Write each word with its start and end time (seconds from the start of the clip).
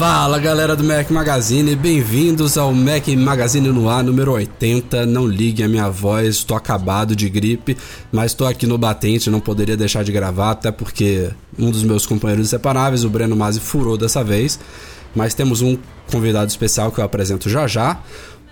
Fala 0.00 0.38
galera 0.38 0.74
do 0.74 0.82
Mac 0.82 1.10
Magazine, 1.10 1.76
bem-vindos 1.76 2.56
ao 2.56 2.72
Mac 2.72 3.06
Magazine 3.08 3.68
no 3.68 3.86
ar 3.86 4.02
número 4.02 4.32
80. 4.32 5.04
Não 5.04 5.26
ligue 5.26 5.62
a 5.62 5.68
minha 5.68 5.90
voz, 5.90 6.36
estou 6.36 6.56
acabado 6.56 7.14
de 7.14 7.28
gripe, 7.28 7.76
mas 8.10 8.32
estou 8.32 8.46
aqui 8.46 8.66
no 8.66 8.78
batente, 8.78 9.28
não 9.28 9.40
poderia 9.40 9.76
deixar 9.76 10.02
de 10.02 10.10
gravar, 10.10 10.52
até 10.52 10.72
porque 10.72 11.28
um 11.58 11.70
dos 11.70 11.82
meus 11.82 12.06
companheiros 12.06 12.46
inseparáveis, 12.46 13.04
o 13.04 13.10
Breno 13.10 13.36
Masi, 13.36 13.60
furou 13.60 13.98
dessa 13.98 14.24
vez. 14.24 14.58
Mas 15.14 15.34
temos 15.34 15.60
um 15.60 15.76
convidado 16.10 16.48
especial 16.48 16.90
que 16.90 16.98
eu 16.98 17.04
apresento 17.04 17.50
já 17.50 17.66
já. 17.66 18.00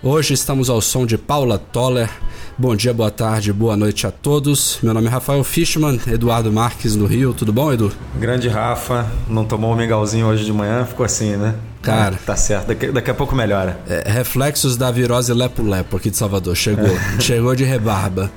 Hoje 0.03 0.35
estamos 0.35 0.69
ao 0.69 0.79
som 0.79 1.03
de 1.03 1.17
Paula 1.17 1.57
Toller. 1.57 2.11
Bom 2.59 2.75
dia, 2.75 2.93
boa 2.93 3.09
tarde, 3.09 3.53
boa 3.53 3.77
noite 3.77 4.05
a 4.05 4.11
todos. 4.11 4.79
Meu 4.83 4.93
nome 4.93 5.07
é 5.07 5.09
Rafael 5.09 5.41
Fishman, 5.45 5.97
Eduardo 6.05 6.51
Marques 6.51 6.93
no 6.93 7.05
Rio. 7.05 7.33
Tudo 7.33 7.53
bom, 7.53 7.71
Edu? 7.71 7.89
Grande 8.17 8.49
Rafa, 8.49 9.09
não 9.29 9.45
tomou 9.45 9.71
o 9.71 9.73
um 9.75 9.77
mingauzinho 9.77 10.27
hoje 10.27 10.43
de 10.43 10.51
manhã, 10.51 10.83
ficou 10.83 11.05
assim, 11.05 11.37
né? 11.37 11.55
Cara, 11.81 12.19
tá 12.25 12.35
certo, 12.35 12.67
daqui, 12.67 12.87
daqui 12.87 13.09
a 13.09 13.13
pouco 13.13 13.33
melhora. 13.33 13.79
É, 13.87 14.11
reflexos 14.11 14.75
da 14.75 14.91
virose 14.91 15.33
lepo-lepo 15.33 15.95
aqui 15.95 16.09
de 16.09 16.17
Salvador. 16.17 16.53
Chegou, 16.53 16.89
chegou 17.21 17.55
de 17.55 17.63
rebarba. 17.63 18.29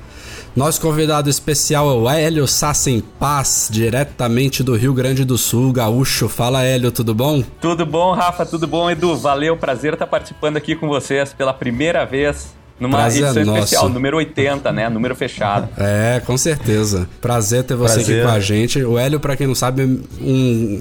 Nosso 0.55 0.81
convidado 0.81 1.29
especial 1.29 1.91
é 1.91 1.95
o 1.95 2.09
Hélio 2.09 2.47
Sassen 2.47 3.01
Paz, 3.19 3.71
diretamente 3.73 4.63
do 4.63 4.77
Rio 4.77 4.95
Grande 4.95 5.25
do 5.25 5.37
Sul, 5.37 5.73
gaúcho. 5.73 6.29
Fala, 6.29 6.63
Hélio, 6.63 6.93
tudo 6.93 7.13
bom? 7.13 7.43
Tudo 7.61 7.85
bom, 7.85 8.15
Rafa, 8.15 8.47
tudo 8.47 8.69
bom, 8.69 8.89
Edu? 8.89 9.17
Valeu, 9.17 9.57
prazer 9.57 9.95
estar 9.95 10.07
participando 10.07 10.59
aqui 10.59 10.77
com 10.77 10.87
vocês 10.87 11.33
pela 11.33 11.53
primeira 11.53 12.05
vez 12.05 12.62
numa 12.83 12.99
Prazer 12.99 13.23
edição 13.25 13.45
nosso. 13.45 13.59
especial, 13.65 13.89
número 13.89 14.17
80, 14.19 14.73
né? 14.73 14.89
Número 14.89 15.15
fechado. 15.17 15.69
É, 15.79 16.21
com 16.27 16.37
certeza. 16.37 17.09
Prazer 17.21 17.65
ter 17.65 17.75
você 17.75 17.95
Prazer. 17.95 18.17
aqui 18.19 18.27
com 18.29 18.35
a 18.35 18.41
gente. 18.41 18.83
O 18.83 18.99
Hélio, 18.99 19.21
pra 19.21 19.37
quem 19.37 19.47
não 19.47 19.55
sabe, 19.55 19.83
é 19.83 19.87
um 20.23 20.81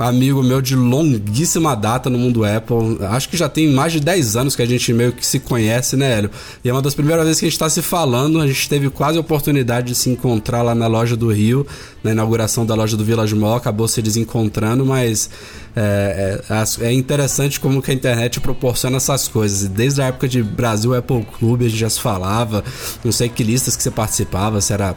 amigo 0.00 0.42
meu 0.42 0.62
de 0.62 0.74
longuíssima 0.74 1.76
data 1.76 2.08
no 2.08 2.18
mundo 2.18 2.44
Apple. 2.44 2.98
Acho 3.10 3.28
que 3.28 3.36
já 3.36 3.48
tem 3.48 3.68
mais 3.70 3.92
de 3.92 4.00
10 4.00 4.36
anos 4.36 4.56
que 4.56 4.62
a 4.62 4.66
gente 4.66 4.92
meio 4.92 5.12
que 5.12 5.24
se 5.24 5.38
conhece, 5.38 5.96
né, 5.96 6.18
Hélio? 6.18 6.30
E 6.64 6.68
é 6.68 6.72
uma 6.72 6.80
das 6.80 6.94
primeiras 6.94 7.24
vezes 7.24 7.40
que 7.40 7.46
a 7.46 7.50
gente 7.50 7.58
tá 7.58 7.68
se 7.68 7.82
falando. 7.82 8.40
A 8.40 8.46
gente 8.46 8.68
teve 8.68 8.88
quase 8.88 9.18
a 9.18 9.20
oportunidade 9.20 9.88
de 9.88 9.94
se 9.94 10.08
encontrar 10.08 10.62
lá 10.62 10.74
na 10.74 10.86
loja 10.86 11.16
do 11.16 11.30
Rio, 11.30 11.66
na 12.02 12.12
inauguração 12.12 12.64
da 12.64 12.74
loja 12.74 12.96
do 12.96 13.04
Village 13.04 13.34
Mall. 13.34 13.56
Acabou 13.56 13.86
se 13.86 14.00
desencontrando, 14.00 14.86
mas 14.86 15.28
é, 15.76 16.40
é, 16.48 16.86
é 16.86 16.92
interessante 16.92 17.60
como 17.60 17.82
que 17.82 17.90
a 17.90 17.94
internet 17.94 18.40
proporciona 18.40 18.96
essas 18.96 19.28
coisas. 19.28 19.68
Desde 19.68 20.00
a 20.00 20.06
época 20.06 20.26
de 20.26 20.42
Brasil 20.42 20.94
Apple 20.94 21.26
Clube 21.38 21.66
a 21.66 21.68
gente 21.68 21.78
já 21.78 21.90
se 21.90 22.00
falava. 22.00 22.64
Não 23.04 23.12
sei 23.12 23.28
que 23.28 23.44
listas 23.44 23.76
que 23.76 23.82
você 23.82 23.90
participava, 23.90 24.60
se 24.60 24.72
era 24.72 24.96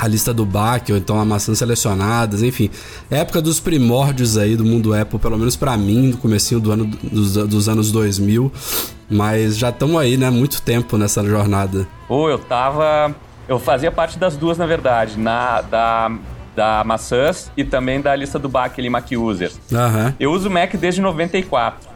a 0.00 0.06
lista 0.08 0.32
do 0.32 0.46
BAC 0.46 0.90
ou 0.92 0.96
então 0.98 1.20
a 1.20 1.24
maçãs 1.24 1.58
selecionadas, 1.58 2.42
enfim. 2.42 2.70
Época 3.10 3.42
dos 3.42 3.60
primórdios 3.60 4.38
aí 4.38 4.56
do 4.56 4.64
mundo 4.64 4.94
Apple, 4.94 5.18
pelo 5.18 5.36
menos 5.38 5.56
pra 5.56 5.76
mim, 5.76 6.08
no 6.08 6.16
comecinho 6.16 6.58
do 6.60 6.72
ano, 6.72 6.86
dos, 6.86 7.34
dos 7.34 7.68
anos 7.68 7.92
2000. 7.92 8.50
Mas 9.10 9.58
já 9.58 9.68
estamos 9.70 10.00
aí, 10.00 10.16
né? 10.16 10.30
Muito 10.30 10.62
tempo 10.62 10.96
nessa 10.96 11.22
jornada. 11.24 11.86
Ou 12.08 12.30
eu 12.30 12.38
tava. 12.38 13.14
Eu 13.48 13.58
fazia 13.58 13.90
parte 13.90 14.18
das 14.18 14.36
duas, 14.36 14.56
na 14.56 14.64
verdade, 14.66 15.18
na, 15.18 15.60
da, 15.62 16.10
da 16.54 16.84
maçãs 16.84 17.50
e 17.56 17.64
também 17.64 18.00
da 18.00 18.14
lista 18.14 18.38
do 18.38 18.48
BAC 18.48 18.78
ali, 18.80 18.88
Mac 18.88 19.06
User. 19.12 19.50
Aham. 19.72 20.14
Eu 20.20 20.32
uso 20.32 20.48
Mac 20.48 20.72
desde 20.76 21.00
94. 21.00 21.88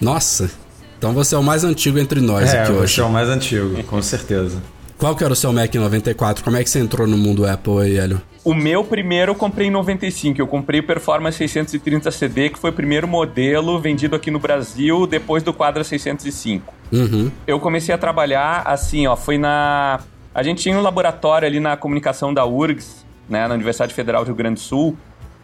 Nossa. 0.00 0.50
Então 0.98 1.12
você 1.12 1.34
é 1.34 1.38
o 1.38 1.42
mais 1.42 1.64
antigo 1.64 1.98
entre 1.98 2.20
nós 2.20 2.54
É, 2.54 2.62
aqui 2.62 2.72
você 2.72 2.78
hoje. 2.82 3.00
é 3.00 3.04
o 3.04 3.10
mais 3.10 3.28
antigo, 3.28 3.82
com 3.84 4.00
certeza. 4.00 4.62
Qual 5.02 5.16
que 5.16 5.24
era 5.24 5.32
o 5.32 5.36
seu 5.36 5.52
Mac 5.52 5.74
em 5.74 5.80
94? 5.80 6.44
Como 6.44 6.56
é 6.56 6.62
que 6.62 6.70
você 6.70 6.78
entrou 6.78 7.08
no 7.08 7.18
mundo 7.18 7.44
Apple 7.44 7.80
aí, 7.80 7.98
Hélio? 7.98 8.22
O 8.44 8.54
meu 8.54 8.84
primeiro 8.84 9.32
eu 9.32 9.34
comprei 9.34 9.66
em 9.66 9.70
95. 9.72 10.40
Eu 10.40 10.46
comprei 10.46 10.78
o 10.78 10.84
Performance 10.84 11.36
630 11.36 12.08
CD, 12.12 12.50
que 12.50 12.56
foi 12.56 12.70
o 12.70 12.72
primeiro 12.72 13.08
modelo 13.08 13.80
vendido 13.80 14.14
aqui 14.14 14.30
no 14.30 14.38
Brasil 14.38 15.04
depois 15.04 15.42
do 15.42 15.52
Quadra 15.52 15.82
605. 15.82 16.72
Uhum. 16.92 17.32
Eu 17.48 17.58
comecei 17.58 17.92
a 17.92 17.98
trabalhar 17.98 18.62
assim, 18.64 19.08
ó, 19.08 19.16
foi 19.16 19.38
na... 19.38 19.98
A 20.32 20.40
gente 20.44 20.62
tinha 20.62 20.78
um 20.78 20.82
laboratório 20.82 21.48
ali 21.48 21.58
na 21.58 21.76
comunicação 21.76 22.32
da 22.32 22.46
URGS, 22.46 23.04
né, 23.28 23.48
na 23.48 23.54
Universidade 23.54 23.92
Federal 23.92 24.22
do 24.22 24.28
Rio 24.28 24.36
Grande 24.36 24.60
do 24.60 24.60
Sul, 24.60 24.96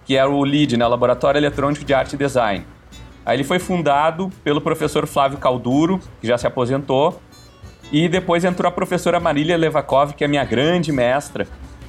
que 0.04 0.14
era 0.14 0.30
o 0.30 0.44
LEED, 0.44 0.76
né, 0.76 0.86
Laboratório 0.86 1.36
Eletrônico 1.36 1.84
de 1.84 1.92
Arte 1.92 2.14
e 2.14 2.16
Design. 2.16 2.64
Aí 3.26 3.36
ele 3.36 3.44
foi 3.44 3.58
fundado 3.58 4.30
pelo 4.44 4.60
professor 4.60 5.04
Flávio 5.04 5.36
Calduro, 5.36 6.00
que 6.20 6.28
já 6.28 6.38
se 6.38 6.46
aposentou, 6.46 7.20
e 7.90 8.08
depois 8.08 8.44
entrou 8.44 8.68
a 8.68 8.72
professora 8.72 9.18
Marília 9.18 9.56
Levakov, 9.56 10.12
que 10.12 10.24
é 10.24 10.28
minha 10.28 10.44
grande 10.44 10.92
mestra. 10.92 11.46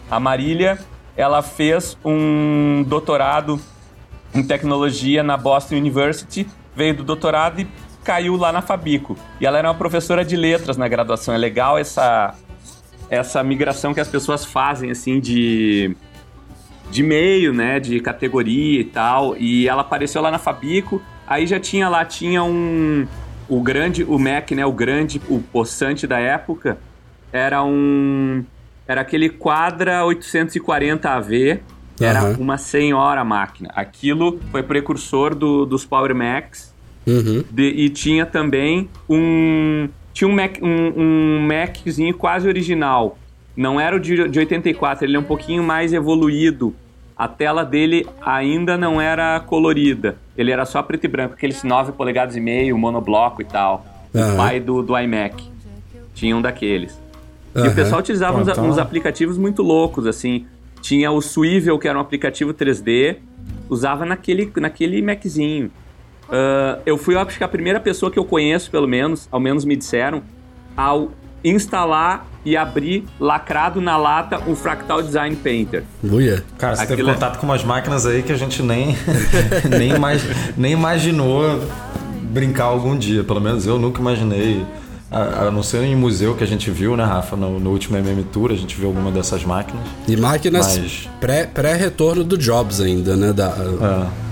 A 0.09 0.19
Marília, 0.19 0.79
ela 1.15 1.41
fez 1.41 1.97
um 2.03 2.83
doutorado 2.87 3.59
em 4.33 4.43
tecnologia 4.43 5.23
na 5.23 5.35
Boston 5.35 5.75
University, 5.75 6.47
veio 6.75 6.95
do 6.95 7.03
doutorado 7.03 7.61
e 7.61 7.67
caiu 8.03 8.35
lá 8.37 8.51
na 8.51 8.61
Fabico. 8.61 9.17
E 9.41 9.45
ela 9.45 9.57
era 9.57 9.67
uma 9.67 9.75
professora 9.75 10.23
de 10.23 10.35
letras 10.35 10.77
na 10.77 10.87
graduação. 10.87 11.33
É 11.33 11.37
legal 11.37 11.77
essa 11.77 12.33
essa 13.09 13.43
migração 13.43 13.91
que 13.91 13.99
as 13.99 14.07
pessoas 14.07 14.45
fazem 14.45 14.91
assim 14.91 15.19
de 15.19 15.95
de 16.91 17.03
meio, 17.03 17.53
né, 17.53 17.79
de 17.79 17.99
categoria 17.99 18.79
e 18.79 18.83
tal. 18.83 19.35
E 19.37 19.67
ela 19.67 19.81
apareceu 19.81 20.21
lá 20.21 20.31
na 20.31 20.39
Fabico. 20.39 21.01
Aí 21.27 21.45
já 21.45 21.59
tinha 21.59 21.89
lá 21.89 22.05
tinha 22.05 22.43
um 22.43 23.07
o 23.49 23.61
grande 23.61 24.03
o 24.03 24.17
Mac, 24.19 24.51
né, 24.51 24.65
o 24.65 24.71
grande 24.71 25.21
o 25.27 25.39
possante 25.39 26.05
da 26.07 26.19
época 26.19 26.77
era 27.31 27.63
um 27.63 28.43
era 28.87 29.01
aquele 29.01 29.29
Quadra 29.29 30.03
840 30.05 31.09
AV. 31.09 31.59
Era 32.01 32.23
uma 32.39 32.57
senhora 32.57 33.23
máquina. 33.25 33.69
Aquilo 33.75 34.39
foi 34.51 34.63
precursor 34.63 35.35
do, 35.35 35.65
dos 35.65 35.85
Power 35.85 36.15
Macs. 36.15 36.73
Uhum. 37.05 37.43
De- 37.51 37.69
e 37.69 37.89
tinha 37.89 38.25
também 38.25 38.89
um. 39.07 39.89
Tinha 40.13 40.27
um, 40.27 40.33
Mac, 40.33 40.57
um, 40.61 40.93
um 40.97 41.47
Maczinho 41.47 42.13
quase 42.13 42.47
original. 42.47 43.17
Não 43.55 43.79
era 43.79 43.95
o 43.95 43.99
de, 43.99 44.27
de 44.29 44.39
84, 44.39 45.05
ele 45.05 45.17
é 45.17 45.19
um 45.19 45.23
pouquinho 45.23 45.61
mais 45.61 45.93
evoluído. 45.93 46.73
A 47.19 47.27
tela 47.27 47.65
dele 47.65 48.07
ainda 48.25 48.77
não 48.77 49.01
era 49.01 49.37
colorida. 49.41 50.15
Ele 50.37 50.51
era 50.51 50.65
só 50.65 50.81
preto 50.81 51.03
e 51.03 51.07
branco, 51.09 51.33
aqueles 51.33 51.63
9 51.65 51.91
polegadas 51.91 52.37
e 52.37 52.39
meio, 52.39 52.77
monobloco 52.77 53.41
e 53.41 53.45
tal. 53.45 53.85
Aham. 54.15 54.33
O 54.33 54.37
pai 54.37 54.59
do, 54.61 54.81
do 54.81 54.97
iMac. 54.97 55.43
Tinha 56.15 56.33
um 56.37 56.41
daqueles. 56.41 56.97
E 57.53 57.59
Aham. 57.59 57.67
o 57.67 57.75
pessoal 57.75 57.99
utilizava 57.99 58.37
Pô, 58.37 58.43
uns, 58.43 58.47
então- 58.47 58.69
uns 58.69 58.77
aplicativos 58.77 59.37
muito 59.37 59.61
loucos, 59.61 60.07
assim. 60.07 60.45
Tinha 60.81 61.11
o 61.11 61.21
Swivel, 61.21 61.77
que 61.77 61.89
era 61.89 61.97
um 61.97 62.01
aplicativo 62.01 62.53
3D. 62.53 63.17
Usava 63.69 64.05
naquele, 64.05 64.49
naquele 64.55 65.01
Maczinho. 65.01 65.69
Ah, 66.31 66.79
eu 66.85 66.97
fui, 66.97 67.15
eu 67.15 67.19
acho 67.19 67.37
que 67.37 67.43
a 67.43 67.47
primeira 67.49 67.81
pessoa 67.81 68.09
que 68.09 68.17
eu 68.17 68.23
conheço, 68.23 68.71
pelo 68.71 68.87
menos, 68.87 69.27
ao 69.29 69.41
menos 69.41 69.65
me 69.65 69.75
disseram, 69.75 70.23
ao 70.77 71.11
instalar 71.43 72.25
e 72.45 72.55
abrir 72.55 73.05
lacrado 73.19 73.79
na 73.81 73.97
lata 73.97 74.39
o 74.47 74.55
Fractal 74.55 75.01
Design 75.01 75.35
Painter. 75.35 75.83
Uia. 76.03 76.43
Cara, 76.57 76.75
você 76.75 76.81
teve 76.83 76.93
Aquilo 76.93 77.09
é- 77.09 77.13
contato 77.13 77.37
com 77.39 77.45
umas 77.45 77.63
máquinas 77.63 78.05
aí 78.05 78.23
que 78.23 78.31
a 78.31 78.37
gente 78.37 78.61
nem, 78.63 78.95
nem, 79.77 79.91
imag- 79.95 80.53
nem 80.57 80.71
imaginou 80.73 81.61
brincar 82.31 82.65
algum 82.65 82.97
dia. 82.97 83.23
Pelo 83.23 83.41
menos 83.41 83.65
eu 83.65 83.77
nunca 83.79 83.99
imaginei. 83.99 84.65
A, 85.11 85.47
a 85.47 85.51
não 85.51 85.63
ser 85.63 85.81
em 85.83 85.95
museu 85.95 86.35
que 86.35 86.43
a 86.43 86.47
gente 86.47 86.69
viu, 86.69 86.95
né, 86.95 87.03
Rafa? 87.03 87.35
No, 87.35 87.59
no 87.59 87.71
último 87.71 87.97
MM 87.97 88.23
Tour, 88.25 88.51
a 88.51 88.55
gente 88.55 88.75
viu 88.77 88.89
alguma 88.89 89.09
dessas 89.11 89.43
máquinas. 89.43 89.83
E 90.07 90.15
máquinas 90.15 90.77
Mas- 90.77 91.09
pré- 91.19 91.47
pré-retorno 91.47 92.23
do 92.23 92.37
Jobs 92.37 92.79
ainda, 92.79 93.15
né? 93.17 93.33
Da, 93.33 93.47
É. 93.47 94.28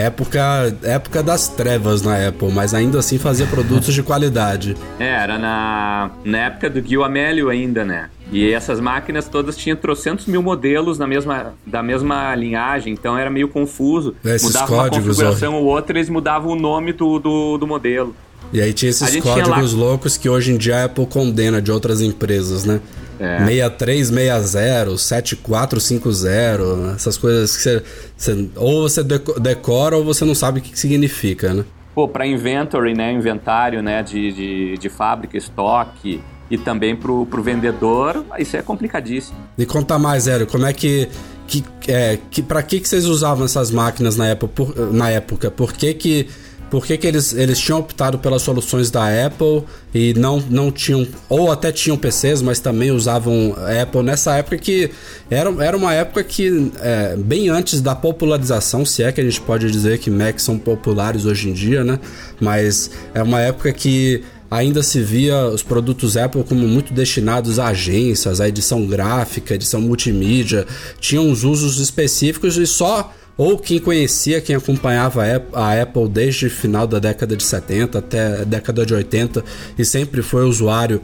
época, 0.00 0.76
época 0.82 1.22
das 1.22 1.48
trevas 1.48 2.02
na 2.02 2.28
Apple, 2.28 2.50
mas 2.52 2.74
ainda 2.74 2.98
assim 2.98 3.18
fazia 3.18 3.46
produtos 3.46 3.94
de 3.94 4.02
qualidade. 4.02 4.76
É, 4.98 5.08
era 5.08 5.38
na, 5.38 6.10
na 6.24 6.38
época 6.38 6.68
do 6.70 6.80
Gil 6.86 7.02
Amélio 7.04 7.48
ainda, 7.48 7.84
né? 7.84 8.08
E 8.32 8.52
essas 8.52 8.78
máquinas 8.78 9.26
todas 9.26 9.56
tinham 9.56 9.76
trocentos 9.76 10.26
mil 10.26 10.40
modelos 10.42 10.98
na 10.98 11.06
mesma, 11.06 11.52
da 11.66 11.82
mesma 11.82 12.34
linhagem, 12.36 12.92
então 12.92 13.18
era 13.18 13.28
meio 13.28 13.48
confuso. 13.48 14.14
Esses 14.24 14.46
mudava 14.48 14.72
uma 14.72 14.82
códigos, 14.84 15.16
configuração 15.16 15.54
ou 15.56 15.64
outra, 15.64 15.98
eles 15.98 16.08
mudavam 16.08 16.52
o 16.52 16.56
nome 16.56 16.92
do, 16.92 17.18
do, 17.18 17.58
do 17.58 17.66
modelo. 17.66 18.14
E 18.52 18.60
aí 18.60 18.72
tinha 18.72 18.90
esses 18.90 19.08
tinha 19.10 19.22
códigos 19.22 19.72
lá- 19.74 19.78
loucos 19.84 20.16
que 20.16 20.28
hoje 20.28 20.52
em 20.52 20.56
dia 20.56 20.76
a 20.82 20.84
Apple 20.84 21.06
condena 21.06 21.60
de 21.60 21.70
outras 21.72 22.00
empresas, 22.00 22.64
né? 22.64 22.80
É. 23.20 23.44
6360, 23.44 24.96
7450, 24.96 26.94
essas 26.96 27.16
coisas 27.16 27.56
que 27.56 27.62
você, 27.62 27.82
você- 28.16 28.48
ou 28.56 28.82
você 28.88 29.02
deco- 29.02 29.38
decora 29.38 29.96
ou 29.96 30.04
você 30.04 30.24
não 30.24 30.34
sabe 30.34 30.60
o 30.60 30.62
que 30.62 30.70
que 30.72 30.78
significa, 30.78 31.52
né? 31.54 31.64
Pô, 31.94 32.08
para 32.08 32.26
inventory, 32.26 32.94
né, 32.94 33.12
inventário, 33.12 33.82
né, 33.82 34.02
de, 34.02 34.32
de, 34.32 34.78
de 34.78 34.88
fábrica, 34.88 35.36
estoque 35.36 36.20
e 36.50 36.56
também 36.56 36.96
pro, 36.96 37.26
pro 37.26 37.42
vendedor, 37.42 38.24
isso 38.38 38.56
é 38.56 38.62
complicadíssimo. 38.62 39.36
Me 39.58 39.66
conta 39.66 39.98
mais, 39.98 40.26
Hélio, 40.26 40.46
como 40.46 40.66
é 40.66 40.72
que. 40.72 41.08
que, 41.46 41.64
é, 41.88 42.18
que 42.30 42.42
para 42.42 42.62
que, 42.62 42.80
que 42.80 42.88
vocês 42.88 43.04
usavam 43.06 43.44
essas 43.44 43.70
máquinas 43.70 44.16
na 44.16 44.28
época? 44.28 44.52
Por, 44.54 44.92
na 44.92 45.10
época? 45.10 45.50
Por 45.50 45.72
que, 45.72 45.92
que, 45.94 46.28
por 46.70 46.86
que, 46.86 46.96
que 46.96 47.06
eles, 47.06 47.34
eles 47.34 47.58
tinham 47.58 47.80
optado 47.80 48.18
pelas 48.18 48.42
soluções 48.42 48.90
da 48.90 49.26
Apple 49.26 49.64
e 49.92 50.14
não, 50.14 50.40
não 50.48 50.70
tinham. 50.70 51.06
Ou 51.28 51.50
até 51.50 51.72
tinham 51.72 51.96
PCs, 51.96 52.40
mas 52.40 52.60
também 52.60 52.90
usavam 52.90 53.54
Apple 53.82 54.02
nessa 54.02 54.36
época 54.36 54.56
que 54.56 54.90
era, 55.28 55.50
era 55.62 55.76
uma 55.76 55.92
época 55.92 56.22
que, 56.22 56.70
é, 56.80 57.16
bem 57.16 57.48
antes 57.48 57.80
da 57.80 57.94
popularização, 57.94 58.84
se 58.86 59.02
é 59.02 59.10
que 59.10 59.20
a 59.20 59.24
gente 59.24 59.40
pode 59.40 59.70
dizer 59.70 59.98
que 59.98 60.10
Macs 60.10 60.44
são 60.44 60.58
populares 60.58 61.24
hoje 61.24 61.48
em 61.48 61.52
dia, 61.52 61.82
né? 61.82 61.98
Mas 62.40 62.90
é 63.12 63.22
uma 63.22 63.40
época 63.40 63.72
que 63.72 64.22
ainda 64.50 64.82
se 64.82 65.00
via 65.00 65.46
os 65.46 65.62
produtos 65.62 66.16
Apple 66.16 66.42
como 66.42 66.66
muito 66.66 66.92
destinados 66.92 67.58
a 67.58 67.68
agências, 67.68 68.40
a 68.40 68.48
edição 68.48 68.84
gráfica, 68.84 69.54
edição 69.54 69.80
multimídia, 69.80 70.66
tinham 70.98 71.28
uns 71.28 71.44
usos 71.44 71.78
específicos 71.78 72.56
e 72.56 72.66
só 72.66 73.12
ou 73.42 73.56
quem 73.58 73.78
conhecia, 73.78 74.38
quem 74.40 74.54
acompanhava 74.54 75.24
a 75.24 75.36
Ap- 75.36 75.54
a 75.56 75.80
Apple 75.82 76.08
desde 76.08 76.46
o 76.46 76.50
final 76.50 76.86
da 76.86 76.98
década 76.98 77.34
de 77.34 77.42
70 77.42 77.98
até 77.98 78.42
a 78.42 78.44
década 78.44 78.84
de 78.84 78.92
80 78.92 79.42
e 79.78 79.84
sempre 79.84 80.20
foi 80.20 80.44
usuário 80.44 81.00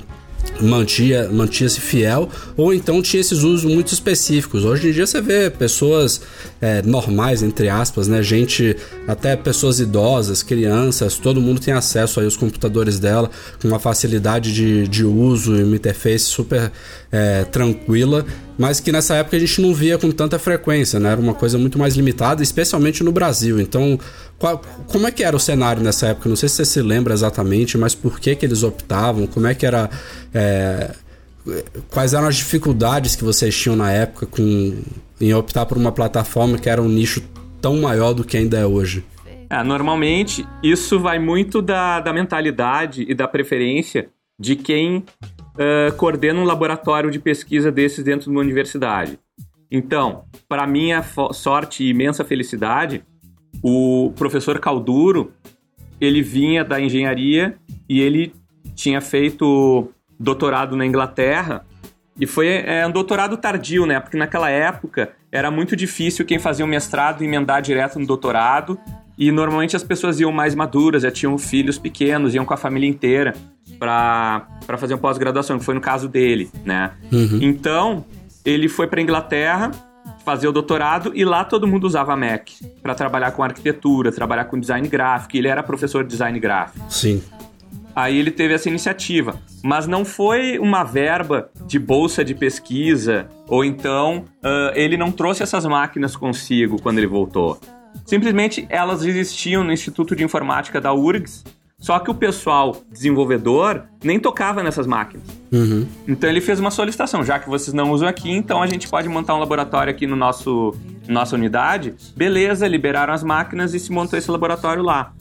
mantia 0.61 1.29
mantinha-se 1.31 1.81
fiel 1.81 2.29
ou 2.57 2.73
então 2.73 3.03
tinha 3.03 3.21
esses 3.21 3.43
usos 3.43 3.65
muito 3.65 3.93
específicos. 3.93 4.65
Hoje 4.65 4.89
em 4.89 4.93
dia 4.93 5.07
você 5.07 5.21
vê 5.21 5.51
pessoas 5.51 6.21
é, 6.61 6.83
normais 6.83 7.43
entre 7.43 7.69
aspas 7.69 8.09
né? 8.09 8.23
Gente 8.23 8.77
até 9.07 9.37
pessoas 9.37 9.81
idosas 9.81 10.43
crianças 10.43 11.17
todo 11.17 11.41
mundo 11.41 11.61
tem 11.61 11.75
acesso 11.75 12.21
aí 12.21 12.27
aos 12.27 12.37
computadores 12.37 12.99
dela 12.99 13.31
com 13.61 13.69
uma 13.69 13.79
facilidade 13.79 14.53
de, 14.53 14.89
de 14.89 15.05
uso 15.05 15.57
e 15.57 15.63
uma 15.63 15.77
interface 15.77 16.25
super 16.25 16.73
é, 17.13 17.45
tranquila 17.45 18.25
mas 18.59 18.81
que 18.81 18.91
nessa 18.91 19.15
época 19.17 19.37
a 19.37 19.41
gente 19.41 19.61
não 19.61 19.75
via 19.75 19.99
com 19.99 20.11
tanta 20.11 20.39
frequência 20.39 20.99
né? 20.99 21.13
Era 21.13 21.21
uma 21.21 21.35
coisa 21.35 21.59
muito 21.59 21.79
mais 21.79 21.95
limitada 21.95 22.43
especialmente 22.43 23.05
no 23.05 23.13
Brasil. 23.13 23.61
Então 23.61 23.99
qual- 24.38 24.61
como 24.87 25.06
é 25.06 25.11
que 25.11 25.23
era 25.25 25.37
o 25.37 25.41
cenário 25.41 25.83
nessa 25.83 26.09
época? 26.09 26.29
Não 26.29 26.37
sei 26.37 26.49
se 26.49 26.56
você 26.56 26.65
se 26.65 26.83
lembra 26.83 27.15
exatamente, 27.15 27.77
mas 27.79 27.94
por 27.94 28.19
que, 28.21 28.35
que 28.37 28.44
eles 28.47 28.62
optavam? 28.62 29.27
Como 29.27 29.47
é 29.47 29.55
que 29.55 29.67
era. 29.67 29.91
é, 30.35 30.94
quais 31.91 32.12
eram 32.12 32.27
as 32.27 32.37
dificuldades 32.37 33.15
que 33.15 33.23
vocês 33.25 33.56
tinham 33.56 33.77
na 33.77 33.91
época 33.93 34.27
com, 34.27 34.83
em 35.21 35.33
optar 35.33 35.65
por 35.67 35.77
uma 35.79 35.93
plataforma 35.93 36.59
que 36.59 36.69
era 36.69 36.83
um 36.83 36.88
nicho 36.88 37.23
tão 37.61 37.77
maior 37.81 38.12
do 38.12 38.25
que 38.25 38.37
ainda 38.37 38.59
é 38.59 38.67
hoje? 38.67 39.05
É, 39.49 39.62
normalmente, 39.62 40.44
isso 40.62 40.99
vai 40.99 41.21
muito 41.21 41.62
da, 41.62 42.00
da 42.00 42.12
mentalidade 42.12 43.06
e 43.09 43.15
da 43.15 43.29
preferência 43.29 44.09
de 44.38 44.56
quem 44.56 45.05
ah, 45.59 45.93
coordena 45.97 46.41
um 46.41 46.44
laboratório 46.44 47.11
de 47.11 47.19
pesquisa 47.19 47.71
desses 47.73 48.05
dentro 48.05 48.25
de 48.25 48.31
uma 48.31 48.41
universidade. 48.41 49.19
Então, 49.71 50.25
para 50.49 50.67
minha 50.67 51.05
sorte 51.33 51.83
e 51.85 51.91
imensa 51.91 52.25
felicidade, 52.25 53.03
o 53.62 54.12
professor 54.17 54.58
Calduro, 54.58 55.32
ele 56.00 56.23
vinha 56.23 56.64
da 56.64 56.81
engenharia 56.81 57.56
e 57.88 58.00
ele 58.00 58.32
tinha 58.75 59.00
feito 59.00 59.91
doutorado 60.19 60.76
na 60.76 60.85
Inglaterra 60.85 61.64
e 62.19 62.26
foi 62.26 62.49
é, 62.49 62.87
um 62.87 62.91
doutorado 62.91 63.37
tardio, 63.37 63.85
né? 63.87 64.00
Porque 64.00 64.17
naquela 64.17 64.50
época 64.50 65.11
era 65.31 65.50
muito 65.50 65.76
difícil 65.76 66.25
quem 66.25 66.38
fazia 66.38 66.64
um 66.64 66.69
mestrado 66.69 67.23
emendar 67.23 67.61
direto 67.61 67.99
no 67.99 68.06
doutorado 68.06 68.79
e 69.19 69.31
normalmente 69.31 69.76
as 69.76 69.82
pessoas 69.82 70.20
iam 70.20 70.32
mais 70.32 70.55
maduras, 70.55 71.02
já 71.02 71.11
tinham 71.11 71.37
filhos 71.38 71.79
pequenos, 71.79 72.35
iam 72.35 72.44
com 72.44 72.55
a 72.55 72.56
família 72.56 72.88
inteira 72.88 73.35
para 73.79 74.47
fazer 74.79 74.94
uma 74.94 75.00
pós-graduação, 75.00 75.59
que 75.59 75.64
foi 75.64 75.75
no 75.75 75.81
caso 75.81 76.09
dele, 76.09 76.50
né? 76.64 76.93
Então, 77.43 78.05
ele 78.44 78.69
foi 78.69 78.87
para 78.87 79.00
Inglaterra 79.00 79.70
fazer 80.26 80.49
o 80.49 80.52
doutorado 80.52 81.12
e 81.14 81.25
lá 81.25 81.44
todo 81.44 81.69
mundo 81.69 81.84
usava 81.84 82.17
Mac 82.17 82.49
para 82.82 82.96
trabalhar 82.96 83.31
com 83.31 83.44
arquitetura, 83.44 84.11
trabalhar 84.11 84.46
com 84.46 84.58
design 84.58 84.88
gráfico. 84.88 85.37
Ele 85.37 85.46
era 85.46 85.62
professor 85.62 86.02
de 86.02 86.11
design 86.11 86.40
gráfico. 86.40 86.84
Sim. 86.90 87.23
Aí 87.94 88.19
ele 88.19 88.32
teve 88.32 88.52
essa 88.52 88.69
iniciativa, 88.69 89.40
mas 89.62 89.87
não 89.87 90.05
foi 90.05 90.58
uma 90.58 90.82
verba 90.82 91.49
de 91.64 91.78
bolsa 91.78 92.25
de 92.25 92.34
pesquisa 92.34 93.28
ou 93.46 93.64
então 93.64 94.25
ah, 94.43 94.73
ele 94.75 94.96
não 94.96 95.12
trouxe 95.12 95.44
essas 95.44 95.64
máquinas 95.64 96.17
consigo 96.17 96.82
quando 96.82 96.99
ele 96.99 97.06
voltou. 97.06 97.61
Simplesmente 98.05 98.67
elas 98.69 99.05
existiam 99.05 99.62
no 99.62 99.73
Instituto 99.73 100.17
de 100.17 100.25
Informática 100.25 100.81
da 100.81 100.93
URGS, 100.93 101.44
só 101.78 101.99
que 101.99 102.11
o 102.11 102.14
pessoal 102.14 102.82
desenvolvedor 102.90 103.82
nem 104.02 104.19
tocava 104.19 104.62
nessas 104.62 104.87
máquinas. 104.87 105.26
Uhum. 105.52 105.87
Então 106.08 106.28
ele 106.28 106.40
fez 106.40 106.58
uma 106.58 106.70
solicitação, 106.70 107.23
já 107.23 107.38
que 107.38 107.49
vocês 107.49 107.75
não 107.75 107.90
usam 107.90 108.08
aqui, 108.08 108.31
então 108.31 108.62
a 108.62 108.67
gente 108.67 108.88
pode 108.88 109.08
montar 109.08 109.34
um 109.34 109.38
laboratório 109.38 109.90
aqui 109.90 110.06
no 110.06 110.17
nosso 110.17 110.75
nossa 111.06 111.37
unidade. 111.37 111.94
Beleza, 112.17 112.67
liberaram 112.67 113.12
as 113.12 113.23
máquinas 113.23 113.75
e 113.75 113.78
se 113.78 113.93
montou 113.93 114.19
esse 114.19 114.31
laboratório 114.31 114.82
lá. 114.82 115.12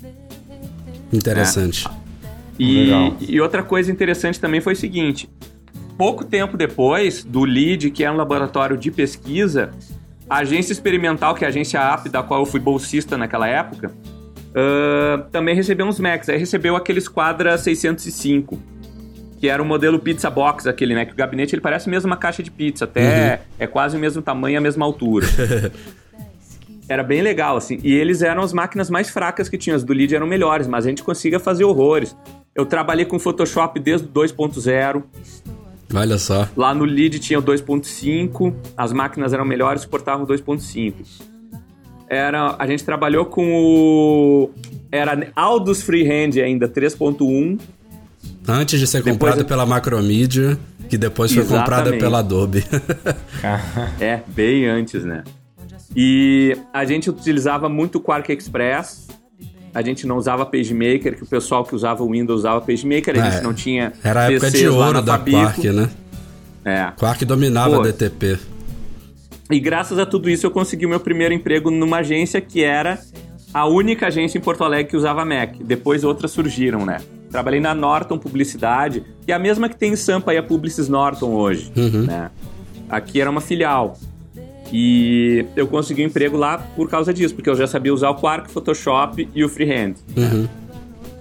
Interessante. 1.11 1.87
E, 2.57 2.85
Legal. 2.85 3.17
e 3.19 3.41
outra 3.41 3.61
coisa 3.61 3.91
interessante 3.91 4.39
também 4.39 4.61
foi 4.61 4.73
o 4.73 4.77
seguinte: 4.77 5.29
pouco 5.97 6.23
tempo 6.23 6.55
depois 6.55 7.23
do 7.23 7.43
LEED, 7.43 7.91
que 7.91 8.03
é 8.03 8.09
um 8.09 8.15
laboratório 8.15 8.77
de 8.77 8.91
pesquisa, 8.91 9.71
a 10.29 10.37
agência 10.37 10.71
experimental, 10.71 11.35
que 11.35 11.43
é 11.43 11.47
a 11.47 11.49
agência 11.49 11.81
AP, 11.81 12.07
da 12.07 12.23
qual 12.23 12.39
eu 12.39 12.45
fui 12.45 12.61
bolsista 12.61 13.17
naquela 13.17 13.47
época, 13.47 13.91
ah, 14.55 15.25
também 15.31 15.53
recebeu 15.53 15.85
uns 15.85 15.99
Macs. 15.99 16.29
Aí 16.29 16.37
recebeu 16.37 16.75
aqueles 16.75 17.07
Quadra 17.07 17.57
605, 17.57 18.57
que 19.39 19.49
era 19.49 19.61
o 19.61 19.65
modelo 19.65 19.99
Pizza 19.99 20.29
Box, 20.29 20.65
aquele, 20.67 20.95
né? 20.95 21.05
Que 21.05 21.11
o 21.11 21.15
gabinete 21.15 21.53
ele 21.53 21.61
parece 21.61 21.89
mesmo 21.89 22.09
uma 22.09 22.17
caixa 22.17 22.41
de 22.41 22.49
pizza, 22.49 22.85
até 22.85 23.41
é 23.59 23.67
quase 23.67 23.97
o 23.97 23.99
mesmo 23.99 24.21
tamanho 24.21 24.53
e 24.53 24.57
a 24.57 24.61
mesma 24.61 24.85
altura. 24.85 25.27
Era 26.87 27.01
bem 27.01 27.19
legal, 27.19 27.57
assim. 27.57 27.79
E 27.83 27.91
eles 27.95 28.21
eram 28.21 28.43
as 28.43 28.53
máquinas 28.53 28.91
mais 28.91 29.09
fracas 29.09 29.49
que 29.49 29.57
tinham. 29.57 29.75
As 29.75 29.83
do 29.83 29.91
Lead 29.91 30.15
eram 30.15 30.27
melhores, 30.27 30.67
mas 30.67 30.85
a 30.85 30.89
gente 30.89 31.01
conseguia 31.01 31.39
fazer 31.39 31.63
horrores. 31.63 32.15
Eu 32.53 32.63
trabalhei 32.63 33.05
com 33.05 33.17
Photoshop 33.17 33.79
desde 33.79 34.05
o 34.05 34.12
2.0. 34.12 35.01
Olha 35.91 36.17
só. 36.19 36.47
Lá 36.55 36.75
no 36.75 36.85
Lead 36.85 37.17
tinha 37.17 37.39
o 37.39 37.41
2.5. 37.41 38.53
As 38.77 38.93
máquinas 38.93 39.33
eram 39.33 39.43
melhores, 39.43 39.81
suportavam 39.81 40.25
o 40.25 40.27
2.5. 40.27 40.93
Era, 42.09 42.55
a 42.59 42.67
gente 42.67 42.83
trabalhou 42.83 43.25
com 43.25 43.45
o... 43.55 44.51
Era 44.91 45.27
Aldus 45.35 45.81
Freehand 45.81 46.39
ainda, 46.41 46.67
3.1. 46.69 47.59
Antes 48.47 48.79
de 48.79 48.85
ser 48.88 49.03
comprada 49.03 49.41
eu- 49.41 49.45
pela 49.45 49.65
Macromedia, 49.65 50.57
que 50.88 50.97
depois 50.97 51.33
foi 51.33 51.43
comprada 51.45 51.91
pela 51.93 52.19
Adobe. 52.19 52.63
É, 54.00 54.21
bem 54.27 54.65
antes, 54.67 55.03
né? 55.03 55.24
E 55.95 56.55
a 56.74 56.83
gente 56.85 57.09
utilizava 57.09 57.69
muito 57.69 57.97
o 57.97 58.01
Quark 58.01 58.31
Express. 58.31 59.07
A 59.74 59.81
gente 59.81 60.07
não 60.07 60.17
usava 60.17 60.45
PageMaker, 60.45 61.15
que 61.17 61.24
o 61.24 61.25
pessoal 61.27 61.63
que 61.63 61.75
usava 61.75 62.03
o 62.03 62.12
Windows 62.12 62.39
usava 62.39 62.62
PageMaker. 62.62 63.15
A 63.21 63.27
É, 63.27 63.31
gente 63.31 63.43
não 63.43 63.53
tinha 63.53 63.93
Era 64.03 64.25
a 64.27 64.31
época 64.31 64.51
de 64.51 64.67
ouro 64.67 65.01
da 65.01 65.13
Fabico. 65.17 65.38
Quark, 65.38 65.69
né? 65.69 65.89
É. 66.63 66.91
Quark 66.97 67.25
dominava 67.25 67.77
Pô. 67.77 67.81
DTP. 67.83 68.38
E 69.49 69.59
graças 69.59 69.99
a 69.99 70.05
tudo 70.05 70.29
isso 70.29 70.45
eu 70.45 70.51
consegui 70.51 70.85
o 70.85 70.89
meu 70.89 70.99
primeiro 70.99 71.33
emprego 71.33 71.69
numa 71.69 71.97
agência 71.97 72.41
que 72.41 72.63
era 72.63 72.99
a 73.53 73.65
única 73.67 74.07
agência 74.07 74.37
em 74.37 74.41
Porto 74.41 74.63
Alegre 74.63 74.91
que 74.91 74.97
usava 74.97 75.23
Mac. 75.23 75.55
Depois 75.63 76.03
outras 76.03 76.31
surgiram, 76.31 76.85
né? 76.85 76.97
Trabalhei 77.29 77.59
na 77.59 77.75
Norton 77.75 78.17
Publicidade, 78.17 79.03
que 79.25 79.31
é 79.31 79.35
a 79.35 79.39
mesma 79.39 79.69
que 79.69 79.75
tem 79.75 79.93
em 79.93 79.95
Sampa 79.95 80.37
a 80.37 80.43
Publicis 80.43 80.89
Norton 80.89 81.31
hoje, 81.31 81.71
né? 82.05 82.31
Aqui 82.89 83.21
era 83.21 83.29
uma 83.29 83.41
filial. 83.41 83.97
E 84.73 85.45
eu 85.55 85.67
consegui 85.67 86.03
um 86.03 86.07
emprego 86.07 86.37
lá 86.37 86.57
por 86.57 86.89
causa 86.89 87.13
disso, 87.13 87.35
porque 87.35 87.49
eu 87.49 87.55
já 87.55 87.67
sabia 87.67 87.93
usar 87.93 88.09
o 88.09 88.15
Quark, 88.15 88.49
Photoshop 88.49 89.29
e 89.33 89.43
o 89.43 89.49
Freehand. 89.49 89.93
Uhum. 90.17 90.47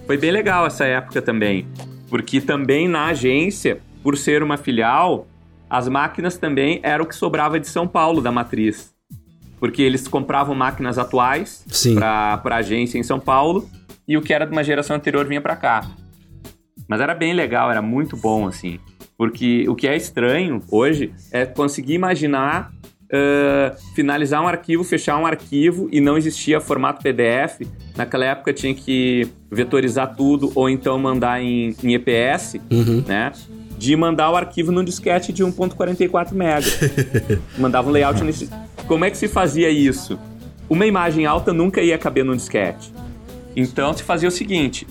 Foi 0.06 0.16
bem 0.16 0.30
legal 0.30 0.66
essa 0.66 0.84
época 0.84 1.20
também, 1.20 1.66
porque 2.08 2.40
também 2.40 2.88
na 2.88 3.06
agência, 3.06 3.78
por 4.02 4.16
ser 4.16 4.42
uma 4.42 4.56
filial, 4.56 5.26
as 5.74 5.88
máquinas 5.88 6.36
também 6.36 6.78
eram 6.84 7.04
o 7.04 7.08
que 7.08 7.16
sobrava 7.16 7.58
de 7.58 7.66
São 7.66 7.88
Paulo, 7.88 8.22
da 8.22 8.30
matriz. 8.30 8.94
Porque 9.58 9.82
eles 9.82 10.06
compravam 10.06 10.54
máquinas 10.54 10.98
atuais 10.98 11.64
para 11.96 12.40
a 12.44 12.56
agência 12.56 12.96
em 12.96 13.02
São 13.02 13.18
Paulo 13.18 13.68
e 14.06 14.16
o 14.16 14.22
que 14.22 14.32
era 14.32 14.46
de 14.46 14.52
uma 14.52 14.62
geração 14.62 14.94
anterior 14.94 15.26
vinha 15.26 15.40
para 15.40 15.56
cá. 15.56 15.90
Mas 16.86 17.00
era 17.00 17.12
bem 17.12 17.34
legal, 17.34 17.72
era 17.72 17.82
muito 17.82 18.16
bom, 18.16 18.46
assim. 18.46 18.78
Porque 19.18 19.68
o 19.68 19.74
que 19.74 19.88
é 19.88 19.96
estranho 19.96 20.62
hoje 20.70 21.12
é 21.32 21.44
conseguir 21.44 21.94
imaginar 21.94 22.70
uh, 23.06 23.94
finalizar 23.96 24.42
um 24.44 24.46
arquivo, 24.46 24.84
fechar 24.84 25.18
um 25.18 25.26
arquivo 25.26 25.88
e 25.90 26.00
não 26.00 26.16
existia 26.16 26.60
formato 26.60 27.02
PDF. 27.02 27.62
Naquela 27.96 28.26
época 28.26 28.52
tinha 28.52 28.72
que 28.72 29.26
vetorizar 29.50 30.14
tudo 30.14 30.52
ou 30.54 30.70
então 30.70 30.96
mandar 31.00 31.42
em, 31.42 31.74
em 31.82 31.94
EPS, 31.94 32.60
uhum. 32.70 33.02
né? 33.08 33.32
De 33.76 33.96
mandar 33.96 34.30
o 34.30 34.36
arquivo 34.36 34.70
num 34.70 34.84
disquete 34.84 35.32
de 35.32 35.44
1.44 35.44 36.32
MB. 36.32 37.40
Mandava 37.58 37.88
um 37.88 37.92
layout 37.92 38.22
nesse. 38.22 38.48
Como 38.86 39.04
é 39.04 39.10
que 39.10 39.16
se 39.16 39.28
fazia 39.28 39.70
isso? 39.70 40.18
Uma 40.68 40.86
imagem 40.86 41.26
alta 41.26 41.52
nunca 41.52 41.80
ia 41.82 41.98
caber 41.98 42.24
num 42.24 42.36
disquete. 42.36 42.92
Então 43.56 43.92
se 43.92 44.02
fazia 44.02 44.28
o 44.28 44.32
seguinte: 44.32 44.86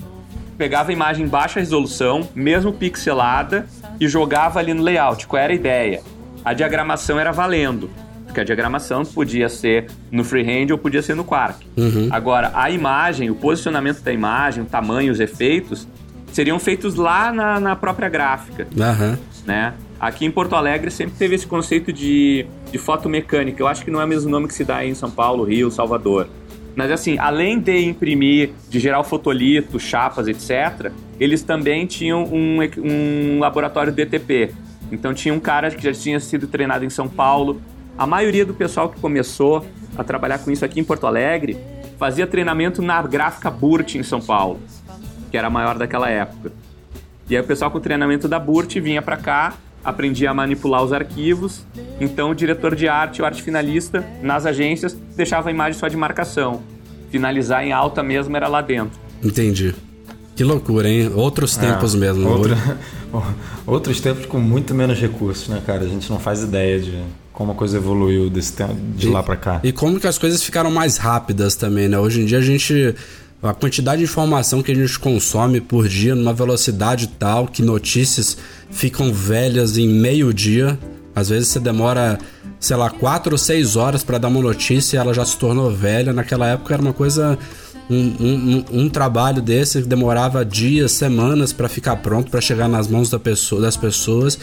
pegava 0.56 0.90
a 0.90 0.92
imagem 0.92 1.26
em 1.26 1.28
baixa 1.28 1.60
resolução, 1.60 2.28
mesmo 2.34 2.72
pixelada, 2.72 3.66
e 3.98 4.08
jogava 4.08 4.58
ali 4.58 4.74
no 4.74 4.82
layout. 4.82 5.26
Qual 5.26 5.40
era 5.40 5.52
a 5.52 5.56
ideia? 5.56 6.02
A 6.44 6.52
diagramação 6.52 7.18
era 7.18 7.32
valendo 7.32 7.90
porque 8.34 8.40
a 8.40 8.44
diagramação 8.44 9.04
podia 9.04 9.48
ser 9.48 9.86
no 10.10 10.24
freehand 10.24 10.72
ou 10.72 10.76
podia 10.76 11.00
ser 11.00 11.14
no 11.14 11.22
Quark. 11.22 11.64
Uhum. 11.76 12.08
Agora, 12.10 12.50
a 12.52 12.68
imagem, 12.68 13.30
o 13.30 13.36
posicionamento 13.36 14.02
da 14.02 14.12
imagem, 14.12 14.64
o 14.64 14.66
tamanho, 14.66 15.12
os 15.12 15.20
efeitos, 15.20 15.86
seriam 16.34 16.58
feitos 16.58 16.96
lá 16.96 17.32
na, 17.32 17.60
na 17.60 17.76
própria 17.76 18.08
gráfica. 18.08 18.66
Uhum. 18.76 19.16
Né? 19.46 19.74
Aqui 20.00 20.26
em 20.26 20.30
Porto 20.30 20.56
Alegre 20.56 20.90
sempre 20.90 21.14
teve 21.16 21.36
esse 21.36 21.46
conceito 21.46 21.92
de, 21.92 22.44
de 22.70 22.78
fotomecânica. 22.78 23.62
Eu 23.62 23.68
acho 23.68 23.84
que 23.84 23.90
não 23.90 24.00
é 24.00 24.04
o 24.04 24.08
mesmo 24.08 24.30
nome 24.30 24.48
que 24.48 24.54
se 24.54 24.64
dá 24.64 24.84
em 24.84 24.94
São 24.94 25.10
Paulo, 25.10 25.44
Rio, 25.44 25.70
Salvador. 25.70 26.28
Mas 26.74 26.90
assim, 26.90 27.18
além 27.18 27.60
de 27.60 27.84
imprimir, 27.84 28.50
de 28.68 28.80
gerar 28.80 28.98
o 28.98 29.04
fotolito, 29.04 29.78
chapas, 29.78 30.26
etc., 30.26 30.90
eles 31.20 31.42
também 31.42 31.86
tinham 31.86 32.24
um, 32.24 32.58
um 32.78 33.38
laboratório 33.38 33.92
DTP. 33.92 34.52
Então 34.90 35.14
tinha 35.14 35.32
um 35.32 35.38
cara 35.38 35.70
que 35.70 35.82
já 35.82 35.92
tinha 35.92 36.18
sido 36.18 36.48
treinado 36.48 36.84
em 36.84 36.90
São 36.90 37.08
Paulo, 37.08 37.62
a 37.96 38.06
maioria 38.06 38.44
do 38.44 38.52
pessoal 38.52 38.88
que 38.88 39.00
começou 39.00 39.64
a 39.96 40.02
trabalhar 40.02 40.38
com 40.38 40.50
isso 40.50 40.64
aqui 40.64 40.80
em 40.80 40.84
Porto 40.84 41.06
Alegre 41.06 41.56
fazia 41.96 42.26
treinamento 42.26 42.82
na 42.82 43.00
gráfica 43.02 43.48
Burt 43.50 43.94
em 43.94 44.02
São 44.02 44.20
Paulo, 44.20 44.60
que 45.34 45.38
era 45.38 45.48
a 45.48 45.50
maior 45.50 45.76
daquela 45.76 46.08
época. 46.08 46.52
E 47.28 47.34
aí 47.34 47.42
o 47.42 47.44
pessoal 47.44 47.68
com 47.68 47.78
o 47.78 47.80
treinamento 47.80 48.28
da 48.28 48.38
Burt 48.38 48.72
vinha 48.76 49.02
para 49.02 49.16
cá, 49.16 49.54
aprendia 49.82 50.30
a 50.30 50.34
manipular 50.34 50.80
os 50.84 50.92
arquivos. 50.92 51.66
Então 52.00 52.30
o 52.30 52.34
diretor 52.36 52.76
de 52.76 52.86
arte, 52.86 53.20
o 53.20 53.24
arte 53.24 53.42
finalista, 53.42 54.06
nas 54.22 54.46
agências, 54.46 54.96
deixava 55.16 55.48
a 55.48 55.52
imagem 55.52 55.76
só 55.76 55.88
de 55.88 55.96
marcação. 55.96 56.62
Finalizar 57.10 57.64
em 57.64 57.72
alta 57.72 58.00
mesmo 58.00 58.36
era 58.36 58.46
lá 58.46 58.60
dentro. 58.60 58.96
Entendi. 59.24 59.74
Que 60.36 60.44
loucura, 60.44 60.88
hein? 60.88 61.10
Outros 61.12 61.58
é, 61.58 61.62
tempos 61.62 61.96
é, 61.96 61.98
mesmo. 61.98 62.28
Outra, 62.28 62.56
outros 63.66 64.00
tempos 64.00 64.26
com 64.26 64.38
muito 64.38 64.72
menos 64.72 65.00
recursos, 65.00 65.48
né, 65.48 65.60
cara? 65.66 65.82
A 65.82 65.88
gente 65.88 66.08
não 66.10 66.20
faz 66.20 66.44
ideia 66.44 66.78
de 66.78 67.02
como 67.32 67.50
a 67.50 67.54
coisa 67.56 67.78
evoluiu 67.78 68.30
desse 68.30 68.52
tempo, 68.52 68.76
de 68.94 69.08
e, 69.08 69.10
lá 69.10 69.20
para 69.20 69.34
cá. 69.34 69.60
E 69.64 69.72
como 69.72 69.98
que 69.98 70.06
as 70.06 70.16
coisas 70.16 70.44
ficaram 70.44 70.70
mais 70.70 70.96
rápidas 70.96 71.56
também, 71.56 71.88
né? 71.88 71.98
Hoje 71.98 72.20
em 72.20 72.24
dia 72.24 72.38
a 72.38 72.40
gente 72.40 72.94
a 73.48 73.54
quantidade 73.54 73.98
de 73.98 74.04
informação 74.04 74.62
que 74.62 74.72
a 74.72 74.74
gente 74.74 74.98
consome 74.98 75.60
por 75.60 75.86
dia 75.86 76.14
numa 76.14 76.32
velocidade 76.32 77.08
tal 77.08 77.46
que 77.46 77.62
notícias 77.62 78.36
ficam 78.70 79.12
velhas 79.12 79.76
em 79.76 79.86
meio 79.86 80.32
dia. 80.32 80.78
Às 81.14 81.28
vezes 81.28 81.48
você 81.48 81.60
demora, 81.60 82.18
sei 82.58 82.76
lá, 82.76 82.90
quatro 82.90 83.32
ou 83.32 83.38
seis 83.38 83.76
horas 83.76 84.02
para 84.02 84.18
dar 84.18 84.28
uma 84.28 84.40
notícia 84.40 84.96
e 84.96 84.98
ela 84.98 85.12
já 85.12 85.24
se 85.24 85.36
tornou 85.36 85.70
velha. 85.70 86.12
Naquela 86.12 86.48
época 86.48 86.74
era 86.74 86.82
uma 86.82 86.92
coisa. 86.92 87.38
Um, 87.90 88.14
um, 88.18 88.64
um 88.72 88.88
trabalho 88.88 89.42
desse 89.42 89.82
que 89.82 89.86
demorava 89.86 90.42
dias, 90.42 90.92
semanas 90.92 91.52
para 91.52 91.68
ficar 91.68 91.96
pronto, 91.96 92.30
para 92.30 92.40
chegar 92.40 92.66
nas 92.66 92.88
mãos 92.88 93.10
da 93.10 93.18
pessoa, 93.18 93.60
das 93.60 93.76
pessoas 93.76 94.38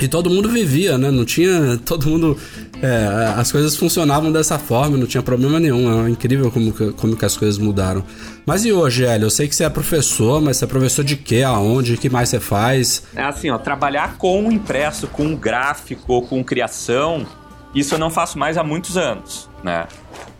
e 0.00 0.06
todo 0.06 0.30
mundo 0.30 0.48
vivia, 0.48 0.96
né? 0.96 1.10
Não 1.10 1.24
tinha. 1.24 1.78
Todo 1.84 2.08
mundo. 2.08 2.36
É, 2.80 3.34
as 3.36 3.50
coisas 3.50 3.76
funcionavam 3.76 4.30
dessa 4.30 4.58
forma, 4.58 4.96
não 4.96 5.06
tinha 5.06 5.22
problema 5.22 5.58
nenhum. 5.58 6.06
É 6.06 6.10
incrível 6.10 6.50
como, 6.50 6.72
como 6.92 7.16
que 7.16 7.24
as 7.24 7.36
coisas 7.36 7.58
mudaram. 7.58 8.04
Mas 8.46 8.64
e 8.64 8.72
hoje, 8.72 9.04
Hélio? 9.04 9.26
Eu 9.26 9.30
sei 9.30 9.48
que 9.48 9.56
você 9.56 9.64
é 9.64 9.68
professor, 9.68 10.40
mas 10.40 10.56
você 10.56 10.64
é 10.64 10.68
professor 10.68 11.04
de 11.04 11.16
quê? 11.16 11.42
Aonde? 11.42 11.94
O 11.94 11.98
que 11.98 12.08
mais 12.08 12.28
você 12.28 12.38
faz? 12.38 13.02
É 13.16 13.22
assim, 13.22 13.50
ó, 13.50 13.58
trabalhar 13.58 14.16
com 14.16 14.50
impresso, 14.52 15.08
com 15.08 15.34
gráfico, 15.34 16.22
com 16.22 16.44
criação, 16.44 17.26
isso 17.74 17.94
eu 17.94 17.98
não 17.98 18.10
faço 18.10 18.38
mais 18.38 18.56
há 18.56 18.64
muitos 18.64 18.96
anos, 18.96 19.48
né? 19.62 19.86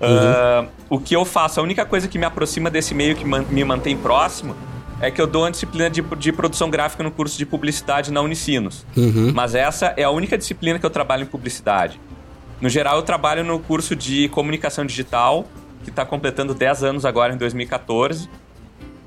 Uhum. 0.00 0.64
Uh, 0.64 0.68
o 0.88 1.00
que 1.00 1.14
eu 1.14 1.24
faço, 1.24 1.60
a 1.60 1.62
única 1.62 1.84
coisa 1.84 2.08
que 2.08 2.18
me 2.18 2.24
aproxima 2.24 2.70
desse 2.70 2.94
meio 2.94 3.14
que 3.14 3.24
man 3.24 3.44
me 3.50 3.64
mantém 3.64 3.96
próximo 3.96 4.54
é 5.00 5.10
que 5.10 5.20
eu 5.20 5.26
dou 5.26 5.42
uma 5.42 5.50
disciplina 5.50 5.88
de, 5.88 6.02
de 6.02 6.32
produção 6.32 6.70
gráfica 6.70 7.02
no 7.02 7.10
curso 7.10 7.38
de 7.38 7.46
publicidade 7.46 8.10
na 8.10 8.20
Unicinos. 8.20 8.84
Uhum. 8.96 9.32
Mas 9.34 9.54
essa 9.54 9.94
é 9.96 10.02
a 10.02 10.10
única 10.10 10.36
disciplina 10.36 10.78
que 10.78 10.86
eu 10.86 10.90
trabalho 10.90 11.22
em 11.22 11.26
publicidade. 11.26 12.00
No 12.60 12.68
geral, 12.68 12.96
eu 12.96 13.02
trabalho 13.02 13.44
no 13.44 13.58
curso 13.60 13.94
de 13.94 14.28
comunicação 14.30 14.84
digital, 14.84 15.46
que 15.84 15.90
está 15.90 16.04
completando 16.04 16.54
10 16.54 16.82
anos 16.82 17.04
agora, 17.04 17.32
em 17.32 17.36
2014. 17.36 18.28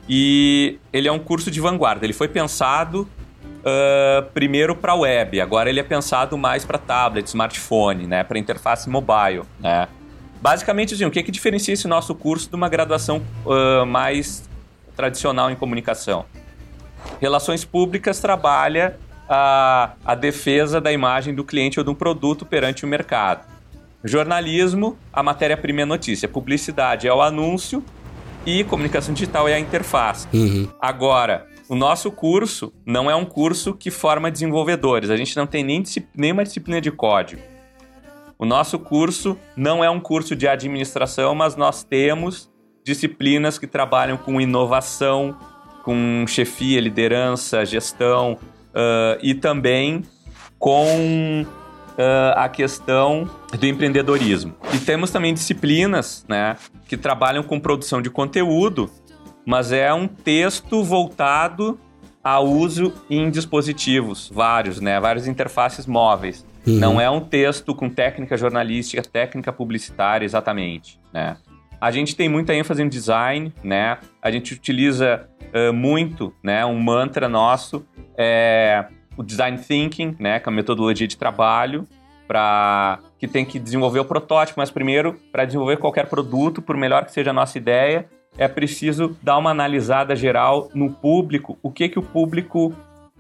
E 0.08 0.80
ele 0.94 1.08
é 1.08 1.12
um 1.12 1.20
curso 1.20 1.52
de 1.52 1.60
vanguarda. 1.60 2.06
Ele 2.06 2.14
foi 2.14 2.30
pensado 2.30 3.08
uh, 3.62 4.24
primeiro 4.34 4.76
para 4.76 4.96
web, 4.96 5.40
agora 5.40 5.70
ele 5.70 5.80
é 5.80 5.84
pensado 5.84 6.38
mais 6.38 6.66
para 6.66 6.78
tablet, 6.78 7.28
smartphone, 7.28 8.08
né, 8.08 8.24
para 8.24 8.40
interface 8.40 8.90
mobile. 8.90 9.44
Né? 9.60 9.88
Basicamente, 10.42 10.94
assim, 10.94 11.06
o 11.06 11.12
que, 11.12 11.22
que 11.22 11.32
diferencia 11.32 11.74
esse 11.74 11.88
nosso 11.88 12.16
curso 12.16 12.50
de 12.50 12.56
uma 12.56 12.68
graduação 12.68 13.22
uh, 13.46 13.86
mais 13.86 14.50
tradicional 14.96 15.50
em 15.50 15.56
comunicação. 15.56 16.26
Relações 17.20 17.66
públicas 17.66 18.20
trabalha 18.20 18.98
a, 19.28 19.94
a 20.06 20.16
defesa 20.16 20.82
da 20.82 20.92
imagem 20.92 21.34
do 21.34 21.44
cliente 21.44 21.80
ou 21.80 21.84
de 21.84 21.90
um 21.90 21.96
produto 21.96 22.46
perante 22.46 22.84
o 22.84 22.88
mercado. 22.88 23.48
Jornalismo, 24.04 24.98
a 25.14 25.22
matéria-prima 25.22 25.82
é 25.82 25.86
notícia. 25.86 26.28
Publicidade 26.28 27.08
é 27.08 27.14
o 27.14 27.22
anúncio 27.22 27.84
e 28.46 28.64
comunicação 28.64 29.14
digital 29.14 29.48
é 29.48 29.54
a 29.54 29.60
interface. 29.60 30.28
Uhum. 30.34 30.68
Agora, 30.80 31.48
o 31.70 31.76
nosso 31.76 32.12
curso 32.12 32.74
não 32.86 33.10
é 33.10 33.16
um 33.16 33.24
curso 33.24 33.74
que 33.74 33.90
forma 33.90 34.30
desenvolvedores. 34.30 35.10
A 35.10 35.16
gente 35.16 35.38
não 35.38 35.48
tem 35.48 35.64
nem 35.64 35.84
nenhuma 36.14 36.44
disciplina 36.44 36.82
de 36.82 36.92
código. 36.92 37.42
O 38.38 38.46
nosso 38.46 38.80
curso 38.80 39.38
não 39.56 39.84
é 39.84 39.90
um 39.90 40.00
curso 40.00 40.36
de 40.36 40.48
administração, 40.48 41.34
mas 41.34 41.56
nós 41.56 41.84
temos 41.84 42.51
disciplinas 42.84 43.58
que 43.58 43.68
trabalham 43.68 44.18
com 44.18 44.40
inovação, 44.40 45.38
com 45.84 46.26
chefia, 46.28 46.80
liderança, 46.80 47.66
gestão 47.66 48.34
uh, 48.34 49.18
e 49.22 49.34
também 49.34 50.04
com 50.58 51.44
uh, 51.44 52.34
a 52.36 52.48
questão 52.50 53.30
do 53.58 53.66
empreendedorismo. 53.66 54.56
E 54.74 54.78
temos 54.80 55.12
também 55.12 55.34
disciplinas 55.34 56.26
né, 56.28 56.56
que 56.88 56.98
trabalham 56.98 57.44
com 57.44 57.60
produção 57.60 58.02
de 58.02 58.10
conteúdo, 58.10 58.90
mas 59.46 59.72
é 59.72 59.94
um 59.94 60.08
texto 60.08 60.84
voltado 60.84 61.80
a 62.24 62.40
uso 62.40 62.94
em 63.10 63.32
dispositivos, 63.32 64.32
vários, 64.34 64.80
né, 64.80 65.00
várias 65.00 65.28
interfaces 65.28 65.88
móveis. 65.88 66.46
Uhum. 66.66 66.78
Não 66.78 67.02
é 67.02 67.10
um 67.10 67.20
texto 67.20 67.74
com 67.74 67.90
técnica 67.90 68.38
jornalística, 68.38 69.02
técnica 69.02 69.52
publicitária 69.52 70.24
exatamente, 70.24 71.00
né? 71.12 71.38
A 71.82 71.90
gente 71.90 72.16
tem 72.16 72.30
muita 72.30 72.54
ênfase 72.54 72.84
em 72.84 72.88
design, 72.88 73.52
né? 73.64 73.98
A 74.22 74.30
gente 74.30 74.54
utiliza 74.54 75.28
uh, 75.52 75.74
muito, 75.74 76.32
né? 76.44 76.64
Um 76.64 76.80
mantra 76.80 77.28
nosso 77.28 77.84
é 78.16 78.86
o 79.18 79.24
design 79.24 79.58
thinking, 79.58 80.16
né? 80.20 80.40
Que 80.40 80.48
é 80.48 80.52
a 80.52 80.56
metodologia 80.56 81.08
de 81.08 81.18
trabalho 81.18 81.88
para 82.28 83.00
que 83.18 83.28
tem 83.28 83.44
que 83.44 83.58
desenvolver 83.58 84.00
o 84.00 84.06
protótipo, 84.06 84.60
mas 84.60 84.70
primeiro, 84.70 85.20
para 85.32 85.44
desenvolver 85.44 85.78
qualquer 85.78 86.06
produto, 86.06 86.62
por 86.62 86.78
melhor 86.78 87.04
que 87.04 87.12
seja 87.12 87.32
a 87.32 87.34
nossa 87.34 87.58
ideia, 87.58 88.06
é 88.38 88.48
preciso 88.48 89.18
dar 89.22 89.38
uma 89.38 89.50
analisada 89.50 90.16
geral 90.16 90.70
no 90.74 90.92
público, 90.92 91.58
o 91.62 91.70
que 91.70 91.90
que 91.90 92.00
o 92.00 92.02
público 92.02 92.74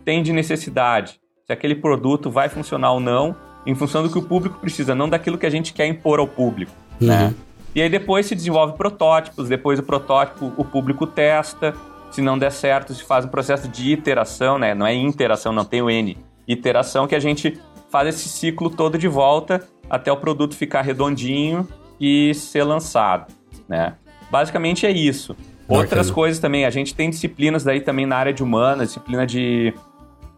tem 0.06 0.24
de 0.24 0.32
necessidade, 0.32 1.20
se 1.46 1.52
aquele 1.52 1.76
produto 1.76 2.32
vai 2.32 2.48
funcionar 2.48 2.94
ou 2.94 3.00
não, 3.00 3.36
em 3.66 3.76
função 3.76 4.02
do 4.02 4.10
que 4.10 4.18
o 4.18 4.22
público 4.22 4.60
precisa, 4.60 4.96
não 4.96 5.10
daquilo 5.10 5.38
que 5.38 5.46
a 5.46 5.50
gente 5.50 5.74
quer 5.74 5.88
impor 5.88 6.20
ao 6.20 6.28
público, 6.28 6.72
uhum. 7.02 7.08
né? 7.08 7.34
E 7.74 7.82
aí 7.82 7.90
depois 7.90 8.26
se 8.26 8.36
desenvolve 8.36 8.74
protótipos, 8.74 9.48
depois 9.48 9.80
o 9.80 9.84
protótipo 9.84 10.54
o 10.58 10.66
público 10.66 11.08
testa, 11.08 11.74
se 12.12 12.22
não 12.22 12.38
der 12.38 12.52
certo, 12.52 12.94
se 12.94 13.04
faz 13.04 13.26
um 13.26 13.30
processo 13.30 13.68
de 13.68 13.92
iteração, 13.92 14.60
né? 14.60 14.76
Não 14.76 14.86
é 14.86 14.94
interação, 14.94 15.54
não 15.54 15.64
tem 15.64 15.82
o 15.82 15.90
N. 15.90 16.18
Iteração 16.48 17.08
que 17.08 17.16
a 17.16 17.20
gente 17.20 17.58
faz 17.90 18.10
esse 18.10 18.28
ciclo 18.28 18.70
todo 18.70 18.98
de 18.98 19.08
volta 19.08 19.66
até 19.90 20.12
o 20.12 20.18
produto 20.18 20.56
ficar 20.56 20.82
redondinho 20.82 21.68
e 22.00 22.34
ser 22.34 22.64
lançado, 22.64 23.34
né? 23.68 23.96
Basicamente 24.30 24.86
é 24.86 24.92
isso. 24.92 25.36
Outras 25.68 26.12
coisas 26.12 26.40
também, 26.40 26.66
a 26.66 26.70
gente 26.70 26.94
tem 26.94 27.10
disciplinas 27.10 27.64
daí 27.64 27.80
também 27.80 28.06
na 28.06 28.18
área 28.18 28.34
de 28.34 28.44
humanas, 28.44 28.90
disciplina 28.90 29.26
de, 29.26 29.74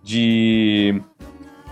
de 0.04 1.02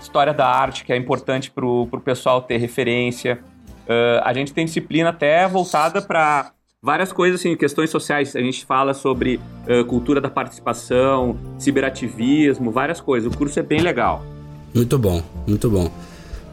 história 0.00 0.34
da 0.34 0.46
arte, 0.46 0.84
que 0.84 0.92
é 0.92 0.96
importante 0.96 1.50
para 1.50 1.64
o 1.64 1.86
pessoal 2.04 2.42
ter 2.42 2.56
referência. 2.56 3.42
Uh, 3.86 4.22
a 4.24 4.32
gente 4.32 4.52
tem 4.52 4.64
disciplina 4.64 5.10
até 5.10 5.46
voltada 5.48 6.00
para 6.00 6.52
várias 6.82 7.12
coisas, 7.12 7.40
assim, 7.40 7.56
questões 7.56 7.90
sociais. 7.90 8.34
A 8.34 8.40
gente 8.40 8.64
fala 8.64 8.94
sobre 8.94 9.40
uh, 9.68 9.84
cultura 9.84 10.20
da 10.20 10.28
participação, 10.28 11.38
ciberativismo, 11.58 12.70
várias 12.70 13.00
coisas. 13.00 13.32
O 13.32 13.36
curso 13.36 13.58
é 13.58 13.62
bem 13.62 13.80
legal. 13.80 14.24
Muito 14.74 14.98
bom, 14.98 15.22
muito 15.46 15.70
bom. 15.70 15.90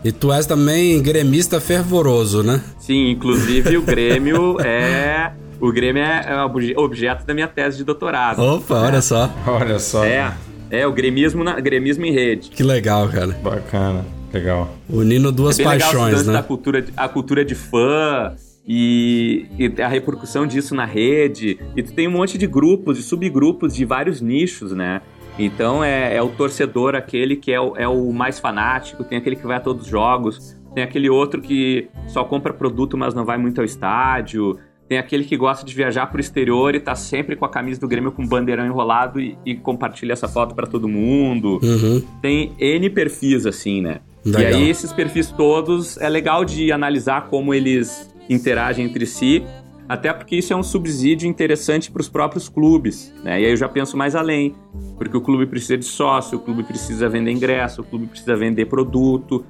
E 0.04 0.12
tu 0.12 0.32
és 0.32 0.46
também 0.46 1.02
gremista 1.02 1.60
fervoroso, 1.60 2.42
né? 2.42 2.62
Sim, 2.80 3.10
inclusive 3.10 3.78
o 3.78 3.82
Grêmio 3.82 4.60
é. 4.64 5.34
O 5.60 5.74
Grêmio 5.74 6.02
é 6.02 6.46
objeto 6.78 7.26
da 7.26 7.34
minha 7.34 7.48
tese 7.48 7.78
de 7.78 7.84
doutorado. 7.84 8.42
Opa, 8.42 8.76
é. 8.76 8.80
olha 8.80 9.02
só. 9.02 9.30
Olha 9.46 9.78
só. 9.78 10.06
É, 10.06 10.34
é 10.70 10.88
o 10.88 10.94
gremismo, 10.94 11.44
na, 11.44 11.60
gremismo 11.60 12.06
em 12.06 12.14
rede. 12.14 12.50
Que 12.50 12.64
legal, 12.64 13.10
cara. 13.10 13.38
Bacana, 13.44 14.06
legal. 14.34 14.70
Unindo 14.90 15.32
duas 15.32 15.60
é 15.60 15.64
paixões, 15.64 16.26
né? 16.26 16.38
A 16.38 16.44
cultura, 16.44 16.86
a 16.96 17.08
cultura 17.08 17.46
de 17.46 17.56
fã 17.56 18.36
e, 18.68 19.46
e, 19.58 19.82
a 19.82 19.88
repercussão 19.88 20.46
disso 20.46 20.76
na 20.76 20.86
rede. 20.86 21.60
E 21.76 21.84
tu 21.84 21.94
tem 21.94 22.08
um 22.08 22.12
monte 22.12 22.38
de 22.38 22.48
grupos 22.48 23.00
e 23.00 23.04
subgrupos 23.04 23.74
de 23.76 23.86
vários 23.86 24.22
nichos, 24.22 24.72
né? 24.72 25.02
Então 25.40 25.84
é, 25.84 26.16
é 26.16 26.22
o 26.22 26.30
torcedor 26.30 26.96
aquele 26.96 27.36
que 27.36 27.52
é 27.52 27.60
o, 27.60 27.76
é 27.78 27.88
o 27.88 28.12
mais 28.12 28.40
fanático, 28.40 29.04
tem 29.04 29.18
aquele 29.18 29.38
que 29.38 29.48
vai 29.48 29.58
a 29.58 29.60
todos 29.60 29.84
os 29.84 29.90
jogos, 29.90 30.56
tem 30.76 30.84
aquele 30.84 31.10
outro 31.10 31.42
que 31.42 31.88
só 32.08 32.24
compra 32.24 32.54
produto, 32.54 32.98
mas 32.98 33.14
não 33.14 33.26
vai 33.26 33.38
muito 33.38 33.60
ao 33.60 33.66
estádio. 33.66 34.60
Tem 34.88 34.98
aquele 34.98 35.24
que 35.24 35.38
gosta 35.38 35.64
de 35.64 35.74
viajar 35.74 36.08
pro 36.08 36.20
exterior 36.20 36.74
e 36.74 36.80
tá 36.80 36.96
sempre 36.96 37.36
com 37.36 37.46
a 37.46 37.50
camisa 37.50 37.80
do 37.80 37.88
Grêmio 37.88 38.12
com 38.12 38.24
o 38.24 38.28
bandeirão 38.28 38.66
enrolado 38.66 39.20
e, 39.20 39.38
e 39.46 39.56
compartilha 39.56 40.14
essa 40.14 40.28
foto 40.28 40.56
para 40.56 40.66
todo 40.66 40.88
mundo. 40.88 41.60
Uhum. 41.62 42.02
Tem 42.22 42.54
N 42.60 42.90
perfis, 42.90 43.46
assim, 43.46 43.82
né? 43.82 44.00
Legal. 44.26 44.42
E 44.42 44.46
aí, 44.46 44.70
esses 44.70 44.92
perfis 44.92 45.32
todos, 45.32 45.98
é 45.98 46.10
legal 46.10 46.44
de 46.44 46.72
analisar 46.72 47.28
como 47.28 47.54
eles 47.54 48.14
interagem 48.30 48.86
entre 48.86 49.06
si, 49.06 49.44
até 49.88 50.14
porque 50.14 50.36
isso 50.36 50.54
é 50.54 50.56
um 50.56 50.62
subsídio 50.62 51.28
interessante 51.28 51.90
para 51.90 52.02
os 52.02 52.08
próprios 52.08 52.48
clubes, 52.48 53.12
né? 53.24 53.42
E 53.42 53.46
aí 53.46 53.52
eu 53.52 53.58
já 53.58 53.68
penso 53.68 53.98
mais 53.98 54.16
além, 54.16 54.54
porque 54.98 55.18
o 55.18 55.22
clube 55.22 55.48
precisa 55.48 55.78
de 55.78 55.86
sócio, 55.86 56.38
o 56.38 56.42
clube 56.42 56.64
precisa 56.64 57.10
vender 57.10 57.32
ingresso, 57.32 57.82
o 57.82 57.84
clube 57.84 58.06
precisa 58.06 58.36
vender 58.36 58.66
produto, 58.66 59.44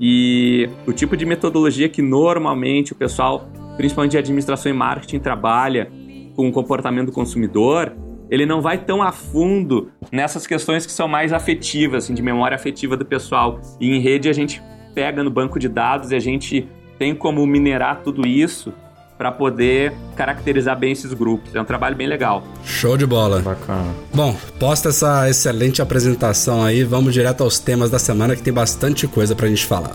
e 0.00 0.68
o 0.86 0.92
tipo 0.92 1.16
de 1.16 1.26
metodologia 1.26 1.88
que 1.88 2.00
normalmente 2.00 2.92
o 2.92 2.94
pessoal, 2.94 3.48
principalmente 3.76 4.12
de 4.12 4.18
administração 4.18 4.72
e 4.72 4.74
marketing, 4.74 5.18
trabalha 5.18 5.90
com 6.34 6.48
o 6.48 6.52
comportamento 6.52 7.06
do 7.06 7.12
consumidor, 7.12 7.94
ele 8.32 8.46
não 8.46 8.62
vai 8.62 8.78
tão 8.78 9.02
a 9.02 9.12
fundo 9.12 9.90
nessas 10.10 10.46
questões 10.46 10.86
que 10.86 10.90
são 10.90 11.06
mais 11.06 11.34
afetivas, 11.34 12.04
assim, 12.04 12.14
de 12.14 12.22
memória 12.22 12.54
afetiva 12.54 12.96
do 12.96 13.04
pessoal. 13.04 13.60
E 13.78 13.94
em 13.94 14.00
rede 14.00 14.26
a 14.26 14.32
gente 14.32 14.62
pega 14.94 15.22
no 15.22 15.28
banco 15.28 15.58
de 15.58 15.68
dados 15.68 16.12
e 16.12 16.14
a 16.14 16.18
gente 16.18 16.66
tem 16.98 17.14
como 17.14 17.46
minerar 17.46 18.00
tudo 18.02 18.26
isso 18.26 18.72
para 19.18 19.30
poder 19.30 19.92
caracterizar 20.16 20.78
bem 20.78 20.92
esses 20.92 21.12
grupos. 21.12 21.54
É 21.54 21.60
um 21.60 21.64
trabalho 21.66 21.94
bem 21.94 22.06
legal. 22.06 22.42
Show 22.64 22.96
de 22.96 23.04
bola. 23.04 23.40
Bacana. 23.40 23.94
Bom, 24.14 24.34
posta 24.58 24.88
essa 24.88 25.28
excelente 25.28 25.82
apresentação 25.82 26.64
aí, 26.64 26.84
vamos 26.84 27.12
direto 27.12 27.42
aos 27.44 27.58
temas 27.58 27.90
da 27.90 27.98
semana 27.98 28.34
que 28.34 28.42
tem 28.42 28.52
bastante 28.52 29.06
coisa 29.06 29.36
pra 29.36 29.46
gente 29.46 29.66
falar. 29.66 29.94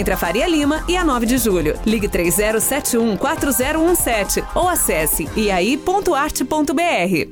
entre 0.01 0.13
a 0.13 0.17
Faria 0.17 0.47
Lima 0.47 0.83
e 0.87 0.97
a 0.97 1.05
9 1.05 1.27
de 1.27 1.37
julho. 1.37 1.79
Ligue 1.85 2.09
3071-4017 2.09 4.43
ou 4.55 4.67
acesse 4.67 5.29
iai.arte.br. 5.35 7.29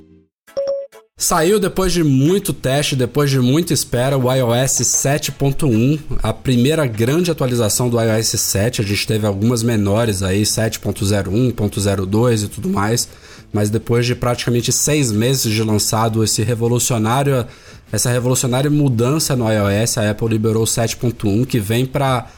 Saiu 1.17 1.59
depois 1.59 1.91
de 1.91 2.01
muito 2.01 2.53
teste, 2.53 2.95
depois 2.95 3.29
de 3.29 3.39
muita 3.39 3.73
espera, 3.73 4.17
o 4.17 4.33
iOS 4.33 4.79
7.1, 4.79 5.99
a 6.23 6.31
primeira 6.31 6.85
grande 6.85 7.29
atualização 7.29 7.89
do 7.89 7.99
iOS 7.99 8.39
7. 8.39 8.81
A 8.81 8.85
gente 8.85 9.05
teve 9.05 9.27
algumas 9.27 9.61
menores 9.61 10.23
aí, 10.23 10.43
7.01, 10.43 11.53
7.02 11.53 12.45
e 12.45 12.47
tudo 12.47 12.69
mais, 12.69 13.09
mas 13.51 13.69
depois 13.69 14.05
de 14.05 14.15
praticamente 14.15 14.71
seis 14.71 15.11
meses 15.11 15.51
de 15.51 15.61
lançado 15.61 16.23
esse 16.23 16.41
revolucionário, 16.41 17.45
essa 17.91 18.09
revolucionária 18.09 18.69
mudança 18.69 19.35
no 19.35 19.51
iOS, 19.51 19.97
a 19.97 20.11
Apple 20.11 20.29
liberou 20.29 20.63
o 20.63 20.67
7.1 20.67 21.45
que 21.45 21.59
vem 21.59 21.85
para 21.85 22.29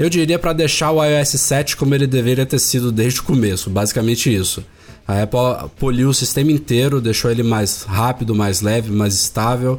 eu 0.00 0.08
diria 0.08 0.38
para 0.38 0.54
deixar 0.54 0.92
o 0.92 1.04
iOS 1.04 1.28
7 1.28 1.76
como 1.76 1.94
ele 1.94 2.06
deveria 2.06 2.46
ter 2.46 2.58
sido 2.58 2.90
desde 2.90 3.20
o 3.20 3.22
começo, 3.22 3.68
basicamente 3.68 4.34
isso. 4.34 4.64
A 5.06 5.24
Apple 5.24 5.68
poliu 5.78 6.08
o 6.08 6.14
sistema 6.14 6.50
inteiro, 6.50 7.02
deixou 7.02 7.30
ele 7.30 7.42
mais 7.42 7.82
rápido, 7.82 8.34
mais 8.34 8.62
leve, 8.62 8.90
mais 8.90 9.12
estável, 9.12 9.78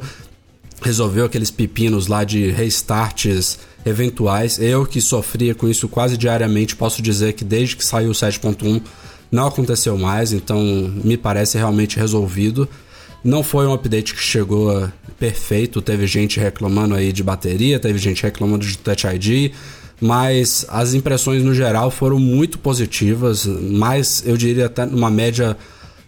resolveu 0.79 1.25
aqueles 1.25 1.49
pepinos 1.49 2.05
lá 2.05 2.23
de 2.23 2.51
restarts 2.51 3.57
eventuais. 3.83 4.59
Eu 4.59 4.85
que 4.85 5.01
sofria 5.01 5.55
com 5.55 5.67
isso 5.67 5.89
quase 5.89 6.15
diariamente, 6.15 6.75
posso 6.75 7.01
dizer 7.01 7.33
que 7.33 7.43
desde 7.43 7.75
que 7.75 7.83
saiu 7.83 8.11
o 8.11 8.13
7.1 8.13 8.79
não 9.31 9.47
aconteceu 9.47 9.97
mais, 9.97 10.33
então 10.33 10.61
me 11.03 11.17
parece 11.17 11.57
realmente 11.57 11.97
resolvido. 11.97 12.69
Não 13.23 13.41
foi 13.41 13.65
um 13.65 13.73
update 13.73 14.13
que 14.13 14.21
chegou 14.21 14.87
perfeito, 15.17 15.81
teve 15.81 16.05
gente 16.05 16.39
reclamando 16.39 16.93
aí 16.93 17.11
de 17.11 17.23
bateria, 17.23 17.79
teve 17.79 17.97
gente 17.97 18.21
reclamando 18.21 18.63
de 18.63 18.77
Touch 18.77 19.07
ID, 19.07 19.51
mas 20.01 20.65
as 20.67 20.95
impressões 20.95 21.43
no 21.43 21.53
geral 21.53 21.91
foram 21.91 22.17
muito 22.17 22.57
positivas, 22.57 23.45
mais 23.45 24.23
eu 24.25 24.35
diria 24.35 24.65
até 24.65 24.83
uma 24.83 25.11
média 25.11 25.55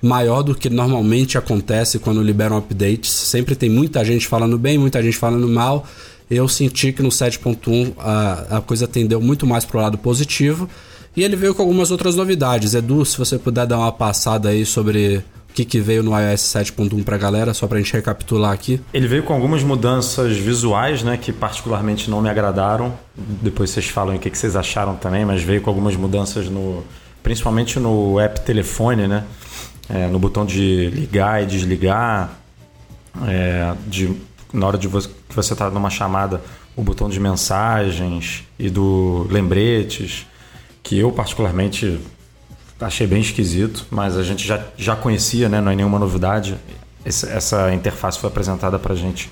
maior 0.01 0.41
do 0.41 0.55
que 0.55 0.69
normalmente 0.69 1.37
acontece 1.37 1.99
quando 1.99 2.21
liberam 2.21 2.57
updates. 2.57 3.09
Sempre 3.11 3.55
tem 3.55 3.69
muita 3.69 4.03
gente 4.03 4.27
falando 4.27 4.57
bem, 4.57 4.77
muita 4.77 5.01
gente 5.01 5.15
falando 5.15 5.47
mal. 5.47 5.85
Eu 6.29 6.47
senti 6.49 6.91
que 6.91 7.03
no 7.03 7.09
7.1 7.09 7.93
a, 7.99 8.57
a 8.57 8.61
coisa 8.61 8.87
tendeu 8.87 9.21
muito 9.21 9.45
mais 9.45 9.63
pro 9.63 9.79
lado 9.79 9.97
positivo. 9.97 10.67
E 11.15 11.23
ele 11.23 11.35
veio 11.35 11.53
com 11.53 11.61
algumas 11.61 11.91
outras 11.91 12.15
novidades. 12.15 12.73
Edu, 12.73 13.05
se 13.05 13.17
você 13.17 13.37
puder 13.37 13.67
dar 13.67 13.77
uma 13.77 13.91
passada 13.91 14.49
aí 14.49 14.65
sobre 14.65 15.23
o 15.53 15.55
que, 15.55 15.63
que 15.63 15.79
veio 15.79 16.01
no 16.01 16.19
iOS 16.19 16.41
7.1 16.41 17.03
pra 17.03 17.15
galera, 17.15 17.53
só 17.53 17.67
pra 17.67 17.77
gente 17.77 17.93
recapitular 17.93 18.51
aqui. 18.51 18.81
Ele 18.91 19.07
veio 19.07 19.21
com 19.21 19.35
algumas 19.35 19.61
mudanças 19.61 20.35
visuais, 20.35 21.03
né, 21.03 21.15
que 21.15 21.31
particularmente 21.31 22.09
não 22.09 22.23
me 22.23 22.27
agradaram. 22.27 22.91
Depois 23.15 23.69
vocês 23.69 23.87
falam 23.87 24.15
o 24.15 24.19
que, 24.19 24.31
que 24.31 24.37
vocês 24.37 24.55
acharam 24.55 24.95
também, 24.95 25.23
mas 25.23 25.43
veio 25.43 25.61
com 25.61 25.69
algumas 25.69 25.95
mudanças 25.95 26.49
no, 26.49 26.83
principalmente 27.21 27.79
no 27.79 28.19
app 28.19 28.41
telefone, 28.41 29.07
né, 29.07 29.25
é, 29.87 30.07
no 30.07 30.17
botão 30.17 30.43
de 30.43 30.89
ligar 30.89 31.43
e 31.43 31.45
desligar, 31.45 32.31
é, 33.27 33.75
de, 33.85 34.11
na 34.51 34.65
hora 34.65 34.77
de 34.79 34.87
você, 34.87 35.07
que 35.29 35.35
você 35.35 35.53
está 35.53 35.69
numa 35.69 35.91
chamada, 35.91 36.41
o 36.75 36.81
botão 36.81 37.07
de 37.07 37.19
mensagens 37.19 38.43
e 38.57 38.71
do 38.71 39.27
lembretes, 39.29 40.25
que 40.81 40.97
eu 40.97 41.11
particularmente 41.11 41.99
achei 42.85 43.07
bem 43.07 43.21
esquisito, 43.21 43.85
mas 43.89 44.17
a 44.17 44.23
gente 44.23 44.45
já, 44.45 44.63
já 44.77 44.95
conhecia, 44.95 45.49
né? 45.49 45.61
não 45.61 45.71
é 45.71 45.75
nenhuma 45.75 45.99
novidade. 45.99 46.57
Essa, 47.05 47.29
essa 47.29 47.73
interface 47.73 48.19
foi 48.19 48.29
apresentada 48.29 48.77
para 48.79 48.95
gente 48.95 49.29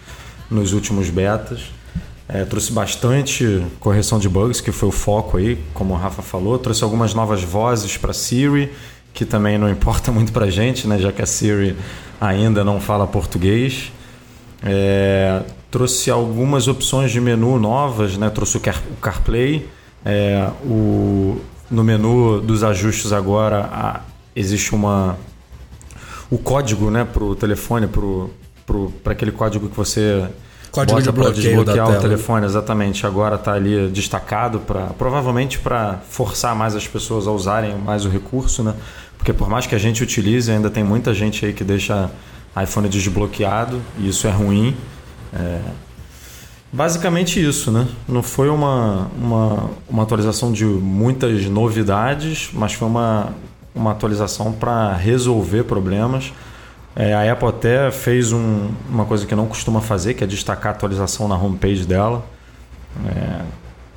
nos 0.50 0.74
últimos 0.74 1.10
betas. 1.10 1.72
É, 2.28 2.46
trouxe 2.46 2.72
bastante 2.72 3.62
correção 3.80 4.18
de 4.18 4.30
bugs, 4.30 4.62
que 4.62 4.72
foi 4.72 4.88
o 4.88 4.92
foco 4.92 5.38
aí, 5.38 5.58
como 5.74 5.94
o 5.94 5.98
Rafa 5.98 6.22
falou. 6.22 6.58
Trouxe 6.58 6.84
algumas 6.84 7.14
novas 7.14 7.44
vozes 7.44 7.98
para 7.98 8.14
Siri, 8.14 8.72
que 9.14 9.26
também 9.26 9.58
não 9.58 9.68
importa 9.72 10.12
muito 10.12 10.32
para 10.32 10.50
gente, 10.50 10.88
né? 10.88 10.98
já 10.98 11.12
que 11.12 11.22
a 11.22 11.26
Siri 11.26 11.76
ainda 12.20 12.64
não 12.64 12.80
fala 12.80 13.06
português. 13.06 13.92
É, 14.64 15.42
trouxe 15.70 16.10
algumas 16.12 16.68
opções 16.68 17.12
de 17.12 17.20
menu 17.20 17.60
novas, 17.60 18.18
né? 18.18 18.30
trouxe 18.30 18.58
o, 18.58 18.60
Car 18.60 18.82
o 18.92 18.96
CarPlay, 19.02 19.68
é, 20.06 20.48
o, 20.64 21.42
no 21.72 21.84
menu 21.84 22.42
dos 22.42 22.64
ajustes 22.64 23.12
agora 23.12 23.70
a, 23.72 24.02
existe 24.36 24.76
uma 24.76 25.18
o 26.30 26.38
código 26.38 26.92
né 26.92 27.06
para 27.06 27.24
o 27.24 27.36
telefone 27.36 27.88
para 27.88 29.12
aquele 29.14 29.32
código 29.32 29.70
que 29.70 29.76
você 29.76 30.30
código 30.72 31.00
bota 31.00 31.12
de 31.12 31.18
para 31.18 31.32
desbloquear 31.32 31.90
o 31.90 32.02
telefone 32.02 32.46
exatamente. 32.46 33.06
Agora 33.06 33.36
está 33.36 33.54
ali 33.54 33.90
destacado 33.90 34.60
para 34.60 34.88
provavelmente 34.88 35.60
para 35.60 36.00
forçar 36.10 36.56
mais 36.56 36.76
as 36.76 36.88
pessoas 36.88 37.28
a 37.28 37.32
usarem 37.32 37.76
mais 37.76 38.06
o 38.06 38.10
recurso 38.10 38.64
né? 38.64 38.74
Porque 39.18 39.34
por 39.34 39.50
mais 39.50 39.68
que 39.68 39.76
a 39.76 39.78
gente 39.78 40.02
utilize 40.02 40.52
ainda 40.52 40.70
tem 40.70 40.84
muita 40.84 41.14
gente 41.14 41.46
aí 41.46 41.54
que 41.54 41.64
deixa 41.64 42.10
iPhone 42.62 42.90
desbloqueado 42.90 43.80
e 44.00 44.10
isso 44.10 44.28
é 44.28 44.32
ruim. 44.32 44.76
É, 45.34 45.60
Basicamente 46.74 47.44
isso, 47.44 47.70
né? 47.70 47.86
Não 48.08 48.24
foi 48.24 48.48
uma, 48.48 49.12
uma, 49.18 49.70
uma 49.90 50.04
atualização 50.04 50.54
de 50.54 50.64
muitas 50.64 51.46
novidades, 51.48 52.50
mas 52.54 52.74
foi 52.74 52.88
uma, 52.88 53.34
uma 53.76 53.92
atualização 53.92 54.54
para 54.54 54.94
resolver 54.96 55.64
problemas. 55.66 56.32
É, 56.96 57.14
a 57.14 57.32
Apple 57.32 57.50
até 57.50 57.92
fez 57.92 58.32
um, 58.32 58.70
uma 58.90 59.06
coisa 59.06 59.26
que 59.26 59.36
não 59.36 59.48
costuma 59.48 59.82
fazer, 59.82 60.14
que 60.14 60.24
é 60.24 60.28
destacar 60.28 60.72
a 60.72 60.76
atualização 60.76 61.28
na 61.28 61.36
homepage 61.36 61.86
dela. 61.86 62.24
É, 63.06 63.42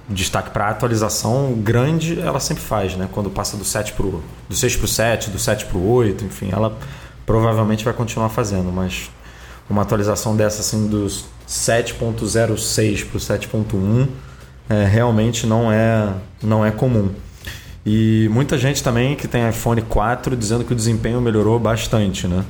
destaque 0.08 0.50
para 0.50 0.68
atualização 0.68 1.54
grande, 1.54 2.20
ela 2.20 2.40
sempre 2.40 2.62
faz, 2.62 2.96
né? 2.96 3.08
Quando 3.10 3.30
passa 3.30 3.56
do 3.56 3.64
7 3.64 3.92
pro, 3.92 4.22
do 4.48 4.54
6 4.54 4.76
para 4.76 4.84
o 4.84 4.88
7, 4.88 5.30
do 5.30 5.38
7 5.38 5.64
para 5.66 5.78
o 5.78 5.92
8, 5.92 6.24
enfim, 6.24 6.50
ela 6.52 6.76
provavelmente 7.24 7.84
vai 7.84 7.94
continuar 7.94 8.28
fazendo, 8.28 8.70
mas 8.70 9.10
uma 9.68 9.82
atualização 9.82 10.36
dessa 10.36 10.60
assim 10.60 10.88
dos 10.88 11.24
7.06 11.48 13.06
para 13.06 13.16
o 13.16 13.20
7.1 13.20 14.08
é, 14.68 14.84
realmente 14.84 15.46
não 15.46 15.70
é, 15.70 16.12
não 16.42 16.64
é 16.64 16.70
comum. 16.70 17.10
E 17.84 18.28
muita 18.32 18.56
gente 18.56 18.82
também 18.82 19.14
que 19.14 19.28
tem 19.28 19.48
iPhone 19.48 19.82
4 19.82 20.36
dizendo 20.36 20.64
que 20.64 20.72
o 20.72 20.76
desempenho 20.76 21.20
melhorou 21.20 21.58
bastante, 21.58 22.26
né? 22.26 22.44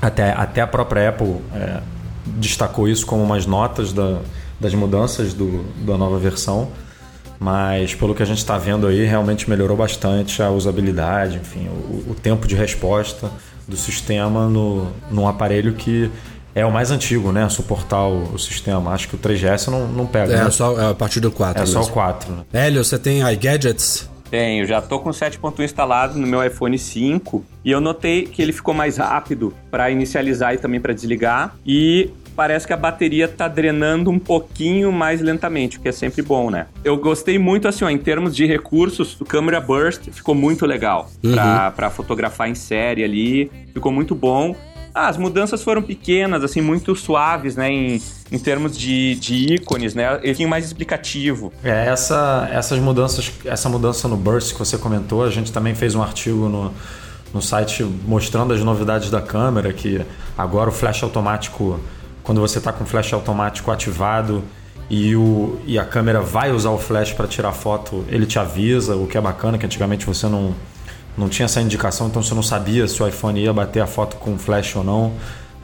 Até, 0.00 0.32
até 0.32 0.60
a 0.60 0.66
própria 0.66 1.08
Apple 1.08 1.36
é, 1.54 1.80
destacou 2.26 2.88
isso 2.88 3.06
como 3.06 3.22
umas 3.22 3.46
notas 3.46 3.92
da, 3.92 4.20
das 4.60 4.74
mudanças 4.74 5.32
do, 5.32 5.64
da 5.84 5.96
nova 5.96 6.18
versão. 6.18 6.68
Mas 7.40 7.94
pelo 7.94 8.14
que 8.14 8.22
a 8.22 8.26
gente 8.26 8.38
está 8.38 8.58
vendo 8.58 8.86
aí, 8.86 9.04
realmente 9.04 9.48
melhorou 9.48 9.76
bastante 9.76 10.42
a 10.42 10.50
usabilidade, 10.50 11.36
enfim, 11.38 11.68
o, 11.68 12.10
o 12.10 12.14
tempo 12.14 12.46
de 12.46 12.54
resposta 12.54 13.30
do 13.66 13.76
sistema 13.76 14.48
no, 14.48 14.88
num 15.10 15.26
aparelho 15.26 15.74
que 15.74 16.10
é 16.60 16.66
o 16.66 16.72
mais 16.72 16.90
antigo, 16.90 17.32
né? 17.32 17.48
Suportar 17.48 18.06
o, 18.06 18.34
o, 18.34 18.38
sistema. 18.38 18.92
Acho 18.92 19.08
que 19.08 19.14
o 19.14 19.18
3GS 19.18 19.68
não, 19.68 19.86
não 19.86 20.06
pega. 20.06 20.32
É, 20.32 20.44
né? 20.44 20.50
só 20.50 20.78
é 20.80 20.90
a 20.90 20.94
partir 20.94 21.20
do 21.20 21.30
4. 21.30 21.56
É 21.56 21.60
mesmo. 21.64 21.82
só 21.82 21.88
o 21.88 21.92
4. 21.92 22.32
Né? 22.32 22.44
Hélio, 22.52 22.84
você 22.84 22.98
tem 22.98 23.20
iGadgets? 23.32 24.08
Tenho, 24.30 24.66
já 24.66 24.82
tô 24.82 24.98
com 24.98 25.08
7.1 25.08 25.64
instalado 25.64 26.18
no 26.18 26.26
meu 26.26 26.44
iPhone 26.44 26.78
5 26.78 27.42
e 27.64 27.70
eu 27.70 27.80
notei 27.80 28.26
que 28.26 28.42
ele 28.42 28.52
ficou 28.52 28.74
mais 28.74 28.98
rápido 28.98 29.54
para 29.70 29.90
inicializar 29.90 30.52
e 30.52 30.58
também 30.58 30.78
para 30.78 30.92
desligar 30.92 31.56
e 31.64 32.10
parece 32.36 32.66
que 32.66 32.72
a 32.72 32.76
bateria 32.76 33.26
tá 33.26 33.48
drenando 33.48 34.10
um 34.10 34.18
pouquinho 34.18 34.92
mais 34.92 35.20
lentamente, 35.20 35.78
o 35.78 35.80
que 35.80 35.88
é 35.88 35.92
sempre 35.92 36.22
bom, 36.22 36.50
né? 36.50 36.66
Eu 36.84 36.96
gostei 36.96 37.36
muito, 37.36 37.66
assim, 37.66 37.84
ó, 37.84 37.90
em 37.90 37.98
termos 37.98 38.36
de 38.36 38.46
recursos, 38.46 39.20
o 39.20 39.24
Camera 39.24 39.60
Burst 39.60 40.08
ficou 40.12 40.36
muito 40.36 40.64
legal 40.64 41.10
uhum. 41.24 41.32
para 41.74 41.90
fotografar 41.90 42.48
em 42.48 42.54
série 42.54 43.02
ali, 43.02 43.50
ficou 43.74 43.90
muito 43.90 44.14
bom. 44.14 44.54
Ah, 44.94 45.08
as 45.08 45.16
mudanças 45.16 45.62
foram 45.62 45.82
pequenas, 45.82 46.42
assim, 46.42 46.60
muito 46.60 46.94
suaves, 46.94 47.56
né? 47.56 47.70
Em, 47.70 48.02
em 48.30 48.38
termos 48.38 48.76
de, 48.76 49.14
de 49.16 49.54
ícones, 49.54 49.94
né? 49.94 50.18
Ele 50.22 50.34
tinha 50.34 50.48
mais 50.48 50.64
explicativo. 50.64 51.52
É, 51.62 51.86
essa, 51.86 52.48
essas 52.52 52.78
mudanças, 52.78 53.32
essa 53.44 53.68
mudança 53.68 54.08
no 54.08 54.16
Burst 54.16 54.52
que 54.52 54.58
você 54.58 54.76
comentou, 54.76 55.24
a 55.24 55.30
gente 55.30 55.52
também 55.52 55.74
fez 55.74 55.94
um 55.94 56.02
artigo 56.02 56.48
no, 56.48 56.72
no 57.32 57.42
site 57.42 57.82
mostrando 58.06 58.52
as 58.52 58.62
novidades 58.62 59.10
da 59.10 59.20
câmera, 59.20 59.72
que 59.72 60.00
agora 60.36 60.70
o 60.70 60.72
flash 60.72 61.02
automático, 61.02 61.78
quando 62.22 62.40
você 62.40 62.58
está 62.58 62.72
com 62.72 62.84
o 62.84 62.86
flash 62.86 63.12
automático 63.12 63.70
ativado 63.70 64.42
e, 64.90 65.14
o, 65.14 65.58
e 65.66 65.78
a 65.78 65.84
câmera 65.84 66.20
vai 66.20 66.50
usar 66.50 66.70
o 66.70 66.78
flash 66.78 67.12
para 67.12 67.26
tirar 67.26 67.52
foto, 67.52 68.04
ele 68.08 68.26
te 68.26 68.38
avisa, 68.38 68.96
o 68.96 69.06
que 69.06 69.18
é 69.18 69.20
bacana, 69.20 69.58
que 69.58 69.66
antigamente 69.66 70.06
você 70.06 70.26
não 70.26 70.54
não 71.18 71.28
tinha 71.28 71.46
essa 71.46 71.60
indicação, 71.60 72.06
então 72.06 72.22
você 72.22 72.34
não 72.34 72.42
sabia 72.42 72.86
se 72.86 73.02
o 73.02 73.06
iPhone 73.06 73.40
ia 73.40 73.52
bater 73.52 73.80
a 73.80 73.86
foto 73.86 74.16
com 74.16 74.38
flash 74.38 74.76
ou 74.76 74.84
não. 74.84 75.12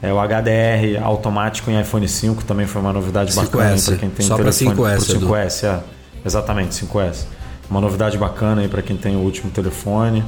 É, 0.01 0.11
o 0.11 0.17
HDR 0.19 1.01
automático 1.01 1.71
em 1.71 1.79
iPhone 1.79 2.07
5 2.07 2.43
também 2.43 2.67
foi 2.67 2.81
uma 2.81 2.91
novidade 2.91 3.31
5S. 3.31 3.35
bacana 3.35 3.81
para 3.81 3.95
quem 3.95 4.09
tem 4.09 4.25
Só 4.25 4.35
telefone. 4.35 4.75
Para 4.75 4.97
5S, 4.97 5.19
5S, 5.19 5.67
é. 5.67 5.79
Exatamente, 6.25 6.85
5S. 6.85 7.25
Uma 7.69 7.79
novidade 7.79 8.17
bacana 8.17 8.61
aí 8.61 8.67
para 8.67 8.81
quem 8.81 8.97
tem 8.97 9.15
o 9.15 9.19
último 9.19 9.49
telefone. 9.49 10.23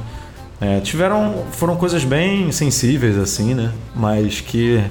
É, 0.60 0.80
tiveram, 0.80 1.44
foram 1.52 1.76
coisas 1.76 2.02
bem 2.02 2.50
sensíveis 2.50 3.16
assim, 3.16 3.54
né? 3.54 3.70
Mas 3.94 4.40
que 4.40 4.82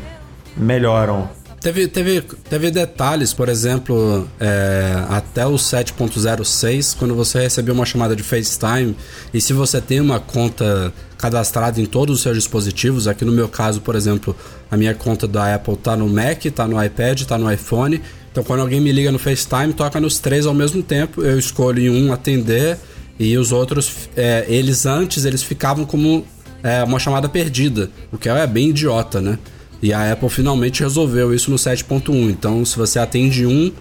melhoram 0.55 1.27
Teve, 1.59 1.87
teve, 1.87 2.21
teve 2.21 2.69
detalhes, 2.69 3.33
por 3.33 3.49
exemplo, 3.49 4.27
é, 4.39 5.03
até 5.09 5.45
o 5.45 5.55
7.06, 5.55 6.95
quando 6.97 7.15
você 7.15 7.39
recebeu 7.39 7.73
uma 7.73 7.85
chamada 7.85 8.15
de 8.15 8.21
FaceTime, 8.21 8.95
e 9.33 9.41
se 9.41 9.53
você 9.53 9.81
tem 9.81 9.99
uma 9.99 10.19
conta 10.19 10.93
cadastrada 11.17 11.81
em 11.81 11.85
todos 11.85 12.17
os 12.17 12.21
seus 12.21 12.37
dispositivos, 12.37 13.07
aqui 13.07 13.25
no 13.25 13.31
meu 13.31 13.49
caso, 13.49 13.81
por 13.81 13.95
exemplo, 13.95 14.35
a 14.69 14.77
minha 14.77 14.93
conta 14.93 15.27
da 15.27 15.55
Apple 15.55 15.73
está 15.73 15.97
no 15.97 16.07
Mac, 16.07 16.45
está 16.45 16.67
no 16.67 16.81
iPad, 16.81 17.21
está 17.21 17.39
no 17.39 17.51
iPhone, 17.51 18.01
então 18.31 18.43
quando 18.43 18.59
alguém 18.59 18.79
me 18.79 18.91
liga 18.91 19.11
no 19.11 19.17
FaceTime, 19.17 19.73
toca 19.73 19.99
nos 19.99 20.19
três 20.19 20.45
ao 20.45 20.53
mesmo 20.53 20.83
tempo, 20.83 21.23
eu 21.23 21.39
escolho 21.39 21.81
em 21.81 21.89
um 21.89 22.13
atender 22.13 22.77
e 23.19 23.35
os 23.35 23.51
outros, 23.51 24.09
é, 24.15 24.45
eles 24.47 24.85
antes, 24.85 25.25
eles 25.25 25.41
ficavam 25.41 25.85
como 25.85 26.23
é, 26.61 26.83
uma 26.83 26.99
chamada 26.99 27.27
perdida, 27.27 27.89
o 28.11 28.17
que 28.17 28.29
é 28.29 28.45
bem 28.45 28.69
idiota, 28.69 29.19
né? 29.19 29.39
E 29.81 29.93
a 29.93 30.11
Apple 30.11 30.29
finalmente 30.29 30.81
resolveu 30.81 31.33
isso 31.33 31.51
no 31.51 31.57
7.1. 31.57 32.29
Então, 32.29 32.65
se 32.65 32.77
você 32.77 32.99
atende 32.99 33.45
um, 33.45 33.71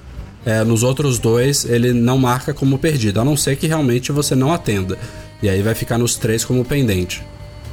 é, 0.45 0.63
nos 0.63 0.83
outros 0.83 1.19
dois 1.19 1.65
ele 1.65 1.93
não 1.93 2.19
marca 2.19 2.55
como 2.55 2.79
perdido, 2.79 3.21
a 3.21 3.25
não 3.25 3.37
ser 3.37 3.57
que 3.57 3.67
realmente 3.67 4.13
você 4.13 4.35
não 4.35 4.53
atenda. 4.53 4.99
E 5.43 5.49
aí 5.49 5.61
vai 5.63 5.75
ficar 5.75 5.99
nos 5.99 6.17
três 6.17 6.45
como 6.45 6.65
pendente. 6.65 7.23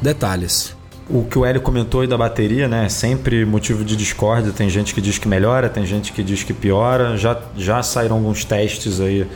Detalhes. 0.01 0.75
O 1.09 1.23
que 1.23 1.38
o 1.38 1.45
Hélio 1.45 1.62
comentou 1.62 2.01
aí 2.01 2.07
da 2.07 2.17
bateria, 2.17 2.67
né? 2.67 2.88
Sempre 2.89 3.45
motivo 3.45 3.83
de 3.83 3.95
discórdia. 3.95 4.51
Tem 4.51 4.69
gente 4.69 4.93
que 4.93 5.01
diz 5.01 5.17
que 5.17 5.27
melhora, 5.27 5.69
tem 5.69 5.86
gente 5.86 6.13
que 6.13 6.23
diz 6.23 6.43
que 6.43 6.53
piora. 6.53 7.17
Já, 7.17 7.39
já 7.57 7.83
saíram 7.83 8.15
alguns 8.15 8.45
testes 8.45 8.99
aí 8.99 9.27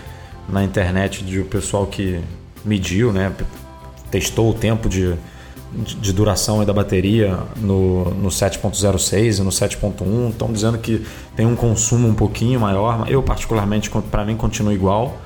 na 0.47 0.63
internet 0.63 1.23
de 1.23 1.39
o 1.39 1.45
pessoal 1.45 1.86
que 1.86 2.21
mediu, 2.63 3.12
né? 3.12 3.32
Testou 4.10 4.50
o 4.50 4.54
tempo 4.54 4.88
de, 4.88 5.13
de 5.73 6.13
duração 6.13 6.63
da 6.63 6.73
bateria 6.73 7.38
no, 7.58 8.06
no 8.12 8.30
7.06 8.30 9.39
e 9.39 9.41
no 9.41 9.49
7.1 9.49 10.30
estão 10.30 10.51
dizendo 10.51 10.77
que 10.77 11.06
tem 11.36 11.45
um 11.45 11.56
consumo 11.56 12.08
um 12.08 12.13
pouquinho 12.13 12.60
maior. 12.60 13.06
Eu, 13.10 13.21
particularmente, 13.21 13.89
para 14.10 14.25
mim, 14.25 14.36
continua 14.36 14.73
igual, 14.73 15.17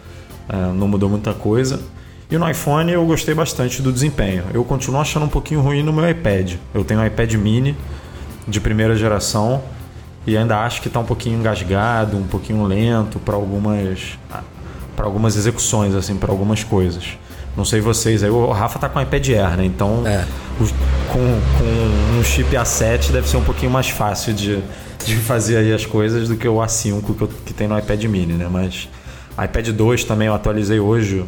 é, 0.49 0.56
não 0.73 0.88
mudou 0.88 1.10
muita 1.10 1.34
coisa. 1.34 1.80
E 2.30 2.38
no 2.38 2.49
iPhone 2.49 2.91
eu 2.91 3.06
gostei 3.06 3.36
bastante 3.36 3.82
do 3.82 3.91
desempenho. 3.91 4.45
Eu 4.54 4.63
continuo 4.63 5.01
achando 5.01 5.25
um 5.25 5.30
pouquinho 5.30 5.62
ruim 5.62 5.84
no 5.84 5.91
meu 5.91 6.10
iPad. 6.10 6.54
Eu 6.73 6.84
tenho 6.84 7.01
um 7.01 7.06
iPad 7.06 7.34
mini 7.34 7.75
de 8.47 8.60
primeira 8.60 8.95
geração 8.95 9.62
e 10.25 10.38
ainda 10.38 10.60
acho 10.60 10.82
que 10.82 10.88
está 10.88 10.99
um 10.99 11.06
pouquinho 11.06 11.38
engasgado, 11.38 12.17
um 12.17 12.25
pouquinho 12.25 12.63
lento 12.63 13.19
para 13.19 13.36
algumas, 13.36 14.17
para 14.95 15.06
algumas 15.06 15.36
execuções, 15.36 15.93
assim, 15.93 16.15
para 16.15 16.32
algumas 16.32 16.63
coisas. 16.63 17.17
Não 17.56 17.66
sei 17.66 17.82
vocês 17.82 18.24
aí, 18.24 18.30
o 18.30 18.50
Rafa 18.52 18.80
tá 18.80 18.88
com 18.88 18.98
o 18.98 19.02
iPad 19.02 19.30
Air, 19.30 19.58
né? 19.58 19.66
Então, 19.66 20.08
é. 20.08 20.26
o, 20.60 20.66
com, 21.12 21.42
com 21.58 22.20
um 22.20 22.24
chip 22.24 22.56
A7 22.56 23.12
deve 23.12 23.28
ser 23.28 23.38
um 23.38 23.44
pouquinho 23.44 23.72
mais 23.72 23.90
fácil 23.90 24.34
de, 24.34 24.60
de 25.06 25.16
fazer 25.18 25.58
aí 25.58 25.74
as 25.74 25.86
coisas 25.86 26.30
do 26.30 26.38
que 26.38 26.48
o 26.48 26.56
A5 26.56 27.04
que, 27.04 27.22
eu, 27.22 27.28
que 27.46 27.54
tem 27.54 27.68
no 27.68 27.78
iPad 27.78 28.04
mini, 28.06 28.34
né? 28.34 28.48
Mas 28.50 28.88
iPad 29.32 29.70
2 29.70 30.04
também 30.06 30.28
eu 30.28 30.34
atualizei 30.34 30.80
hoje, 30.80 31.26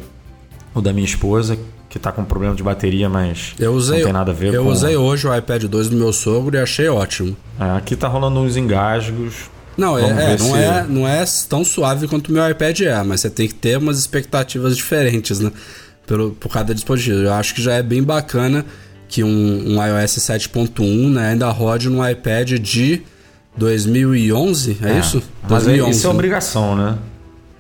o 0.74 0.82
da 0.82 0.94
minha 0.94 1.06
esposa, 1.06 1.58
que 1.90 2.00
tá 2.00 2.12
com 2.12 2.24
problema 2.24 2.56
de 2.56 2.64
bateria, 2.64 3.10
mas 3.10 3.54
eu 3.60 3.74
usei, 3.74 4.00
não 4.00 4.06
tem 4.06 4.14
nada 4.14 4.32
a 4.32 4.34
ver 4.34 4.54
eu 4.54 4.64
com... 4.64 4.70
Usei 4.70 4.96
hoje 4.96 5.28
o 5.28 5.36
iPad 5.36 5.66
2 5.66 5.90
do 5.90 5.96
meu 5.96 6.12
sogro 6.14 6.56
e 6.56 6.60
achei 6.60 6.88
ótimo. 6.88 7.36
É, 7.60 7.78
aqui 7.78 7.96
tá 7.96 8.08
rolando 8.08 8.40
uns 8.40 8.58
engasgos. 8.58 9.52
Não, 9.78 9.98
é, 9.98 10.04
é 10.04 10.38
não, 10.38 10.56
é, 10.56 10.86
não 10.88 11.08
é 11.08 11.24
tão 11.50 11.66
suave 11.66 12.08
quanto 12.08 12.30
o 12.30 12.32
meu 12.32 12.48
iPad 12.50 12.82
é, 12.82 13.04
mas 13.04 13.22
você 13.22 13.30
tem 13.30 13.48
que 13.48 13.56
ter 13.56 13.78
umas 13.78 14.00
expectativas 14.00 14.78
diferentes, 14.78 15.40
né? 15.40 15.52
Pelo, 16.06 16.32
por 16.32 16.50
cada 16.50 16.74
dispositivo. 16.74 17.20
Eu 17.20 17.34
acho 17.34 17.54
que 17.56 17.62
já 17.62 17.74
é 17.74 17.84
bem 17.84 18.04
bacana 18.04 18.66
que 19.08 19.24
um, 19.24 19.28
um 19.30 19.86
iOS 19.86 20.18
7.1 20.18 21.10
né, 21.12 21.32
ainda 21.32 21.50
rode 21.50 21.90
no 21.90 22.08
iPad 22.08 22.54
de 22.54 23.04
2011, 23.56 24.78
é, 24.82 24.90
é 24.90 25.00
isso? 25.00 25.22
Mas 25.44 25.64
2011, 25.66 25.98
isso 25.98 26.08
é 26.08 26.10
obrigação, 26.10 26.76
né? 26.76 26.98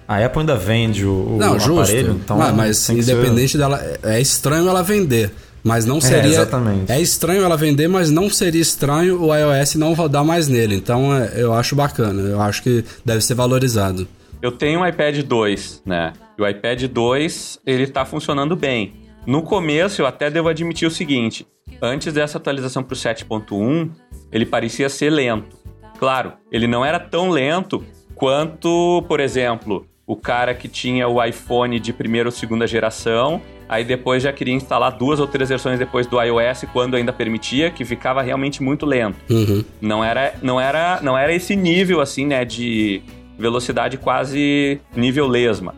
A 0.08 0.24
Apple 0.24 0.42
ainda 0.42 0.56
vende 0.56 1.06
o, 1.06 1.38
não, 1.40 1.56
o 1.56 1.60
justo. 1.60 1.82
aparelho, 1.82 2.14
então. 2.14 2.42
Ah, 2.42 2.52
mas 2.52 2.90
independente 2.90 3.54
ser... 3.54 3.58
dela, 3.58 3.82
é 4.04 4.20
estranho 4.20 4.68
ela 4.68 4.84
vender. 4.84 5.32
Mas 5.64 5.86
não 5.86 6.00
é, 6.00 6.02
seria. 6.02 6.30
É, 6.30 6.34
exatamente. 6.34 6.92
é 6.92 7.00
estranho 7.00 7.42
ela 7.42 7.56
vender, 7.56 7.88
mas 7.88 8.12
não 8.12 8.30
seria 8.30 8.62
estranho 8.62 9.24
o 9.24 9.34
iOS 9.34 9.76
não 9.76 9.94
rodar 9.94 10.26
mais 10.26 10.50
nele. 10.50 10.76
Então 10.76 11.16
é, 11.16 11.34
eu 11.38 11.54
acho 11.54 11.74
bacana. 11.74 12.22
Eu 12.22 12.42
acho 12.42 12.62
que 12.62 12.84
deve 13.06 13.22
ser 13.22 13.34
valorizado. 13.34 14.06
Eu 14.42 14.52
tenho 14.52 14.82
um 14.82 14.86
iPad 14.86 15.24
2, 15.24 15.84
né? 15.86 16.12
E 16.38 16.42
o 16.42 16.48
iPad 16.48 16.84
2, 16.84 17.60
ele 17.66 17.88
tá 17.88 18.06
funcionando 18.06 18.56
bem. 18.56 18.94
No 19.26 19.42
começo, 19.42 20.02
eu 20.02 20.06
até 20.06 20.30
devo 20.30 20.50
admitir 20.50 20.88
o 20.88 20.92
seguinte: 20.92 21.48
antes 21.82 22.14
dessa 22.14 22.38
atualização 22.38 22.84
para 22.84 22.94
o 22.94 22.98
7.1, 22.98 23.90
ele 24.32 24.46
parecia 24.46 24.90
ser 24.90 25.10
lento. 25.10 25.58
Claro, 25.98 26.34
ele 26.52 26.68
não 26.68 26.84
era 26.84 27.00
tão 27.00 27.30
lento 27.30 27.84
quanto, 28.16 29.04
por 29.08 29.20
exemplo, 29.20 29.86
o 30.06 30.16
cara 30.16 30.54
que 30.54 30.68
tinha 30.68 31.08
o 31.08 31.24
iPhone 31.24 31.80
de 31.80 31.94
primeira 31.94 32.28
ou 32.28 32.32
segunda 32.32 32.68
geração, 32.68 33.42
aí 33.70 33.86
depois 33.86 34.22
já 34.24 34.34
queria 34.34 34.54
instalar 34.54 34.92
duas 34.98 35.20
ou 35.20 35.28
três 35.28 35.50
versões 35.50 35.80
depois 35.80 36.06
do 36.06 36.22
iOS 36.22 36.66
quando 36.74 36.96
ainda 36.96 37.14
permitia, 37.14 37.72
que 37.72 37.86
ficava 37.86 38.22
realmente 38.22 38.62
muito 38.62 38.86
lento. 38.86 39.18
Uhum. 39.30 39.64
Não 39.80 40.04
era, 40.04 40.34
não 40.42 40.60
era, 40.60 41.00
não 41.02 41.18
era 41.18 41.34
esse 41.34 41.56
nível 41.56 42.02
assim, 42.02 42.26
né, 42.26 42.44
de 42.44 43.02
velocidade 43.38 43.98
quase 43.98 44.80
nível 44.96 45.28
lesma. 45.28 45.74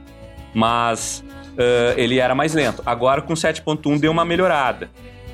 Mas 0.55 1.23
uh, 1.53 1.93
ele 1.97 2.17
era 2.17 2.33
mais 2.33 2.53
lento. 2.53 2.81
Agora 2.85 3.21
com 3.21 3.33
7.1 3.33 3.99
deu 3.99 4.11
uma 4.11 4.25
melhorada. 4.25 4.89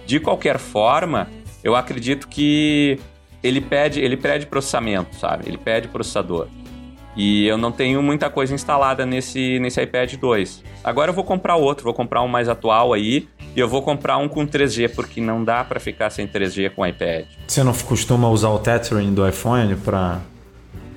De 0.06 0.20
qualquer 0.20 0.58
forma, 0.58 1.30
eu 1.64 1.76
acredito 1.76 2.28
que 2.28 3.00
ele 3.44 3.62
pede, 3.62 4.02
ele 4.02 4.18
pede 4.18 4.48
processamento, 4.48 5.16
sabe? 5.16 5.48
Ele 5.48 5.58
pede 5.58 5.88
processador. 5.88 6.48
E 7.16 7.46
eu 7.46 7.58
não 7.58 7.72
tenho 7.72 8.02
muita 8.02 8.30
coisa 8.30 8.54
instalada 8.54 9.06
nesse, 9.06 9.60
nesse 9.60 9.82
iPad 9.82 10.16
2. 10.16 10.64
Agora 10.84 11.12
eu 11.12 11.14
vou 11.14 11.24
comprar 11.24 11.56
outro, 11.56 11.84
vou 11.84 11.94
comprar 11.94 12.22
um 12.22 12.28
mais 12.28 12.48
atual 12.48 12.94
aí. 12.94 13.28
E 13.54 13.60
eu 13.60 13.68
vou 13.68 13.82
comprar 13.82 14.18
um 14.18 14.30
com 14.30 14.48
3G, 14.48 14.96
porque 14.96 15.20
não 15.20 15.44
dá 15.44 15.62
para 15.64 15.78
ficar 15.78 16.10
sem 16.10 16.26
3G 16.26 16.70
com 16.70 16.88
iPad. 16.88 17.26
Você 17.46 17.64
não 17.64 17.74
costuma 17.74 18.30
usar 18.30 18.50
o 18.50 18.60
tethering 18.60 19.14
do 19.14 19.28
iPhone 19.28 19.76
para 19.76 20.22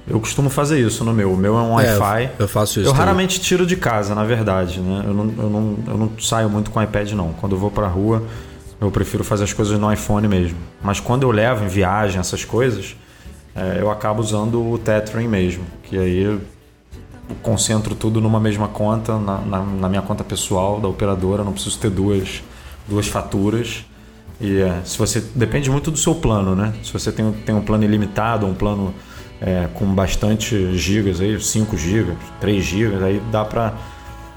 eu 0.07 0.21
costumo 0.21 0.51
fazer 0.51 0.79
isso 0.79 1.03
no 1.03 1.15
meu. 1.15 1.33
O 1.33 1.37
meu 1.37 1.57
é 1.57 1.63
um 1.63 1.81
é, 1.81 1.97
Wi-Fi. 1.97 2.31
Eu 2.39 2.47
faço 2.47 2.81
isso. 2.81 2.89
Eu 2.89 2.93
também. 2.93 3.07
raramente 3.07 3.41
tiro 3.41 3.65
de 3.65 3.77
casa, 3.77 4.15
na 4.15 4.25
verdade. 4.25 4.81
Né? 4.81 5.03
Eu, 5.07 5.15
não, 5.15 5.25
eu, 5.25 5.51
não, 5.51 5.79
eu 5.87 5.99
não 5.99 6.11
saio 6.19 6.51
muito 6.51 6.71
com 6.71 6.79
o 6.79 6.83
iPad, 6.83 7.13
não. 7.13 7.33
Quando 7.33 7.53
eu 7.53 7.59
vou 7.59 7.71
pra 7.71 7.89
rua, 7.89 8.23
eu 8.81 8.91
prefiro 8.91 9.25
fazer 9.25 9.45
as 9.45 9.53
coisas 9.53 9.79
no 9.79 9.91
iPhone 9.91 10.29
mesmo. 10.29 10.59
Mas 10.83 11.01
quando 11.01 11.23
eu 11.23 11.31
levo 11.31 11.65
em 11.65 11.69
viagem 11.69 12.21
essas 12.21 12.45
coisas, 12.45 12.95
é, 13.57 13.79
eu 13.81 13.91
acabo 13.91 14.21
usando 14.21 14.63
o 14.63 14.77
Tethering 14.77 15.29
mesmo. 15.29 15.65
Que 15.85 15.97
aí 15.97 16.23
eu 16.23 16.41
concentro 17.43 17.95
tudo 17.95 18.21
numa 18.21 18.39
mesma 18.39 18.69
conta, 18.69 19.19
na, 19.19 19.39
na, 19.39 19.61
na 19.61 19.89
minha 19.89 20.03
conta 20.03 20.23
pessoal 20.23 20.81
da 20.81 20.89
operadora. 20.89 21.43
Não 21.43 21.53
preciso 21.53 21.79
ter 21.79 21.89
duas, 21.89 22.43
duas 22.87 23.09
faturas. 23.09 23.87
E 24.39 24.61
é, 24.61 24.83
se 24.85 24.99
você. 24.99 25.25
Depende 25.35 25.71
muito 25.71 25.91
do 25.91 25.97
seu 25.97 26.15
plano, 26.15 26.55
né? 26.55 26.75
Se 26.83 26.93
você 26.93 27.11
tem, 27.11 27.33
tem 27.33 27.55
um 27.55 27.63
plano 27.63 27.85
ilimitado, 27.85 28.45
um 28.45 28.53
plano 28.53 28.95
é, 29.45 29.69
com 29.75 29.85
bastante 29.95 30.77
gigas 30.77 31.21
aí, 31.21 31.39
5 31.39 31.77
gigas, 31.77 32.17
3 32.41 32.65
gigas, 32.65 33.03
aí 33.03 33.21
dá 33.31 33.45
para 33.45 33.75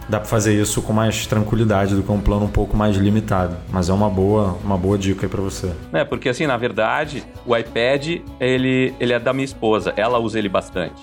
dá 0.10 0.20
para 0.20 0.28
fazer 0.28 0.54
isso 0.54 0.82
com 0.82 0.94
mais 0.94 1.28
tranquilidade 1.28 1.94
do 1.94 2.02
que 2.02 2.10
um 2.10 2.22
plano 2.22 2.46
um 2.46 2.50
pouco 2.50 2.78
mais 2.78 2.96
limitado. 2.96 3.58
Mas 3.70 3.90
é 3.90 3.94
uma 3.94 4.10
boa, 4.10 4.58
uma 4.64 4.78
boa 4.78 4.98
dica 4.98 5.26
aí 5.26 5.30
para 5.30 5.42
você. 5.42 5.70
É, 5.92 6.06
porque 6.06 6.30
assim, 6.30 6.48
na 6.48 6.56
verdade, 6.56 7.26
o 7.46 7.56
iPad, 7.56 8.22
ele, 8.40 8.94
ele 9.02 9.12
é 9.12 9.20
da 9.20 9.34
minha 9.34 9.44
esposa, 9.44 9.94
ela 9.98 10.18
usa 10.18 10.40
ele 10.40 10.48
bastante. 10.48 11.02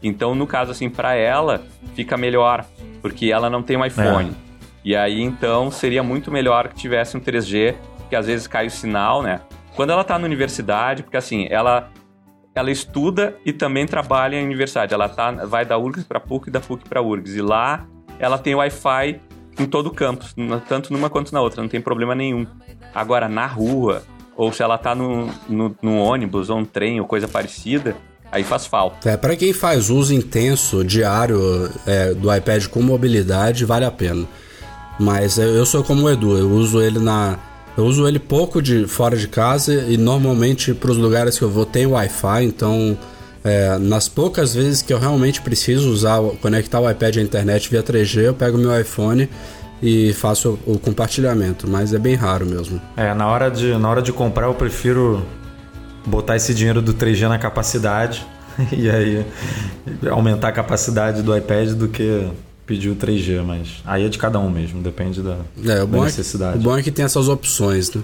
Então, 0.00 0.32
no 0.34 0.46
caso 0.46 0.70
assim, 0.70 0.88
para 0.88 1.14
ela 1.16 1.64
fica 1.96 2.16
melhor, 2.16 2.64
porque 3.02 3.32
ela 3.32 3.50
não 3.50 3.62
tem 3.64 3.76
um 3.76 3.84
iPhone. 3.84 4.30
É. 4.30 4.46
E 4.84 4.94
aí 4.94 5.20
então 5.20 5.68
seria 5.70 6.02
muito 6.02 6.30
melhor 6.30 6.68
que 6.68 6.76
tivesse 6.76 7.16
um 7.16 7.20
3G, 7.20 7.74
que 8.08 8.14
às 8.14 8.26
vezes 8.26 8.46
cai 8.46 8.68
o 8.68 8.70
sinal, 8.70 9.22
né? 9.22 9.40
Quando 9.74 9.90
ela 9.90 10.04
tá 10.04 10.16
na 10.16 10.24
universidade, 10.24 11.02
porque 11.02 11.16
assim, 11.16 11.48
ela 11.50 11.90
ela 12.58 12.70
estuda 12.70 13.36
e 13.44 13.52
também 13.52 13.86
trabalha 13.86 14.36
em 14.36 14.44
universidade. 14.44 14.94
Ela 14.94 15.08
tá, 15.08 15.30
vai 15.44 15.64
da 15.64 15.78
URGS 15.78 16.04
para 16.04 16.20
PUC 16.20 16.48
e 16.48 16.50
da 16.50 16.60
PUC 16.60 16.88
para 16.88 17.02
URGS. 17.02 17.36
E 17.36 17.42
lá 17.42 17.86
ela 18.18 18.38
tem 18.38 18.54
Wi-Fi 18.54 19.20
em 19.58 19.66
todo 19.66 19.86
o 19.86 19.90
campus, 19.90 20.34
tanto 20.68 20.92
numa 20.92 21.08
quanto 21.08 21.32
na 21.32 21.40
outra, 21.40 21.62
não 21.62 21.68
tem 21.68 21.80
problema 21.80 22.14
nenhum. 22.14 22.46
Agora, 22.94 23.28
na 23.28 23.46
rua, 23.46 24.02
ou 24.36 24.52
se 24.52 24.62
ela 24.62 24.76
tá 24.76 24.94
no, 24.94 25.30
no, 25.48 25.74
no 25.80 25.96
ônibus 25.96 26.50
ou 26.50 26.58
um 26.58 26.64
trem 26.64 27.00
ou 27.00 27.06
coisa 27.06 27.26
parecida, 27.26 27.96
aí 28.30 28.44
faz 28.44 28.66
falta. 28.66 29.08
É, 29.08 29.16
para 29.16 29.34
quem 29.34 29.52
faz 29.52 29.88
uso 29.88 30.12
intenso, 30.12 30.84
diário 30.84 31.70
é, 31.86 32.12
do 32.12 32.34
iPad 32.34 32.66
com 32.66 32.82
mobilidade, 32.82 33.64
vale 33.64 33.84
a 33.84 33.90
pena. 33.90 34.26
Mas 34.98 35.38
eu 35.38 35.64
sou 35.66 35.84
como 35.84 36.06
o 36.06 36.10
Edu, 36.10 36.36
eu 36.36 36.50
uso 36.50 36.80
ele 36.80 36.98
na 36.98 37.38
eu 37.76 37.84
uso 37.84 38.06
ele 38.08 38.18
pouco 38.18 38.62
de 38.62 38.86
fora 38.86 39.16
de 39.16 39.28
casa 39.28 39.74
e 39.88 39.96
normalmente 39.96 40.72
para 40.72 40.90
os 40.90 40.96
lugares 40.96 41.38
que 41.38 41.44
eu 41.44 41.50
vou 41.50 41.66
tem 41.66 41.86
Wi-Fi, 41.86 42.44
então 42.44 42.96
é, 43.44 43.78
nas 43.78 44.08
poucas 44.08 44.54
vezes 44.54 44.82
que 44.82 44.92
eu 44.92 44.98
realmente 44.98 45.40
preciso 45.42 45.90
usar, 45.90 46.20
conectar 46.40 46.80
o 46.80 46.90
iPad 46.90 47.18
à 47.18 47.20
internet 47.20 47.70
via 47.70 47.82
3G, 47.82 48.22
eu 48.22 48.34
pego 48.34 48.58
meu 48.58 48.78
iPhone 48.80 49.28
e 49.82 50.12
faço 50.14 50.58
o 50.66 50.78
compartilhamento, 50.78 51.68
mas 51.68 51.92
é 51.92 51.98
bem 51.98 52.14
raro 52.14 52.46
mesmo. 52.46 52.80
É, 52.96 53.12
na 53.12 53.28
hora 53.28 53.50
de, 53.50 53.76
na 53.76 53.88
hora 53.88 54.02
de 54.02 54.12
comprar 54.12 54.46
eu 54.46 54.54
prefiro 54.54 55.22
botar 56.06 56.36
esse 56.36 56.54
dinheiro 56.54 56.80
do 56.80 56.94
3G 56.94 57.28
na 57.28 57.38
capacidade 57.38 58.26
e 58.72 58.88
aí 58.88 59.26
aumentar 60.10 60.48
a 60.48 60.52
capacidade 60.52 61.22
do 61.22 61.36
iPad 61.36 61.70
do 61.70 61.88
que 61.88 62.26
pediu 62.66 62.96
3G, 62.96 63.42
mas 63.44 63.82
aí 63.86 64.04
é 64.04 64.08
de 64.08 64.18
cada 64.18 64.38
um 64.38 64.50
mesmo, 64.50 64.82
depende 64.82 65.22
da, 65.22 65.38
é, 65.64 65.86
da 65.86 66.02
necessidade. 66.02 66.50
É 66.50 66.58
que, 66.58 66.66
o 66.66 66.70
bom 66.70 66.76
é 66.76 66.82
que 66.82 66.90
tem 66.90 67.04
essas 67.04 67.28
opções, 67.28 67.94
né? 67.94 68.02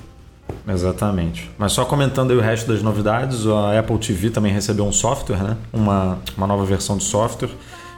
Exatamente. 0.68 1.50
Mas 1.58 1.72
só 1.72 1.84
comentando 1.84 2.30
aí 2.30 2.36
o 2.36 2.40
resto 2.40 2.70
das 2.70 2.82
novidades, 2.82 3.46
a 3.46 3.78
Apple 3.78 3.98
TV 3.98 4.30
também 4.30 4.52
recebeu 4.52 4.84
um 4.84 4.92
software, 4.92 5.42
né? 5.42 5.56
Uma, 5.72 6.18
uma 6.36 6.46
nova 6.46 6.64
versão 6.64 6.96
de 6.96 7.04
software 7.04 7.50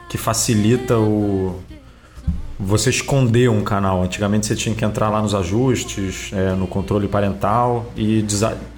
que 0.09 0.17
facilita 0.17 0.97
o 0.97 1.59
você 2.57 2.89
esconder 2.89 3.49
um 3.49 3.61
canal. 3.61 4.01
Antigamente 4.01 4.47
você 4.47 4.55
tinha 4.55 4.73
que 4.73 4.85
entrar 4.85 5.09
lá 5.09 5.21
nos 5.21 5.35
ajustes, 5.35 6.31
é, 6.33 6.53
no 6.53 6.67
controle 6.67 7.07
parental 7.07 7.91
e 7.97 8.25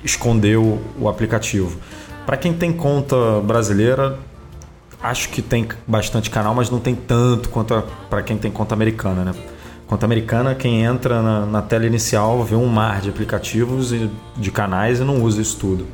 esconder 0.03 0.57
o, 0.57 0.79
o 0.99 1.07
aplicativo. 1.07 1.77
Para 2.25 2.37
quem 2.37 2.53
tem 2.53 2.73
conta 2.73 3.15
brasileira, 3.41 4.17
acho 5.01 5.29
que 5.29 5.41
tem 5.41 5.67
bastante 5.85 6.29
canal, 6.29 6.53
mas 6.53 6.69
não 6.69 6.79
tem 6.79 6.95
tanto 6.95 7.49
quanto 7.49 7.83
para 8.09 8.21
quem 8.21 8.37
tem 8.37 8.51
conta 8.51 8.73
americana, 8.73 9.23
né? 9.23 9.33
Conta 9.87 10.05
americana, 10.05 10.53
quem 10.53 10.83
entra 10.83 11.21
na, 11.21 11.45
na, 11.45 11.61
tela 11.61 11.85
inicial 11.85 12.43
vê 12.43 12.55
um 12.55 12.67
mar 12.67 12.99
de 12.99 13.09
aplicativos 13.09 13.93
e 13.93 14.09
de 14.35 14.51
canais 14.51 14.99
e 14.99 15.03
não 15.03 15.23
usa 15.23 15.41
isso 15.41 15.57
tudo. 15.57 15.87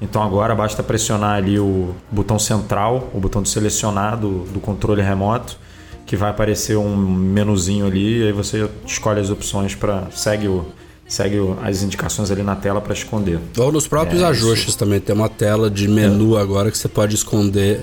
Então 0.00 0.22
agora 0.22 0.54
basta 0.54 0.82
pressionar 0.82 1.36
ali 1.36 1.58
o 1.58 1.94
botão 2.10 2.38
central, 2.38 3.08
o 3.14 3.20
botão 3.20 3.40
de 3.40 3.48
selecionar 3.48 4.16
do, 4.16 4.44
do 4.44 4.58
controle 4.58 5.02
remoto, 5.02 5.56
que 6.04 6.16
vai 6.16 6.30
aparecer 6.30 6.76
um 6.76 6.96
menuzinho 6.96 7.86
ali 7.86 8.22
e 8.22 8.26
aí 8.26 8.32
você 8.32 8.68
escolhe 8.84 9.20
as 9.20 9.30
opções 9.30 9.74
para 9.74 10.10
segue 10.10 10.48
o 10.48 10.66
segue 11.08 11.38
as 11.62 11.82
indicações 11.82 12.30
ali 12.30 12.42
na 12.42 12.54
tela 12.54 12.80
para 12.80 12.92
esconder. 12.92 13.40
Ou 13.56 13.72
nos 13.72 13.88
próprios 13.88 14.20
é, 14.20 14.26
ajustes 14.26 14.68
isso. 14.68 14.78
também 14.78 15.00
tem 15.00 15.14
uma 15.14 15.28
tela 15.28 15.70
de 15.70 15.88
menu 15.88 16.36
é. 16.36 16.42
agora 16.42 16.70
que 16.70 16.76
você 16.76 16.88
pode 16.88 17.14
esconder 17.14 17.80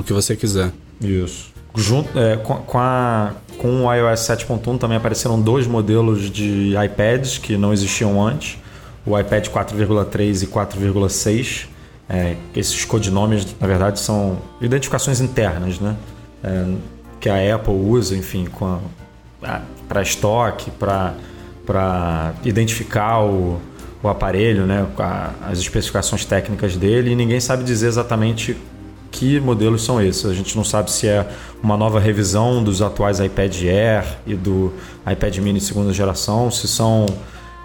o 0.00 0.02
que 0.02 0.12
você 0.12 0.36
quiser. 0.36 0.72
Isso. 1.00 1.52
Junto, 1.74 2.18
é, 2.18 2.36
com, 2.36 2.56
com, 2.56 2.78
a, 2.78 3.32
com 3.58 3.84
o 3.84 3.94
iOS 3.94 4.20
7.1 4.20 4.78
também 4.78 4.96
apareceram 4.96 5.40
dois 5.40 5.66
modelos 5.66 6.30
de 6.30 6.74
iPads 6.84 7.38
que 7.38 7.56
não 7.56 7.72
existiam 7.72 8.24
antes. 8.24 8.58
O 9.06 9.18
iPad 9.18 9.48
4,3 9.48 10.42
e 10.42 10.46
4,6. 10.46 11.66
É, 12.10 12.36
esses 12.56 12.84
codinomes, 12.84 13.46
na 13.60 13.66
verdade, 13.66 14.00
são 14.00 14.38
identificações 14.60 15.20
internas, 15.20 15.78
né? 15.78 15.94
É, 16.42 16.64
que 17.20 17.28
a 17.28 17.54
Apple 17.54 17.74
usa, 17.74 18.16
enfim, 18.16 18.48
para 19.88 20.02
estoque, 20.02 20.70
para 20.70 22.34
identificar 22.44 23.24
o, 23.24 23.60
o 24.02 24.08
aparelho, 24.08 24.66
né? 24.66 24.86
as 25.50 25.58
especificações 25.58 26.24
técnicas 26.24 26.76
dele, 26.76 27.10
e 27.10 27.16
ninguém 27.16 27.40
sabe 27.40 27.64
dizer 27.64 27.88
exatamente 27.88 28.56
que 29.10 29.40
modelos 29.40 29.84
são 29.84 30.00
esses. 30.00 30.26
A 30.26 30.34
gente 30.34 30.56
não 30.56 30.64
sabe 30.64 30.90
se 30.90 31.06
é 31.06 31.28
uma 31.62 31.76
nova 31.76 31.98
revisão 31.98 32.62
dos 32.62 32.82
atuais 32.82 33.20
iPad 33.20 33.54
Air 33.62 34.04
e 34.26 34.34
do 34.34 34.72
iPad 35.10 35.38
Mini 35.38 35.60
segunda 35.60 35.92
geração, 35.92 36.50
se 36.50 36.68
são 36.68 37.06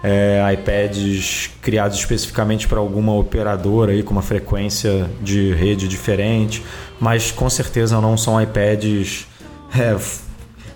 é, 0.02 0.42
iPads 0.52 1.50
criados 1.62 1.98
especificamente 1.98 2.68
para 2.68 2.78
alguma 2.78 3.14
operadora 3.14 3.92
aí 3.92 4.02
com 4.02 4.12
uma 4.12 4.22
frequência 4.22 5.08
de 5.22 5.52
rede 5.54 5.88
diferente, 5.88 6.62
mas 7.00 7.30
com 7.30 7.48
certeza 7.48 8.00
não 8.00 8.16
são 8.16 8.40
iPads 8.40 9.26
é, 9.74 9.96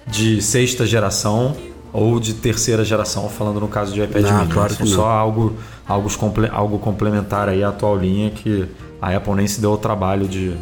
de 0.06 0.40
sexta 0.40 0.86
geração 0.86 1.54
ou 1.92 2.20
de 2.20 2.34
terceira 2.34 2.84
geração, 2.84 3.28
falando 3.28 3.60
no 3.60 3.68
caso 3.68 3.92
de 3.92 4.02
iPad 4.02 4.22
não, 4.22 4.38
Mini. 4.40 4.52
Claro 4.52 4.74
são 4.74 4.86
só 4.86 5.06
algo, 5.06 5.56
algo, 5.86 6.08
algo 6.50 6.78
complementar 6.78 7.48
aí 7.48 7.62
à 7.62 7.68
atual 7.68 7.96
linha 7.96 8.30
que 8.30 8.66
a 9.00 9.16
Apple 9.16 9.34
nem 9.34 9.46
se 9.46 9.60
deu 9.60 9.72
o 9.72 9.78
trabalho 9.78 10.26
de 10.28 10.56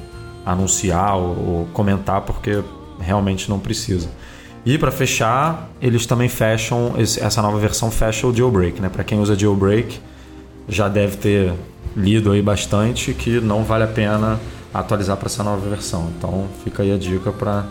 anunciar 0.44 1.16
ou, 1.16 1.68
comentar 1.72 2.20
porque 2.20 2.62
realmente 3.00 3.48
não 3.48 3.58
precisa. 3.58 4.08
E 4.64 4.76
para 4.78 4.90
fechar, 4.90 5.70
eles 5.80 6.06
também 6.06 6.28
fecham 6.28 6.94
essa 6.98 7.40
nova 7.40 7.58
versão 7.58 7.90
fecha 7.90 8.26
o 8.26 8.34
jailbreak, 8.34 8.80
né? 8.80 8.88
Para 8.88 9.04
quem 9.04 9.20
usa 9.20 9.38
jailbreak, 9.38 10.00
já 10.68 10.88
deve 10.88 11.16
ter 11.16 11.52
lido 11.96 12.32
aí 12.32 12.42
bastante 12.42 13.14
que 13.14 13.40
não 13.40 13.62
vale 13.62 13.84
a 13.84 13.88
pena 13.88 14.40
atualizar 14.74 15.16
para 15.16 15.26
essa 15.26 15.42
nova 15.42 15.68
versão. 15.68 16.10
Então, 16.16 16.48
fica 16.64 16.82
aí 16.82 16.92
a 16.92 16.98
dica 16.98 17.30
para 17.32 17.64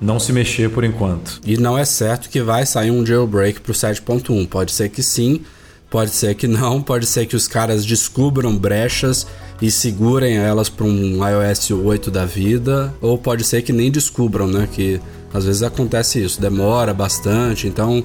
não 0.00 0.18
se 0.18 0.32
mexer 0.32 0.70
por 0.70 0.84
enquanto. 0.84 1.40
E 1.44 1.56
não 1.56 1.78
é 1.78 1.84
certo 1.84 2.28
que 2.28 2.42
vai 2.42 2.66
sair 2.66 2.90
um 2.90 3.06
jailbreak 3.06 3.60
para 3.60 3.70
o 3.70 3.74
7.1. 3.74 4.48
Pode 4.48 4.72
ser 4.72 4.88
que 4.88 5.02
sim, 5.02 5.42
pode 5.88 6.10
ser 6.10 6.34
que 6.34 6.46
não, 6.46 6.82
pode 6.82 7.06
ser 7.06 7.26
que 7.26 7.36
os 7.36 7.48
caras 7.48 7.84
descubram 7.84 8.56
brechas 8.56 9.26
e 9.60 9.70
segurem 9.70 10.36
elas 10.36 10.68
para 10.68 10.84
um 10.84 11.18
iOS 11.26 11.70
8 11.70 12.10
da 12.10 12.24
vida, 12.24 12.94
ou 13.00 13.16
pode 13.16 13.44
ser 13.44 13.62
que 13.62 13.72
nem 13.72 13.90
descubram, 13.90 14.46
né? 14.46 14.68
Que 14.70 15.00
às 15.32 15.44
vezes 15.44 15.62
acontece 15.62 16.22
isso, 16.22 16.40
demora 16.40 16.92
bastante, 16.92 17.66
então 17.66 18.04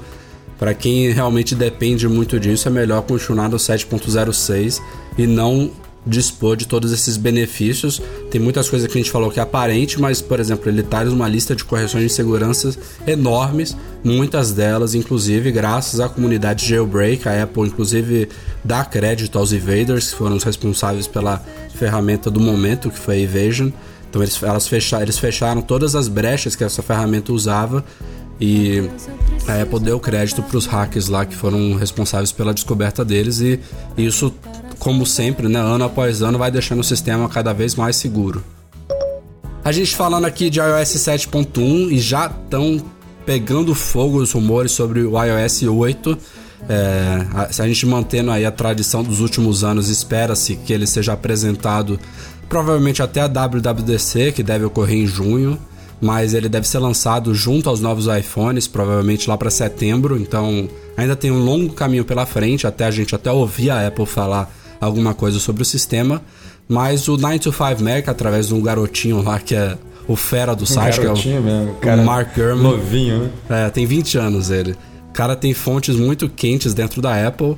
para 0.58 0.74
quem 0.74 1.12
realmente 1.12 1.56
depende 1.56 2.08
muito 2.08 2.40
disso, 2.40 2.68
é 2.68 2.72
melhor 2.72 3.02
continuar 3.02 3.50
no 3.50 3.58
7.06 3.58 4.80
e 5.18 5.26
não 5.26 5.72
dispor 6.06 6.56
de 6.56 6.68
todos 6.68 6.92
esses 6.92 7.18
benefícios. 7.18 8.02
Tem 8.30 8.42
muitas 8.42 8.70
coisas 8.70 8.92
que 8.92 8.98
a 8.98 9.02
gente 9.02 9.12
falou 9.12 9.30
que 9.30 9.40
é 9.40 9.44
aparente, 9.44 10.00
mas, 10.00 10.22
por 10.22 10.40
exemplo, 10.40 10.70
ele 10.70 10.84
traz 10.84 11.12
uma 11.12 11.28
lista 11.28 11.56
de 11.56 11.64
correções 11.64 12.04
de 12.04 12.10
segurança 12.10 12.76
enormes, 13.06 13.76
muitas 14.04 14.52
delas, 14.52 14.96
inclusive, 14.96 15.52
graças 15.52 16.00
à 16.00 16.10
comunidade 16.10 16.68
Jailbreak. 16.68 17.28
A 17.28 17.44
Apple, 17.44 17.64
inclusive, 17.64 18.30
dá 18.64 18.84
crédito 18.84 19.38
aos 19.38 19.52
evaders, 19.52 20.12
que 20.12 20.16
foram 20.16 20.36
os 20.36 20.44
responsáveis 20.44 21.08
pela 21.08 21.44
ferramenta 21.76 22.32
do 22.32 22.40
momento, 22.40 22.90
que 22.90 23.00
foi 23.00 23.16
a 23.16 23.20
Evasion. 23.20 23.70
Então, 24.10 24.22
eles, 24.22 24.42
elas 24.44 24.68
fecharam, 24.68 25.04
eles 25.04 25.18
fecharam 25.18 25.62
todas 25.62 25.96
as 25.96 26.08
brechas 26.08 26.56
que 26.56 26.64
essa 26.64 26.82
ferramenta 26.82 27.32
usava 27.32 27.84
e 28.42 28.90
a 29.48 29.62
Apple 29.62 29.80
deu 29.80 30.00
crédito 30.00 30.42
para 30.42 30.58
os 30.58 30.66
hackers 30.66 31.08
lá 31.08 31.26
que 31.26 31.36
foram 31.36 31.76
responsáveis 31.76 32.32
pela 32.32 32.54
descoberta 32.54 33.06
deles 33.06 33.40
e 33.40 33.60
isso, 33.96 34.34
como 34.82 35.06
sempre, 35.06 35.48
né, 35.48 35.60
ano 35.60 35.84
após 35.84 36.24
ano, 36.24 36.40
vai 36.40 36.50
deixando 36.50 36.80
o 36.80 36.84
sistema 36.84 37.30
cada 37.30 37.54
vez 37.54 37.76
mais 37.76 37.96
seguro. 37.96 38.44
A 39.64 39.72
gente 39.72 39.96
falando 39.96 40.26
aqui 40.26 40.50
de 40.50 40.60
iOS 40.60 40.96
7.1 40.96 41.92
e 41.92 42.00
já 42.00 42.26
estão 42.26 42.82
pegando 43.24 43.76
fogo 43.76 44.18
os 44.18 44.32
rumores 44.32 44.72
sobre 44.72 45.02
o 45.02 45.14
iOS 45.24 45.62
8. 45.62 46.18
É, 46.68 47.52
se 47.52 47.62
a 47.62 47.68
gente 47.68 47.86
mantendo 47.86 48.32
aí 48.32 48.44
a 48.44 48.52
tradição 48.52 49.04
dos 49.04 49.20
últimos 49.20 49.64
anos, 49.64 49.88
espera-se 49.88 50.56
que 50.56 50.74
ele 50.74 50.88
seja 50.88 51.14
apresentado 51.14 52.00
provavelmente 52.50 53.04
até 53.04 53.22
a 53.22 53.28
WWDC, 53.28 54.32
que 54.32 54.42
deve 54.42 54.66
ocorrer 54.66 54.98
em 54.98 55.06
junho 55.06 55.60
mas 56.04 56.34
ele 56.34 56.50
deve 56.50 56.68
ser 56.68 56.80
lançado 56.80 57.36
junto 57.36 57.70
aos 57.70 57.80
novos 57.80 58.08
iPhones, 58.08 58.68
provavelmente 58.68 59.30
lá 59.30 59.38
para 59.38 59.52
setembro, 59.52 60.18
então 60.18 60.68
ainda 60.98 61.16
tem 61.16 61.30
um 61.30 61.38
longo 61.38 61.76
caminho 61.76 62.04
pela 62.04 62.26
frente 62.26 62.66
até 62.66 62.86
a 62.86 62.90
gente 62.90 63.14
até 63.14 63.32
ouvir 63.32 63.70
a 63.70 63.86
Apple 63.86 64.08
falar 64.08 64.52
alguma 64.82 65.14
coisa 65.14 65.40
sobre 65.40 65.62
o 65.62 65.66
sistema, 65.66 66.22
mas 66.68 67.08
o 67.08 67.16
925 67.16 67.84
Mac 67.84 68.10
através 68.10 68.48
de 68.48 68.56
um 68.56 68.62
garotinho 68.62 69.22
lá 69.22 69.40
que 69.40 69.56
é 69.56 69.78
o 70.08 70.16
fera 70.16 70.54
do 70.56 70.66
site, 70.66 71.00
um 71.00 71.14
que 71.14 71.30
é 71.30 71.40
o, 71.40 71.44
mesmo, 71.44 71.78
o 71.82 72.06
Mark 72.06 72.36
Gurman. 72.36 72.64
Novinho, 72.64 73.32
né? 73.48 73.68
É, 73.68 73.70
tem 73.70 73.86
20 73.86 74.18
anos 74.18 74.50
ele. 74.50 74.72
O 75.10 75.14
cara 75.14 75.36
tem 75.36 75.54
fontes 75.54 75.96
muito 75.96 76.28
quentes 76.28 76.74
dentro 76.74 77.02
da 77.02 77.28
Apple. 77.28 77.56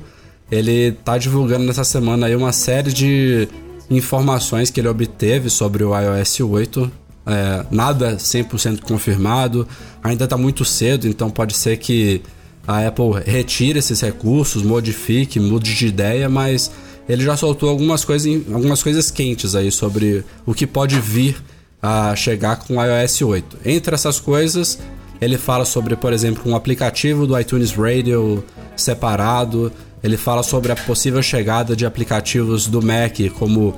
Ele 0.50 0.92
tá 0.92 1.16
divulgando 1.16 1.64
nessa 1.64 1.84
semana 1.84 2.26
aí 2.26 2.36
uma 2.36 2.52
série 2.52 2.92
de 2.92 3.48
informações 3.90 4.70
que 4.70 4.78
ele 4.78 4.88
obteve 4.88 5.48
sobre 5.48 5.82
o 5.82 5.92
iOS 5.98 6.40
8 6.40 6.92
é, 7.26 7.64
nada 7.70 8.16
100% 8.16 8.80
confirmado, 8.82 9.66
ainda 10.02 10.24
está 10.24 10.36
muito 10.36 10.64
cedo, 10.64 11.06
então 11.06 11.30
pode 11.30 11.54
ser 11.54 11.78
que 11.78 12.20
a 12.66 12.86
Apple 12.86 13.12
retire 13.26 13.78
esses 13.78 14.00
recursos, 14.00 14.62
modifique, 14.62 15.40
mude 15.40 15.74
de 15.74 15.86
ideia, 15.86 16.28
mas 16.28 16.70
ele 17.08 17.22
já 17.22 17.36
soltou 17.36 17.68
algumas 17.68 18.04
coisas, 18.04 18.42
algumas 18.52 18.82
coisas 18.82 19.10
quentes 19.10 19.54
aí 19.54 19.70
sobre 19.70 20.24
o 20.46 20.54
que 20.54 20.66
pode 20.66 20.98
vir 21.00 21.36
a 21.82 22.16
chegar 22.16 22.56
com 22.56 22.76
o 22.76 22.82
iOS 22.82 23.20
8. 23.20 23.58
Entre 23.64 23.94
essas 23.94 24.18
coisas, 24.18 24.78
ele 25.20 25.36
fala 25.36 25.64
sobre, 25.64 25.96
por 25.96 26.12
exemplo, 26.12 26.50
um 26.50 26.56
aplicativo 26.56 27.26
do 27.26 27.38
iTunes 27.38 27.72
Radio 27.72 28.42
separado. 28.74 29.70
Ele 30.02 30.16
fala 30.16 30.42
sobre 30.42 30.72
a 30.72 30.76
possível 30.76 31.22
chegada 31.22 31.76
de 31.76 31.84
aplicativos 31.84 32.66
do 32.66 32.82
Mac 32.82 33.18
como 33.38 33.74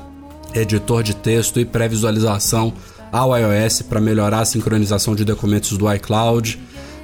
editor 0.54 1.02
de 1.02 1.14
texto 1.14 1.58
e 1.60 1.64
pré-visualização 1.64 2.72
ao 3.12 3.36
iOS 3.36 3.82
para 3.82 4.00
melhorar 4.00 4.40
a 4.40 4.44
sincronização 4.44 5.14
de 5.14 5.24
documentos 5.24 5.76
do 5.76 5.92
iCloud. 5.92 6.60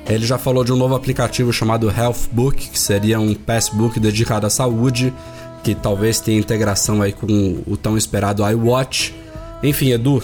Ele 0.06 0.26
já 0.26 0.38
falou 0.38 0.64
de 0.64 0.72
um 0.72 0.76
novo 0.76 0.94
aplicativo 0.94 1.52
chamado 1.52 1.88
Health 1.90 2.28
Book, 2.32 2.68
que 2.68 2.78
seria 2.78 3.20
um 3.20 3.34
passbook 3.34 4.00
dedicado 4.00 4.46
à 4.46 4.50
saúde, 4.50 5.12
que 5.62 5.74
talvez 5.74 6.20
tenha 6.20 6.38
integração 6.38 7.00
aí 7.00 7.12
com 7.12 7.62
o 7.66 7.76
tão 7.76 7.96
esperado 7.96 8.42
iWatch. 8.48 9.14
Enfim, 9.62 9.90
Edu, 9.90 10.22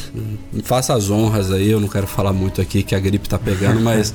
faça 0.65 0.95
as 0.95 1.11
honras 1.11 1.53
aí, 1.53 1.71
eu 1.71 1.81
não 1.81 1.89
quero 1.89 2.07
falar 2.07 2.33
muito 2.33 2.61
aqui 2.61 2.83
que 2.83 2.95
a 2.95 2.99
gripe 2.99 3.29
tá 3.29 3.39
pegando, 3.39 3.79
mas 3.81 4.13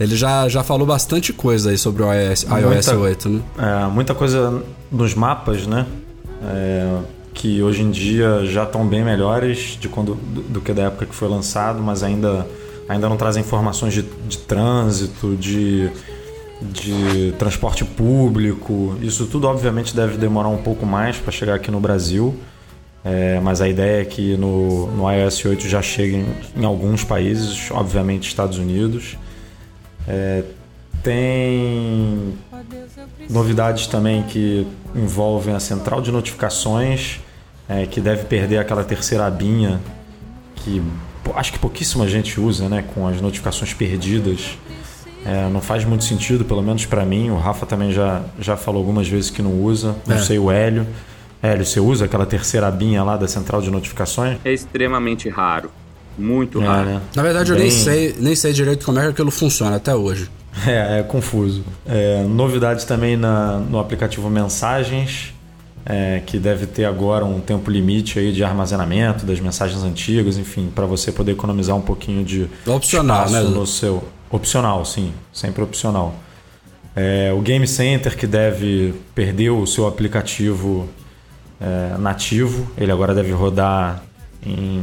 ele 0.00 0.16
já, 0.16 0.48
já 0.48 0.64
falou 0.64 0.86
bastante 0.86 1.32
coisa 1.32 1.70
aí 1.70 1.78
sobre 1.78 2.02
o 2.02 2.12
iOS, 2.12 2.44
iOS 2.44 2.86
muita, 2.86 2.96
8, 2.96 3.28
né? 3.28 3.40
É, 3.58 3.86
muita 3.88 4.14
coisa 4.14 4.62
nos 4.90 5.14
mapas, 5.14 5.66
né? 5.66 5.86
É, 6.44 6.98
que 7.34 7.62
hoje 7.62 7.82
em 7.82 7.90
dia 7.90 8.44
já 8.46 8.64
estão 8.64 8.86
bem 8.86 9.04
melhores 9.04 9.76
de 9.80 9.88
quando, 9.88 10.14
do, 10.14 10.42
do, 10.42 10.60
que 10.60 10.72
da 10.72 10.84
época 10.84 11.06
que 11.06 11.14
foi 11.14 11.28
lançado, 11.28 11.80
mas 11.82 12.02
ainda, 12.02 12.46
ainda 12.88 13.08
não 13.08 13.16
trazem 13.16 13.42
informações 13.42 13.92
de, 13.92 14.02
de 14.02 14.38
trânsito, 14.38 15.36
de, 15.36 15.90
de 16.72 17.32
transporte 17.38 17.84
público. 17.84 18.96
Isso 19.00 19.26
tudo, 19.26 19.46
obviamente, 19.48 19.94
deve 19.94 20.16
demorar 20.16 20.48
um 20.48 20.58
pouco 20.58 20.86
mais 20.86 21.16
para 21.16 21.32
chegar 21.32 21.54
aqui 21.54 21.70
no 21.70 21.80
Brasil. 21.80 22.34
É, 23.04 23.40
mas 23.40 23.60
a 23.60 23.68
ideia 23.68 24.02
é 24.02 24.04
que 24.04 24.36
no, 24.36 24.86
no 24.92 25.10
iOS 25.10 25.44
8 25.44 25.68
já 25.68 25.82
chegue 25.82 26.16
em, 26.16 26.60
em 26.62 26.64
alguns 26.64 27.02
países, 27.02 27.70
obviamente 27.70 28.28
Estados 28.28 28.58
Unidos. 28.58 29.16
É, 30.06 30.44
tem 31.02 32.34
novidades 33.28 33.88
também 33.88 34.22
que 34.22 34.66
envolvem 34.94 35.54
a 35.54 35.60
central 35.60 36.00
de 36.00 36.12
notificações, 36.12 37.18
é, 37.68 37.86
que 37.86 38.00
deve 38.00 38.24
perder 38.24 38.58
aquela 38.58 38.84
terceira 38.84 39.26
abinha 39.26 39.80
que 40.56 40.80
acho 41.34 41.52
que 41.52 41.58
pouquíssima 41.58 42.08
gente 42.08 42.40
usa, 42.40 42.68
né, 42.68 42.84
com 42.94 43.06
as 43.06 43.20
notificações 43.20 43.72
perdidas. 43.72 44.58
É, 45.24 45.48
não 45.48 45.60
faz 45.60 45.84
muito 45.84 46.04
sentido, 46.04 46.44
pelo 46.44 46.62
menos 46.62 46.84
para 46.84 47.04
mim. 47.04 47.30
O 47.30 47.36
Rafa 47.36 47.64
também 47.64 47.92
já, 47.92 48.22
já 48.40 48.56
falou 48.56 48.80
algumas 48.80 49.08
vezes 49.08 49.30
que 49.30 49.40
não 49.40 49.62
usa. 49.62 49.94
Não 50.06 50.16
é. 50.16 50.18
sei 50.18 50.38
o 50.38 50.50
Hélio. 50.50 50.86
Hélio, 51.42 51.64
você 51.64 51.80
usa 51.80 52.04
aquela 52.04 52.26
terceira 52.26 52.68
abinha 52.68 53.02
lá 53.02 53.16
da 53.16 53.26
central 53.26 53.60
de 53.60 53.70
notificações? 53.70 54.38
É 54.44 54.52
extremamente 54.52 55.28
raro. 55.28 55.70
Muito 56.16 56.60
é, 56.62 56.66
raro. 56.66 56.86
Né? 56.86 57.00
Na 57.14 57.22
verdade, 57.22 57.52
Bem... 57.52 57.60
eu 57.60 57.62
nem 57.64 57.70
sei, 57.70 58.16
nem 58.18 58.36
sei 58.36 58.52
direito 58.52 58.84
como 58.84 58.98
é 58.98 59.02
que 59.02 59.08
aquilo 59.08 59.30
funciona 59.30 59.76
até 59.76 59.94
hoje. 59.94 60.30
É, 60.66 61.00
é 61.00 61.02
confuso. 61.02 61.64
É, 61.86 62.22
novidades 62.24 62.84
também 62.84 63.16
na, 63.16 63.58
no 63.58 63.78
aplicativo 63.78 64.28
Mensagens, 64.28 65.32
é, 65.84 66.20
que 66.24 66.38
deve 66.38 66.66
ter 66.66 66.84
agora 66.84 67.24
um 67.24 67.40
tempo 67.40 67.70
limite 67.70 68.18
aí 68.18 68.32
de 68.32 68.44
armazenamento 68.44 69.24
das 69.24 69.40
mensagens 69.40 69.82
antigas, 69.82 70.36
enfim, 70.36 70.70
para 70.72 70.86
você 70.86 71.10
poder 71.10 71.32
economizar 71.32 71.74
um 71.74 71.80
pouquinho 71.80 72.22
de 72.24 72.48
opcional, 72.66 73.30
né? 73.30 73.40
no 73.40 73.66
seu 73.66 74.04
opcional, 74.32 74.84
sim, 74.84 75.12
sempre 75.32 75.62
opcional. 75.62 76.14
É, 76.96 77.32
o 77.32 77.40
Game 77.40 77.66
Center 77.68 78.16
que 78.16 78.26
deve 78.26 78.94
perder 79.14 79.50
o 79.50 79.66
seu 79.66 79.86
aplicativo 79.86 80.88
é, 81.60 81.96
nativo, 81.98 82.70
ele 82.76 82.90
agora 82.90 83.14
deve 83.14 83.32
rodar 83.32 84.02
em 84.44 84.82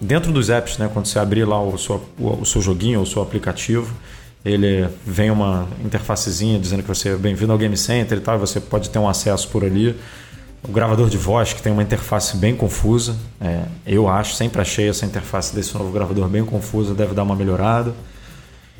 dentro 0.00 0.32
dos 0.32 0.50
apps, 0.50 0.76
né? 0.76 0.90
Quando 0.92 1.06
você 1.06 1.18
abrir 1.18 1.44
lá 1.44 1.62
o 1.62 1.78
seu, 1.78 2.02
o, 2.18 2.40
o 2.40 2.44
seu 2.44 2.60
joguinho 2.60 2.98
ou 2.98 3.04
o 3.04 3.06
seu 3.06 3.22
aplicativo, 3.22 3.94
ele 4.44 4.88
vem 5.06 5.30
uma 5.30 5.66
interfacezinha 5.82 6.58
dizendo 6.58 6.82
que 6.82 6.88
você 6.88 7.10
é 7.10 7.16
bem-vindo 7.16 7.52
ao 7.52 7.58
Game 7.58 7.76
Center 7.76 8.18
e 8.18 8.20
tal, 8.20 8.38
você 8.38 8.60
pode 8.60 8.90
ter 8.90 8.98
um 8.98 9.08
acesso 9.08 9.48
por 9.48 9.64
ali. 9.64 9.96
O 10.66 10.72
gravador 10.72 11.08
de 11.08 11.16
voz, 11.18 11.52
que 11.52 11.62
tem 11.62 11.72
uma 11.72 11.82
interface 11.82 12.36
bem 12.38 12.56
confusa, 12.56 13.16
é, 13.40 13.62
eu 13.86 14.08
acho, 14.08 14.34
sempre 14.34 14.60
achei 14.60 14.88
essa 14.88 15.04
interface 15.04 15.54
desse 15.54 15.74
novo 15.74 15.90
gravador 15.90 16.26
bem 16.28 16.44
confusa, 16.44 16.94
deve 16.94 17.14
dar 17.14 17.22
uma 17.22 17.36
melhorada. 17.36 17.94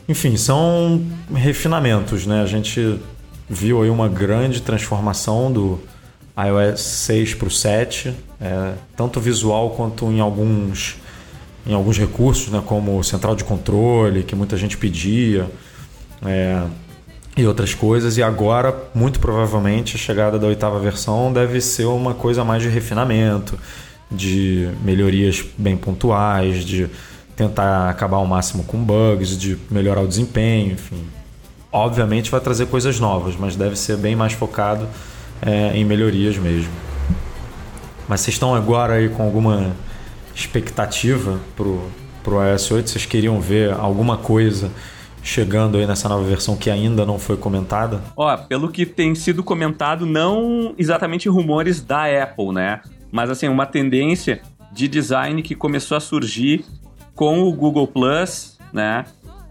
Enfim, 0.09 0.37
são 0.37 1.03
refinamentos, 1.35 2.27
né? 2.27 2.43
A 2.43 2.47
gente 2.47 3.01
viu 3.49 3.83
aí 3.83 3.91
uma 3.91 4.09
grande 4.09 4.61
transformação 4.61 5.51
do 5.51 5.81
iOS 6.37 6.81
6 6.81 7.35
para 7.35 7.49
o 7.49 7.51
7, 7.51 8.15
é, 8.41 8.73
tanto 8.97 9.21
visual 9.21 9.71
quanto 9.71 10.07
em 10.07 10.21
alguns 10.21 10.97
em 11.67 11.73
alguns 11.73 11.97
recursos, 11.97 12.49
né, 12.49 12.63
como 12.67 13.03
central 13.03 13.35
de 13.35 13.43
controle, 13.43 14.23
que 14.23 14.37
muita 14.37 14.55
gente 14.55 14.77
pedia, 14.77 15.49
é, 16.23 16.63
e 17.37 17.47
outras 17.47 17.75
coisas. 17.75 18.17
E 18.17 18.23
agora, 18.23 18.77
muito 18.95 19.19
provavelmente, 19.19 19.97
a 19.97 19.99
chegada 19.99 20.39
da 20.39 20.47
oitava 20.47 20.79
versão 20.79 21.33
deve 21.33 21.61
ser 21.61 21.87
uma 21.87 22.15
coisa 22.15 22.45
mais 22.45 22.63
de 22.63 22.69
refinamento, 22.69 23.59
de 24.11 24.69
melhorias 24.85 25.43
bem 25.57 25.77
pontuais, 25.77 26.65
de 26.65 26.89
tentar 27.37 27.89
acabar 27.89 28.19
ao 28.19 28.27
máximo 28.27 28.65
com 28.65 28.83
bugs, 28.83 29.37
de 29.39 29.59
melhorar 29.71 30.03
o 30.03 30.09
desempenho, 30.09 30.73
enfim. 30.73 31.05
Obviamente 31.73 32.31
vai 32.31 32.41
trazer 32.41 32.67
coisas 32.67 33.01
novas, 33.01 33.37
mas 33.37 33.57
deve 33.57 33.77
ser 33.77 33.97
bem 33.97 34.15
mais 34.15 34.33
focado 34.33 34.87
é, 35.43 35.77
em 35.77 35.85
melhorias 35.85 36.37
mesmo. 36.37 36.71
Mas 38.09 38.21
vocês 38.21 38.35
estão 38.35 38.55
agora 38.55 38.95
aí 38.95 39.09
com 39.09 39.23
alguma 39.23 39.73
expectativa 40.35 41.41
pro, 41.57 41.83
pro 42.23 42.45
iOS 42.45 42.71
8? 42.71 42.91
Vocês 42.91 43.07
queriam 43.07 43.41
ver 43.41 43.73
alguma 43.73 44.17
coisa 44.17 44.71
chegando 45.23 45.79
aí 45.79 45.87
nessa 45.87 46.09
nova 46.09 46.23
versão 46.23 46.55
que 46.55 46.71
ainda 46.71 47.07
não 47.07 47.19
foi 47.19 47.37
comentada? 47.37 48.01
Ó, 48.15 48.37
pelo 48.37 48.69
que 48.69 48.85
tem 48.85 49.15
sido 49.15 49.43
comentado, 49.43 50.05
não 50.05 50.75
exatamente 50.77 51.29
rumores 51.29 51.81
da 51.81 52.05
Apple, 52.23 52.53
né? 52.53 52.81
Mas 53.11 53.31
assim, 53.31 53.49
uma 53.49 53.65
tendência 53.65 54.43
de 54.71 54.87
design 54.87 55.43
que 55.43 55.55
começou 55.55 55.97
a 55.97 56.01
surgir 56.01 56.65
com 57.15 57.43
o 57.43 57.53
Google 57.53 57.87
Plus, 57.87 58.59
né? 58.73 59.05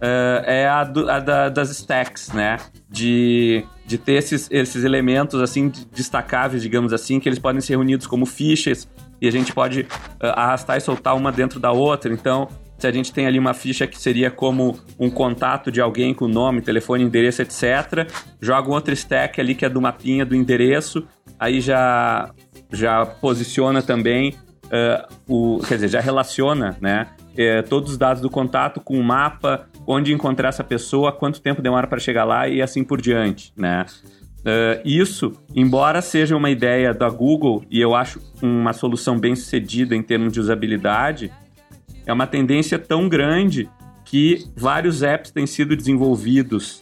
uh, 0.04 0.44
é 0.46 0.68
a, 0.68 0.84
do, 0.84 1.10
a 1.10 1.20
da, 1.20 1.50
das 1.50 1.70
stacks, 1.70 2.32
né? 2.34 2.58
De, 2.90 3.64
de 3.86 3.98
ter 3.98 4.14
esses, 4.14 4.50
esses 4.52 4.84
elementos 4.84 5.40
assim 5.42 5.72
destacáveis, 5.92 6.62
digamos 6.62 6.92
assim, 6.92 7.20
que 7.20 7.30
eles 7.30 7.40
podem 7.40 7.62
ser 7.62 7.74
reunidos 7.74 8.06
como 8.06 8.26
fichas 8.26 8.88
e 9.22 9.28
a 9.28 9.32
gente 9.32 9.54
pode 9.54 9.82
uh, 9.82 9.88
arrastar 10.36 10.78
e 10.78 10.82
soltar 10.82 11.16
uma 11.16 11.32
dentro 11.32 11.60
da 11.60 11.72
outra. 11.72 12.12
Então, 12.12 12.50
se 12.78 12.86
a 12.86 12.92
gente 12.92 13.14
tem 13.14 13.26
ali 13.26 13.40
uma 13.40 13.54
ficha 13.54 13.88
que 13.88 13.98
seria 13.98 14.30
como 14.30 14.78
um 15.00 15.10
contato 15.10 15.72
de 15.72 15.80
alguém 15.80 16.14
com 16.14 16.28
nome, 16.28 16.62
telefone, 16.62 17.04
endereço, 17.04 17.42
etc., 17.42 18.12
joga 18.42 18.70
um 18.70 18.74
outro 18.74 18.94
stack 18.94 19.40
ali 19.40 19.56
que 19.56 19.66
é 19.66 19.70
do 19.70 19.82
mapinha 19.82 20.26
do 20.26 20.36
endereço, 20.36 21.08
aí 21.40 21.62
já, 21.62 22.30
já 22.72 23.06
posiciona 23.06 23.82
também, 23.82 24.36
uh, 24.66 25.14
o, 25.28 25.60
quer 25.66 25.76
dizer, 25.76 25.88
já 25.88 26.02
relaciona 26.02 26.76
né, 26.82 27.08
uh, 27.34 27.68
todos 27.68 27.92
os 27.92 27.98
dados 27.98 28.22
do 28.22 28.30
contato 28.30 28.80
com 28.80 29.00
o 29.00 29.04
mapa, 29.04 29.68
onde 29.86 30.14
encontrar 30.14 30.50
essa 30.50 30.64
pessoa, 30.64 31.12
quanto 31.12 31.42
tempo 31.42 31.62
demora 31.62 31.88
para 31.88 32.00
chegar 32.00 32.24
lá 32.24 32.48
e 32.48 32.62
assim 32.62 32.84
por 32.84 33.02
diante, 33.02 33.54
né? 33.58 33.86
Uh, 34.40 34.82
isso, 34.84 35.32
embora 35.56 36.02
seja 36.02 36.36
uma 36.36 36.50
ideia 36.50 36.94
da 36.94 37.10
Google 37.10 37.64
e 37.72 37.80
eu 37.80 37.96
acho 37.96 38.20
uma 38.42 38.74
solução 38.74 39.18
bem 39.18 39.36
sucedida 39.36 39.96
em 39.96 40.02
termos 40.02 40.34
de 40.34 40.40
usabilidade, 40.40 41.32
é 42.06 42.12
uma 42.12 42.28
tendência 42.28 42.78
tão 42.78 43.08
grande 43.08 43.70
que 44.04 44.46
vários 44.56 45.02
apps 45.02 45.32
têm 45.32 45.48
sido 45.48 45.76
desenvolvidos 45.76 46.82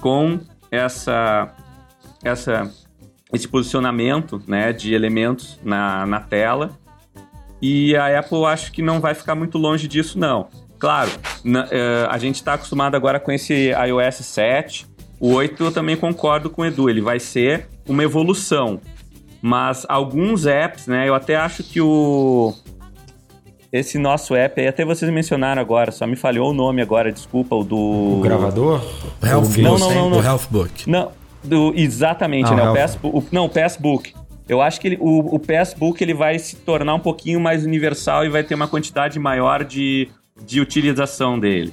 com 0.00 0.38
essa, 0.70 1.54
essa, 2.22 2.70
esse 3.32 3.48
posicionamento 3.48 4.42
né, 4.46 4.72
de 4.72 4.94
elementos 4.94 5.58
na, 5.64 6.06
na 6.06 6.20
tela. 6.20 6.70
E 7.62 7.94
a 7.96 8.18
Apple 8.18 8.44
acho 8.46 8.72
que 8.72 8.82
não 8.82 9.00
vai 9.00 9.14
ficar 9.14 9.34
muito 9.34 9.58
longe 9.58 9.86
disso, 9.86 10.18
não. 10.18 10.48
Claro, 10.78 11.10
na, 11.44 11.64
uh, 11.64 11.68
a 12.08 12.16
gente 12.18 12.36
está 12.36 12.54
acostumado 12.54 12.94
agora 12.94 13.20
com 13.20 13.30
esse 13.30 13.70
iOS 13.70 14.16
7. 14.16 14.86
O 15.20 15.34
8 15.34 15.64
eu 15.64 15.70
também 15.72 15.96
concordo 15.96 16.48
com 16.48 16.62
o 16.62 16.64
Edu, 16.64 16.88
ele 16.88 17.02
vai 17.02 17.20
ser 17.20 17.68
uma 17.86 18.02
evolução. 18.02 18.80
Mas 19.42 19.84
alguns 19.88 20.46
apps, 20.46 20.86
né? 20.86 21.08
Eu 21.08 21.14
até 21.14 21.36
acho 21.36 21.62
que 21.62 21.80
o. 21.80 22.54
Esse 23.72 23.98
nosso 23.98 24.34
app 24.34 24.60
aí, 24.60 24.66
até 24.66 24.84
vocês 24.84 25.10
mencionaram 25.12 25.62
agora, 25.62 25.92
só 25.92 26.04
me 26.06 26.16
falhou 26.16 26.50
o 26.50 26.52
nome 26.52 26.82
agora, 26.82 27.12
desculpa, 27.12 27.54
o 27.54 27.62
do. 27.62 27.76
O 27.76 28.20
gravador? 28.22 28.82
O 29.22 29.26
Health 29.26 29.44
não, 29.58 29.78
não, 29.78 29.94
não, 29.94 30.10
não. 30.10 30.18
O 30.18 30.22
Healthbook. 30.22 30.90
Não, 30.90 31.12
do, 31.44 31.72
exatamente, 31.76 32.50
Ah, 32.52 32.56
né? 32.56 32.62
o 32.62 32.64
O 32.64 32.66
Health. 32.68 32.76
Passbook, 32.76 33.16
o, 33.16 33.24
não, 33.30 33.44
o 33.44 33.48
Passbook. 33.48 34.14
Eu 34.50 34.60
acho 34.60 34.80
que 34.80 34.88
ele, 34.88 34.98
o, 35.00 35.36
o 35.36 35.38
Passbook 35.38 36.02
ele 36.02 36.12
vai 36.12 36.36
se 36.36 36.56
tornar 36.56 36.94
um 36.96 36.98
pouquinho 36.98 37.38
mais 37.38 37.64
universal 37.64 38.24
e 38.24 38.28
vai 38.28 38.42
ter 38.42 38.56
uma 38.56 38.66
quantidade 38.66 39.16
maior 39.16 39.62
de, 39.62 40.08
de 40.44 40.60
utilização 40.60 41.38
dele. 41.38 41.72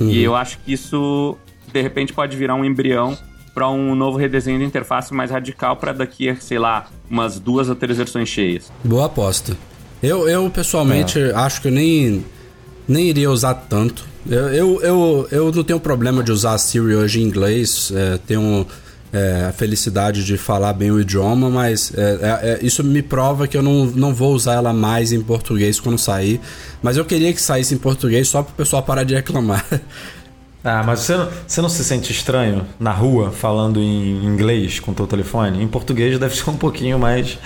E 0.00 0.22
eu 0.22 0.34
acho 0.34 0.58
que 0.60 0.72
isso, 0.72 1.36
de 1.70 1.82
repente, 1.82 2.14
pode 2.14 2.34
virar 2.34 2.54
um 2.54 2.64
embrião 2.64 3.16
para 3.54 3.68
um 3.68 3.94
novo 3.94 4.16
redesenho 4.16 4.58
de 4.58 4.64
interface 4.64 5.12
mais 5.12 5.30
radical 5.30 5.76
para 5.76 5.92
daqui 5.92 6.30
a, 6.30 6.36
sei 6.36 6.58
lá, 6.58 6.88
umas 7.10 7.38
duas 7.38 7.68
ou 7.68 7.74
três 7.74 7.98
versões 7.98 8.26
cheias. 8.30 8.72
Boa 8.82 9.04
aposta. 9.04 9.54
Eu, 10.02 10.26
eu 10.26 10.48
pessoalmente, 10.48 11.20
É. 11.20 11.34
acho 11.34 11.60
que 11.60 11.68
eu 11.68 11.72
nem, 11.72 12.24
nem 12.88 13.10
iria 13.10 13.30
usar 13.30 13.52
tanto. 13.54 14.04
Eu, 14.26 14.48
eu, 14.48 14.80
eu, 14.80 15.28
eu 15.30 15.52
não 15.52 15.62
tenho 15.62 15.78
problema 15.78 16.22
de 16.22 16.32
usar 16.32 16.54
a 16.54 16.58
Siri 16.58 16.94
hoje 16.96 17.20
em 17.20 17.24
inglês. 17.24 17.92
É, 17.94 18.18
tenho 18.26 18.66
é, 19.12 19.46
a 19.48 19.52
felicidade 19.52 20.24
de 20.24 20.38
falar 20.38 20.72
bem 20.72 20.90
o 20.90 20.98
idioma, 20.98 21.50
mas 21.50 21.92
é, 21.94 22.00
é, 22.00 22.50
é, 22.52 22.58
isso 22.62 22.82
me 22.82 23.02
prova 23.02 23.46
que 23.46 23.56
eu 23.56 23.62
não, 23.62 23.84
não 23.86 24.14
vou 24.14 24.32
usar 24.34 24.54
ela 24.54 24.72
mais 24.72 25.12
em 25.12 25.20
português 25.20 25.78
quando 25.78 25.98
sair. 25.98 26.40
Mas 26.82 26.96
eu 26.96 27.04
queria 27.04 27.32
que 27.32 27.40
saísse 27.40 27.74
em 27.74 27.78
português 27.78 28.28
só 28.28 28.42
para 28.42 28.52
o 28.52 28.56
pessoal 28.56 28.82
parar 28.82 29.04
de 29.04 29.14
reclamar. 29.14 29.64
Ah, 30.64 30.80
mas 30.86 31.00
você 31.00 31.16
não, 31.16 31.28
você 31.44 31.60
não 31.60 31.68
se 31.68 31.82
sente 31.82 32.12
estranho 32.12 32.64
na 32.78 32.92
rua 32.92 33.32
falando 33.32 33.80
em 33.80 34.24
inglês 34.24 34.78
com 34.78 34.92
o 34.92 34.94
teu 34.94 35.08
telefone? 35.08 35.60
Em 35.60 35.66
português 35.66 36.16
deve 36.20 36.36
ser 36.36 36.48
um 36.50 36.56
pouquinho 36.56 37.00
mais 37.00 37.36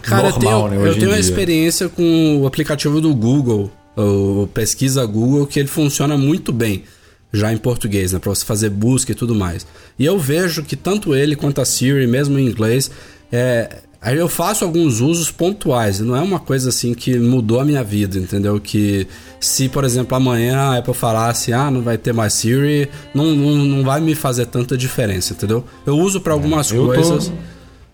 Cara, 0.00 0.30
normal, 0.30 0.52
eu 0.52 0.68
tenho, 0.68 0.68
né? 0.70 0.76
eu 0.76 0.90
Hoje 0.90 1.00
tenho 1.00 1.10
em 1.10 1.12
uma 1.12 1.20
experiência 1.20 1.90
com 1.90 2.40
o 2.40 2.46
aplicativo 2.46 2.98
do 2.98 3.14
Google, 3.14 3.70
o 3.94 4.48
Pesquisa 4.54 5.04
Google, 5.04 5.46
que 5.46 5.58
ele 5.58 5.68
funciona 5.68 6.16
muito 6.16 6.50
bem 6.50 6.84
já 7.32 7.52
em 7.52 7.56
português, 7.56 8.12
né, 8.12 8.18
para 8.18 8.30
você 8.30 8.44
fazer 8.44 8.68
busca 8.70 9.12
e 9.12 9.14
tudo 9.14 9.34
mais. 9.34 9.66
E 9.98 10.04
eu 10.04 10.18
vejo 10.18 10.62
que 10.62 10.76
tanto 10.76 11.14
ele 11.14 11.34
quanto 11.34 11.60
a 11.60 11.64
Siri, 11.64 12.06
mesmo 12.06 12.38
em 12.38 12.46
inglês, 12.46 12.90
é, 13.32 13.78
aí 14.02 14.18
eu 14.18 14.28
faço 14.28 14.64
alguns 14.64 15.00
usos 15.00 15.30
pontuais, 15.30 15.98
não 16.00 16.14
é 16.14 16.20
uma 16.20 16.38
coisa 16.38 16.68
assim 16.68 16.92
que 16.92 17.18
mudou 17.18 17.58
a 17.60 17.64
minha 17.64 17.82
vida, 17.82 18.18
entendeu? 18.18 18.60
Que 18.60 19.06
se, 19.40 19.68
por 19.68 19.82
exemplo, 19.84 20.14
amanhã 20.16 20.58
a 20.58 20.78
Apple 20.78 20.92
falasse, 20.92 21.52
ah, 21.52 21.70
não 21.70 21.80
vai 21.82 21.96
ter 21.96 22.12
mais 22.12 22.34
Siri, 22.34 22.88
não, 23.14 23.26
não, 23.34 23.64
não 23.64 23.82
vai 23.82 24.00
me 24.00 24.14
fazer 24.14 24.46
tanta 24.46 24.76
diferença, 24.76 25.32
entendeu? 25.32 25.64
Eu 25.86 25.96
uso 25.98 26.20
para 26.20 26.32
algumas 26.34 26.70
eu 26.70 26.80
tô- 26.80 26.86
coisas. 26.86 27.32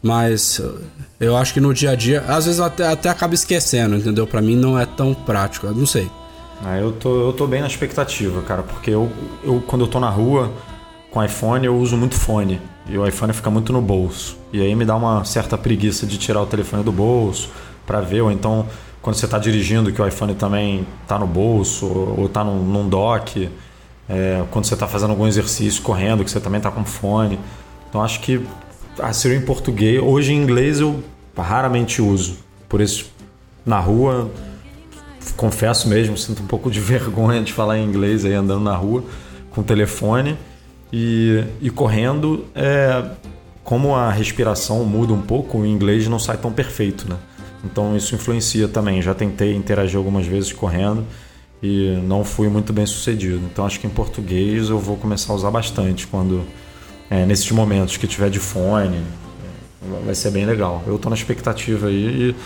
Mas 0.03 0.59
uh, 0.61 0.78
eu 1.18 1.36
acho 1.36 1.53
que 1.53 1.61
no 1.61 1.74
dia 1.74 1.91
a 1.91 1.95
dia, 1.97 2.20
às 2.28 2.45
vezes 2.45 2.59
eu 2.61 2.64
até, 2.64 2.86
até 2.86 3.09
acabo 3.09 3.34
esquecendo, 3.34 3.97
entendeu? 3.97 4.26
Pra 4.26 4.41
mim 4.41 4.55
não 4.55 4.78
é 4.78 4.86
tão 4.86 5.12
prático, 5.12 5.66
não 5.68 5.86
sei. 5.86 6.09
Ah, 6.64 6.76
eu 6.76 6.92
tô, 6.92 7.28
eu 7.28 7.32
tô 7.32 7.46
bem 7.46 7.61
na 7.61 7.66
expectativa, 7.66 8.42
cara, 8.42 8.62
porque 8.62 8.90
eu, 8.90 9.11
eu 9.44 9.62
quando 9.66 9.82
eu 9.82 9.88
tô 9.88 10.00
na 10.00 10.11
rua 10.11 10.52
com 11.11 11.22
iPhone, 11.22 11.64
eu 11.64 11.76
uso 11.76 11.96
muito 11.96 12.14
fone. 12.14 12.61
E 12.88 12.96
o 12.96 13.06
iPhone 13.06 13.32
fica 13.32 13.50
muito 13.50 13.72
no 13.72 13.80
bolso. 13.80 14.36
E 14.52 14.61
aí 14.61 14.74
me 14.74 14.84
dá 14.84 14.96
uma 14.96 15.24
certa 15.24 15.56
preguiça 15.56 16.06
de 16.06 16.18
tirar 16.18 16.42
o 16.42 16.46
telefone 16.46 16.82
do 16.82 16.92
bolso 16.92 17.50
pra 17.86 18.00
ver, 18.00 18.22
ou 18.22 18.30
então 18.30 18.66
quando 19.00 19.16
você 19.16 19.28
tá 19.28 19.38
dirigindo, 19.38 19.92
que 19.92 20.02
o 20.02 20.06
iPhone 20.06 20.34
também 20.34 20.86
tá 21.06 21.18
no 21.18 21.26
bolso, 21.26 21.86
ou, 21.86 22.28
tá 22.28 22.42
num, 22.42 22.62
num 22.62 22.88
dock. 22.88 23.48
É, 24.09 24.42
quando 24.50 24.64
você 24.64 24.76
tá 24.76 24.88
fazendo 24.88 25.11
algum 25.11 25.26
exercício 25.26 25.82
correndo, 25.82 26.24
que 26.24 26.30
você 26.30 26.40
também 26.40 26.61
tá 26.61 26.70
com 26.70 26.84
fone. 26.84 27.38
Então 27.88 28.02
acho 28.02 28.20
que 28.20 28.44
a 28.98 29.12
Siri 29.12 29.36
em 29.36 29.40
português, 29.42 30.02
hoje 30.02 30.32
em 30.32 30.42
inglês 30.42 30.80
eu 30.80 31.02
raramente 31.36 32.02
uso. 32.02 32.38
Por 32.68 32.80
isso, 32.80 33.11
na 33.64 33.78
rua, 33.78 34.30
confesso 35.35 35.89
mesmo, 35.89 36.16
sinto 36.16 36.43
um 36.43 36.47
pouco 36.47 36.70
de 36.70 36.81
vergonha 36.81 37.43
de 37.43 37.53
falar 37.53 37.79
em 37.79 37.85
inglês 37.85 38.24
aí 38.24 38.35
andando 38.35 38.62
na 38.62 38.74
rua 38.74 39.05
com 39.51 39.61
o 39.61 39.64
telefone 39.64 40.37
e, 40.93 41.45
e 41.61 41.70
correndo. 41.70 42.47
É, 42.55 43.05
como 43.64 43.95
a 43.95 44.11
respiração 44.11 44.83
muda 44.85 45.12
um 45.12 45.20
pouco, 45.20 45.59
o 45.59 45.66
inglês 45.66 46.09
não 46.09 46.18
sai 46.18 46.39
tão 46.39 46.51
perfeito, 46.51 47.09
né? 47.09 47.16
Então 47.64 47.97
isso 47.97 48.14
influencia 48.14 48.66
também. 48.66 49.03
Já 49.03 49.14
tentei 49.14 49.55
interagir 49.55 49.99
algumas 49.99 50.26
vezes 50.26 50.53
correndo 50.53 51.05
e 51.62 51.99
não 52.05 52.24
fui 52.24 52.49
muito 52.49 52.72
bem 52.72 52.87
sucedido. 52.87 53.41
Então 53.53 53.66
acho 53.66 53.79
que 53.81 53.87
em 53.87 53.91
português 53.91 54.70
eu 54.70 54.79
vou 54.79 54.97
começar 54.97 55.33
a 55.33 55.37
usar 55.37 55.51
bastante 55.51 56.07
quando 56.07 56.45
é, 57.11 57.26
nesses 57.26 57.51
momentos 57.51 57.97
que 57.97 58.07
tiver 58.07 58.31
de 58.31 58.39
fone. 58.39 58.97
é, 58.97 60.05
Vai 60.05 60.14
ser 60.14 60.31
bem 60.31 60.47
legal. 60.47 60.83
Eu 60.87 60.99
tô 60.99 61.11
na 61.11 61.16
expectativa 61.16 61.89
aí 61.89 62.31
e 62.31 62.37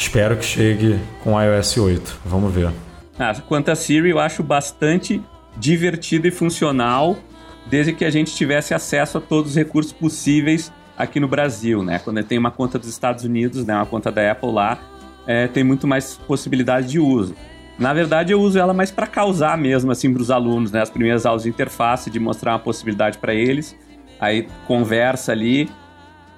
espero 0.00 0.36
que 0.36 0.44
chegue 0.44 0.98
com 1.22 1.40
iOS 1.40 1.76
8. 1.76 2.20
Vamos 2.24 2.52
ver. 2.54 2.70
Ah, 3.18 3.34
quanto 3.46 3.70
a 3.70 3.76
Siri, 3.76 4.10
eu 4.10 4.18
acho 4.18 4.42
bastante 4.42 5.22
divertido 5.56 6.26
e 6.26 6.30
funcional, 6.30 7.18
desde 7.66 7.92
que 7.92 8.04
a 8.04 8.10
gente 8.10 8.34
tivesse 8.34 8.72
acesso 8.72 9.18
a 9.18 9.20
todos 9.20 9.50
os 9.50 9.56
recursos 9.56 9.92
possíveis 9.92 10.72
aqui 10.96 11.20
no 11.20 11.28
Brasil, 11.28 11.82
né? 11.82 11.98
Quando 11.98 12.22
tem 12.24 12.38
uma 12.38 12.50
conta 12.50 12.78
dos 12.78 12.88
Estados 12.88 13.24
Unidos, 13.24 13.64
né, 13.66 13.74
uma 13.74 13.86
conta 13.86 14.10
da 14.10 14.30
Apple 14.30 14.50
lá, 14.50 14.78
é, 15.26 15.46
tem 15.46 15.62
muito 15.62 15.86
mais 15.86 16.16
possibilidade 16.26 16.88
de 16.88 16.98
uso. 16.98 17.34
Na 17.78 17.92
verdade, 17.92 18.32
eu 18.32 18.40
uso 18.40 18.58
ela 18.58 18.72
mais 18.72 18.90
para 18.90 19.06
causar 19.06 19.56
mesmo, 19.56 19.90
assim, 19.90 20.12
para 20.12 20.22
os 20.22 20.30
alunos, 20.30 20.72
né? 20.72 20.80
As 20.80 20.90
primeiras 20.90 21.24
aulas 21.26 21.42
de 21.42 21.48
interface, 21.48 22.10
de 22.10 22.18
mostrar 22.18 22.52
uma 22.52 22.58
possibilidade 22.58 23.18
para 23.18 23.34
eles. 23.34 23.76
Aí 24.18 24.48
conversa 24.66 25.32
ali, 25.32 25.68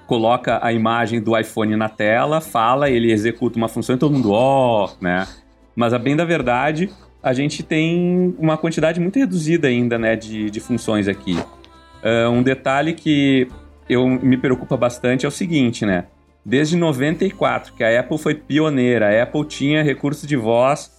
coloca 0.07 0.59
a 0.61 0.71
imagem 0.73 1.21
do 1.21 1.37
iPhone 1.37 1.75
na 1.75 1.89
tela, 1.89 2.41
fala, 2.41 2.89
ele 2.89 3.11
executa 3.11 3.57
uma 3.57 3.67
função 3.67 3.95
e 3.95 3.99
todo 3.99 4.13
mundo, 4.13 4.31
ó, 4.31 4.91
né? 4.99 5.27
Mas 5.75 5.93
a 5.93 5.99
bem 5.99 6.15
da 6.15 6.25
verdade, 6.25 6.89
a 7.21 7.33
gente 7.33 7.63
tem 7.63 8.35
uma 8.37 8.57
quantidade 8.57 8.99
muito 8.99 9.17
reduzida 9.17 9.67
ainda, 9.67 9.97
né, 9.97 10.15
de, 10.15 10.49
de 10.49 10.59
funções 10.59 11.07
aqui. 11.07 11.37
Ah, 12.03 12.29
um 12.29 12.43
detalhe 12.43 12.93
que 12.93 13.47
eu 13.89 14.07
me 14.07 14.37
preocupa 14.37 14.75
bastante 14.75 15.25
é 15.25 15.27
o 15.27 15.31
seguinte, 15.31 15.85
né? 15.85 16.05
Desde 16.45 16.75
94, 16.75 17.73
que 17.73 17.83
a 17.83 17.99
Apple 18.01 18.17
foi 18.17 18.35
pioneira, 18.35 19.07
a 19.07 19.23
Apple 19.23 19.45
tinha 19.45 19.81
recurso 19.81 20.27
de 20.27 20.35
voz 20.35 20.91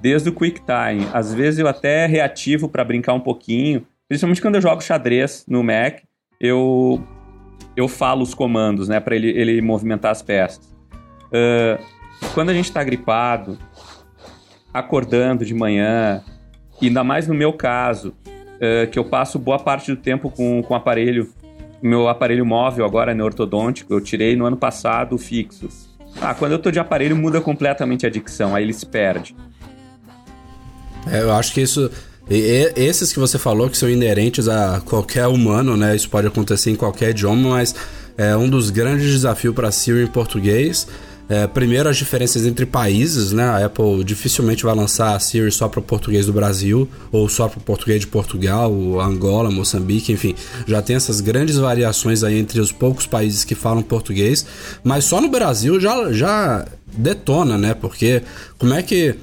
desde 0.00 0.28
o 0.28 0.32
QuickTime. 0.32 1.08
Às 1.12 1.32
vezes 1.32 1.58
eu 1.58 1.66
até 1.66 2.04
reativo 2.06 2.68
para 2.68 2.84
brincar 2.84 3.14
um 3.14 3.20
pouquinho, 3.20 3.86
principalmente 4.06 4.42
quando 4.42 4.56
eu 4.56 4.60
jogo 4.60 4.82
xadrez 4.82 5.44
no 5.48 5.62
Mac, 5.62 6.00
eu 6.38 7.02
eu 7.76 7.88
falo 7.88 8.22
os 8.22 8.34
comandos, 8.34 8.88
né, 8.88 9.00
para 9.00 9.14
ele, 9.14 9.28
ele 9.28 9.60
movimentar 9.60 10.10
as 10.10 10.22
peças. 10.22 10.70
Ah, 11.32 11.78
quando 12.34 12.50
a 12.50 12.54
gente 12.54 12.66
está 12.66 12.82
gripado, 12.82 13.58
acordando 14.72 15.44
de 15.44 15.54
manhã, 15.54 16.22
ainda 16.80 17.02
mais 17.02 17.26
no 17.26 17.34
meu 17.34 17.52
caso, 17.52 18.14
ah, 18.60 18.86
que 18.86 18.98
eu 18.98 19.04
passo 19.04 19.38
boa 19.38 19.58
parte 19.58 19.90
do 19.90 20.00
tempo 20.00 20.30
com, 20.30 20.62
com 20.62 20.74
o 20.74 20.76
aparelho, 20.76 21.28
meu 21.82 22.08
aparelho 22.08 22.44
móvel 22.44 22.84
agora 22.84 23.12
é 23.12 23.22
ortodôntico, 23.22 23.94
eu 23.94 24.00
tirei 24.00 24.36
no 24.36 24.44
ano 24.44 24.56
passado 24.56 25.14
o 25.14 25.18
fixo. 25.18 25.68
Ah, 26.20 26.34
quando 26.34 26.52
eu 26.52 26.58
tô 26.58 26.70
de 26.70 26.78
aparelho 26.80 27.16
muda 27.16 27.40
completamente 27.40 28.04
a 28.04 28.10
dicção, 28.10 28.54
aí 28.54 28.64
ele 28.64 28.72
se 28.72 28.84
perde. 28.84 29.34
É, 31.10 31.22
eu 31.22 31.32
acho 31.32 31.54
que 31.54 31.60
isso. 31.60 31.90
E, 32.30 32.36
e, 32.36 32.72
esses 32.76 33.12
que 33.12 33.18
você 33.18 33.38
falou 33.38 33.68
que 33.68 33.76
são 33.76 33.90
inerentes 33.90 34.48
a 34.48 34.80
qualquer 34.84 35.26
humano, 35.26 35.76
né? 35.76 35.96
Isso 35.96 36.08
pode 36.08 36.28
acontecer 36.28 36.70
em 36.70 36.76
qualquer 36.76 37.10
idioma, 37.10 37.50
mas 37.50 37.74
é 38.16 38.36
um 38.36 38.48
dos 38.48 38.70
grandes 38.70 39.10
desafios 39.10 39.54
para 39.54 39.72
Siri 39.72 40.04
em 40.04 40.06
português. 40.06 40.86
É, 41.28 41.46
primeiro, 41.46 41.88
as 41.88 41.96
diferenças 41.96 42.44
entre 42.44 42.66
países, 42.66 43.30
né? 43.30 43.44
A 43.44 43.66
Apple 43.66 44.02
dificilmente 44.02 44.64
vai 44.64 44.74
lançar 44.74 45.14
a 45.14 45.20
Siri 45.20 45.50
só 45.52 45.68
para 45.68 45.78
o 45.78 45.82
português 45.82 46.26
do 46.26 46.32
Brasil 46.32 46.88
ou 47.12 47.28
só 47.28 47.48
para 47.48 47.58
o 47.58 47.62
português 47.62 48.00
de 48.00 48.08
Portugal, 48.08 48.72
Angola, 49.00 49.48
Moçambique, 49.48 50.12
enfim. 50.12 50.34
Já 50.66 50.82
tem 50.82 50.96
essas 50.96 51.20
grandes 51.20 51.56
variações 51.56 52.24
aí 52.24 52.36
entre 52.36 52.60
os 52.60 52.72
poucos 52.72 53.06
países 53.06 53.44
que 53.44 53.54
falam 53.54 53.80
português, 53.80 54.44
mas 54.82 55.04
só 55.04 55.20
no 55.20 55.28
Brasil 55.28 55.78
já, 55.78 56.12
já 56.12 56.66
detona, 56.98 57.56
né? 57.56 57.74
Porque 57.74 58.22
como 58.58 58.74
é 58.74 58.82
que 58.82 59.14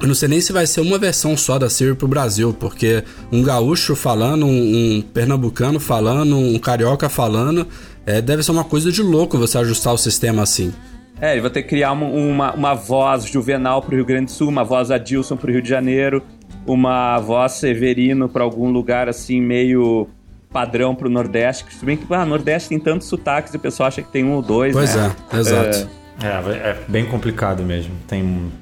eu 0.00 0.08
não 0.08 0.14
sei 0.14 0.28
nem 0.28 0.40
se 0.40 0.52
vai 0.52 0.66
ser 0.66 0.80
uma 0.80 0.98
versão 0.98 1.36
só 1.36 1.58
da 1.58 1.70
Siri 1.70 1.94
pro 1.94 2.08
Brasil, 2.08 2.54
porque 2.58 3.04
um 3.30 3.42
gaúcho 3.42 3.94
falando, 3.94 4.44
um, 4.44 4.96
um 4.96 5.02
pernambucano 5.02 5.78
falando, 5.78 6.36
um 6.36 6.58
carioca 6.58 7.08
falando, 7.08 7.66
é, 8.04 8.20
deve 8.20 8.42
ser 8.42 8.50
uma 8.50 8.64
coisa 8.64 8.90
de 8.90 9.02
louco 9.02 9.38
você 9.38 9.58
ajustar 9.58 9.94
o 9.94 9.98
sistema 9.98 10.42
assim. 10.42 10.72
É, 11.20 11.32
ele 11.32 11.40
vai 11.40 11.50
ter 11.50 11.62
que 11.62 11.68
criar 11.68 11.92
uma, 11.92 12.06
uma, 12.06 12.52
uma 12.54 12.74
voz 12.74 13.24
juvenal 13.24 13.80
pro 13.80 13.94
Rio 13.94 14.04
Grande 14.04 14.26
do 14.26 14.30
Sul, 14.32 14.48
uma 14.48 14.64
voz 14.64 14.90
Adilson 14.90 15.36
pro 15.36 15.50
Rio 15.50 15.62
de 15.62 15.68
Janeiro, 15.68 16.22
uma 16.66 17.18
voz 17.18 17.52
Severino 17.52 18.28
para 18.28 18.42
algum 18.42 18.70
lugar 18.70 19.08
assim 19.08 19.40
meio 19.40 20.08
padrão 20.52 20.94
pro 20.94 21.08
Nordeste. 21.08 21.64
Se 21.74 21.84
bem 21.84 21.96
que 21.96 22.12
ah, 22.12 22.26
Nordeste 22.26 22.68
tem 22.68 22.78
tantos 22.78 23.08
sotaques 23.08 23.54
e 23.54 23.56
o 23.56 23.60
pessoal 23.60 23.88
acha 23.88 24.02
que 24.02 24.10
tem 24.10 24.24
um 24.24 24.32
ou 24.32 24.42
dois, 24.42 24.72
pois 24.72 24.94
né? 24.94 25.14
é, 25.32 25.36
exato. 25.36 25.88
É, 26.22 26.26
é, 26.26 26.70
é 26.70 26.78
bem 26.88 27.04
complicado 27.06 27.62
mesmo. 27.62 27.92
Tem 28.06 28.52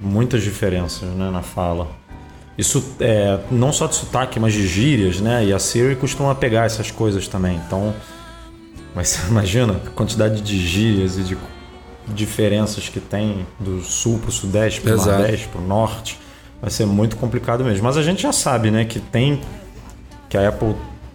muitas 0.00 0.42
diferenças 0.42 1.08
né, 1.10 1.30
na 1.30 1.42
fala. 1.42 1.88
Isso 2.56 2.96
é 2.98 3.38
não 3.50 3.72
só 3.72 3.86
de 3.86 3.94
sotaque, 3.94 4.40
mas 4.40 4.52
de 4.52 4.66
gírias, 4.66 5.20
né? 5.20 5.44
E 5.44 5.52
a 5.52 5.58
Siri 5.58 5.94
costuma 5.94 6.34
pegar 6.34 6.64
essas 6.64 6.90
coisas 6.90 7.28
também. 7.28 7.60
Então, 7.66 7.94
mas 8.94 9.14
imagina 9.30 9.74
a 9.74 9.90
quantidade 9.90 10.40
de 10.40 10.66
gírias 10.66 11.16
e 11.16 11.22
de 11.22 11.36
diferenças 12.08 12.88
que 12.88 13.00
tem 13.00 13.46
do 13.60 13.80
sul 13.82 14.18
para 14.18 14.30
o 14.30 14.32
sudeste, 14.32 14.80
para 14.80 14.94
o 14.94 14.96
nordeste, 14.96 15.48
para 15.48 15.60
o 15.60 15.66
norte. 15.66 16.18
Vai 16.60 16.70
ser 16.70 16.86
muito 16.86 17.16
complicado 17.16 17.64
mesmo. 17.64 17.84
Mas 17.84 17.96
a 17.96 18.02
gente 18.02 18.22
já 18.22 18.32
sabe, 18.32 18.70
né, 18.70 18.84
que 18.84 18.98
tem 18.98 19.40
que 20.28 20.36
a 20.36 20.48
Apple 20.48 20.74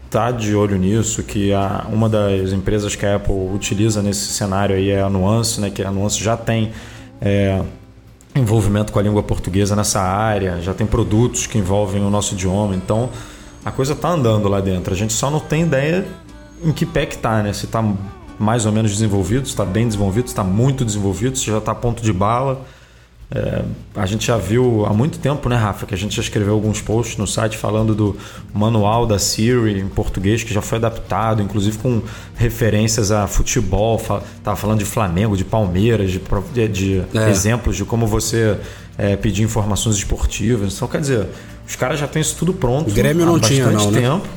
tá 0.10 0.32
de 0.32 0.56
olho 0.56 0.78
nisso, 0.78 1.24
que 1.24 1.52
a, 1.52 1.86
uma 1.92 2.08
das 2.08 2.52
empresas 2.52 2.96
que 2.96 3.06
a 3.06 3.16
Apple 3.16 3.34
utiliza 3.54 4.02
nesse 4.02 4.28
cenário 4.28 4.76
aí 4.76 4.92
é 4.92 5.02
a 5.02 5.10
Nuance, 5.10 5.60
né, 5.60 5.70
que 5.70 5.84
a 5.84 5.92
Nuance 5.92 6.24
já 6.24 6.38
tem 6.38 6.72
é, 7.20 7.62
envolvimento 8.36 8.92
com 8.92 9.00
a 9.00 9.02
língua 9.02 9.22
portuguesa 9.22 9.76
nessa 9.76 10.02
área, 10.02 10.60
já 10.62 10.74
tem 10.74 10.88
produtos 10.88 11.46
que 11.46 11.58
envolvem 11.58 12.04
o 12.04 12.10
nosso 12.10 12.34
idioma, 12.34 12.76
então 12.76 13.10
a 13.64 13.72
coisa 13.72 13.94
está 13.94 14.10
andando 14.10 14.48
lá 14.48 14.60
dentro. 14.60 14.94
A 14.94 14.98
gente 14.98 15.14
só 15.14 15.30
não 15.30 15.40
tem 15.40 15.64
ideia 15.64 16.06
em 16.64 16.72
que 16.72 16.86
pé 16.86 17.06
que 17.06 17.18
tá, 17.18 17.44
né? 17.44 17.54
Se 17.54 17.66
está 17.66 17.84
mais 18.40 18.66
ou 18.66 18.72
menos 18.72 18.92
desenvolvido, 18.92 19.46
está 19.46 19.64
bem 19.64 19.88
desenvolvido, 19.88 20.28
está 20.28 20.44
muito 20.44 20.84
desenvolvido, 20.84 21.38
se 21.38 21.46
já 21.46 21.60
está 21.60 21.72
a 21.72 21.76
ponto 21.76 22.02
de 22.02 22.12
bala. 22.12 22.62
É, 23.36 23.64
a 23.96 24.06
gente 24.06 24.28
já 24.28 24.38
viu 24.38 24.86
há 24.86 24.94
muito 24.94 25.18
tempo, 25.18 25.50
né, 25.50 25.56
Rafa, 25.56 25.88
que 25.88 25.94
a 25.96 25.98
gente 25.98 26.16
já 26.16 26.22
escreveu 26.22 26.54
alguns 26.54 26.80
posts 26.82 27.18
no 27.18 27.26
site 27.26 27.58
falando 27.58 27.96
do 27.96 28.16
manual 28.54 29.08
da 29.08 29.18
Siri 29.18 29.80
em 29.80 29.88
português 29.88 30.44
que 30.44 30.54
já 30.54 30.62
foi 30.62 30.78
adaptado, 30.78 31.42
inclusive 31.42 31.80
com 31.80 32.00
referências 32.36 33.12
a 33.12 33.26
futebol. 33.26 34.00
Tava 34.44 34.56
falando 34.56 34.80
de 34.80 34.86
Flamengo, 34.86 35.36
de 35.36 35.44
Palmeiras, 35.44 36.12
de, 36.12 36.22
de 36.68 37.04
é. 37.12 37.30
exemplos 37.32 37.76
de 37.76 37.84
como 37.84 38.06
você 38.06 38.56
é, 39.00 39.16
pedir 39.16 39.42
informações 39.42 39.96
esportivas. 39.96 40.76
Então, 40.76 40.88
quer 40.88 41.02
dizer, 41.02 41.28
os 41.68 41.76
caras 41.76 42.00
já 42.00 42.08
têm 42.08 42.22
isso 42.22 42.36
tudo 42.38 42.54
pronto. 42.54 42.92
O 42.92 42.94
Grêmio 42.94 43.26
não 43.26 43.40
tinha, 43.40 43.66
não, 43.66 43.90
né? 43.90 44.02
tempo. 44.02 44.28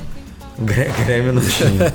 Grêmio 0.58 1.32
não 1.34 1.42
tinha. 1.42 1.92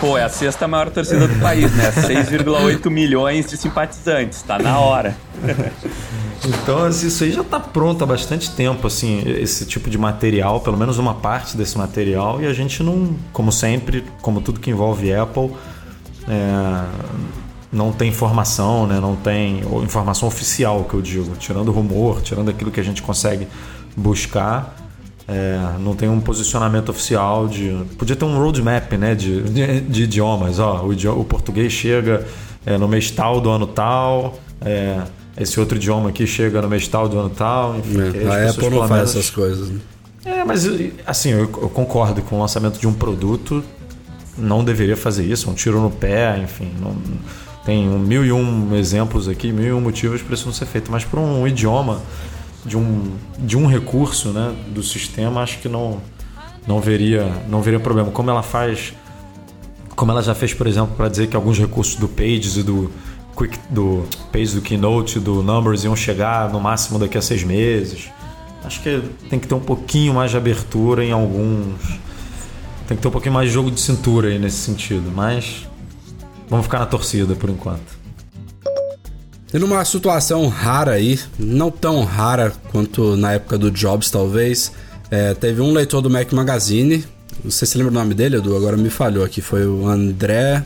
Pô, 0.00 0.16
é 0.16 0.24
a 0.24 0.28
sexta 0.28 0.66
maior 0.66 0.90
torcida 0.90 1.28
do 1.28 1.38
país, 1.40 1.70
né? 1.74 1.92
6,8 1.92 2.90
milhões 2.90 3.50
de 3.50 3.56
simpatizantes. 3.56 4.42
Tá 4.42 4.58
na 4.58 4.78
hora. 4.78 5.16
Então, 6.44 6.88
isso 6.88 7.22
aí 7.22 7.30
já 7.30 7.42
está 7.42 7.60
pronto 7.60 8.02
há 8.02 8.06
bastante 8.06 8.50
tempo, 8.50 8.88
assim, 8.88 9.22
esse 9.26 9.64
tipo 9.64 9.88
de 9.88 9.96
material, 9.96 10.60
pelo 10.60 10.76
menos 10.76 10.98
uma 10.98 11.14
parte 11.14 11.56
desse 11.56 11.78
material, 11.78 12.42
e 12.42 12.46
a 12.46 12.52
gente 12.52 12.82
não, 12.82 13.14
como 13.32 13.52
sempre, 13.52 14.04
como 14.20 14.40
tudo 14.40 14.58
que 14.58 14.68
envolve 14.68 15.14
Apple, 15.14 15.52
é, 16.28 16.84
não 17.72 17.92
tem 17.92 18.08
informação, 18.08 18.88
né? 18.88 18.98
não 19.00 19.14
tem 19.14 19.60
informação 19.84 20.26
oficial, 20.26 20.84
que 20.84 20.94
eu 20.94 21.00
digo, 21.00 21.36
tirando 21.36 21.70
rumor, 21.70 22.20
tirando 22.20 22.50
aquilo 22.50 22.72
que 22.72 22.80
a 22.80 22.84
gente 22.84 23.02
consegue 23.02 23.46
buscar. 23.96 24.81
É, 25.28 25.78
não 25.78 25.94
tem 25.94 26.08
um 26.08 26.20
posicionamento 26.20 26.88
oficial 26.88 27.46
de. 27.46 27.84
Podia 27.96 28.16
ter 28.16 28.24
um 28.24 28.36
roadmap 28.38 28.92
né, 28.92 29.14
de, 29.14 29.42
de, 29.42 29.80
de 29.80 30.02
idiomas. 30.02 30.58
Ó, 30.58 30.84
o, 30.84 30.92
idioma, 30.92 31.20
o 31.20 31.24
português 31.24 31.72
chega 31.72 32.26
é, 32.66 32.76
no 32.76 32.88
mês 32.88 33.10
tal 33.10 33.40
do 33.40 33.48
ano 33.48 33.66
tal. 33.66 34.38
É, 34.60 35.00
esse 35.36 35.58
outro 35.58 35.76
idioma 35.76 36.10
aqui 36.10 36.26
chega 36.26 36.60
no 36.60 36.68
mês 36.68 36.88
tal 36.88 37.08
do 37.08 37.18
ano 37.18 37.30
tal. 37.30 37.76
Enfim, 37.78 37.98
é, 38.18 38.46
a 38.46 38.50
Apple 38.50 38.70
não 38.70 38.88
faz 38.88 39.10
essas 39.10 39.30
coisas. 39.30 39.70
Né? 39.70 39.80
É, 40.24 40.44
mas 40.44 40.64
assim, 41.06 41.30
eu, 41.30 41.40
eu, 41.40 41.68
concordo 41.68 42.22
com 42.22 42.36
o 42.36 42.40
lançamento 42.40 42.78
de 42.78 42.86
um 42.86 42.92
produto. 42.92 43.62
Não 44.36 44.64
deveria 44.64 44.96
fazer 44.96 45.24
isso, 45.24 45.50
um 45.50 45.54
tiro 45.54 45.80
no 45.80 45.90
pé, 45.90 46.38
enfim. 46.42 46.70
Não, 46.80 46.96
tem 47.64 47.88
um, 47.88 47.98
mil 47.98 48.24
e 48.24 48.32
um 48.32 48.74
exemplos 48.74 49.28
aqui, 49.28 49.52
mil 49.52 49.66
e 49.66 49.72
um 49.72 49.80
motivos 49.80 50.22
para 50.22 50.34
isso 50.34 50.46
não 50.46 50.52
ser 50.52 50.66
feito. 50.66 50.90
Mas 50.90 51.04
para 51.04 51.20
um 51.20 51.46
idioma 51.46 52.00
de 52.64 52.76
um, 52.76 53.16
de 53.38 53.56
um 53.56 53.66
recurso 53.66 54.28
né, 54.30 54.54
do 54.68 54.82
sistema, 54.82 55.42
acho 55.42 55.58
que 55.58 55.68
não, 55.68 56.00
não, 56.66 56.80
veria, 56.80 57.30
não 57.48 57.60
veria 57.60 57.80
problema. 57.80 58.10
Como 58.10 58.30
ela 58.30 58.42
faz, 58.42 58.92
como 59.96 60.12
ela 60.12 60.22
já 60.22 60.34
fez, 60.34 60.54
por 60.54 60.66
exemplo, 60.66 60.94
para 60.96 61.08
dizer 61.08 61.26
que 61.26 61.36
alguns 61.36 61.58
recursos 61.58 61.96
do 61.96 62.08
Pages 62.08 62.56
e 62.56 62.62
do 62.62 62.90
Quick, 63.36 63.58
do 63.70 64.04
Pages 64.32 64.54
do 64.54 64.60
Keynote, 64.60 65.18
do 65.18 65.42
Numbers 65.42 65.84
iam 65.84 65.96
chegar 65.96 66.50
no 66.50 66.60
máximo 66.60 66.98
daqui 66.98 67.18
a 67.18 67.22
seis 67.22 67.42
meses. 67.42 68.10
Acho 68.64 68.80
que 68.80 69.02
tem 69.28 69.40
que 69.40 69.48
ter 69.48 69.54
um 69.54 69.60
pouquinho 69.60 70.14
mais 70.14 70.30
de 70.30 70.36
abertura 70.36 71.04
em 71.04 71.10
alguns. 71.10 72.00
Tem 72.86 72.96
que 72.96 73.02
ter 73.02 73.08
um 73.08 73.12
pouquinho 73.12 73.34
mais 73.34 73.48
de 73.48 73.54
jogo 73.54 73.70
de 73.70 73.80
cintura 73.80 74.28
aí 74.28 74.38
nesse 74.38 74.58
sentido, 74.58 75.10
mas 75.12 75.68
vamos 76.48 76.66
ficar 76.66 76.78
na 76.78 76.86
torcida 76.86 77.34
por 77.34 77.50
enquanto. 77.50 78.01
E 79.52 79.58
numa 79.58 79.84
situação 79.84 80.48
rara 80.48 80.92
aí, 80.92 81.20
não 81.38 81.70
tão 81.70 82.04
rara 82.04 82.52
quanto 82.70 83.16
na 83.16 83.32
época 83.32 83.58
do 83.58 83.70
Jobs, 83.70 84.10
talvez, 84.10 84.72
é, 85.10 85.34
teve 85.34 85.60
um 85.60 85.72
leitor 85.72 86.00
do 86.00 86.08
Mac 86.08 86.32
Magazine, 86.32 87.04
não 87.44 87.50
sei 87.50 87.68
se 87.68 87.76
lembra 87.76 87.90
o 87.90 87.94
nome 87.94 88.14
dele, 88.14 88.36
Edu, 88.36 88.56
agora 88.56 88.78
me 88.78 88.88
falhou 88.88 89.22
aqui, 89.22 89.42
foi 89.42 89.66
o 89.66 89.86
André... 89.86 90.64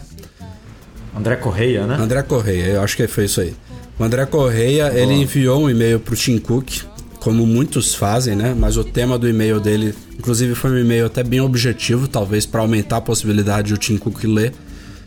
André 1.16 1.34
Correia, 1.34 1.84
né? 1.84 1.96
André 1.96 2.22
Correia, 2.22 2.66
eu 2.74 2.82
acho 2.82 2.96
que 2.96 3.08
foi 3.08 3.24
isso 3.24 3.40
aí. 3.40 3.56
O 3.98 4.04
André 4.04 4.24
Correia, 4.26 4.88
Boa. 4.88 5.00
ele 5.00 5.14
enviou 5.14 5.62
um 5.62 5.70
e-mail 5.70 5.98
pro 5.98 6.14
Tim 6.14 6.38
Cook, 6.38 6.82
como 7.18 7.44
muitos 7.44 7.92
fazem, 7.92 8.36
né? 8.36 8.54
Mas 8.56 8.76
o 8.76 8.84
tema 8.84 9.18
do 9.18 9.28
e-mail 9.28 9.58
dele, 9.58 9.94
inclusive 10.16 10.54
foi 10.54 10.70
um 10.70 10.78
e-mail 10.78 11.06
até 11.06 11.24
bem 11.24 11.40
objetivo, 11.40 12.06
talvez 12.06 12.46
para 12.46 12.60
aumentar 12.60 12.98
a 12.98 13.00
possibilidade 13.00 13.68
de 13.68 13.74
o 13.74 13.78
Tim 13.78 13.96
Cook 13.96 14.22
ler. 14.22 14.52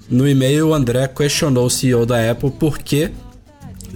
No 0.09 0.27
e-mail, 0.27 0.69
o 0.69 0.73
André 0.73 1.07
questionou 1.07 1.67
o 1.67 1.69
CEO 1.69 2.05
da 2.05 2.29
Apple 2.29 2.51
por 2.51 2.79
que 2.79 3.11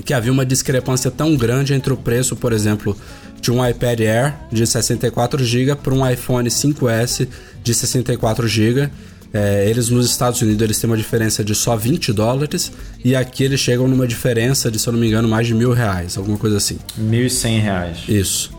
que 0.06 0.14
havia 0.14 0.32
uma 0.32 0.46
discrepância 0.46 1.12
tão 1.12 1.36
grande 1.36 1.74
entre 1.74 1.94
o 1.94 1.98
preço, 1.98 2.36
por 2.36 2.54
exemplo, 2.54 2.98
de 3.40 3.52
um 3.52 3.66
iPad 3.66 4.00
Air 4.02 4.34
de 4.52 4.66
64 4.66 5.44
GB 5.44 5.76
para 5.76 5.94
um 5.94 6.10
iPhone 6.10 6.50
5S 6.50 7.28
de 7.62 7.74
64 7.74 8.48
GB. 8.48 8.90
É, 9.34 9.68
eles 9.68 9.90
nos 9.90 10.10
Estados 10.10 10.42
Unidos 10.42 10.62
eles 10.62 10.80
têm 10.80 10.88
uma 10.90 10.98
diferença 10.98 11.44
de 11.44 11.56
só 11.56 11.76
20 11.76 12.14
dólares 12.14 12.72
e 13.04 13.16
aqui 13.16 13.44
eles 13.44 13.60
chegam 13.60 13.88
numa 13.88 14.08
diferença 14.08 14.70
de, 14.70 14.78
se 14.78 14.88
eu 14.88 14.94
não 14.94 15.00
me 15.00 15.08
engano, 15.08 15.28
mais 15.28 15.48
de 15.48 15.56
mil 15.56 15.74
reais, 15.74 16.18
alguma 16.18 16.38
coisa 16.38 16.58
assim. 16.58 16.78
1.100 17.00 17.62
reais. 17.62 17.98
Isso. 18.08 18.52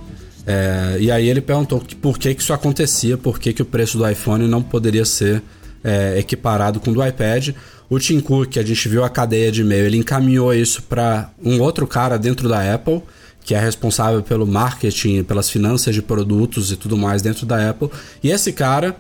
É, 0.47 0.97
e 1.01 1.11
aí 1.11 1.29
ele 1.29 1.41
perguntou 1.41 1.83
por 2.03 2.19
que, 2.19 2.35
que 2.35 2.43
isso 2.43 2.53
acontecia, 2.53 3.17
por 3.17 3.39
que, 3.39 3.53
que 3.53 3.63
o 3.63 3.65
preço 3.65 3.97
do 3.97 4.09
iPhone 4.09 4.47
não 4.47 4.63
poderia 4.63 5.05
ser 5.05 5.43
é, 5.85 6.19
equiparado 6.19 6.81
com 6.81 6.91
o 6.91 6.95
do 6.95 7.07
iPad. 7.07 7.51
O 7.95 8.01
Tim 8.01 8.19
Cook, 8.19 8.57
a 8.57 8.63
gente 8.65 8.89
viu 8.89 9.05
a 9.05 9.09
cadeia 9.09 9.53
de 9.53 9.61
e-mail, 9.61 9.87
ele 9.87 9.97
encaminhou 9.97 10.53
isso 10.53 10.83
para 10.83 11.31
um 11.41 11.61
outro 11.61 11.87
cara 11.87 12.19
dentro 12.19 12.49
da 12.49 12.75
Apple, 12.75 13.01
que 13.45 13.55
é 13.55 13.61
responsável 13.61 14.21
pelo 14.21 14.45
marketing, 14.45 15.23
pelas 15.23 15.49
finanças 15.49 15.95
de 15.95 16.03
produtos 16.03 16.73
e 16.73 16.77
tudo 16.77 16.99
mais 16.99 17.23
dentro 17.23 17.47
da 17.47 17.71
Apple. 17.71 17.89
E 18.21 18.33
esse 18.33 18.53
cara, 18.53 18.97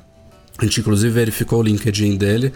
a 0.57 0.64
gente 0.64 0.78
inclusive 0.78 1.12
verificou 1.12 1.59
o 1.59 1.62
LinkedIn 1.64 2.16
dele, 2.16 2.53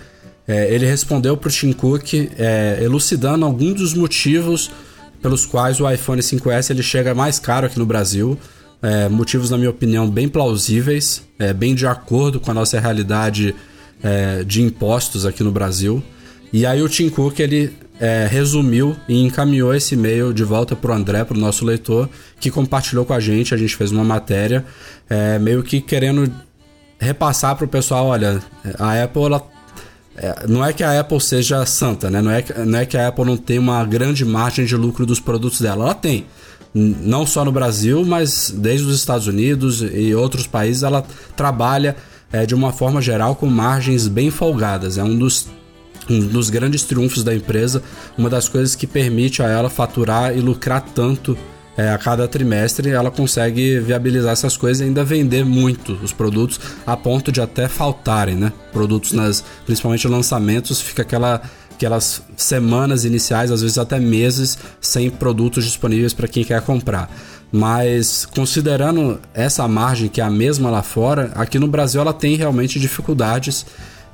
é, 0.46 0.72
ele 0.72 0.86
respondeu 0.86 1.36
para 1.36 1.48
o 1.48 1.50
Tim 1.50 1.72
Cook 1.72 2.14
é, 2.14 2.78
elucidando 2.82 3.44
alguns 3.44 3.74
dos 3.74 3.94
motivos 3.94 4.70
pelos 5.20 5.44
quais 5.44 5.80
o 5.80 5.90
iPhone 5.90 6.22
5S 6.22 6.70
ele 6.70 6.84
chega 6.84 7.16
mais 7.16 7.40
caro 7.40 7.66
aqui 7.66 7.80
no 7.80 7.86
Brasil. 7.86 8.38
É, 8.80 9.08
motivos, 9.08 9.50
na 9.50 9.58
minha 9.58 9.70
opinião, 9.70 10.08
bem 10.08 10.28
plausíveis, 10.28 11.20
é, 11.36 11.52
bem 11.52 11.74
de 11.74 11.84
acordo 11.84 12.38
com 12.38 12.48
a 12.52 12.54
nossa 12.54 12.78
realidade 12.78 13.56
é, 14.00 14.44
de 14.44 14.62
impostos 14.62 15.26
aqui 15.26 15.42
no 15.42 15.50
Brasil. 15.50 16.00
E 16.52 16.64
aí 16.64 16.82
o 16.82 16.88
Tim 16.88 17.08
Cook 17.08 17.38
ele 17.40 17.72
é, 18.00 18.26
resumiu 18.30 18.96
e 19.08 19.22
encaminhou 19.22 19.74
esse 19.74 19.94
e-mail 19.94 20.32
de 20.32 20.44
volta 20.44 20.74
para 20.74 20.92
o 20.92 20.94
André, 20.94 21.24
para 21.24 21.36
o 21.36 21.40
nosso 21.40 21.64
leitor, 21.64 22.08
que 22.40 22.50
compartilhou 22.50 23.04
com 23.04 23.12
a 23.12 23.20
gente. 23.20 23.54
A 23.54 23.56
gente 23.56 23.76
fez 23.76 23.90
uma 23.90 24.04
matéria, 24.04 24.64
é, 25.08 25.38
meio 25.38 25.62
que 25.62 25.80
querendo 25.80 26.32
repassar 26.98 27.56
para 27.56 27.64
o 27.64 27.68
pessoal: 27.68 28.06
olha, 28.06 28.40
a 28.78 29.02
Apple 29.02 29.24
ela 29.24 29.42
é, 30.20 30.46
não 30.48 30.64
é 30.64 30.72
que 30.72 30.82
a 30.82 30.98
Apple 30.98 31.20
seja 31.20 31.64
santa, 31.64 32.10
né? 32.10 32.20
Não 32.20 32.30
é, 32.30 32.44
não 32.66 32.78
é 32.78 32.84
que 32.84 32.96
a 32.96 33.08
Apple 33.08 33.24
não 33.24 33.36
tem 33.36 33.58
uma 33.58 33.84
grande 33.84 34.24
margem 34.24 34.64
de 34.64 34.76
lucro 34.76 35.06
dos 35.06 35.20
produtos 35.20 35.60
dela. 35.60 35.84
Ela 35.84 35.94
tem. 35.94 36.26
Não 36.74 37.26
só 37.26 37.44
no 37.44 37.52
Brasil, 37.52 38.04
mas 38.04 38.52
desde 38.54 38.86
os 38.86 38.94
Estados 38.94 39.26
Unidos 39.26 39.80
e 39.80 40.14
outros 40.14 40.46
países, 40.46 40.82
ela 40.82 41.04
trabalha 41.36 41.96
é, 42.32 42.44
de 42.44 42.54
uma 42.54 42.72
forma 42.72 43.00
geral 43.00 43.34
com 43.34 43.46
margens 43.46 44.06
bem 44.06 44.30
folgadas. 44.30 44.98
É 44.98 45.02
um 45.02 45.16
dos, 45.16 45.48
um 46.08 46.20
dos 46.20 46.50
grandes 46.50 46.84
triunfos 46.84 47.22
da 47.22 47.34
empresa, 47.34 47.82
uma 48.16 48.30
das 48.30 48.48
coisas 48.48 48.74
que 48.74 48.86
permite 48.86 49.42
a 49.42 49.48
ela 49.48 49.68
faturar 49.68 50.36
e 50.36 50.40
lucrar 50.40 50.82
tanto 50.94 51.36
é, 51.76 51.90
a 51.90 51.96
cada 51.96 52.26
trimestre 52.26 52.90
ela 52.90 53.08
consegue 53.08 53.78
viabilizar 53.78 54.32
essas 54.32 54.56
coisas 54.56 54.80
e 54.80 54.84
ainda 54.84 55.04
vender 55.04 55.44
muito 55.44 55.92
os 56.02 56.12
produtos 56.12 56.58
a 56.84 56.96
ponto 56.96 57.30
de 57.30 57.40
até 57.40 57.68
faltarem, 57.68 58.34
né? 58.34 58.52
Produtos 58.72 59.12
nas, 59.12 59.44
principalmente 59.64 60.08
lançamentos, 60.08 60.80
fica 60.80 61.02
aquela 61.02 61.40
aquelas 61.78 62.22
semanas 62.36 63.04
iniciais, 63.04 63.52
às 63.52 63.62
vezes 63.62 63.78
até 63.78 64.00
meses, 64.00 64.58
sem 64.80 65.08
produtos 65.08 65.64
disponíveis 65.64 66.12
para 66.12 66.26
quem 66.26 66.42
quer 66.42 66.60
comprar. 66.60 67.08
Mas 67.52 68.26
considerando 68.26 69.20
essa 69.32 69.66
margem 69.68 70.08
que 70.08 70.20
é 70.20 70.24
a 70.24 70.30
mesma 70.30 70.70
lá 70.70 70.82
fora, 70.82 71.30
aqui 71.36 71.56
no 71.56 71.68
Brasil 71.68 72.00
ela 72.00 72.12
tem 72.12 72.34
realmente 72.34 72.80
dificuldades. 72.80 73.64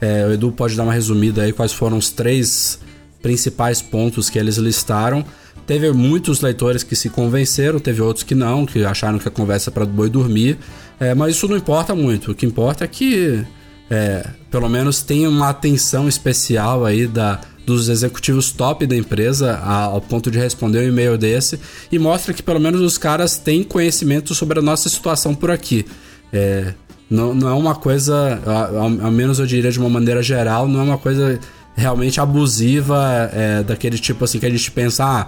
É, 0.01 0.27
o 0.27 0.33
Edu 0.33 0.53
pode 0.53 0.77
dar 0.77 0.83
uma 0.83 0.93
resumida 0.93 1.43
aí 1.43 1.53
quais 1.53 1.73
foram 1.73 1.97
os 1.97 2.11
três 2.11 2.79
principais 3.23 3.81
pontos 3.81 4.29
que 4.29 4.39
eles 4.39 4.57
listaram 4.57 5.25
Teve 5.67 5.91
muitos 5.93 6.43
leitores 6.43 6.83
que 6.83 6.95
se 6.95 7.09
convenceram, 7.09 7.79
teve 7.79 8.03
outros 8.03 8.23
que 8.23 8.35
não, 8.35 8.67
que 8.67 8.85
acharam 8.85 9.19
que 9.19 9.27
a 9.27 9.31
conversa 9.31 9.71
é 9.71 9.73
para 9.73 9.87
boi 9.87 10.11
dormir. 10.11 10.59
É, 11.01 11.15
mas 11.15 11.37
isso 11.37 11.49
não 11.49 11.57
importa 11.57 11.95
muito. 11.95 12.33
O 12.33 12.35
que 12.35 12.45
importa 12.45 12.85
é 12.85 12.87
que, 12.87 13.43
é, 13.91 14.27
pelo 14.51 14.69
menos, 14.69 15.01
tenha 15.03 15.29
uma 15.29 15.49
atenção 15.49 16.07
especial 16.07 16.85
aí 16.85 17.07
da, 17.07 17.41
dos 17.65 17.89
executivos 17.89 18.53
top 18.53 18.87
da 18.87 18.95
empresa 18.95 19.57
ao 19.59 20.03
ponto 20.03 20.31
de 20.31 20.39
responder 20.39 20.81
um 20.81 20.89
e-mail 20.89 21.17
desse 21.17 21.59
e 21.91 21.99
mostra 21.99 22.35
que 22.35 22.43
pelo 22.43 22.61
menos 22.61 22.83
os 22.83 22.99
caras 22.99 23.39
têm 23.39 23.63
conhecimento 23.63 24.35
sobre 24.35 24.59
a 24.59 24.63
nossa 24.63 24.91
situação 24.91 25.35
por 25.35 25.51
aqui. 25.51 25.87
É, 26.31 26.75
não, 27.11 27.35
não 27.35 27.49
é 27.49 27.53
uma 27.53 27.75
coisa, 27.75 28.41
ao, 28.47 29.07
ao, 29.07 29.11
menos 29.11 29.39
eu 29.39 29.47
diria 29.47 29.71
de 29.71 29.79
uma 29.79 29.89
maneira 29.89 30.23
geral, 30.23 30.67
não 30.67 30.81
é 30.81 30.83
uma 30.83 30.99
coisa 30.99 31.39
realmente 31.77 32.21
abusiva 32.21 33.31
é, 33.33 33.63
daquele 33.63 33.99
tipo 33.99 34.25
assim 34.25 34.39
que 34.39 34.47
a 34.47 34.51
gente 34.51 34.71
pensa, 34.71 35.05
ah, 35.05 35.27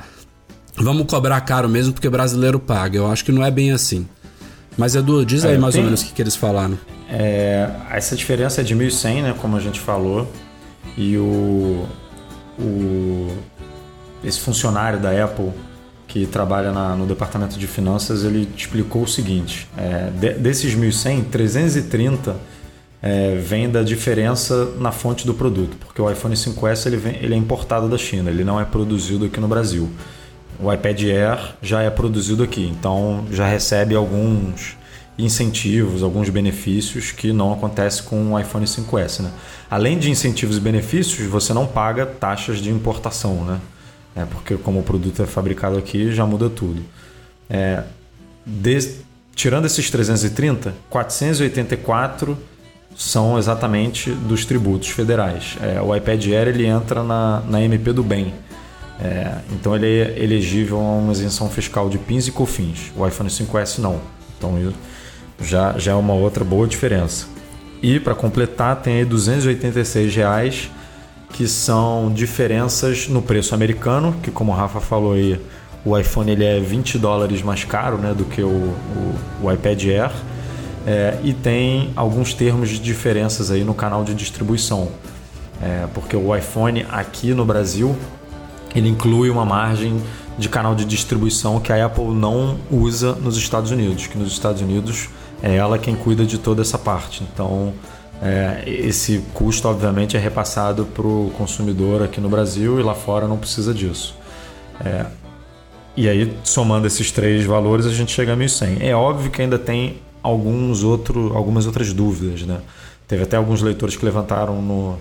vamos 0.76 1.06
cobrar 1.06 1.40
caro 1.42 1.68
mesmo 1.68 1.92
porque 1.92 2.08
brasileiro 2.08 2.58
paga. 2.58 2.96
Eu 2.98 3.10
acho 3.10 3.24
que 3.24 3.32
não 3.32 3.44
é 3.44 3.50
bem 3.50 3.72
assim. 3.72 4.06
Mas 4.76 4.94
Edu, 4.94 5.24
diz 5.24 5.44
aí 5.44 5.54
é, 5.54 5.58
mais 5.58 5.74
tem, 5.74 5.82
ou 5.82 5.86
menos 5.86 6.02
o 6.02 6.06
que, 6.06 6.12
que 6.12 6.22
eles 6.22 6.36
falaram. 6.36 6.78
É, 7.08 7.70
essa 7.90 8.14
diferença 8.14 8.60
é 8.60 8.64
de 8.64 8.74
1.100, 8.74 9.22
né, 9.22 9.34
como 9.40 9.56
a 9.56 9.60
gente 9.60 9.80
falou, 9.80 10.30
e 10.96 11.16
o, 11.16 11.86
o 12.58 13.36
esse 14.22 14.40
funcionário 14.40 14.98
da 14.98 15.24
Apple 15.24 15.50
que 16.16 16.26
trabalha 16.26 16.72
na, 16.72 16.96
no 16.96 17.04
departamento 17.04 17.58
de 17.58 17.66
finanças, 17.66 18.24
ele 18.24 18.48
explicou 18.56 19.02
o 19.02 19.06
seguinte: 19.06 19.68
é, 19.76 20.08
de, 20.10 20.32
desses 20.32 20.74
1.100, 20.74 21.24
330 21.24 22.36
é, 23.02 23.34
vem 23.34 23.68
da 23.68 23.82
diferença 23.82 24.72
na 24.78 24.90
fonte 24.90 25.26
do 25.26 25.34
produto, 25.34 25.76
porque 25.76 26.00
o 26.00 26.10
iPhone 26.10 26.34
5S 26.34 26.86
ele, 26.86 26.96
vem, 26.96 27.16
ele 27.16 27.34
é 27.34 27.36
importado 27.36 27.86
da 27.86 27.98
China, 27.98 28.30
ele 28.30 28.44
não 28.44 28.58
é 28.58 28.64
produzido 28.64 29.26
aqui 29.26 29.38
no 29.38 29.46
Brasil. 29.46 29.90
O 30.58 30.72
iPad 30.72 31.02
Air 31.02 31.54
já 31.60 31.82
é 31.82 31.90
produzido 31.90 32.42
aqui, 32.42 32.66
então 32.66 33.26
já 33.30 33.46
recebe 33.46 33.94
alguns 33.94 34.74
incentivos, 35.18 36.02
alguns 36.02 36.30
benefícios 36.30 37.12
que 37.12 37.30
não 37.30 37.52
acontece 37.52 38.02
com 38.02 38.32
o 38.32 38.40
iPhone 38.40 38.64
5S. 38.64 39.20
Né? 39.20 39.30
Além 39.70 39.98
de 39.98 40.10
incentivos 40.10 40.56
e 40.56 40.60
benefícios, 40.60 41.28
você 41.28 41.52
não 41.52 41.66
paga 41.66 42.06
taxas 42.06 42.58
de 42.58 42.70
importação, 42.70 43.44
né? 43.44 43.60
É 44.16 44.24
porque 44.24 44.56
como 44.56 44.80
o 44.80 44.82
produto 44.82 45.22
é 45.22 45.26
fabricado 45.26 45.76
aqui, 45.76 46.10
já 46.10 46.24
muda 46.24 46.48
tudo. 46.48 46.82
É, 47.50 47.82
de, 48.46 48.78
tirando 49.34 49.66
esses 49.66 49.90
330, 49.90 50.74
484 50.88 52.36
são 52.96 53.38
exatamente 53.38 54.10
dos 54.10 54.46
tributos 54.46 54.88
federais. 54.88 55.58
É, 55.60 55.80
o 55.82 55.94
iPad 55.94 56.26
Air 56.28 56.48
ele 56.48 56.64
entra 56.64 57.02
na, 57.02 57.42
na 57.46 57.60
MP 57.60 57.92
do 57.92 58.02
bem, 58.02 58.32
é, 58.98 59.38
então 59.52 59.76
ele 59.76 59.86
é 59.86 60.22
elegível 60.22 60.78
a 60.78 60.80
uma 60.80 61.12
isenção 61.12 61.50
fiscal 61.50 61.88
de 61.90 61.98
PINs 61.98 62.26
e 62.26 62.32
COFINS. 62.32 62.92
O 62.96 63.06
iPhone 63.06 63.28
5S 63.28 63.78
não. 63.78 64.00
Então 64.36 64.72
já, 65.42 65.78
já 65.78 65.92
é 65.92 65.94
uma 65.94 66.14
outra 66.14 66.42
boa 66.44 66.66
diferença. 66.66 67.26
E 67.82 68.00
para 68.00 68.14
completar 68.14 68.76
tem 68.76 68.96
aí 68.96 69.04
286 69.04 70.14
reais 70.16 70.70
que 71.36 71.46
são 71.46 72.10
diferenças 72.14 73.08
no 73.08 73.20
preço 73.20 73.54
americano, 73.54 74.16
que 74.22 74.30
como 74.30 74.52
o 74.52 74.54
Rafa 74.54 74.80
falou 74.80 75.12
aí, 75.12 75.38
o 75.84 75.96
iPhone 75.96 76.30
ele 76.32 76.44
é 76.44 76.58
20 76.58 76.98
dólares 76.98 77.42
mais 77.42 77.62
caro 77.62 77.98
né, 77.98 78.14
do 78.14 78.24
que 78.24 78.42
o, 78.42 78.48
o, 78.48 79.14
o 79.42 79.52
iPad 79.52 79.84
Air. 79.84 80.10
É, 80.86 81.18
e 81.22 81.34
tem 81.34 81.90
alguns 81.94 82.32
termos 82.32 82.70
de 82.70 82.78
diferenças 82.78 83.50
aí 83.50 83.64
no 83.64 83.74
canal 83.74 84.02
de 84.02 84.14
distribuição. 84.14 84.88
É, 85.62 85.86
porque 85.94 86.16
o 86.16 86.34
iPhone 86.34 86.86
aqui 86.90 87.34
no 87.34 87.44
Brasil 87.44 87.96
ele 88.74 88.88
inclui 88.88 89.30
uma 89.30 89.44
margem 89.44 90.00
de 90.38 90.48
canal 90.48 90.74
de 90.74 90.84
distribuição 90.84 91.60
que 91.60 91.72
a 91.72 91.86
Apple 91.86 92.14
não 92.14 92.58
usa 92.70 93.12
nos 93.12 93.36
Estados 93.36 93.70
Unidos, 93.70 94.06
que 94.06 94.18
nos 94.18 94.32
Estados 94.32 94.60
Unidos 94.60 95.08
é 95.42 95.54
ela 95.54 95.78
quem 95.78 95.94
cuida 95.94 96.24
de 96.24 96.38
toda 96.38 96.62
essa 96.62 96.78
parte. 96.78 97.22
Então, 97.22 97.72
é, 98.22 98.62
esse 98.66 99.22
custo, 99.34 99.68
obviamente, 99.68 100.16
é 100.16 100.20
repassado 100.20 100.86
para 100.86 101.06
o 101.06 101.30
consumidor 101.36 102.02
aqui 102.02 102.20
no 102.20 102.28
Brasil 102.28 102.80
e 102.80 102.82
lá 102.82 102.94
fora 102.94 103.28
não 103.28 103.36
precisa 103.36 103.74
disso. 103.74 104.14
É, 104.84 105.06
e 105.96 106.08
aí, 106.08 106.36
somando 106.44 106.86
esses 106.86 107.10
três 107.10 107.44
valores, 107.44 107.86
a 107.86 107.90
gente 107.90 108.12
chega 108.12 108.32
a 108.32 108.36
1.100. 108.36 108.82
É 108.82 108.94
óbvio 108.94 109.30
que 109.30 109.40
ainda 109.40 109.58
tem 109.58 109.98
alguns 110.22 110.82
outro, 110.82 111.34
algumas 111.34 111.66
outras 111.66 111.92
dúvidas. 111.92 112.42
Né? 112.42 112.60
Teve 113.06 113.22
até 113.22 113.36
alguns 113.36 113.62
leitores 113.62 113.96
que 113.96 114.04
levantaram 114.04 114.60
no, 114.60 114.98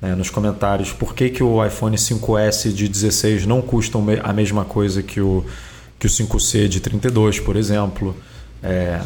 né, 0.00 0.14
nos 0.14 0.30
comentários 0.30 0.92
por 0.92 1.14
que, 1.14 1.30
que 1.30 1.42
o 1.42 1.64
iPhone 1.64 1.96
5S 1.96 2.72
de 2.72 2.88
16 2.88 3.46
não 3.46 3.62
custa 3.62 3.98
a 4.22 4.32
mesma 4.32 4.64
coisa 4.64 5.02
que 5.02 5.20
o, 5.20 5.44
que 5.98 6.06
o 6.06 6.10
5C 6.10 6.66
de 6.66 6.80
32, 6.80 7.38
por 7.38 7.56
exemplo. 7.56 8.16
É, 8.62 9.00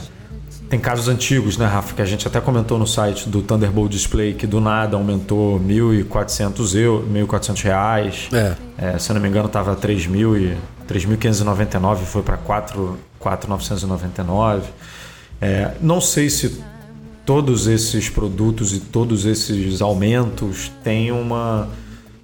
tem 0.69 0.81
casos 0.81 1.09
antigos, 1.09 1.57
né, 1.57 1.67
Rafa, 1.67 1.95
que 1.95 2.03
a 2.03 2.05
gente 2.05 2.27
até 2.27 2.41
comentou 2.41 2.77
no 2.79 2.87
site 2.87 3.29
do 3.29 3.41
Thunderbolt 3.41 3.91
Display 3.91 4.35
que 4.35 4.47
do 4.47 4.61
nada 4.61 4.97
aumentou 4.97 5.61
1.400 5.61 6.75
euros, 6.75 7.09
1.400 7.09 7.62
reais. 7.62 8.29
É. 8.33 8.55
É, 8.77 8.99
se 8.99 9.11
eu 9.11 9.14
não 9.14 9.21
me 9.21 9.29
engano, 9.29 9.47
estava 9.47 9.77
3.599 9.77 11.97
foi 11.99 12.23
para 12.23 12.37
4.999. 12.39 14.62
É, 15.41 15.71
não 15.81 16.01
sei 16.01 16.29
se 16.29 16.61
todos 17.25 17.67
esses 17.67 18.09
produtos 18.09 18.73
e 18.73 18.81
todos 18.81 19.25
esses 19.25 19.81
aumentos 19.81 20.73
têm 20.83 21.12
uma, 21.12 21.69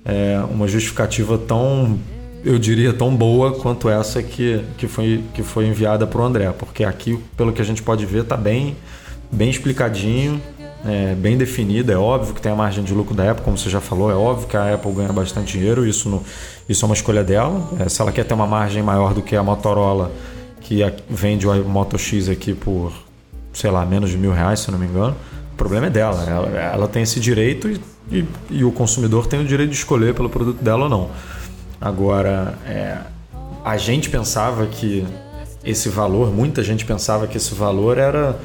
é, 0.05 0.41
uma 0.51 0.67
justificativa 0.67 1.39
tão, 1.39 2.01
eu 2.45 2.59
diria, 2.59 2.93
tão 2.93 3.15
boa 3.15 3.53
quanto 3.53 3.89
essa 3.89 4.23
que, 4.23 4.65
que, 4.77 4.87
foi, 4.89 5.25
que 5.35 5.43
foi 5.43 5.67
enviada 5.67 6.07
para 6.07 6.21
o 6.21 6.25
André, 6.25 6.53
porque 6.59 6.85
aqui, 6.85 7.19
pelo 7.37 7.53
que 7.53 7.63
a 7.63 7.65
gente 7.65 7.83
pode 7.83 8.05
ver, 8.05 8.23
está 8.23 8.37
bem, 8.37 8.77
bem 9.31 9.51
explicadinho, 9.51 10.41
é, 10.85 11.15
bem 11.15 11.37
definido. 11.37 11.93
É 11.93 11.97
óbvio 11.97 12.35
que 12.35 12.41
tem 12.41 12.51
a 12.51 12.57
margem 12.57 12.83
de 12.83 12.93
lucro 12.93 13.15
da 13.15 13.31
Apple, 13.31 13.45
como 13.45 13.57
você 13.57 13.71
já 13.71 13.81
falou, 13.81 14.11
é 14.11 14.15
óbvio 14.15 14.49
que 14.49 14.57
a 14.57 14.75
Apple 14.75 14.93
ganha 14.93 15.13
bastante 15.13 15.57
dinheiro, 15.57 15.87
isso, 15.87 16.09
no, 16.09 16.23
isso 16.69 16.85
é 16.85 16.87
uma 16.87 16.95
escolha 16.95 17.23
dela. 17.23 17.69
É, 17.79 17.89
se 17.89 18.01
ela 18.01 18.11
quer 18.11 18.25
ter 18.25 18.35
uma 18.35 18.47
margem 18.47 18.83
maior 18.83 19.15
do 19.15 19.23
que 19.23 19.37
a 19.37 19.43
Motorola, 19.43 20.11
que 20.61 20.81
vende 21.09 21.47
o 21.47 21.65
Moto 21.65 21.99
X 21.99 22.29
aqui 22.29 22.55
por 22.55 22.93
sei 23.53 23.71
lá, 23.71 23.85
menos 23.85 24.11
de 24.11 24.17
mil 24.17 24.33
reais, 24.33 24.61
se 24.61 24.71
não 24.71 24.79
me 24.79 24.87
engano. 24.87 25.15
O 25.53 25.57
problema 25.57 25.87
é 25.87 25.91
dela. 25.91 26.25
Ela, 26.27 26.49
ela 26.59 26.89
tem 26.89 27.03
esse 27.03 27.21
direito 27.21 27.69
e, 27.69 27.81
e, 28.11 28.25
e, 28.51 28.65
o 28.65 28.73
consumidor 28.73 29.27
tem 29.27 29.41
o 29.41 29.45
direito 29.45 29.71
de 29.71 29.77
escolher 29.77 30.15
pelo 30.15 30.29
produto 30.29 30.63
dela 30.63 30.85
ou 30.85 30.89
não. 30.89 31.11
Agora, 31.83 32.55
é, 32.65 32.97
a 33.65 33.77
gente 33.77 34.09
pensava 34.09 34.67
que 34.67 35.05
esse 35.65 35.89
valor, 35.89 36.33
muita 36.33 36.63
gente 36.63 36.85
pensava 36.85 37.27
que 37.27 37.37
esse 37.37 37.53
valor 37.55 37.99
era 37.99 38.39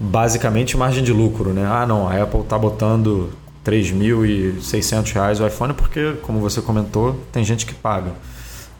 basicamente 0.00 0.74
margem 0.76 1.04
de 1.04 1.12
lucro, 1.12 1.52
né? 1.52 1.66
Ah, 1.66 1.86
não, 1.86 2.08
a 2.08 2.22
Apple 2.22 2.40
está 2.40 2.58
botando 2.58 3.30
3.600 3.62 5.12
reais 5.12 5.38
o 5.38 5.46
iPhone 5.46 5.74
porque, 5.74 6.14
como 6.22 6.40
você 6.40 6.62
comentou, 6.62 7.20
tem 7.30 7.44
gente 7.44 7.66
que 7.66 7.74
paga. 7.74 8.12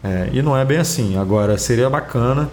É, 0.03 0.29
e 0.33 0.41
não 0.41 0.57
é 0.57 0.65
bem 0.65 0.79
assim. 0.79 1.15
Agora, 1.17 1.55
seria 1.59 1.87
bacana 1.87 2.49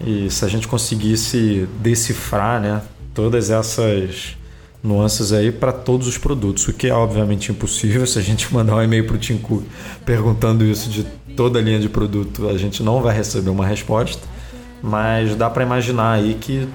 e 0.00 0.28
se 0.28 0.44
a 0.44 0.48
gente 0.48 0.66
conseguisse 0.66 1.68
decifrar 1.80 2.60
né, 2.60 2.82
todas 3.14 3.48
essas 3.48 4.36
nuances 4.84 5.32
aí 5.32 5.50
para 5.50 5.72
todos 5.72 6.06
os 6.06 6.18
produtos, 6.18 6.68
o 6.68 6.72
que 6.74 6.88
é 6.88 6.92
obviamente 6.92 7.50
impossível. 7.50 8.06
Se 8.06 8.18
a 8.18 8.22
gente 8.22 8.52
mandar 8.52 8.76
um 8.76 8.82
e-mail 8.82 9.06
para 9.06 9.16
o 9.16 9.18
Tim 9.18 9.38
Cook 9.38 9.64
perguntando 10.04 10.62
isso 10.62 10.90
de 10.90 11.04
toda 11.34 11.58
a 11.58 11.62
linha 11.62 11.80
de 11.80 11.88
produto, 11.88 12.48
a 12.50 12.58
gente 12.58 12.82
não 12.82 13.00
vai 13.00 13.16
receber 13.16 13.48
uma 13.48 13.66
resposta, 13.66 14.22
mas 14.82 15.34
dá 15.34 15.48
para 15.48 15.64
imaginar 15.64 16.12
aí 16.12 16.36
que 16.38 16.68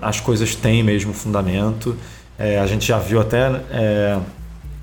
as 0.00 0.18
coisas 0.18 0.56
têm 0.56 0.82
mesmo 0.82 1.14
fundamento. 1.14 1.96
É, 2.36 2.58
a 2.58 2.66
gente 2.66 2.88
já 2.88 2.98
viu 2.98 3.20
até 3.20 3.62
é, 3.70 4.18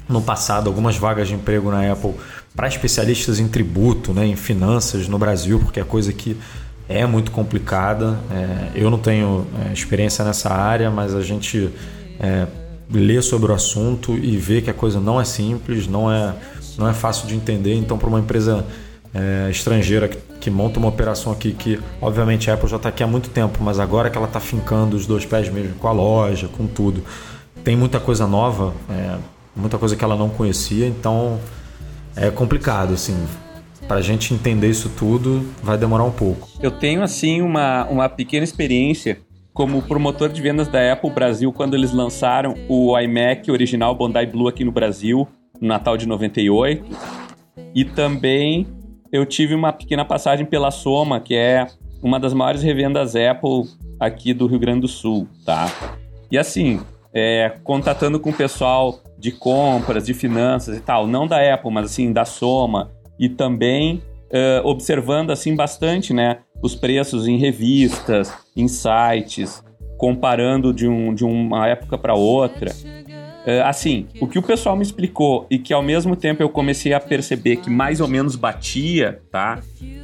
no 0.08 0.22
passado 0.22 0.68
algumas 0.68 0.96
vagas 0.96 1.28
de 1.28 1.34
emprego 1.34 1.70
na 1.70 1.92
Apple 1.92 2.14
para 2.56 2.70
especialistas 2.70 3.38
em 3.38 3.50
tributo, 3.50 4.14
né, 4.14 4.26
em 4.26 4.38
finanças 4.38 5.10
no 5.10 5.18
Brasil, 5.18 5.60
porque 5.60 5.80
é 5.80 5.84
coisa 5.84 6.14
que 6.14 6.38
é 6.88 7.06
muito 7.06 7.32
complicada. 7.32 8.18
É, 8.32 8.72
eu 8.76 8.90
não 8.90 8.98
tenho 8.98 9.46
é, 9.68 9.74
experiência 9.74 10.24
nessa 10.24 10.54
área, 10.54 10.90
mas 10.90 11.14
a 11.14 11.22
gente 11.22 11.70
é, 12.20 12.48
lê 12.92 13.22
sobre 13.22 13.52
o 13.52 13.56
assunto 13.56 14.18
e 14.18 14.36
vê 14.38 14.62
que 14.62 14.70
a 14.70 14.74
coisa 14.74 15.00
não 15.00 15.20
é 15.22 15.26
simples, 15.26 15.88
não 15.88 16.12
é, 16.12 16.36
não 16.78 16.88
é 16.88 16.94
fácil 16.94 17.28
de 17.28 17.36
entender. 17.36 17.76
Então, 17.76 17.98
para 17.98 18.10
uma 18.10 18.20
empresa 18.20 18.66
é, 19.14 19.50
estrangeira 19.50 20.08
que, 20.08 20.18
que, 20.40 20.50
monta 20.50 20.80
uma 20.80 20.88
operação 20.88 21.32
aqui, 21.32 21.54
que 21.54 21.80
obviamente 22.02 22.50
a 22.50 22.56
Apple 22.56 22.68
já 22.68 22.78
está 22.78 22.90
aqui 22.90 23.04
há 23.04 23.08
muito 23.08 23.30
tempo, 23.30 23.60
mas 23.62 23.80
agora 23.80 24.10
que 24.10 24.18
ela 24.18 24.28
está 24.28 24.40
fincando 24.40 24.96
os 24.96 25.06
dois 25.06 25.26
pés 25.26 25.50
mesmo 25.50 25.76
com 25.76 25.88
a 25.88 25.92
loja, 25.92 26.48
com 26.48 26.68
tudo, 26.68 27.04
tem 27.64 27.76
muita 27.76 28.00
coisa 28.00 28.28
nova, 28.28 28.74
é, 28.90 29.18
muita 29.56 29.78
coisa 29.78 29.96
que 29.96 30.04
ela 30.04 30.16
não 30.16 30.30
conhecia, 30.30 30.88
então 30.88 31.40
é 32.16 32.30
complicado, 32.30 32.94
assim. 32.94 33.16
Para 33.88 33.98
a 33.98 34.02
gente 34.02 34.34
entender 34.34 34.70
isso 34.70 34.90
tudo, 34.90 35.48
vai 35.64 35.76
demorar 35.76 36.04
um 36.04 36.12
pouco. 36.12 36.48
Eu 36.62 36.70
tenho, 36.70 37.02
assim, 37.02 37.42
uma, 37.42 37.86
uma 37.86 38.08
pequena 38.08 38.44
experiência 38.44 39.20
como 39.60 39.82
promotor 39.82 40.30
de 40.30 40.41
vendas 40.41 40.70
da 40.70 40.93
Apple 40.93 41.10
Brasil 41.10 41.51
quando 41.51 41.74
eles 41.74 41.91
lançaram 41.91 42.55
o 42.70 42.97
iMac 42.97 43.51
original 43.51 43.93
Bondi 43.93 44.26
Blue 44.26 44.47
aqui 44.47 44.64
no 44.64 44.72
Brasil, 44.72 45.28
no 45.60 45.68
Natal 45.68 45.97
de 45.97 46.07
98. 46.07 46.86
E 47.76 47.84
também 47.84 48.66
eu 49.12 49.26
tive 49.26 49.53
uma 49.53 49.74
pequena 49.74 50.05
passagem 50.05 50.45
pela 50.45 50.72
Soma, 50.72 51.20
que 51.20 51.36
é 51.36 51.68
uma 52.01 52.18
das 52.18 52.34
maiores 52.34 52.64
revendas 52.64 53.18
Apple 53.18 53.64
aqui 53.99 54.34
do 54.34 54.47
Rio 54.47 54.60
Grande 54.60 54.80
do 54.80 54.88
Sul, 54.88 55.28
tá? 55.45 55.70
E 56.32 56.38
assim, 56.38 56.80
é, 57.14 57.51
contatando 57.62 58.18
com 58.18 58.30
o 58.30 58.34
pessoal 58.34 59.01
de 59.18 59.34
compras, 59.34 60.05
de 60.05 60.14
finanças 60.14 60.78
e 60.78 60.80
tal, 60.80 61.05
não 61.05 61.28
da 61.28 61.53
Apple, 61.53 61.70
mas 61.70 61.88
assim, 61.88 62.14
da 62.14 62.24
Soma, 62.24 62.91
e 63.20 63.28
também 63.28 64.01
uh, 64.30 64.66
observando 64.68 65.32
assim 65.32 65.56
bastante, 65.56 66.14
né, 66.14 66.40
os 66.62 66.76
preços 66.76 67.28
em 67.28 67.38
revistas, 67.38 68.34
em 68.56 68.68
sites, 68.68 69.64
comparando 69.98 70.74
de, 70.74 70.88
um, 70.88 71.14
de 71.14 71.26
uma 71.26 71.68
época 71.68 71.98
para 71.98 72.14
outra. 72.14 72.72
Uh, 72.72 73.64
assim, 73.66 74.08
o 74.20 74.28
que 74.28 74.38
o 74.38 74.44
pessoal 74.44 74.76
me 74.76 74.84
explicou 74.84 75.48
e 75.50 75.58
que 75.58 75.74
ao 75.74 75.82
mesmo 75.82 76.16
tempo 76.16 76.44
eu 76.44 76.50
comecei 76.50 76.94
a 76.94 77.00
perceber 77.00 77.58
que 77.58 77.70
mais 77.70 78.00
ou 78.00 78.08
menos 78.08 78.36
batia, 78.36 79.22
tá? 79.32 79.60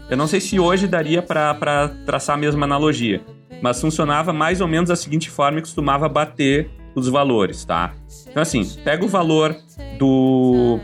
Eu 0.09 0.17
não 0.17 0.28
sei 0.28 0.39
se 0.39 0.59
hoje 0.59 0.88
daria 0.88 1.21
para 1.21 1.89
traçar 2.05 2.36
a 2.36 2.39
mesma 2.39 2.65
analogia, 2.65 3.21
mas 3.61 3.80
funcionava 3.80 4.32
mais 4.32 4.61
ou 4.61 4.67
menos 4.67 4.89
da 4.89 4.95
seguinte 4.95 5.30
forma 5.30 5.59
e 5.59 5.61
costumava 5.61 6.07
bater 6.07 6.69
os 6.95 7.07
valores, 7.07 7.65
tá? 7.65 7.93
Então 8.28 8.41
assim, 8.41 8.63
pega 8.84 9.03
o 9.03 9.07
valor 9.07 9.55
do 9.97 10.80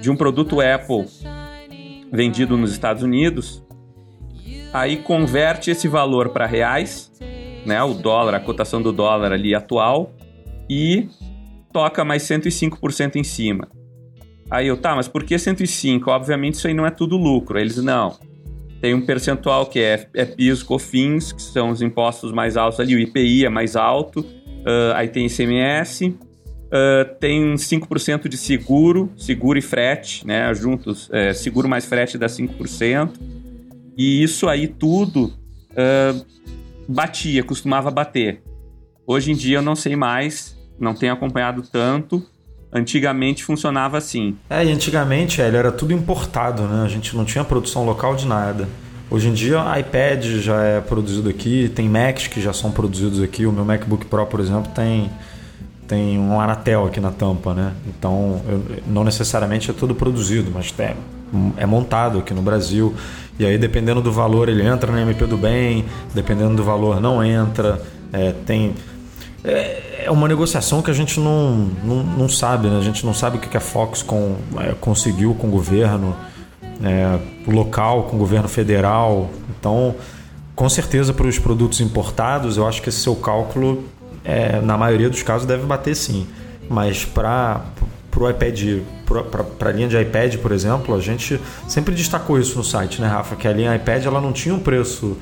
de 0.00 0.10
um 0.10 0.16
produto 0.16 0.60
Apple 0.60 1.06
vendido 2.14 2.56
nos 2.56 2.70
Estados 2.70 3.02
Unidos, 3.02 3.62
aí 4.72 4.98
converte 4.98 5.70
esse 5.70 5.88
valor 5.88 6.28
para 6.28 6.46
reais, 6.46 7.12
né, 7.66 7.82
o 7.82 7.94
dólar, 7.94 8.34
a 8.34 8.40
cotação 8.40 8.80
do 8.80 8.92
dólar 8.92 9.32
ali 9.32 9.54
atual 9.54 10.12
e 10.70 11.08
toca 11.72 12.04
mais 12.04 12.22
105% 12.22 13.16
em 13.16 13.24
cima. 13.24 13.68
Aí 14.50 14.68
eu, 14.68 14.76
tá, 14.76 14.94
mas 14.94 15.08
por 15.08 15.24
que 15.24 15.36
105? 15.36 16.08
Obviamente 16.10 16.54
isso 16.54 16.68
aí 16.68 16.74
não 16.74 16.86
é 16.86 16.90
tudo 16.90 17.16
lucro. 17.16 17.58
Eles, 17.58 17.76
não. 17.78 18.16
Tem 18.80 18.94
um 18.94 19.04
percentual 19.04 19.66
que 19.66 19.80
é, 19.80 20.06
é 20.14 20.24
PIS, 20.24 20.62
COFINS, 20.62 21.32
que 21.32 21.42
são 21.42 21.70
os 21.70 21.82
impostos 21.82 22.30
mais 22.30 22.56
altos 22.56 22.78
ali, 22.78 22.94
o 22.94 22.98
IPI 22.98 23.46
é 23.46 23.48
mais 23.48 23.74
alto, 23.74 24.20
uh, 24.20 24.94
aí 24.94 25.08
tem 25.08 25.26
ICMS, 25.26 26.14
ah, 26.74 27.04
tem 27.20 27.54
5% 27.54 28.26
de 28.26 28.36
seguro, 28.36 29.12
seguro 29.16 29.56
e 29.56 29.62
frete, 29.62 30.26
né, 30.26 30.52
juntos, 30.52 31.08
é, 31.12 31.32
seguro 31.32 31.68
mais 31.68 31.84
frete 31.84 32.18
dá 32.18 32.26
5%, 32.26 33.10
e 33.96 34.24
isso 34.24 34.48
aí 34.48 34.66
tudo 34.66 35.32
uh, 35.70 36.26
batia, 36.88 37.44
costumava 37.44 37.92
bater. 37.92 38.42
Hoje 39.06 39.30
em 39.30 39.36
dia 39.36 39.58
eu 39.58 39.62
não 39.62 39.76
sei 39.76 39.94
mais, 39.94 40.58
não 40.76 40.94
tenho 40.94 41.12
acompanhado 41.12 41.62
tanto. 41.62 42.26
Antigamente 42.72 43.44
funcionava 43.44 43.96
assim. 43.96 44.36
É, 44.50 44.64
e 44.64 44.72
antigamente 44.72 45.40
era 45.40 45.70
tudo 45.70 45.92
importado, 45.92 46.62
né? 46.62 46.82
A 46.84 46.88
gente 46.88 47.16
não 47.16 47.24
tinha 47.24 47.44
produção 47.44 47.86
local 47.86 48.16
de 48.16 48.26
nada. 48.26 48.68
Hoje 49.08 49.28
em 49.28 49.32
dia, 49.32 49.62
iPad 49.78 50.24
já 50.40 50.60
é 50.60 50.80
produzido 50.80 51.28
aqui, 51.28 51.70
tem 51.72 51.88
Macs 51.88 52.26
que 52.26 52.40
já 52.40 52.52
são 52.52 52.72
produzidos 52.72 53.22
aqui. 53.22 53.46
O 53.46 53.52
meu 53.52 53.64
MacBook 53.64 54.06
Pro, 54.06 54.26
por 54.26 54.40
exemplo, 54.40 54.72
tem, 54.74 55.08
tem 55.86 56.18
um 56.18 56.40
Anatel 56.40 56.86
aqui 56.86 57.00
na 57.00 57.10
tampa, 57.10 57.54
né? 57.54 57.72
Então, 57.86 58.40
eu, 58.48 58.62
não 58.86 59.04
necessariamente 59.04 59.70
é 59.70 59.74
tudo 59.74 59.94
produzido, 59.94 60.50
mas 60.52 60.74
é 61.56 61.66
montado 61.66 62.18
aqui 62.18 62.32
no 62.32 62.42
Brasil. 62.42 62.94
E 63.38 63.44
aí, 63.44 63.58
dependendo 63.58 64.00
do 64.00 64.12
valor, 64.12 64.48
ele 64.48 64.66
entra 64.66 64.90
na 64.90 65.02
MP 65.02 65.26
do 65.26 65.36
bem, 65.36 65.84
dependendo 66.14 66.54
do 66.54 66.64
valor, 66.64 67.00
não 67.00 67.22
entra. 67.24 67.80
É, 68.12 68.32
tem 68.46 68.74
é, 69.44 70.04
é 70.06 70.10
uma 70.10 70.26
negociação 70.26 70.80
que 70.80 70.90
a 70.90 70.94
gente 70.94 71.20
não, 71.20 71.70
não, 71.84 72.02
não 72.02 72.28
sabe, 72.28 72.68
né? 72.68 72.78
A 72.78 72.82
gente 72.82 73.04
não 73.04 73.12
sabe 73.12 73.36
o 73.36 73.40
que 73.40 73.56
a 73.56 73.60
Foxconn 73.60 74.36
é, 74.58 74.74
conseguiu 74.80 75.34
com 75.34 75.48
o 75.48 75.50
governo 75.50 76.16
é, 76.82 77.18
local, 77.46 78.04
com 78.04 78.16
o 78.16 78.18
governo 78.18 78.48
federal. 78.48 79.28
Então, 79.58 79.94
com 80.54 80.68
certeza, 80.68 81.12
para 81.12 81.26
os 81.26 81.38
produtos 81.38 81.80
importados, 81.80 82.56
eu 82.56 82.66
acho 82.66 82.80
que 82.80 82.88
esse 82.88 83.00
seu 83.00 83.14
cálculo, 83.16 83.84
é, 84.24 84.60
na 84.60 84.76
maioria 84.78 85.10
dos 85.10 85.22
casos, 85.22 85.46
deve 85.46 85.64
bater 85.66 85.94
sim. 85.94 86.26
Mas 86.68 87.04
para 87.04 87.62
o 88.16 88.28
iPad, 88.28 88.80
para 89.58 89.68
a 89.68 89.72
linha 89.72 89.88
de 89.88 90.00
iPad, 90.00 90.36
por 90.36 90.52
exemplo, 90.52 90.94
a 90.94 91.00
gente 91.00 91.40
sempre 91.68 91.94
destacou 91.94 92.38
isso 92.38 92.56
no 92.56 92.64
site, 92.64 93.00
né, 93.00 93.06
Rafa? 93.06 93.36
Que 93.36 93.46
a 93.46 93.52
linha 93.52 93.74
iPad 93.76 94.04
ela 94.06 94.20
não 94.20 94.32
tinha 94.32 94.54
um 94.54 94.60
preço 94.60 95.16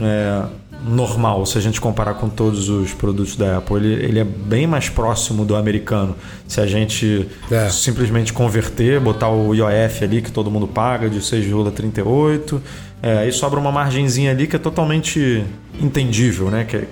é, 0.00 0.44
normal 0.84 1.44
se 1.44 1.58
a 1.58 1.60
gente 1.60 1.80
comparar 1.80 2.14
com 2.14 2.28
todos 2.28 2.68
os 2.68 2.92
produtos 2.94 3.36
da 3.36 3.58
Apple. 3.58 3.76
Ele, 3.76 4.04
ele 4.04 4.18
é 4.20 4.24
bem 4.24 4.66
mais 4.66 4.88
próximo 4.88 5.44
do 5.44 5.56
americano. 5.56 6.14
Se 6.46 6.60
a 6.60 6.66
gente 6.66 7.28
é. 7.50 7.68
simplesmente 7.68 8.32
converter, 8.32 9.00
botar 9.00 9.28
o 9.28 9.54
IOF 9.54 10.04
ali 10.04 10.22
que 10.22 10.30
todo 10.30 10.50
mundo 10.50 10.68
paga 10.68 11.10
de 11.10 11.18
6,38, 11.18 12.60
é, 13.02 13.18
aí 13.18 13.32
sobra 13.32 13.58
uma 13.58 13.72
margenzinha 13.72 14.30
ali 14.30 14.46
que 14.46 14.56
é 14.56 14.58
totalmente 14.58 15.44
entendível, 15.80 16.50
né? 16.50 16.64
Que, 16.64 16.86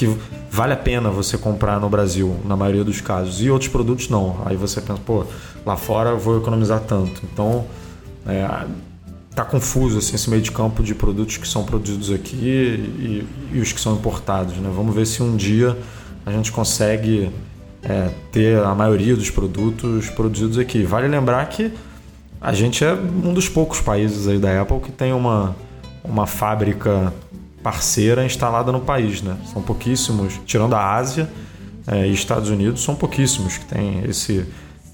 que 0.00 0.16
vale 0.50 0.72
a 0.72 0.76
pena 0.78 1.10
você 1.10 1.36
comprar 1.36 1.78
no 1.78 1.86
Brasil, 1.90 2.34
na 2.46 2.56
maioria 2.56 2.82
dos 2.82 3.02
casos. 3.02 3.42
E 3.42 3.50
outros 3.50 3.68
produtos 3.68 4.08
não. 4.08 4.40
Aí 4.46 4.56
você 4.56 4.80
pensa, 4.80 4.98
pô, 5.04 5.26
lá 5.66 5.76
fora 5.76 6.08
eu 6.08 6.18
vou 6.18 6.38
economizar 6.38 6.80
tanto. 6.80 7.20
Então, 7.30 7.66
é, 8.26 8.48
tá 9.34 9.44
confuso 9.44 9.98
assim, 9.98 10.14
esse 10.14 10.30
meio 10.30 10.40
de 10.40 10.50
campo 10.50 10.82
de 10.82 10.94
produtos 10.94 11.36
que 11.36 11.46
são 11.46 11.64
produzidos 11.64 12.10
aqui 12.10 12.34
e, 12.34 13.26
e 13.52 13.60
os 13.60 13.74
que 13.74 13.80
são 13.80 13.94
importados. 13.94 14.56
Né? 14.56 14.70
Vamos 14.74 14.94
ver 14.94 15.04
se 15.04 15.22
um 15.22 15.36
dia 15.36 15.76
a 16.24 16.32
gente 16.32 16.50
consegue 16.50 17.30
é, 17.82 18.08
ter 18.32 18.58
a 18.58 18.74
maioria 18.74 19.14
dos 19.14 19.28
produtos 19.28 20.08
produzidos 20.08 20.56
aqui. 20.56 20.82
Vale 20.82 21.08
lembrar 21.08 21.44
que 21.50 21.70
a 22.40 22.54
gente 22.54 22.82
é 22.82 22.94
um 22.94 23.34
dos 23.34 23.50
poucos 23.50 23.82
países 23.82 24.26
aí 24.26 24.38
da 24.38 24.62
Apple 24.62 24.80
que 24.80 24.92
tem 24.92 25.12
uma, 25.12 25.54
uma 26.02 26.26
fábrica 26.26 27.12
parceira 27.62 28.24
instalada 28.24 28.72
no 28.72 28.80
país. 28.80 29.22
Né? 29.22 29.36
São 29.52 29.62
pouquíssimos, 29.62 30.40
tirando 30.46 30.74
a 30.74 30.94
Ásia 30.94 31.28
é, 31.86 32.06
e 32.06 32.12
Estados 32.12 32.50
Unidos, 32.50 32.82
são 32.82 32.94
pouquíssimos 32.94 33.58
que 33.58 33.64
têm 33.64 34.04
esse 34.08 34.44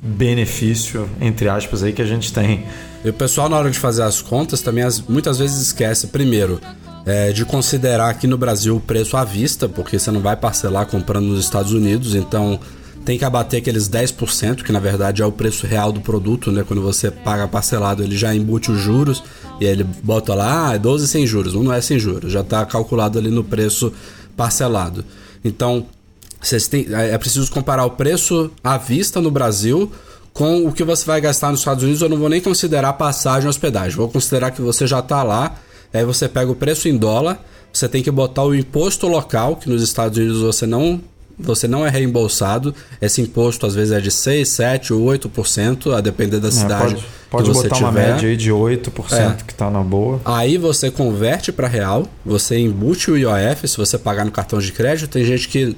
benefício, 0.01 1.09
entre 1.21 1.49
aspas, 1.49 1.83
aí 1.83 1.93
que 1.93 2.03
a 2.03 2.07
gente 2.07 2.33
tem. 2.33 2.65
E 3.05 3.11
o 3.11 3.13
pessoal, 3.13 3.49
na 3.49 3.57
hora 3.57 3.71
de 3.71 3.79
fazer 3.79 4.03
as 4.03 4.21
contas, 4.21 4.61
também 4.61 4.85
as, 4.85 5.01
muitas 5.01 5.39
vezes 5.39 5.61
esquece, 5.61 6.09
primeiro, 6.09 6.61
é, 7.05 7.33
de 7.33 7.45
considerar 7.45 8.11
aqui 8.11 8.27
no 8.27 8.37
Brasil 8.37 8.77
o 8.77 8.81
preço 8.81 9.17
à 9.17 9.25
vista, 9.25 9.69
porque 9.69 9.99
você 9.99 10.11
não 10.11 10.21
vai 10.21 10.37
parcelar 10.37 10.87
comprando 10.87 11.27
nos 11.27 11.41
Estados 11.41 11.73
Unidos, 11.73 12.15
então 12.15 12.59
tem 13.05 13.17
que 13.17 13.25
abater 13.25 13.61
aqueles 13.61 13.89
10%, 13.89 14.65
que 14.65 14.73
na 14.73 14.81
verdade 14.81 15.23
é 15.23 15.27
o 15.27 15.31
preço 15.31 15.65
real 15.65 15.93
do 15.93 16.01
produto, 16.01 16.51
né? 16.51 16.65
Quando 16.67 16.83
você 16.83 17.09
paga 17.09 17.47
parcelado, 17.47 18.03
ele 18.03 18.17
já 18.17 18.35
embute 18.35 18.73
os 18.73 18.81
juros, 18.81 19.23
e 19.61 19.65
ele 19.65 19.85
bota 19.85 20.35
lá, 20.35 20.71
ah, 20.71 20.75
é 20.75 20.79
12 20.79 21.09
sem 21.09 21.27
juros, 21.27 21.55
não 21.55 21.73
é 21.73 21.81
sem 21.81 21.99
juros, 21.99 22.33
já 22.33 22.41
está 22.41 22.65
calculado 22.67 23.19
ali 23.19 23.31
no 23.31 23.43
preço 23.43 23.93
parcelado. 24.37 25.05
Então, 25.45 25.87
vocês 26.41 26.69
têm, 26.69 26.87
é, 26.91 27.11
é 27.11 27.19
preciso 27.19 27.51
comparar 27.51 27.85
o 27.85 27.91
preço 27.91 28.51
à 28.63 28.77
vista 28.77 29.21
no 29.21 29.31
Brasil 29.31 29.91
com 30.33 30.67
o 30.67 30.73
que 30.73 30.85
você 30.85 31.05
vai 31.05 31.21
gastar 31.21 31.51
nos 31.51 31.61
Estados 31.61 31.83
Unidos. 31.83 32.03
Eu 32.03 32.09
não 32.09 32.19
vou 32.19 32.29
nem 32.29 32.41
considerar 32.41 32.93
passagem 32.93 33.47
e 33.47 33.49
hospedagem. 33.49 33.97
Vou 33.97 34.09
considerar 34.09 34.51
que 34.51 34.61
você 34.61 34.87
já 34.87 34.99
está 34.99 35.23
lá. 35.23 35.57
Aí 35.93 36.05
você 36.05 36.29
pega 36.29 36.51
o 36.51 36.55
preço 36.55 36.89
em 36.89 36.97
dólar. 36.97 37.43
Você 37.73 37.89
tem 37.89 38.03
que 38.03 38.11
botar 38.11 38.45
o 38.45 38.55
imposto 38.55 39.07
local, 39.07 39.57
que 39.57 39.69
nos 39.69 39.83
Estados 39.83 40.19
Unidos 40.19 40.41
você 40.41 40.67
não 40.67 41.01
você 41.39 41.69
não 41.69 41.85
é 41.87 41.91
reembolsado. 41.91 42.75
Esse 43.01 43.21
imposto 43.21 43.67
às 43.67 43.75
vezes 43.75 43.93
é 43.93 44.01
de 44.01 44.11
6, 44.11 44.49
7 44.49 44.93
ou 44.93 45.05
8%, 45.07 45.93
a 45.97 46.01
depender 46.01 46.41
da 46.41 46.51
cidade. 46.51 46.95
É, 46.95 46.97
pode 46.97 47.07
pode 47.31 47.51
que 47.51 47.57
você 47.57 47.63
botar 47.65 47.75
tiver. 47.77 47.87
uma 47.89 47.93
média 47.93 48.29
aí 48.29 48.37
de 48.37 48.51
8% 48.51 49.13
É. 49.13 49.37
que 49.47 49.55
tá 49.55 49.71
na 49.71 49.81
boa. 49.83 50.21
Aí 50.25 50.57
você 50.59 50.91
converte 50.91 51.53
para 51.53 51.69
real, 51.69 52.07
você 52.25 52.59
embute 52.59 53.11
o 53.11 53.17
IOF 53.17 53.69
se 53.69 53.77
você 53.77 53.99
pagar 53.99 54.25
no 54.25 54.31
cartão 54.31 54.59
de 54.59 54.73
crédito. 54.73 55.11
Tem 55.11 55.25
gente 55.25 55.49
que 55.49 55.77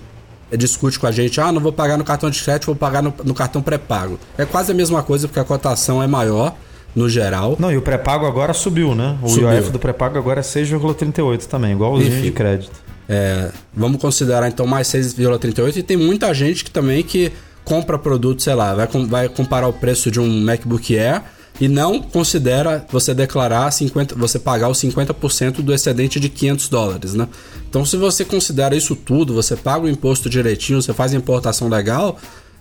discute 0.56 0.98
com 0.98 1.06
a 1.06 1.10
gente, 1.12 1.38
ah, 1.40 1.52
não 1.52 1.60
vou 1.60 1.72
pagar 1.72 1.98
no 1.98 2.04
cartão 2.04 2.30
de 2.30 2.42
crédito, 2.42 2.66
vou 2.66 2.76
pagar 2.76 3.02
no, 3.02 3.12
no 3.24 3.34
cartão 3.34 3.60
pré-pago. 3.60 4.18
É 4.38 4.44
quase 4.46 4.72
a 4.72 4.74
mesma 4.74 5.02
coisa 5.02 5.28
porque 5.28 5.40
a 5.40 5.44
cotação 5.44 6.02
é 6.02 6.06
maior 6.06 6.54
no 6.96 7.06
geral. 7.08 7.54
Não, 7.58 7.70
e 7.70 7.76
o 7.76 7.82
pré-pago 7.82 8.24
agora 8.24 8.54
subiu, 8.54 8.94
né? 8.94 9.18
O 9.22 9.28
Subiu. 9.28 9.52
IOF 9.52 9.70
do 9.70 9.78
pré-pago 9.78 10.16
agora 10.18 10.40
é 10.40 10.42
6,38 10.42 11.44
também, 11.46 11.72
igualzinho 11.72 12.10
Enfim. 12.12 12.22
de 12.22 12.30
crédito. 12.30 12.72
É, 13.08 13.50
vamos 13.74 14.00
considerar 14.00 14.48
então 14.48 14.66
mais 14.66 14.88
6,38 14.88 15.76
e 15.76 15.82
tem 15.82 15.96
muita 15.96 16.32
gente 16.34 16.62
que 16.62 16.70
também 16.70 17.02
que 17.02 17.32
compra 17.64 17.98
produto, 17.98 18.42
sei 18.42 18.54
lá, 18.54 18.74
vai, 18.74 18.86
vai 19.06 19.28
comparar 19.28 19.68
o 19.68 19.72
preço 19.72 20.10
de 20.10 20.20
um 20.20 20.40
MacBook 20.42 20.98
Air 20.98 21.22
e 21.60 21.66
não 21.66 22.00
considera 22.00 22.86
você 22.90 23.12
declarar 23.12 23.70
50, 23.70 24.14
você 24.14 24.38
pagar 24.38 24.68
os 24.68 24.78
50% 24.78 25.60
do 25.62 25.74
excedente 25.74 26.20
de 26.20 26.28
500 26.28 26.68
dólares, 26.68 27.14
né? 27.14 27.28
Então 27.68 27.84
se 27.84 27.96
você 27.96 28.24
considera 28.24 28.76
isso 28.76 28.94
tudo, 28.94 29.34
você 29.34 29.56
paga 29.56 29.84
o 29.84 29.88
imposto 29.88 30.30
direitinho, 30.30 30.80
você 30.80 30.94
faz 30.94 31.12
a 31.12 31.16
importação 31.16 31.68
legal, 31.68 32.18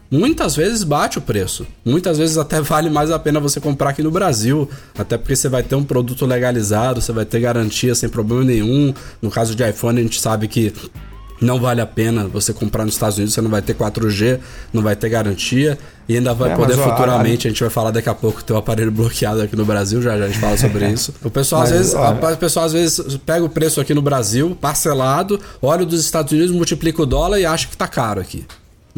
muitas 0.10 0.56
vezes 0.56 0.84
bate 0.84 1.18
o 1.18 1.22
preço. 1.22 1.66
Muitas 1.86 2.18
vezes 2.18 2.38
até 2.38 2.60
vale 2.62 2.90
mais 2.90 3.12
a 3.12 3.20
pena 3.20 3.40
você 3.40 3.60
comprar 3.60 3.90
aqui 3.92 4.02
no 4.04 4.12
Brasil, 4.12 4.70
até 4.98 5.18
porque 5.18 5.36
você 5.36 5.50
vai 5.50 5.64
ter 5.64 5.76
um 5.76 5.84
produto 5.84 6.26
legalizado, 6.26 7.02
você 7.02 7.12
vai 7.12 7.26
ter 7.26 7.40
garantia 7.40 7.94
sem 7.96 8.10
problema 8.10 8.44
nenhum. 8.44 8.94
No 9.22 9.30
caso 9.30 9.56
de 9.56 9.68
iPhone, 9.68 10.00
a 10.00 10.04
gente 10.04 10.20
sabe 10.22 10.48
que 10.48 10.74
não 11.40 11.60
vale 11.60 11.80
a 11.82 11.86
pena 11.86 12.26
você 12.28 12.52
comprar 12.52 12.84
nos 12.84 12.96
Estados 12.96 13.18
Unidos, 13.18 13.36
você 13.36 13.42
não 13.42 13.50
vai 13.52 13.62
ter 13.62 13.76
4G, 13.76 14.40
não 14.74 14.82
vai 14.82 14.96
ter 14.96 15.08
garantia 15.08 15.78
e 16.10 16.16
ainda 16.16 16.34
vai 16.34 16.52
É, 16.52 16.56
poder 16.56 16.76
futuramente, 16.78 17.46
a 17.46 17.52
gente 17.52 17.60
vai 17.60 17.70
falar 17.70 17.92
daqui 17.92 18.10
a 18.10 18.16
pouco 18.16 18.44
ter 18.44 18.54
o 18.54 18.58
aparelho 18.58 18.90
bloqueado 18.92 19.42
aqui 19.44 19.56
no 19.56 19.64
Brasil, 19.64 20.02
já, 20.02 20.18
já 20.18 20.24
a 20.24 20.28
gente 20.30 20.40
fala 20.40 20.58
sobre 20.58 20.88
isso. 20.90 21.14
O 21.24 21.30
pessoal 21.30 21.62
às 21.62 21.70
Mas, 21.70 21.78
vezes, 21.80 21.94
olha- 21.94 22.34
o 22.34 22.38
pessoal 22.38 22.66
às 22.66 22.74
vezes 22.74 23.18
pega 23.24 23.46
o 23.46 23.50
preço 23.50 23.80
aqui 23.80 23.94
no 23.94 24.02
Brasil, 24.02 24.58
parcelado, 24.60 25.40
olha 25.62 25.84
o 25.84 25.86
dos 25.86 26.00
Estados 26.04 26.32
Unidos, 26.32 26.50
multiplica 26.50 27.04
o 27.04 27.06
dólar 27.06 27.40
e 27.40 27.46
acha 27.46 27.68
que 27.68 27.78
tá 27.78 27.88
caro 27.88 28.20
aqui. 28.20 28.44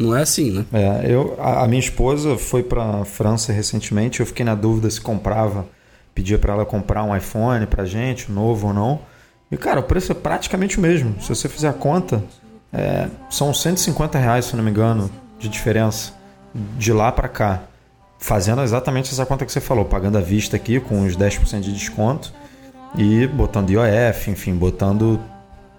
Não 0.00 0.16
é 0.16 0.22
assim, 0.22 0.50
né? 0.50 0.64
É, 0.72 1.12
eu, 1.12 1.36
a, 1.38 1.64
a 1.64 1.68
minha 1.68 1.78
esposa 1.78 2.38
foi 2.38 2.62
pra 2.62 3.04
França 3.04 3.52
recentemente, 3.52 4.20
eu 4.20 4.26
fiquei 4.26 4.46
na 4.46 4.54
dúvida 4.54 4.88
se 4.88 4.98
comprava, 4.98 5.66
pedia 6.14 6.38
pra 6.38 6.54
ela 6.54 6.64
comprar 6.64 7.04
um 7.04 7.14
iPhone 7.14 7.66
pra 7.66 7.84
gente, 7.84 8.32
novo 8.32 8.68
ou 8.68 8.72
não. 8.72 9.00
E 9.52 9.58
cara, 9.58 9.78
o 9.78 9.82
preço 9.82 10.10
é 10.10 10.14
praticamente 10.14 10.78
o 10.78 10.80
mesmo. 10.80 11.20
Se 11.20 11.28
você 11.28 11.50
fizer 11.50 11.68
a 11.68 11.74
conta, 11.74 12.24
é, 12.72 13.08
são 13.28 13.52
150 13.52 14.18
reais, 14.18 14.46
se 14.46 14.56
não 14.56 14.64
me 14.64 14.70
engano, 14.70 15.10
de 15.38 15.50
diferença 15.50 16.14
de 16.78 16.94
lá 16.94 17.12
pra 17.12 17.28
cá. 17.28 17.64
Fazendo 18.18 18.62
exatamente 18.62 19.12
essa 19.12 19.26
conta 19.26 19.44
que 19.44 19.52
você 19.52 19.60
falou, 19.60 19.84
pagando 19.84 20.16
à 20.16 20.22
vista 20.22 20.56
aqui 20.56 20.80
com 20.80 21.04
os 21.04 21.14
10% 21.14 21.60
de 21.60 21.74
desconto 21.74 22.32
e 22.96 23.26
botando 23.26 23.68
IOF, 23.68 24.30
enfim, 24.30 24.54
botando 24.54 25.20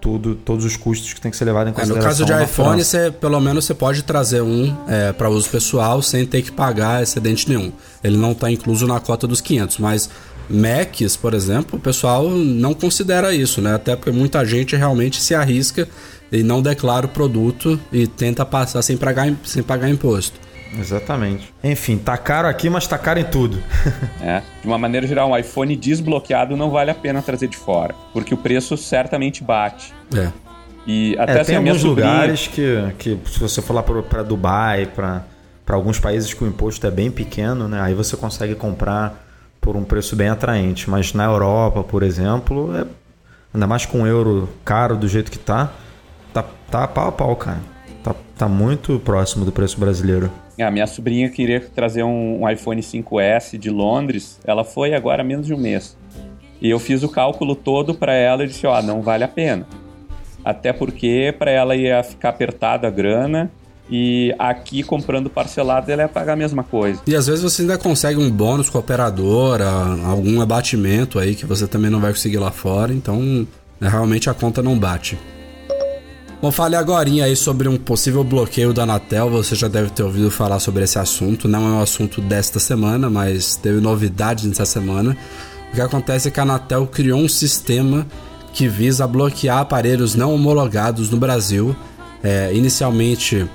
tudo, 0.02 0.34
todos 0.34 0.64
os 0.64 0.76
custos 0.76 1.14
que 1.14 1.20
tem 1.20 1.30
que 1.30 1.36
ser 1.36 1.44
levado 1.44 1.68
em 1.68 1.70
É, 1.70 1.72
no 1.72 1.76
consideração. 1.94 2.08
caso 2.08 2.24
de 2.24 2.44
iPhone, 2.44 2.84
você, 2.84 3.10
pelo 3.12 3.40
menos 3.40 3.64
você 3.64 3.72
pode 3.72 4.02
trazer 4.02 4.42
um 4.42 4.76
é, 4.88 5.12
para 5.12 5.30
uso 5.30 5.48
pessoal 5.48 6.02
sem 6.02 6.26
ter 6.26 6.42
que 6.42 6.50
pagar 6.50 7.02
excedente 7.02 7.48
nenhum. 7.48 7.72
Ele 8.02 8.16
não 8.16 8.32
está 8.32 8.50
incluso 8.50 8.84
na 8.86 8.98
cota 8.98 9.26
dos 9.28 9.40
500, 9.40 9.78
mas 9.78 10.10
Macs, 10.50 11.16
por 11.16 11.32
exemplo, 11.34 11.78
o 11.78 11.80
pessoal 11.80 12.28
não 12.28 12.74
considera 12.74 13.32
isso, 13.32 13.62
né? 13.62 13.74
Até 13.74 13.94
porque 13.94 14.10
muita 14.10 14.44
gente 14.44 14.74
realmente 14.74 15.22
se 15.22 15.34
arrisca 15.36 15.88
e 16.32 16.42
não 16.42 16.60
declara 16.60 17.06
o 17.06 17.08
produto 17.08 17.78
e 17.92 18.06
tenta 18.08 18.44
passar 18.44 18.82
sem 18.82 18.96
pagar, 18.96 19.32
sem 19.44 19.62
pagar 19.62 19.88
imposto. 19.88 20.38
Exatamente. 20.78 21.52
Enfim, 21.62 21.98
tá 21.98 22.16
caro 22.16 22.48
aqui, 22.48 22.70
mas 22.70 22.86
tá 22.86 22.96
caro 22.98 23.18
em 23.18 23.24
tudo. 23.24 23.58
É. 24.22 24.40
De 24.60 24.66
uma 24.68 24.78
maneira 24.78 25.06
geral, 25.06 25.30
um 25.30 25.36
iPhone 25.36 25.74
desbloqueado 25.76 26.56
não 26.56 26.70
vale 26.70 26.90
a 26.90 26.94
pena 26.94 27.20
trazer 27.20 27.48
de 27.48 27.56
fora, 27.56 27.94
porque 28.12 28.32
o 28.32 28.36
preço 28.36 28.76
certamente 28.76 29.42
bate. 29.42 29.92
É. 30.14 30.30
E 30.86 31.16
até 31.18 31.32
É, 31.32 31.40
assim, 31.40 31.46
tem 31.50 31.56
a 31.56 31.60
minha 31.60 31.72
alguns 31.72 31.82
sobrinha- 31.88 32.10
lugares 32.12 32.46
que, 32.46 32.92
que, 32.98 33.18
se 33.30 33.38
você 33.38 33.60
for 33.60 33.72
lá 33.74 33.82
pra- 33.82 34.02
pra 34.02 34.22
Dubai, 34.22 34.86
pra 34.86 35.24
pra 35.64 35.76
alguns 35.76 35.98
países 36.00 36.34
que 36.34 36.42
o 36.42 36.46
imposto 36.46 36.84
é 36.86 36.90
bem 36.90 37.08
pequeno, 37.10 37.68
né? 37.68 37.80
Aí 37.80 37.94
você 37.94 38.16
consegue 38.16 38.54
comprar 38.56 39.24
por 39.60 39.76
um 39.76 39.84
preço 39.84 40.16
bem 40.16 40.28
atraente. 40.28 40.90
Mas 40.90 41.12
na 41.14 41.24
Europa, 41.24 41.84
por 41.84 42.02
exemplo, 42.02 42.76
é, 42.76 42.84
ainda 43.54 43.66
mais 43.68 43.86
com 43.86 44.02
o 44.02 44.06
euro 44.06 44.48
caro 44.64 44.96
do 44.96 45.06
jeito 45.06 45.30
que 45.30 45.38
tá, 45.38 45.70
tá, 46.34 46.44
tá 46.68 46.88
pau 46.88 47.08
a 47.08 47.12
pau, 47.12 47.36
cara. 47.36 47.60
Tá, 48.02 48.14
tá 48.36 48.48
muito 48.48 48.98
próximo 48.98 49.44
do 49.44 49.52
preço 49.52 49.78
brasileiro. 49.78 50.30
A 50.60 50.70
minha 50.70 50.86
sobrinha 50.86 51.28
queria 51.28 51.60
trazer 51.60 52.02
um, 52.02 52.42
um 52.42 52.50
iPhone 52.50 52.80
5S 52.80 53.58
de 53.58 53.70
Londres. 53.70 54.38
Ela 54.44 54.64
foi 54.64 54.94
agora 54.94 55.22
há 55.22 55.24
menos 55.24 55.46
de 55.46 55.54
um 55.54 55.58
mês. 55.58 55.96
E 56.60 56.70
eu 56.70 56.78
fiz 56.78 57.02
o 57.02 57.08
cálculo 57.08 57.56
todo 57.56 57.94
para 57.94 58.12
ela 58.12 58.44
e 58.44 58.46
disse: 58.46 58.66
Ó, 58.66 58.82
não 58.82 59.02
vale 59.02 59.24
a 59.24 59.28
pena. 59.28 59.66
Até 60.44 60.72
porque 60.72 61.34
para 61.38 61.50
ela 61.50 61.74
ia 61.74 62.02
ficar 62.02 62.30
apertada 62.30 62.86
a 62.86 62.90
grana. 62.90 63.50
E 63.90 64.34
aqui 64.38 64.82
comprando 64.82 65.28
parcelado 65.28 65.90
ela 65.90 66.02
ia 66.02 66.08
pagar 66.08 66.32
a 66.32 66.36
mesma 66.36 66.62
coisa. 66.62 67.02
E 67.06 67.14
às 67.16 67.26
vezes 67.26 67.42
você 67.42 67.62
ainda 67.62 67.76
consegue 67.76 68.18
um 68.18 68.30
bônus 68.30 68.70
com 68.70 68.78
a 68.78 68.80
operadora, 68.80 69.68
algum 70.06 70.40
abatimento 70.40 71.18
aí 71.18 71.34
que 71.34 71.44
você 71.44 71.66
também 71.66 71.90
não 71.90 72.00
vai 72.00 72.12
conseguir 72.12 72.38
lá 72.38 72.50
fora, 72.50 72.94
então 72.94 73.46
né, 73.80 73.88
realmente 73.88 74.30
a 74.30 74.34
conta 74.34 74.62
não 74.62 74.78
bate. 74.78 75.18
Bom, 76.42 76.50
fale 76.50 76.74
agora 76.74 77.08
aí 77.08 77.36
sobre 77.36 77.68
um 77.68 77.76
possível 77.76 78.24
bloqueio 78.24 78.72
da 78.74 78.82
Anatel. 78.82 79.30
Você 79.30 79.54
já 79.54 79.68
deve 79.68 79.90
ter 79.90 80.02
ouvido 80.02 80.28
falar 80.28 80.58
sobre 80.58 80.82
esse 80.82 80.98
assunto. 80.98 81.46
Não 81.46 81.60
é 81.60 81.70
um 81.74 81.80
assunto 81.80 82.20
desta 82.20 82.58
semana, 82.58 83.08
mas 83.08 83.54
teve 83.54 83.80
novidades 83.80 84.44
nessa 84.46 84.64
semana. 84.64 85.16
O 85.70 85.76
que 85.76 85.80
acontece 85.80 86.26
é 86.26 86.30
que 86.32 86.40
a 86.40 86.42
Anatel 86.42 86.84
criou 86.88 87.20
um 87.20 87.28
sistema 87.28 88.04
que 88.52 88.66
visa 88.66 89.06
bloquear 89.06 89.58
aparelhos 89.58 90.16
não 90.16 90.34
homologados 90.34 91.10
no 91.10 91.16
Brasil. 91.16 91.76
É, 92.24 92.52
inicialmente, 92.52 93.46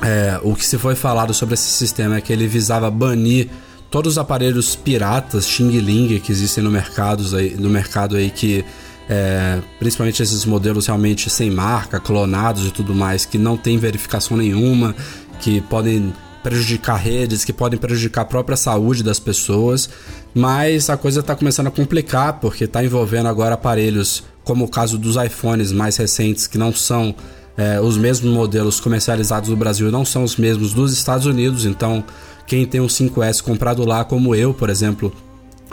é, 0.00 0.38
o 0.44 0.54
que 0.54 0.64
se 0.64 0.78
foi 0.78 0.94
falado 0.94 1.34
sobre 1.34 1.54
esse 1.54 1.68
sistema 1.68 2.18
é 2.18 2.20
que 2.20 2.32
ele 2.32 2.46
visava 2.46 2.88
banir 2.92 3.48
todos 3.90 4.12
os 4.12 4.18
aparelhos 4.18 4.76
piratas, 4.76 5.48
Xing 5.48 5.80
Ling, 5.80 6.20
que 6.20 6.30
existem 6.30 6.62
no 6.62 6.70
mercado 6.70 7.24
aí, 7.36 7.56
no 7.58 7.68
mercado 7.68 8.14
aí 8.14 8.30
que 8.30 8.64
é, 9.12 9.60
principalmente 9.80 10.22
esses 10.22 10.44
modelos 10.44 10.86
realmente 10.86 11.28
sem 11.28 11.50
marca, 11.50 11.98
clonados 11.98 12.64
e 12.64 12.70
tudo 12.70 12.94
mais, 12.94 13.26
que 13.26 13.36
não 13.36 13.56
tem 13.56 13.76
verificação 13.76 14.36
nenhuma, 14.36 14.94
que 15.40 15.60
podem 15.62 16.14
prejudicar 16.44 16.94
redes, 16.94 17.44
que 17.44 17.52
podem 17.52 17.76
prejudicar 17.76 18.22
a 18.22 18.24
própria 18.24 18.56
saúde 18.56 19.02
das 19.02 19.18
pessoas, 19.18 19.90
mas 20.32 20.88
a 20.88 20.96
coisa 20.96 21.20
está 21.20 21.34
começando 21.34 21.66
a 21.66 21.70
complicar 21.72 22.34
porque 22.34 22.64
está 22.64 22.84
envolvendo 22.84 23.26
agora 23.26 23.56
aparelhos 23.56 24.22
como 24.44 24.64
o 24.64 24.68
caso 24.68 24.96
dos 24.96 25.16
iPhones 25.16 25.72
mais 25.72 25.96
recentes 25.96 26.46
que 26.46 26.56
não 26.56 26.72
são 26.72 27.12
é, 27.56 27.80
os 27.80 27.98
mesmos 27.98 28.32
modelos 28.32 28.78
comercializados 28.78 29.50
no 29.50 29.56
Brasil 29.56 29.90
não 29.90 30.04
são 30.04 30.22
os 30.22 30.36
mesmos 30.36 30.72
dos 30.72 30.92
Estados 30.92 31.26
Unidos, 31.26 31.66
então 31.66 32.04
quem 32.46 32.64
tem 32.64 32.80
um 32.80 32.86
5S 32.86 33.42
comprado 33.42 33.84
lá, 33.84 34.04
como 34.04 34.36
eu, 34.36 34.54
por 34.54 34.70
exemplo, 34.70 35.12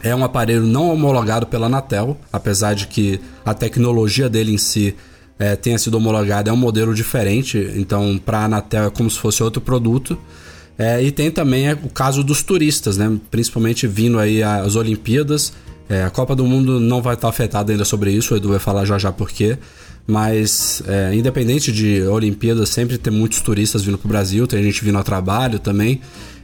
é 0.04 0.16
um 0.16 0.24
aparelho 0.24 0.64
não 0.64 0.92
homologado 0.92 1.46
pela 1.48 1.68
Anatel, 1.68 2.18
apesar 2.32 2.74
de 2.74 2.88
que 2.88 3.20
a 3.46 3.54
tecnologia 3.54 4.30
dele 4.30 4.54
em 4.54 4.58
si 4.58 4.96
é, 5.40 5.56
tenha 5.56 5.78
sido 5.78 5.96
homologada, 5.96 6.50
é 6.50 6.54
um 6.54 6.58
modelo 6.58 6.94
diferente, 6.94 7.72
então 7.76 8.20
para 8.24 8.40
a 8.40 8.46
Anatel 8.46 8.86
é 8.86 8.90
como 8.90 9.10
se 9.10 9.20
fosse 9.20 9.44
outro 9.44 9.62
produto. 9.62 10.18
É, 10.78 11.02
e 11.02 11.12
tem 11.12 11.32
também 11.32 11.70
é, 11.70 11.74
o 11.74 11.90
caso 11.90 12.24
dos 12.24 12.44
turistas, 12.44 12.98
né? 12.98 13.18
principalmente 13.32 13.88
vindo 13.88 14.20
aí 14.20 14.44
as 14.44 14.76
Olimpíadas. 14.76 15.54
É, 15.90 16.04
a 16.04 16.10
Copa 16.10 16.36
do 16.36 16.46
Mundo 16.46 16.80
não 16.80 17.02
vai 17.02 17.16
estar 17.16 17.30
afetada 17.30 17.72
ainda 17.72 17.86
sobre 17.86 18.12
isso, 18.12 18.34
o 18.34 18.38
Edu 18.38 18.50
vai 18.50 18.60
falar 18.60 18.86
já 18.86 18.98
já 18.98 19.12
por 19.12 19.30
quê. 19.30 19.58
Mas, 20.06 20.82
é, 20.88 21.14
independente 21.14 21.72
de 21.72 22.02
Olimpíadas, 22.04 22.70
sempre 22.70 22.98
tem 22.98 23.12
muitos 23.12 23.42
turistas 23.42 23.84
vindo 23.84 23.98
para 23.98 24.06
o 24.06 24.10
Brasil, 24.10 24.48
tem 24.48 24.64
gente 24.64 24.84
vindo 24.84 24.98
ao 24.98 25.04
trabalho 25.04 25.60
também. 25.60 26.00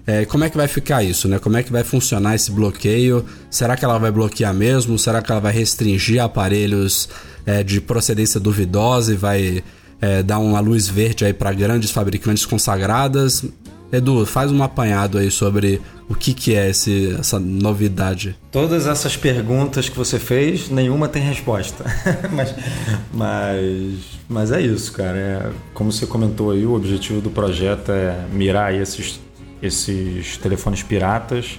É, 0.06 0.26
como 0.26 0.44
é 0.44 0.50
que 0.50 0.58
vai 0.58 0.68
ficar 0.68 1.04
isso, 1.04 1.28
né? 1.28 1.40
Como 1.40 1.56
é 1.56 1.64
que 1.64 1.72
vai 1.72 1.84
funcionar 1.84 2.36
esse 2.36 2.52
bloqueio? 2.52 3.26
Será 3.50 3.78
que 3.78 3.86
ela 3.86 3.98
vai 3.98 4.12
bloquear 4.12 4.54
mesmo? 4.54 5.00
Será 5.00 5.22
que 5.22 5.32
ela 5.32 5.40
vai 5.40 5.54
restringir 5.54 6.22
aparelhos 6.22 7.08
é, 7.46 7.64
de 7.64 7.80
procedência 7.80 8.40
duvidosa 8.40 9.14
e 9.14 9.16
vai 9.16 9.64
é, 10.02 10.22
dar 10.22 10.40
uma 10.40 10.60
luz 10.60 10.88
verde 10.90 11.24
aí 11.24 11.34
para 11.34 11.54
grandes 11.54 11.92
fabricantes 11.92 12.46
consagradas? 12.46 13.46
Edu, 13.94 14.26
faz 14.26 14.52
um 14.52 14.64
apanhado 14.64 15.20
aí 15.20 15.30
sobre 15.30 15.80
o 16.10 16.16
que, 16.16 16.34
que 16.34 16.56
é 16.56 16.70
esse, 16.70 17.16
essa 17.18 17.40
novidade. 17.40 18.36
Todas 18.52 18.88
essas 18.88 19.16
perguntas 19.16 19.88
que 19.88 19.96
você 19.96 20.18
fez, 20.18 20.68
nenhuma 20.68 21.08
tem 21.08 21.22
resposta. 21.22 21.86
mas, 22.34 22.56
mas, 23.14 23.94
mas 24.28 24.52
é 24.52 24.60
isso, 24.60 24.92
cara. 24.94 25.18
É, 25.18 25.52
como 25.76 25.92
você 25.92 26.08
comentou 26.08 26.52
aí, 26.52 26.66
o 26.66 26.74
objetivo 26.74 27.22
do 27.22 27.30
projeto 27.30 27.92
é 27.92 28.26
mirar 28.34 28.74
esses, 28.74 29.20
esses 29.64 30.38
telefones 30.38 30.84
piratas 30.84 31.58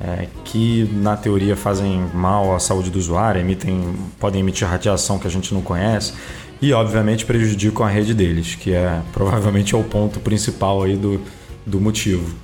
é, 0.00 0.26
que, 0.44 0.90
na 0.92 1.16
teoria, 1.16 1.56
fazem 1.56 2.04
mal 2.12 2.54
à 2.54 2.58
saúde 2.58 2.90
do 2.90 2.98
usuário, 2.98 3.40
emitem, 3.40 3.94
podem 4.18 4.40
emitir 4.40 4.68
radiação 4.68 5.18
que 5.18 5.26
a 5.26 5.30
gente 5.30 5.54
não 5.54 5.62
conhece. 5.62 6.12
e 6.60 6.72
obviamente 6.72 7.24
prejudicam 7.24 7.84
a 7.86 7.88
rede 7.88 8.14
deles, 8.14 8.54
que 8.54 8.72
é 8.72 9.00
provavelmente 9.12 9.74
é 9.74 9.78
o 9.78 9.84
ponto 9.84 10.18
principal 10.20 10.82
aí 10.82 10.96
do, 10.96 11.20
do 11.64 11.80
motivo. 11.80 12.34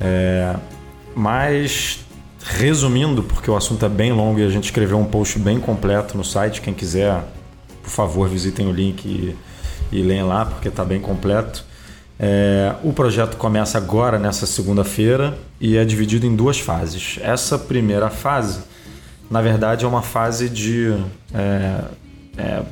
É, 0.00 0.56
mas 1.14 2.00
resumindo, 2.44 3.22
porque 3.22 3.50
o 3.50 3.56
assunto 3.56 3.84
é 3.84 3.88
bem 3.88 4.12
longo 4.12 4.40
e 4.40 4.44
a 4.44 4.48
gente 4.48 4.64
escreveu 4.64 4.98
um 4.98 5.04
post 5.04 5.38
bem 5.38 5.60
completo 5.60 6.16
no 6.16 6.24
site, 6.24 6.60
quem 6.60 6.72
quiser, 6.72 7.22
por 7.82 7.90
favor, 7.90 8.28
visitem 8.28 8.66
o 8.66 8.72
link 8.72 9.04
e, 9.06 9.36
e 9.92 10.22
lá, 10.22 10.46
porque 10.46 10.68
está 10.68 10.84
bem 10.84 11.00
completo. 11.00 11.67
É, 12.18 12.74
o 12.82 12.92
projeto 12.92 13.36
começa 13.36 13.78
agora, 13.78 14.18
nessa 14.18 14.46
segunda-feira, 14.46 15.38
e 15.60 15.76
é 15.76 15.84
dividido 15.84 16.26
em 16.26 16.34
duas 16.34 16.58
fases. 16.58 17.18
Essa 17.22 17.58
primeira 17.58 18.10
fase, 18.10 18.60
na 19.30 19.40
verdade, 19.40 19.84
é 19.84 19.88
uma 19.88 20.02
fase 20.02 20.48
de 20.48 20.96
é, 21.32 21.84
é, 22.36 22.62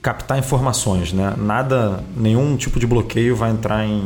captar 0.00 0.38
informações. 0.38 1.12
Né? 1.12 1.34
Nada, 1.36 2.02
nenhum 2.16 2.56
tipo 2.56 2.78
de 2.78 2.86
bloqueio 2.86 3.36
vai 3.36 3.50
entrar 3.50 3.84
em, 3.86 4.04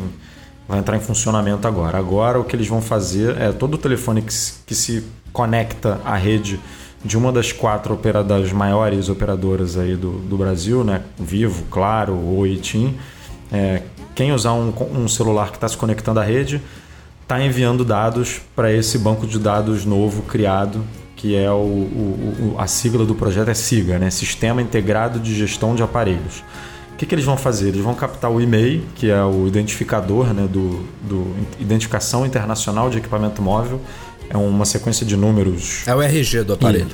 vai 0.67 0.81
entrar 0.81 0.97
em 0.97 1.01
funcionamento 1.01 1.69
agora. 1.69 1.97
Agora 1.99 2.41
o 2.41 2.45
que 2.45 2.57
eles 2.57 2.67
vão 2.67 2.83
fazer 2.83 3.37
é 3.41 3.53
todo 3.53 3.75
o 3.75 3.79
telefone 3.79 4.23
que 4.23 4.35
que 4.67 4.75
se 4.75 5.05
conecta 5.33 6.01
à 6.05 6.17
rede 6.17 6.59
de 7.05 7.17
uma 7.17 7.31
das 7.31 7.53
quatro 7.53 7.95
operadoras, 7.95 8.53
maiores 8.53 9.09
operadoras 9.09 9.79
aí 9.79 9.95
do, 9.95 10.19
do 10.19 10.37
Brasil, 10.37 10.83
né? 10.83 11.03
Vivo, 11.19 11.65
Claro, 11.71 12.15
Oi 12.37 12.57
TIM, 12.57 12.97
é, 13.53 13.83
quem 14.19 14.33
usar 14.33 14.53
um, 14.53 14.75
um 14.97 15.07
celular 15.07 15.51
que 15.51 15.59
está 15.59 15.69
se 15.69 15.77
conectando 15.77 16.19
à 16.19 16.25
rede 16.25 16.61
está 17.23 17.41
enviando 17.41 17.85
dados 17.85 18.41
para 18.57 18.73
esse 18.73 18.99
banco 18.99 19.29
de 19.29 19.39
dados 19.39 19.85
novo 19.85 20.23
criado, 20.23 20.85
que 21.15 21.37
é 21.37 21.49
o, 21.53 21.55
o, 21.55 22.57
a 22.59 22.67
sigla 22.67 23.05
do 23.05 23.15
projeto 23.15 23.49
é 23.49 23.55
SIGA, 23.55 23.97
né? 23.97 24.11
Sistema 24.11 24.61
Integrado 24.61 25.21
de 25.21 25.37
Gestão 25.37 25.73
de 25.77 25.85
Aparelhos. 25.85 26.43
O 26.95 26.97
que, 26.97 27.07
que 27.07 27.15
eles 27.15 27.25
vão 27.25 27.37
fazer? 27.37 27.69
Eles 27.69 27.81
vão 27.81 27.95
captar 27.95 28.29
o 28.29 28.41
e-mail, 28.41 28.83
que 28.97 29.09
é 29.09 29.23
o 29.23 29.47
identificador 29.47 30.35
né, 30.35 30.49
do, 30.51 30.85
do 31.01 31.33
Identificação 31.61 32.27
Internacional 32.27 32.91
de 32.91 32.99
Equipamento 32.99 33.41
Móvel. 33.41 33.81
É 34.29 34.37
uma 34.37 34.65
sequência 34.65 35.07
de 35.07 35.17
números. 35.17 35.87
É 35.87 35.95
o 35.95 36.03
RG 36.03 36.43
do 36.43 36.55
aparelho. 36.55 36.89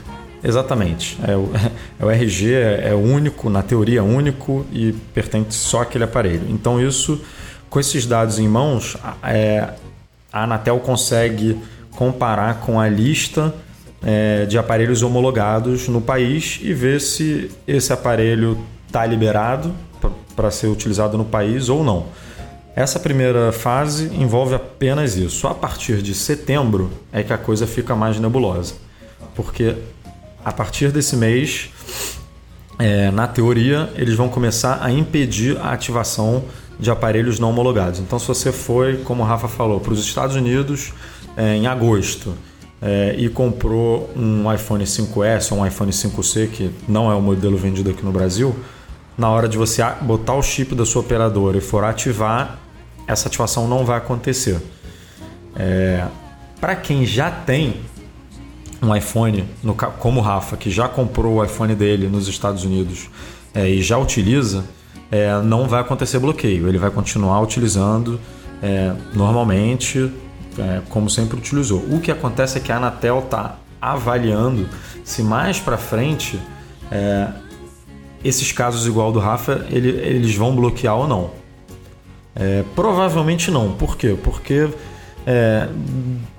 Exatamente. 0.44 1.18
É 1.26 1.34
o, 1.34 1.50
é 1.98 2.04
o 2.04 2.10
RG, 2.10 2.52
é, 2.52 2.94
único, 2.94 3.48
na 3.48 3.62
teoria 3.62 4.04
único 4.04 4.66
e 4.70 4.92
pertence 5.14 5.56
só 5.58 5.82
àquele 5.82 6.04
aparelho. 6.04 6.46
Então, 6.50 6.80
isso, 6.80 7.20
com 7.70 7.80
esses 7.80 8.04
dados 8.04 8.38
em 8.38 8.46
mãos, 8.46 8.96
é, 9.22 9.70
a 10.30 10.44
Anatel 10.44 10.78
consegue 10.80 11.58
comparar 11.92 12.60
com 12.60 12.78
a 12.78 12.88
lista 12.88 13.54
é, 14.04 14.44
de 14.44 14.58
aparelhos 14.58 15.02
homologados 15.02 15.88
no 15.88 16.00
país 16.00 16.58
e 16.62 16.74
ver 16.74 17.00
se 17.00 17.50
esse 17.66 17.92
aparelho 17.92 18.58
está 18.86 19.06
liberado 19.06 19.74
para 20.36 20.50
ser 20.50 20.66
utilizado 20.66 21.16
no 21.16 21.24
país 21.24 21.68
ou 21.68 21.82
não. 21.82 22.06
Essa 22.76 22.98
primeira 22.98 23.52
fase 23.52 24.10
envolve 24.14 24.54
apenas 24.54 25.16
isso. 25.16 25.46
A 25.46 25.54
partir 25.54 26.02
de 26.02 26.12
setembro 26.12 26.90
é 27.12 27.22
que 27.22 27.32
a 27.32 27.38
coisa 27.38 27.66
fica 27.66 27.94
mais 27.94 28.18
nebulosa, 28.18 28.74
porque 29.34 29.76
a 30.44 30.52
partir 30.52 30.92
desse 30.92 31.16
mês, 31.16 31.70
é, 32.78 33.10
na 33.10 33.26
teoria, 33.26 33.90
eles 33.94 34.14
vão 34.14 34.28
começar 34.28 34.78
a 34.82 34.90
impedir 34.90 35.56
a 35.58 35.72
ativação 35.72 36.44
de 36.78 36.90
aparelhos 36.90 37.38
não 37.38 37.50
homologados. 37.50 38.00
Então, 38.00 38.18
se 38.18 38.26
você 38.26 38.52
foi, 38.52 38.98
como 38.98 39.22
o 39.22 39.26
Rafa 39.26 39.48
falou, 39.48 39.80
para 39.80 39.92
os 39.92 40.00
Estados 40.00 40.36
Unidos 40.36 40.92
é, 41.36 41.54
em 41.54 41.66
agosto 41.66 42.34
é, 42.82 43.14
e 43.16 43.28
comprou 43.28 44.10
um 44.16 44.52
iPhone 44.52 44.84
5S 44.84 45.52
ou 45.52 45.58
um 45.58 45.66
iPhone 45.66 45.92
5C, 45.92 46.48
que 46.48 46.70
não 46.88 47.10
é 47.10 47.14
o 47.14 47.22
modelo 47.22 47.56
vendido 47.56 47.90
aqui 47.90 48.04
no 48.04 48.12
Brasil, 48.12 48.54
na 49.16 49.30
hora 49.30 49.48
de 49.48 49.56
você 49.56 49.82
botar 50.02 50.34
o 50.34 50.42
chip 50.42 50.74
da 50.74 50.84
sua 50.84 51.00
operadora 51.00 51.56
e 51.56 51.60
for 51.60 51.84
ativar, 51.84 52.58
essa 53.06 53.28
ativação 53.28 53.68
não 53.68 53.84
vai 53.84 53.98
acontecer. 53.98 54.60
É, 55.54 56.04
para 56.60 56.74
quem 56.74 57.06
já 57.06 57.30
tem 57.30 57.76
um 58.84 58.94
iPhone, 58.94 59.44
no, 59.62 59.74
como 59.74 60.20
o 60.20 60.22
Rafa, 60.22 60.56
que 60.56 60.70
já 60.70 60.88
comprou 60.88 61.36
o 61.36 61.44
iPhone 61.44 61.74
dele 61.74 62.08
nos 62.08 62.28
Estados 62.28 62.64
Unidos 62.64 63.08
é, 63.54 63.68
e 63.68 63.82
já 63.82 63.96
utiliza, 63.98 64.64
é, 65.10 65.40
não 65.42 65.68
vai 65.68 65.80
acontecer 65.80 66.18
bloqueio. 66.18 66.68
Ele 66.68 66.78
vai 66.78 66.90
continuar 66.90 67.40
utilizando 67.40 68.20
é, 68.62 68.92
normalmente, 69.14 70.12
é, 70.58 70.82
como 70.88 71.08
sempre 71.08 71.36
utilizou. 71.36 71.84
O 71.90 72.00
que 72.00 72.10
acontece 72.10 72.58
é 72.58 72.60
que 72.60 72.72
a 72.72 72.76
Anatel 72.76 73.20
está 73.20 73.58
avaliando 73.80 74.68
se 75.04 75.22
mais 75.22 75.60
para 75.60 75.76
frente 75.76 76.40
é, 76.90 77.28
esses 78.24 78.50
casos 78.52 78.86
igual 78.86 79.12
do 79.12 79.18
Rafa 79.18 79.66
ele, 79.68 79.90
eles 79.90 80.34
vão 80.34 80.54
bloquear 80.56 80.96
ou 80.96 81.06
não. 81.06 81.30
É, 82.34 82.64
provavelmente 82.74 83.50
não. 83.50 83.72
Por 83.72 83.96
quê? 83.96 84.16
Porque 84.20 84.68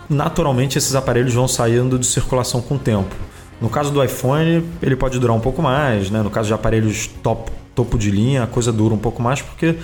naturalmente 0.10 0.78
esses 0.78 0.96
aparelhos 0.96 1.34
vão 1.34 1.48
saindo 1.48 1.98
de 1.98 2.06
circulação 2.06 2.62
com 2.62 2.76
o 2.76 2.80
tempo. 2.80 3.16
No 3.60 3.70
caso 3.70 3.92
do 3.92 4.04
iPhone, 4.04 4.64
ele 4.82 4.96
pode 4.96 5.18
durar 5.20 5.36
um 5.36 5.40
pouco 5.40 5.62
mais, 5.62 6.10
né? 6.10 6.22
No 6.22 6.30
caso 6.30 6.48
de 6.48 6.54
aparelhos 6.54 7.08
top, 7.24 7.52
topo 7.74 7.98
de 7.98 8.12
linha, 8.12 8.44
a 8.44 8.48
coisa 8.48 8.72
dura 8.72 8.94
um 8.94 8.98
pouco 8.98 9.22
mais 9.22 9.42
porque 9.42 9.76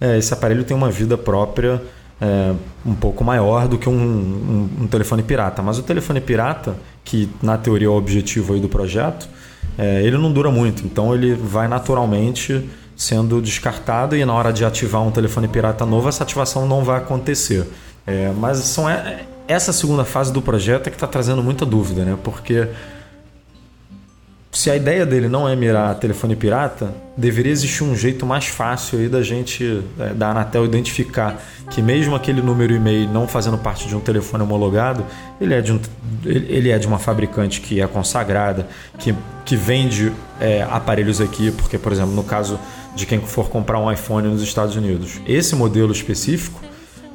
é, 0.00 0.18
esse 0.18 0.32
aparelho 0.32 0.64
tem 0.64 0.76
uma 0.76 0.90
vida 0.90 1.16
própria 1.16 1.82
é, 2.20 2.54
um 2.84 2.94
pouco 2.94 3.24
maior 3.24 3.66
do 3.66 3.78
que 3.78 3.88
um, 3.88 3.92
um, 3.92 4.70
um, 4.82 4.86
telefone 4.86 5.22
pirata. 5.22 5.62
Mas 5.62 5.78
o 5.78 5.82
telefone 5.82 6.20
pirata, 6.20 6.76
que 7.04 7.28
na 7.42 7.56
teoria 7.56 7.88
é 7.88 7.90
o 7.90 7.94
objetivo 7.94 8.54
aí 8.54 8.60
do 8.60 8.68
projeto, 8.68 9.28
é, 9.78 10.02
ele 10.02 10.16
não 10.18 10.32
dura 10.32 10.50
muito. 10.50 10.84
Então 10.84 11.14
ele 11.14 11.34
vai 11.34 11.68
naturalmente 11.68 12.68
sendo 12.96 13.42
descartado 13.42 14.16
e 14.16 14.24
na 14.24 14.32
hora 14.32 14.52
de 14.52 14.64
ativar 14.64 15.02
um 15.02 15.10
telefone 15.10 15.48
pirata 15.48 15.84
novo, 15.84 16.08
essa 16.08 16.22
ativação 16.22 16.66
não 16.66 16.84
vai 16.84 16.98
acontecer. 16.98 17.66
É, 18.06 18.32
mas 18.36 18.58
são 18.58 18.88
é, 18.88 19.24
essa 19.46 19.72
segunda 19.72 20.04
fase 20.04 20.32
do 20.32 20.40
projeto 20.40 20.86
é 20.86 20.90
que 20.90 20.96
está 20.96 21.06
trazendo 21.06 21.42
muita 21.42 21.66
dúvida, 21.66 22.04
né? 22.04 22.16
Porque 22.22 22.68
se 24.54 24.70
a 24.70 24.76
ideia 24.76 25.04
dele 25.04 25.28
não 25.28 25.48
é 25.48 25.56
mirar 25.56 25.96
telefone 25.96 26.36
pirata, 26.36 26.94
deveria 27.16 27.50
existir 27.50 27.82
um 27.82 27.94
jeito 27.96 28.24
mais 28.24 28.46
fácil 28.46 29.00
aí 29.00 29.08
da 29.08 29.20
gente, 29.20 29.82
é, 29.98 30.14
da 30.14 30.30
Anatel, 30.30 30.64
identificar 30.64 31.42
que 31.70 31.82
mesmo 31.82 32.14
aquele 32.14 32.40
número 32.40 32.72
e-mail 32.72 33.08
não 33.08 33.26
fazendo 33.26 33.58
parte 33.58 33.88
de 33.88 33.96
um 33.96 34.00
telefone 34.00 34.44
homologado, 34.44 35.04
ele 35.40 35.54
é 35.54 35.60
de, 35.60 35.72
um, 35.72 35.80
ele 36.24 36.70
é 36.70 36.78
de 36.78 36.86
uma 36.86 37.00
fabricante 37.00 37.60
que 37.60 37.80
é 37.80 37.86
consagrada, 37.88 38.68
que, 38.96 39.12
que 39.44 39.56
vende 39.56 40.12
é, 40.40 40.62
aparelhos 40.62 41.20
aqui, 41.20 41.50
porque, 41.50 41.76
por 41.76 41.90
exemplo, 41.90 42.14
no 42.14 42.22
caso 42.22 42.56
de 42.94 43.06
quem 43.06 43.20
for 43.20 43.48
comprar 43.48 43.80
um 43.80 43.90
iPhone 43.90 44.28
nos 44.28 44.40
Estados 44.40 44.76
Unidos, 44.76 45.20
esse 45.26 45.56
modelo 45.56 45.90
específico 45.90 46.63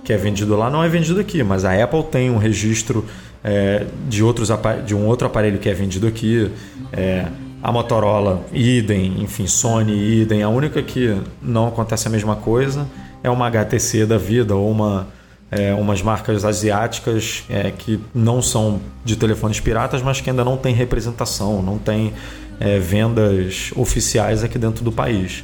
que 0.10 0.14
é 0.14 0.18
vendido 0.18 0.56
lá 0.56 0.72
não 0.72 0.84
é 0.84 0.90
vendido 0.90 1.20
aqui, 1.20 1.44
mas 1.44 1.64
a 1.64 1.84
Apple 1.84 2.02
tem 2.02 2.32
um 2.32 2.40
registro 2.40 3.06
é, 3.44 3.86
de, 4.08 4.24
outros, 4.24 4.50
de 4.84 4.96
um 4.96 5.06
outro 5.06 5.28
aparelho 5.28 5.60
que 5.60 5.70
é 5.70 5.74
vendido 5.76 6.08
aqui. 6.08 6.50
É, 6.92 7.28
a 7.62 7.72
Motorola, 7.72 8.44
idem, 8.52 9.22
enfim, 9.22 9.46
Sony, 9.46 10.22
idem. 10.22 10.42
A 10.42 10.50
única 10.50 10.82
que 10.82 11.16
não 11.40 11.68
acontece 11.68 12.08
a 12.08 12.10
mesma 12.10 12.36
coisa 12.36 12.88
é 13.22 13.30
uma 13.30 13.46
HTC 13.46 14.08
da 14.08 14.18
vida 14.18 14.56
ou 14.56 14.72
uma, 14.72 15.10
é, 15.52 15.76
umas 15.76 16.02
marcas 16.02 16.44
asiáticas 16.44 17.44
é, 17.48 17.70
que 17.70 18.00
não 18.12 18.42
são 18.42 18.82
de 19.06 19.16
telefones 19.16 19.60
piratas, 19.60 20.02
mas 20.02 20.20
que 20.20 20.32
ainda 20.32 20.44
não 20.44 20.58
tem 20.58 20.74
representação, 20.74 21.62
não 21.62 21.78
tem 21.78 22.16
é, 22.60 22.80
vendas 22.80 23.72
oficiais 23.76 24.44
aqui 24.44 24.58
dentro 24.58 24.84
do 24.84 24.92
país. 24.92 25.44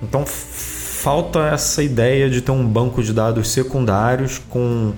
Então 0.00 0.24
falta 1.00 1.46
essa 1.46 1.82
ideia 1.82 2.28
de 2.28 2.42
ter 2.42 2.52
um 2.52 2.66
banco 2.66 3.02
de 3.02 3.14
dados 3.14 3.48
secundários 3.48 4.38
com 4.50 4.92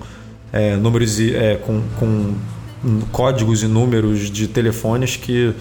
é, 0.51 0.75
números 0.75 1.17
é, 1.17 1.55
com, 1.55 1.81
com 1.97 2.35
códigos 3.09 3.63
e 3.63 3.67
números 3.67 4.29
de 4.29 4.49
telefones 4.49 5.15
que 5.15 5.53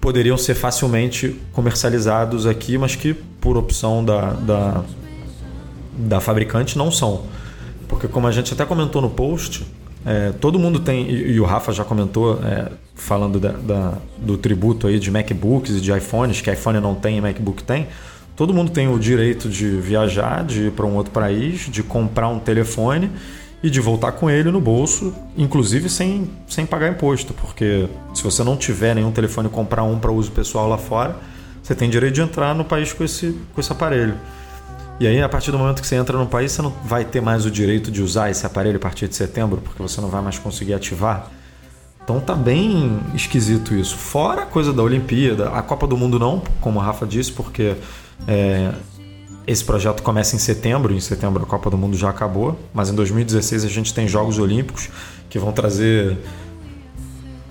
poderiam 0.00 0.36
ser 0.36 0.56
facilmente 0.56 1.40
comercializados 1.52 2.44
aqui, 2.44 2.76
mas 2.76 2.96
que 2.96 3.14
por 3.14 3.56
opção 3.56 4.04
da, 4.04 4.32
da, 4.32 4.84
da 5.96 6.20
fabricante 6.20 6.76
não 6.76 6.90
são. 6.90 7.22
Porque 7.86 8.08
como 8.08 8.26
a 8.26 8.32
gente 8.32 8.52
até 8.52 8.64
comentou 8.64 9.00
no 9.00 9.10
post, 9.10 9.64
é, 10.04 10.32
todo 10.40 10.58
mundo 10.58 10.80
tem, 10.80 11.08
e, 11.08 11.34
e, 11.34 11.40
o 11.40 11.44
Rafa 11.44 11.70
já 11.70 11.84
comentou, 11.84 12.40
é, 12.42 12.72
falando 12.96 13.38
da, 13.38 13.52
da, 13.52 13.94
do 14.18 14.36
tributo 14.36 14.88
aí 14.88 14.98
de 14.98 15.08
MacBooks 15.08 15.76
e 15.76 15.80
de 15.80 15.92
iPhones, 15.92 16.40
que 16.40 16.50
iPhone 16.50 16.80
não 16.80 16.96
tem 16.96 17.18
e 17.18 17.20
MacBook 17.20 17.62
tem, 17.62 17.86
Todo 18.34 18.54
mundo 18.54 18.70
tem 18.70 18.88
o 18.88 18.98
direito 18.98 19.48
de 19.48 19.68
viajar, 19.68 20.44
de 20.44 20.68
ir 20.68 20.72
para 20.72 20.86
um 20.86 20.96
outro 20.96 21.12
país, 21.12 21.68
de 21.68 21.82
comprar 21.82 22.28
um 22.28 22.38
telefone 22.38 23.10
e 23.62 23.70
de 23.70 23.80
voltar 23.80 24.12
com 24.12 24.28
ele 24.28 24.50
no 24.50 24.60
bolso, 24.60 25.14
inclusive 25.36 25.88
sem, 25.88 26.28
sem 26.48 26.66
pagar 26.66 26.88
imposto, 26.88 27.32
porque 27.34 27.88
se 28.12 28.22
você 28.22 28.42
não 28.42 28.56
tiver 28.56 28.94
nenhum 28.94 29.12
telefone 29.12 29.48
comprar 29.48 29.84
um 29.84 29.98
para 29.98 30.10
uso 30.10 30.32
pessoal 30.32 30.68
lá 30.68 30.78
fora, 30.78 31.16
você 31.62 31.74
tem 31.74 31.88
direito 31.88 32.14
de 32.14 32.22
entrar 32.22 32.54
no 32.54 32.64
país 32.64 32.92
com 32.92 33.04
esse, 33.04 33.38
com 33.54 33.60
esse 33.60 33.70
aparelho. 33.70 34.14
E 34.98 35.06
aí, 35.06 35.22
a 35.22 35.28
partir 35.28 35.50
do 35.50 35.58
momento 35.58 35.80
que 35.80 35.86
você 35.86 35.96
entra 35.96 36.18
no 36.18 36.26
país, 36.26 36.52
você 36.52 36.62
não 36.62 36.72
vai 36.84 37.04
ter 37.04 37.20
mais 37.20 37.46
o 37.46 37.50
direito 37.50 37.90
de 37.90 38.02
usar 38.02 38.30
esse 38.30 38.44
aparelho 38.44 38.76
a 38.76 38.80
partir 38.80 39.08
de 39.08 39.14
setembro, 39.14 39.60
porque 39.60 39.80
você 39.80 40.00
não 40.00 40.08
vai 40.08 40.22
mais 40.22 40.38
conseguir 40.38 40.74
ativar 40.74 41.30
Então 42.02 42.20
tá 42.20 42.34
bem 42.34 43.00
esquisito 43.14 43.74
isso. 43.74 43.96
Fora 43.96 44.42
a 44.42 44.46
coisa 44.46 44.72
da 44.72 44.82
Olimpíada, 44.82 45.50
a 45.50 45.62
Copa 45.62 45.86
do 45.86 45.96
Mundo 45.96 46.18
não, 46.18 46.42
como 46.60 46.80
a 46.80 46.84
Rafa 46.84 47.06
disse, 47.06 47.32
porque 47.32 47.76
é, 48.26 48.72
esse 49.46 49.64
projeto 49.64 50.02
começa 50.02 50.36
em 50.36 50.38
setembro, 50.38 50.94
em 50.94 51.00
setembro 51.00 51.42
a 51.42 51.46
Copa 51.46 51.68
do 51.68 51.76
Mundo 51.76 51.96
já 51.96 52.10
acabou, 52.10 52.58
mas 52.72 52.90
em 52.90 52.94
2016 52.94 53.64
a 53.64 53.68
gente 53.68 53.92
tem 53.92 54.06
Jogos 54.06 54.38
Olímpicos 54.38 54.88
que 55.28 55.38
vão 55.38 55.52
trazer 55.52 56.16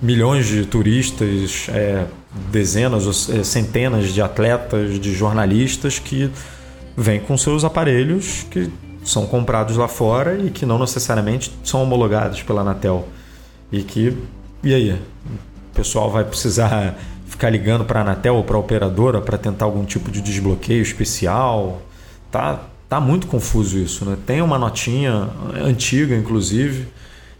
milhões 0.00 0.46
de 0.46 0.64
turistas, 0.64 1.66
é, 1.68 2.06
dezenas 2.50 3.04
ou 3.04 3.36
é, 3.36 3.44
centenas 3.44 4.12
de 4.12 4.22
atletas, 4.22 4.98
de 4.98 5.14
jornalistas 5.14 5.98
que 5.98 6.30
vêm 6.96 7.20
com 7.20 7.36
seus 7.36 7.64
aparelhos 7.64 8.46
que 8.50 8.70
são 9.04 9.26
comprados 9.26 9.76
lá 9.76 9.88
fora 9.88 10.38
e 10.38 10.50
que 10.50 10.64
não 10.64 10.78
necessariamente 10.78 11.52
são 11.64 11.82
homologados 11.82 12.42
pela 12.42 12.62
Anatel. 12.62 13.06
E 13.70 13.82
que, 13.82 14.16
e 14.62 14.74
aí? 14.74 14.92
O 14.92 15.74
pessoal 15.74 16.10
vai 16.10 16.24
precisar 16.24 16.96
ficar 17.42 17.50
ligando 17.50 17.84
para 17.84 17.98
a 17.98 18.02
Anatel 18.02 18.36
ou 18.36 18.44
para 18.44 18.56
a 18.56 18.60
operadora 18.60 19.20
para 19.20 19.36
tentar 19.36 19.64
algum 19.64 19.84
tipo 19.84 20.12
de 20.12 20.22
desbloqueio 20.22 20.80
especial. 20.80 21.82
Tá, 22.30 22.60
tá 22.88 23.00
muito 23.00 23.26
confuso 23.26 23.76
isso. 23.78 24.04
Né? 24.04 24.16
Tem 24.24 24.40
uma 24.40 24.56
notinha 24.56 25.28
antiga, 25.60 26.14
inclusive, 26.14 26.86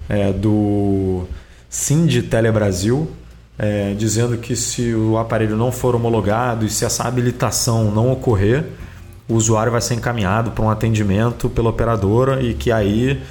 é, 0.09 0.33
do 0.33 1.23
Sind 1.71 2.21
Telebrasil, 2.23 3.09
é, 3.57 3.95
dizendo 3.95 4.37
que 4.39 4.57
se 4.57 4.93
o 4.93 5.19
aparelho 5.19 5.57
não 5.57 5.71
for 5.71 5.95
homologado 5.95 6.67
e 6.67 6.69
se 6.69 6.85
essa 6.85 7.05
habilitação 7.05 7.93
não 7.93 8.11
ocorrer, 8.11 8.65
o 9.29 9.35
usuário 9.35 9.71
vai 9.71 9.81
ser 9.81 9.95
encaminhado 9.95 10.51
para 10.51 10.65
um 10.65 10.71
atendimento 10.71 11.49
pela 11.49 11.71
operadora 11.71 12.43
e 12.43 12.55
que 12.55 12.73
aí 12.73 13.23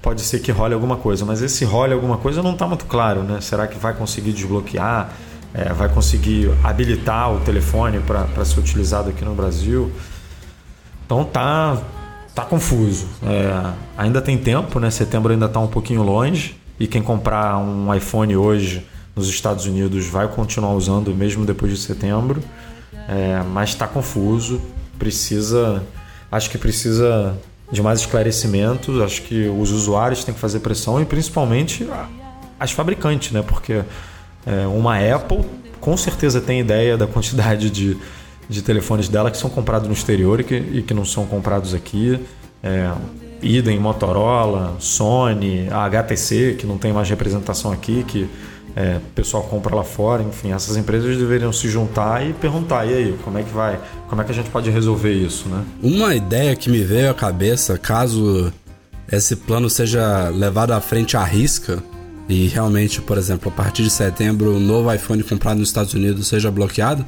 pode 0.00 0.20
ser 0.20 0.38
que 0.38 0.52
role 0.52 0.74
alguma 0.74 0.96
coisa. 0.96 1.24
Mas 1.24 1.42
esse 1.42 1.64
role 1.64 1.92
alguma 1.92 2.18
coisa 2.18 2.40
não 2.40 2.52
está 2.52 2.68
muito 2.68 2.84
claro, 2.84 3.24
né? 3.24 3.40
Será 3.40 3.66
que 3.66 3.76
vai 3.76 3.94
conseguir 3.94 4.32
desbloquear? 4.32 5.10
É, 5.54 5.72
vai 5.72 5.88
conseguir 5.88 6.50
habilitar 6.64 7.32
o 7.32 7.40
telefone 7.40 8.00
para 8.00 8.44
ser 8.44 8.58
utilizado 8.58 9.10
aqui 9.10 9.24
no 9.24 9.34
Brasil? 9.34 9.92
Então 11.06 11.24
tá, 11.24 11.80
tá 12.34 12.44
confuso. 12.44 13.06
É, 13.22 13.72
ainda 13.96 14.20
tem 14.20 14.36
tempo, 14.36 14.80
né? 14.80 14.90
Setembro 14.90 15.32
ainda 15.32 15.46
está 15.46 15.60
um 15.60 15.68
pouquinho 15.68 16.02
longe. 16.02 16.60
E 16.78 16.88
quem 16.88 17.00
comprar 17.00 17.56
um 17.58 17.94
iPhone 17.94 18.36
hoje 18.36 18.84
nos 19.14 19.28
Estados 19.28 19.64
Unidos 19.64 20.06
vai 20.06 20.26
continuar 20.26 20.72
usando 20.72 21.14
mesmo 21.14 21.46
depois 21.46 21.70
de 21.70 21.78
setembro. 21.78 22.42
É, 23.08 23.40
mas 23.52 23.70
está 23.70 23.86
confuso 23.86 24.60
precisa. 24.98 25.82
Acho 26.30 26.50
que 26.50 26.58
precisa 26.58 27.36
de 27.70 27.82
mais 27.82 28.00
esclarecimentos. 28.00 29.00
Acho 29.00 29.22
que 29.22 29.46
os 29.48 29.70
usuários 29.70 30.24
têm 30.24 30.34
que 30.34 30.40
fazer 30.40 30.60
pressão 30.60 31.00
e 31.00 31.04
principalmente 31.04 31.88
as 32.58 32.72
fabricantes, 32.72 33.32
né? 33.32 33.42
Porque 33.42 33.82
é, 34.46 34.66
uma 34.66 34.98
Apple 34.98 35.44
com 35.80 35.96
certeza 35.96 36.40
tem 36.40 36.60
ideia 36.60 36.96
da 36.96 37.06
quantidade 37.06 37.68
de, 37.68 37.96
de 38.48 38.62
telefones 38.62 39.08
dela 39.08 39.30
que 39.30 39.36
são 39.36 39.50
comprados 39.50 39.86
no 39.86 39.92
exterior 39.92 40.40
e 40.40 40.44
que, 40.44 40.54
e 40.54 40.82
que 40.82 40.94
não 40.94 41.04
são 41.04 41.26
comprados 41.26 41.74
aqui. 41.74 42.18
É, 42.62 42.90
idem 43.42 43.78
Motorola, 43.78 44.76
Sony, 44.78 45.68
a 45.70 45.84
HTC, 45.84 46.56
que 46.58 46.66
não 46.66 46.78
tem 46.78 46.90
mais 46.90 47.08
representação 47.10 47.70
aqui, 47.70 48.02
que 48.04 48.26
é, 48.74 48.96
o 48.96 49.12
pessoal 49.14 49.42
compra 49.42 49.76
lá 49.76 49.84
fora, 49.84 50.22
enfim, 50.22 50.52
essas 50.52 50.76
empresas 50.76 51.16
deveriam 51.18 51.52
se 51.52 51.68
juntar 51.68 52.26
e 52.26 52.32
perguntar, 52.32 52.86
e 52.86 52.94
aí, 52.94 53.18
como 53.22 53.38
é 53.38 53.42
que 53.42 53.52
vai? 53.52 53.78
Como 54.08 54.20
é 54.20 54.24
que 54.24 54.32
a 54.32 54.34
gente 54.34 54.50
pode 54.50 54.70
resolver 54.70 55.12
isso, 55.12 55.48
né? 55.48 55.62
Uma 55.82 56.14
ideia 56.14 56.56
que 56.56 56.70
me 56.70 56.82
veio 56.82 57.10
à 57.10 57.14
cabeça, 57.14 57.78
caso 57.78 58.52
esse 59.12 59.36
plano 59.36 59.68
seja 59.68 60.28
levado 60.30 60.72
à 60.72 60.80
frente 60.80 61.16
à 61.16 61.22
risca, 61.22 61.82
e 62.28 62.46
realmente, 62.48 63.00
por 63.00 63.18
exemplo, 63.18 63.52
a 63.52 63.52
partir 63.52 63.82
de 63.82 63.90
setembro 63.90 64.56
o 64.56 64.60
novo 64.60 64.92
iPhone 64.92 65.22
comprado 65.22 65.58
nos 65.58 65.68
Estados 65.68 65.92
Unidos 65.94 66.26
seja 66.26 66.50
bloqueado, 66.50 67.04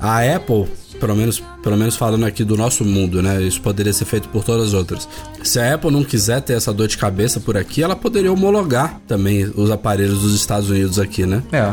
a 0.00 0.20
Apple, 0.36 0.66
pelo 1.00 1.16
menos, 1.16 1.42
pelo 1.62 1.76
menos 1.76 1.96
falando 1.96 2.24
aqui 2.24 2.44
do 2.44 2.56
nosso 2.56 2.84
mundo, 2.84 3.22
né? 3.22 3.42
Isso 3.42 3.60
poderia 3.60 3.92
ser 3.92 4.04
feito 4.04 4.28
por 4.28 4.44
todas 4.44 4.68
as 4.68 4.74
outras. 4.74 5.08
Se 5.42 5.58
a 5.58 5.74
Apple 5.74 5.90
não 5.90 6.04
quiser 6.04 6.40
ter 6.40 6.54
essa 6.54 6.72
dor 6.72 6.86
de 6.86 6.96
cabeça 6.96 7.40
por 7.40 7.56
aqui, 7.56 7.82
ela 7.82 7.96
poderia 7.96 8.32
homologar 8.32 9.00
também 9.08 9.50
os 9.56 9.70
aparelhos 9.70 10.20
dos 10.20 10.34
Estados 10.34 10.70
Unidos 10.70 10.98
aqui, 10.98 11.26
né? 11.26 11.42
É. 11.52 11.72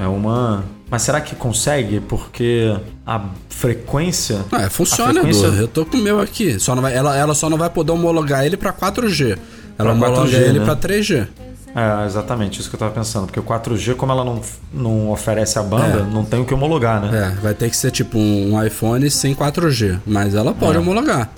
É 0.00 0.06
uma. 0.06 0.64
Mas 0.90 1.02
será 1.02 1.20
que 1.20 1.34
consegue? 1.34 2.00
Porque 2.00 2.74
a 3.06 3.20
frequência. 3.48 4.44
Ah, 4.50 4.62
é, 4.62 4.70
funciona, 4.70 5.20
frequência... 5.20 5.46
Eu 5.46 5.68
tô 5.68 5.84
com 5.84 5.96
o 5.96 6.00
meu 6.00 6.20
aqui. 6.20 6.58
Só 6.58 6.74
vai, 6.76 6.94
ela, 6.94 7.16
ela 7.16 7.34
só 7.34 7.50
não 7.50 7.58
vai 7.58 7.68
poder 7.68 7.92
homologar 7.92 8.46
ele 8.46 8.56
para 8.56 8.72
4G. 8.72 9.30
Ela 9.30 9.38
pra 9.76 9.92
homologa 9.92 10.30
4G, 10.30 10.40
ele 10.40 10.60
né? 10.60 10.64
para 10.64 10.76
3G. 10.76 11.26
É, 11.74 12.06
exatamente, 12.06 12.60
isso 12.60 12.68
que 12.68 12.76
eu 12.76 12.80
tava 12.80 12.92
pensando. 12.92 13.26
Porque 13.26 13.40
o 13.40 13.42
4G, 13.42 13.94
como 13.94 14.12
ela 14.12 14.24
não, 14.24 14.40
não 14.72 15.10
oferece 15.10 15.58
a 15.58 15.62
banda, 15.62 16.00
é. 16.00 16.02
não 16.02 16.24
tem 16.24 16.40
o 16.40 16.44
que 16.44 16.54
homologar, 16.54 17.00
né? 17.00 17.34
É, 17.36 17.40
vai 17.40 17.54
ter 17.54 17.70
que 17.70 17.76
ser 17.76 17.90
tipo 17.90 18.18
um 18.18 18.62
iPhone 18.64 19.08
sem 19.10 19.34
4G, 19.34 20.00
mas 20.06 20.34
ela 20.34 20.54
pode 20.54 20.76
é. 20.76 20.80
homologar. 20.80 21.30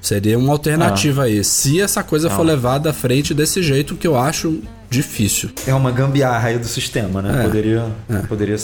Seria 0.00 0.38
uma 0.38 0.52
alternativa 0.52 1.22
é. 1.22 1.32
aí. 1.32 1.44
Se 1.44 1.80
essa 1.80 2.02
coisa 2.02 2.28
for 2.28 2.42
é. 2.42 2.50
levada 2.50 2.90
à 2.90 2.92
frente 2.92 3.32
desse 3.32 3.62
jeito, 3.62 3.96
que 3.96 4.06
eu 4.06 4.18
acho 4.18 4.60
difícil. 4.90 5.50
É 5.66 5.74
uma 5.74 5.90
gambiarra 5.90 6.48
aí 6.48 6.58
do 6.58 6.66
sistema, 6.66 7.22
né? 7.22 7.40
É. 7.40 7.42
Poderia, 7.44 7.86
poderia, 8.28 8.56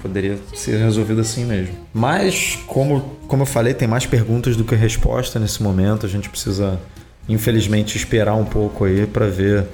poderia 0.00 0.38
ser 0.54 0.78
resolvido 0.78 1.20
assim 1.20 1.44
mesmo. 1.44 1.74
Mas, 1.92 2.58
como, 2.66 3.00
como 3.28 3.42
eu 3.42 3.46
falei, 3.46 3.74
tem 3.74 3.86
mais 3.86 4.06
perguntas 4.06 4.56
do 4.56 4.64
que 4.64 4.74
resposta 4.74 5.38
nesse 5.38 5.62
momento. 5.62 6.06
A 6.06 6.08
gente 6.08 6.30
precisa, 6.30 6.80
infelizmente, 7.28 7.96
esperar 7.98 8.34
um 8.34 8.46
pouco 8.46 8.86
aí 8.86 9.06
para 9.06 9.26
ver 9.26 9.66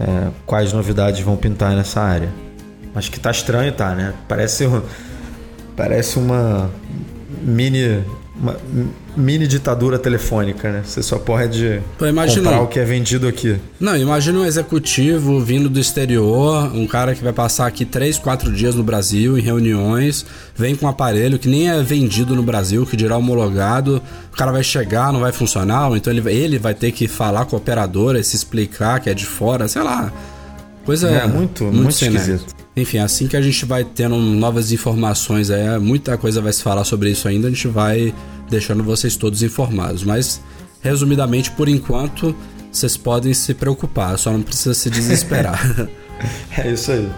é, 0.00 0.30
quais 0.46 0.72
novidades 0.72 1.20
vão 1.20 1.36
pintar 1.36 1.76
nessa 1.76 2.00
área. 2.00 2.30
Acho 2.94 3.10
que 3.10 3.20
tá 3.20 3.30
estranho, 3.30 3.72
tá, 3.72 3.94
né? 3.94 4.14
Parece, 4.26 4.68
parece 5.76 6.18
uma 6.18 6.70
mini 7.42 8.02
uma 8.40 8.56
mini 9.14 9.46
ditadura 9.46 9.98
telefônica, 9.98 10.70
né? 10.70 10.82
Você 10.84 11.02
só 11.02 11.18
pode 11.18 11.82
comprar 11.98 12.62
o 12.62 12.66
que 12.66 12.78
é 12.78 12.84
vendido 12.84 13.28
aqui. 13.28 13.56
Não, 13.78 13.96
imagina 13.96 14.38
um 14.38 14.44
executivo 14.46 15.40
vindo 15.40 15.68
do 15.68 15.78
exterior, 15.78 16.74
um 16.74 16.86
cara 16.86 17.14
que 17.14 17.22
vai 17.22 17.32
passar 17.32 17.66
aqui 17.66 17.84
3, 17.84 18.18
4 18.18 18.50
dias 18.52 18.74
no 18.74 18.82
Brasil 18.82 19.38
em 19.38 19.42
reuniões, 19.42 20.24
vem 20.56 20.74
com 20.74 20.86
um 20.86 20.88
aparelho 20.88 21.38
que 21.38 21.48
nem 21.48 21.70
é 21.70 21.82
vendido 21.82 22.34
no 22.34 22.42
Brasil, 22.42 22.86
que 22.86 22.96
dirá 22.96 23.16
homologado, 23.16 24.02
o 24.32 24.36
cara 24.36 24.50
vai 24.50 24.62
chegar, 24.62 25.12
não 25.12 25.20
vai 25.20 25.32
funcionar, 25.32 25.90
então 25.94 26.12
ele, 26.12 26.26
ele 26.32 26.58
vai 26.58 26.74
ter 26.74 26.92
que 26.92 27.06
falar 27.06 27.44
com 27.44 27.56
a 27.56 27.58
operadora, 27.58 28.22
se 28.22 28.36
explicar 28.36 29.00
que 29.00 29.10
é 29.10 29.14
de 29.14 29.26
fora, 29.26 29.68
sei 29.68 29.82
lá. 29.82 30.10
Coisa 30.84 31.10
é, 31.10 31.26
muito, 31.26 31.64
muito, 31.64 31.82
muito 31.82 31.90
esquisito. 31.90 32.59
Enfim, 32.80 32.98
assim 32.98 33.26
que 33.26 33.36
a 33.36 33.42
gente 33.42 33.64
vai 33.64 33.84
tendo 33.84 34.16
novas 34.16 34.72
informações, 34.72 35.50
aí, 35.50 35.78
muita 35.78 36.16
coisa 36.16 36.40
vai 36.40 36.52
se 36.52 36.62
falar 36.62 36.84
sobre 36.84 37.10
isso 37.10 37.28
ainda, 37.28 37.48
a 37.48 37.50
gente 37.50 37.68
vai 37.68 38.14
deixando 38.48 38.82
vocês 38.82 39.16
todos 39.16 39.42
informados. 39.42 40.02
Mas, 40.02 40.40
resumidamente, 40.80 41.50
por 41.50 41.68
enquanto, 41.68 42.34
vocês 42.72 42.96
podem 42.96 43.34
se 43.34 43.54
preocupar, 43.54 44.18
só 44.18 44.32
não 44.32 44.42
precisa 44.42 44.74
se 44.74 44.90
desesperar. 44.90 45.88
é 46.56 46.72
isso 46.72 46.92
aí. 46.92 47.08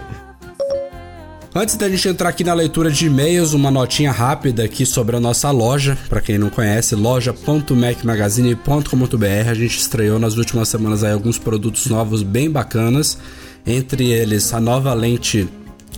Antes 1.55 1.75
da 1.75 1.87
gente 1.87 2.07
entrar 2.07 2.29
aqui 2.29 2.43
na 2.43 2.55
leitura 2.55 2.89
de 2.89 3.05
e-mails, 3.05 3.53
uma 3.53 3.69
notinha 3.69 4.11
rápida 4.11 4.63
aqui 4.63 4.87
sobre 4.87 5.15
a 5.15 5.19
nossa 5.19 5.51
loja. 5.51 5.95
Para 6.09 6.19
quem 6.19 6.39
não 6.39 6.49
conhece, 6.49 6.95
loja.macmagazine.com.br. 6.95 9.49
A 9.49 9.53
gente 9.53 9.77
estreou 9.77 10.17
nas 10.17 10.35
últimas 10.35 10.67
semanas 10.67 11.03
aí 11.03 11.13
alguns 11.13 11.37
produtos 11.37 11.85
novos 11.85 12.23
bem 12.23 12.49
bacanas. 12.49 13.19
Entre 13.65 14.11
eles, 14.11 14.53
a 14.53 14.59
nova 14.59 14.93
lente 14.93 15.47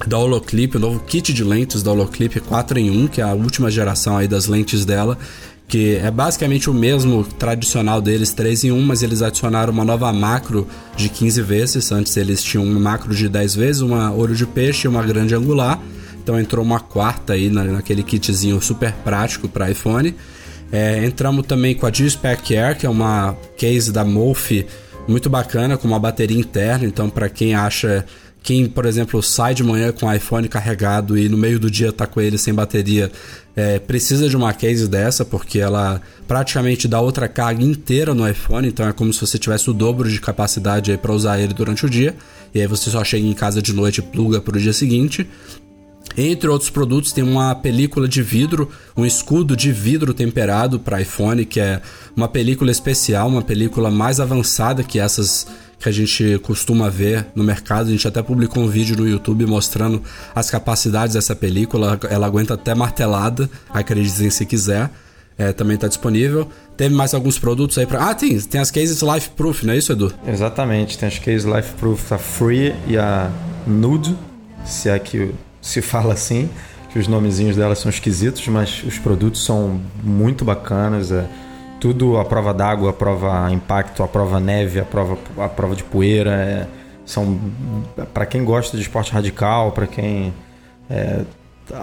da 0.06 0.20
Holoclip, 0.20 0.78
o 0.78 0.80
novo 0.80 1.00
kit 1.00 1.34
de 1.34 1.44
lentes 1.44 1.82
da 1.82 1.92
Holoclip 1.92 2.40
4 2.40 2.78
em 2.78 2.92
1, 3.06 3.08
que 3.08 3.22
é 3.22 3.24
a 3.24 3.34
última 3.34 3.72
geração 3.72 4.18
aí 4.18 4.28
das 4.28 4.46
lentes 4.46 4.86
dela, 4.86 5.18
que 5.68 5.96
é 5.96 6.12
basicamente 6.12 6.70
o 6.70 6.74
mesmo 6.74 7.24
tradicional 7.24 8.00
deles, 8.00 8.34
3 8.34 8.66
em 8.66 8.72
1, 8.72 8.82
mas 8.82 9.02
eles 9.02 9.24
adicionaram 9.24 9.74
uma 9.74 9.84
nova 9.84 10.14
macro 10.14 10.68
de 10.96 11.10
15 11.10 11.42
vezes. 11.42 11.92
Antes 11.92 12.16
eles 12.18 12.44
tinham 12.44 12.64
uma 12.64 12.80
macro 12.80 13.16
de 13.16 13.28
10 13.28 13.56
vezes, 13.56 13.82
uma 13.82 14.14
olho 14.14 14.36
de 14.36 14.46
peixe 14.46 14.86
e 14.86 14.88
uma 14.88 15.02
grande 15.02 15.34
angular. 15.34 15.82
Então 16.22 16.40
entrou 16.40 16.64
uma 16.64 16.80
quarta 16.80 17.34
aí 17.34 17.50
naquele 17.50 18.04
kitzinho 18.04 18.62
super 18.62 18.94
prático 19.04 19.48
para 19.48 19.72
iPhone. 19.72 20.16
É, 20.72 21.04
entramos 21.06 21.46
também 21.48 21.74
com 21.74 21.86
a 21.86 21.92
G-Spec 21.92 22.56
Air, 22.56 22.78
que 22.78 22.86
é 22.86 22.90
uma 22.90 23.36
case 23.58 23.92
da 23.92 24.04
Mofi 24.04 24.66
muito 25.08 25.30
bacana, 25.30 25.78
com 25.78 25.88
uma 25.88 26.00
bateria 26.00 26.38
interna. 26.38 26.86
Então, 26.86 27.10
para 27.10 27.30
quem 27.30 27.56
acha 27.56 28.06
quem, 28.46 28.68
por 28.68 28.86
exemplo, 28.86 29.24
sai 29.24 29.56
de 29.56 29.64
manhã 29.64 29.92
com 29.92 30.06
o 30.06 30.14
iPhone 30.14 30.48
carregado 30.48 31.18
e 31.18 31.28
no 31.28 31.36
meio 31.36 31.60
do 31.60 31.70
dia 31.70 31.92
tá 31.92 32.06
com 32.06 32.22
ele 32.22 32.38
sem 32.38 32.54
bateria, 32.54 33.12
é, 33.56 33.80
precisa 33.80 34.30
de 34.30 34.38
uma 34.38 34.54
case 34.54 34.88
dessa, 34.88 35.26
porque 35.26 35.58
ela 35.58 36.00
praticamente 36.28 36.88
dá 36.88 37.02
outra 37.02 37.28
carga 37.28 37.64
inteira 37.64 38.14
no 38.14 38.30
iPhone, 38.30 38.68
então 38.68 38.88
é 38.88 38.94
como 38.94 39.12
se 39.12 39.20
você 39.20 39.40
tivesse 39.40 39.68
o 39.68 39.74
dobro 39.74 40.08
de 40.08 40.22
capacidade 40.22 40.96
para 40.98 41.12
usar 41.12 41.40
ele 41.40 41.56
durante 41.56 41.88
o 41.88 41.90
dia, 41.90 42.16
e 42.54 42.62
aí 42.62 42.68
você 42.68 42.92
só 42.92 43.04
chega 43.04 43.26
em 43.26 43.34
casa 43.34 43.64
de 43.64 43.74
noite 43.74 43.98
e 43.98 44.04
pluga 44.04 44.40
para 44.40 44.56
o 44.56 44.62
dia 44.62 44.74
seguinte. 44.74 45.28
Entre 46.18 46.50
outros 46.50 46.70
produtos, 46.70 47.12
tem 47.12 47.24
uma 47.24 47.54
película 47.56 48.08
de 48.08 48.22
vidro, 48.22 48.70
um 48.96 49.06
escudo 49.06 49.56
de 49.56 49.72
vidro 49.72 50.14
temperado 50.14 50.80
para 50.80 51.02
iPhone, 51.02 51.46
que 51.46 51.60
é 51.60 51.82
uma 52.16 52.28
película 52.28 52.72
especial, 52.72 53.28
uma 53.28 53.42
película 53.42 53.92
mais 53.92 54.20
avançada 54.20 54.84
que 54.84 55.00
essas 55.00 55.46
que 55.78 55.90
a 55.90 55.92
gente 55.92 56.40
costuma 56.40 56.90
ver 56.90 57.28
no 57.36 57.44
mercado. 57.44 57.88
A 57.88 57.92
gente 57.92 58.08
até 58.08 58.22
publicou 58.22 58.64
um 58.64 58.68
vídeo 58.68 58.96
no 58.98 59.08
YouTube 59.08 59.46
mostrando 59.46 60.02
as 60.34 60.50
capacidades 60.50 61.14
dessa 61.14 61.36
película. 61.36 62.00
Ela 62.10 62.26
aguenta 62.26 62.54
até 62.54 62.74
martelada, 62.74 63.50
acreditem 63.70 64.30
se 64.30 64.46
quiser. 64.46 64.90
É, 65.38 65.52
também 65.52 65.76
está 65.76 65.88
disponível. 65.90 66.48
Teve 66.78 66.96
mais 66.96 67.14
alguns 67.14 67.38
produtos 67.38 67.78
aí 67.78 67.86
para. 67.86 68.10
Ah, 68.10 68.16
tem, 68.16 68.40
tem 68.40 68.62
as 68.62 68.72
cases 68.72 69.02
Life 69.02 69.32
Proof, 69.32 69.64
não 69.64 69.74
é 69.74 69.78
isso, 69.78 69.92
Edu? 69.92 70.14
Exatamente, 70.26 70.98
tem 70.98 71.10
as 71.10 71.20
cases 71.20 71.44
Life 71.44 71.74
Proof, 71.74 72.14
a 72.14 72.18
Free 72.18 72.74
e 72.88 72.98
a 72.98 73.30
Nude, 73.68 74.16
se 74.64 74.88
é 74.88 74.98
que 74.98 75.36
se 75.66 75.82
fala 75.82 76.14
assim, 76.14 76.48
que 76.92 77.00
os 77.00 77.08
nomezinhos 77.08 77.56
delas 77.56 77.80
são 77.80 77.90
esquisitos, 77.90 78.48
mas 78.48 78.84
os 78.84 79.00
produtos 79.00 79.44
são 79.44 79.82
muito 80.04 80.46
bacanas. 80.46 81.12
É 81.12 81.26
tudo 81.80 82.18
a 82.18 82.24
prova 82.24 82.54
d'água, 82.54 82.92
a 82.92 82.94
prova 82.94 83.52
impacto, 83.52 84.04
a 84.04 84.08
prova 84.08 84.40
neve, 84.40 84.80
a 84.80 84.86
prova, 84.86 85.18
a 85.38 85.50
prova 85.50 85.76
de 85.76 85.84
poeira. 85.84 86.32
É, 86.32 86.68
são 87.04 87.40
para 88.14 88.28
quem 88.28 88.46
gosta 88.46 88.78
de 88.78 88.84
esporte 88.84 89.12
radical, 89.12 89.72
para 89.72 89.88
quem 89.88 90.32
é, 90.88 91.22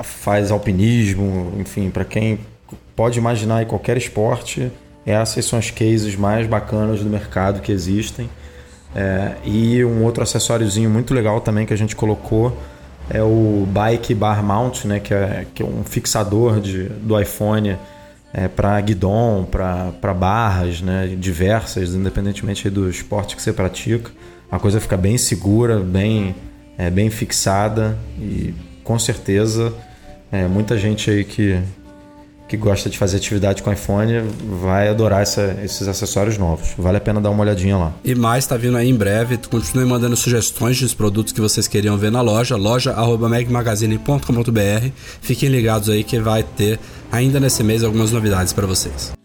faz 0.04 0.52
alpinismo, 0.52 1.52
enfim, 1.59 1.90
para 1.90 2.04
quem 2.04 2.38
pode 2.94 3.18
imaginar 3.18 3.62
em 3.62 3.66
qualquer 3.66 3.96
esporte, 3.96 4.70
essas 5.04 5.44
são 5.44 5.59
as 5.59 5.70
cases 5.70 6.14
mais 6.14 6.46
bacanas 6.46 7.00
do 7.00 7.10
mercado 7.10 7.60
que 7.60 7.72
existem. 7.72 8.30
É, 8.94 9.32
e 9.44 9.84
um 9.84 10.04
outro 10.04 10.22
acessóriozinho 10.22 10.88
muito 10.88 11.12
legal 11.12 11.40
também 11.40 11.66
que 11.66 11.74
a 11.74 11.76
gente 11.76 11.96
colocou 11.96 12.56
é 13.10 13.22
o 13.22 13.66
Bike 13.68 14.14
Bar 14.14 14.42
Mount, 14.42 14.84
né, 14.84 15.00
que, 15.00 15.12
é, 15.12 15.46
que 15.54 15.62
é 15.62 15.66
um 15.66 15.84
fixador 15.84 16.60
de, 16.60 16.84
do 16.84 17.20
iPhone 17.20 17.76
é, 18.32 18.48
para 18.48 18.80
guidon, 18.80 19.44
para 19.44 20.14
barras 20.14 20.80
né, 20.80 21.14
diversas, 21.18 21.94
independentemente 21.94 22.70
do 22.70 22.88
esporte 22.88 23.36
que 23.36 23.42
você 23.42 23.52
pratica. 23.52 24.10
A 24.50 24.58
coisa 24.58 24.80
fica 24.80 24.96
bem 24.96 25.18
segura, 25.18 25.78
bem, 25.78 26.34
é, 26.78 26.90
bem 26.90 27.10
fixada 27.10 27.96
e 28.18 28.54
com 28.84 28.98
certeza 28.98 29.72
é, 30.30 30.46
muita 30.46 30.78
gente 30.78 31.10
aí 31.10 31.24
que, 31.24 31.60
que 32.52 32.56
gosta 32.58 32.90
de 32.90 32.98
fazer 32.98 33.16
atividade 33.16 33.62
com 33.62 33.72
iPhone 33.72 34.24
vai 34.60 34.88
adorar 34.88 35.22
essa, 35.22 35.58
esses 35.64 35.88
acessórios 35.88 36.36
novos. 36.36 36.74
Vale 36.76 36.98
a 36.98 37.00
pena 37.00 37.18
dar 37.18 37.30
uma 37.30 37.42
olhadinha 37.42 37.78
lá. 37.78 37.94
E 38.04 38.14
mais 38.14 38.44
está 38.44 38.58
vindo 38.58 38.76
aí 38.76 38.90
em 38.90 38.94
breve. 38.94 39.38
Continue 39.38 39.86
mandando 39.86 40.14
sugestões 40.16 40.78
dos 40.78 40.92
produtos 40.92 41.32
que 41.32 41.40
vocês 41.40 41.66
queriam 41.66 41.96
ver 41.96 42.12
na 42.12 42.20
loja, 42.20 42.54
loja@magmagazine.com.br. 42.56 44.90
Fiquem 45.22 45.48
ligados 45.48 45.88
aí 45.88 46.04
que 46.04 46.20
vai 46.20 46.42
ter 46.42 46.78
ainda 47.10 47.40
nesse 47.40 47.64
mês 47.64 47.82
algumas 47.82 48.12
novidades 48.12 48.52
para 48.52 48.66
vocês. 48.66 49.22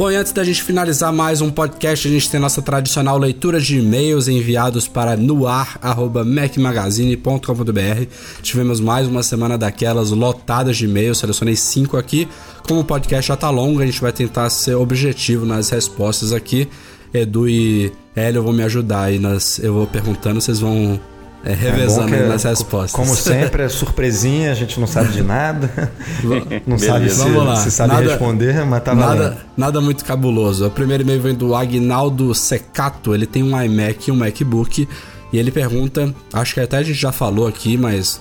Bom, 0.00 0.10
e 0.10 0.16
antes 0.16 0.32
da 0.32 0.42
gente 0.42 0.62
finalizar 0.62 1.12
mais 1.12 1.42
um 1.42 1.50
podcast, 1.50 2.08
a 2.08 2.10
gente 2.10 2.30
tem 2.30 2.40
nossa 2.40 2.62
tradicional 2.62 3.18
leitura 3.18 3.60
de 3.60 3.78
e-mails 3.78 4.28
enviados 4.28 4.88
para 4.88 5.14
noar.mecmagazine.com.br. 5.14 8.06
Tivemos 8.40 8.80
mais 8.80 9.06
uma 9.06 9.22
semana 9.22 9.58
daquelas 9.58 10.10
lotadas 10.10 10.78
de 10.78 10.86
e-mails, 10.86 11.18
selecionei 11.18 11.54
cinco 11.54 11.98
aqui. 11.98 12.26
Como 12.66 12.80
o 12.80 12.84
podcast 12.84 13.28
já 13.28 13.36
tá 13.36 13.50
longo, 13.50 13.82
a 13.82 13.84
gente 13.84 14.00
vai 14.00 14.10
tentar 14.10 14.48
ser 14.48 14.74
objetivo 14.74 15.44
nas 15.44 15.68
respostas 15.68 16.32
aqui. 16.32 16.66
Edu 17.12 17.46
e 17.46 17.92
Hélio 18.16 18.42
vão 18.42 18.54
me 18.54 18.62
ajudar 18.62 19.02
aí 19.02 19.18
nas. 19.18 19.58
Eu 19.58 19.74
vou 19.74 19.86
perguntando, 19.86 20.40
vocês 20.40 20.60
vão 20.60 20.98
é, 21.44 21.54
revezando 21.54 22.14
é 22.14 22.28
nas 22.28 22.44
respostas. 22.44 22.92
Como 22.92 23.14
sempre, 23.16 23.62
é 23.62 23.68
surpresinha, 23.68 24.50
a 24.50 24.54
gente 24.54 24.78
não 24.78 24.86
sabe 24.86 25.12
de 25.12 25.22
nada. 25.22 25.90
não 26.66 26.78
sabe 26.78 27.08
se, 27.08 27.18
Vamos 27.18 27.44
lá. 27.44 27.56
se 27.56 27.70
sabe 27.70 27.94
nada, 27.94 28.08
responder, 28.08 28.64
mas 28.66 28.82
tá 28.82 28.94
nada, 28.94 29.14
valendo. 29.16 29.36
nada 29.56 29.80
muito 29.80 30.04
cabuloso. 30.04 30.66
O 30.66 30.70
primeiro 30.70 31.02
e-mail 31.02 31.20
vem 31.20 31.34
do 31.34 31.54
Agnaldo 31.54 32.34
Secato. 32.34 33.14
Ele 33.14 33.26
tem 33.26 33.42
um 33.42 33.60
iMac 33.60 34.08
e 34.08 34.12
um 34.12 34.16
MacBook. 34.16 34.86
E 35.32 35.38
ele 35.38 35.50
pergunta, 35.50 36.14
acho 36.32 36.54
que 36.54 36.60
até 36.60 36.78
a 36.78 36.82
gente 36.82 36.98
já 36.98 37.12
falou 37.12 37.46
aqui, 37.46 37.76
mas 37.76 38.20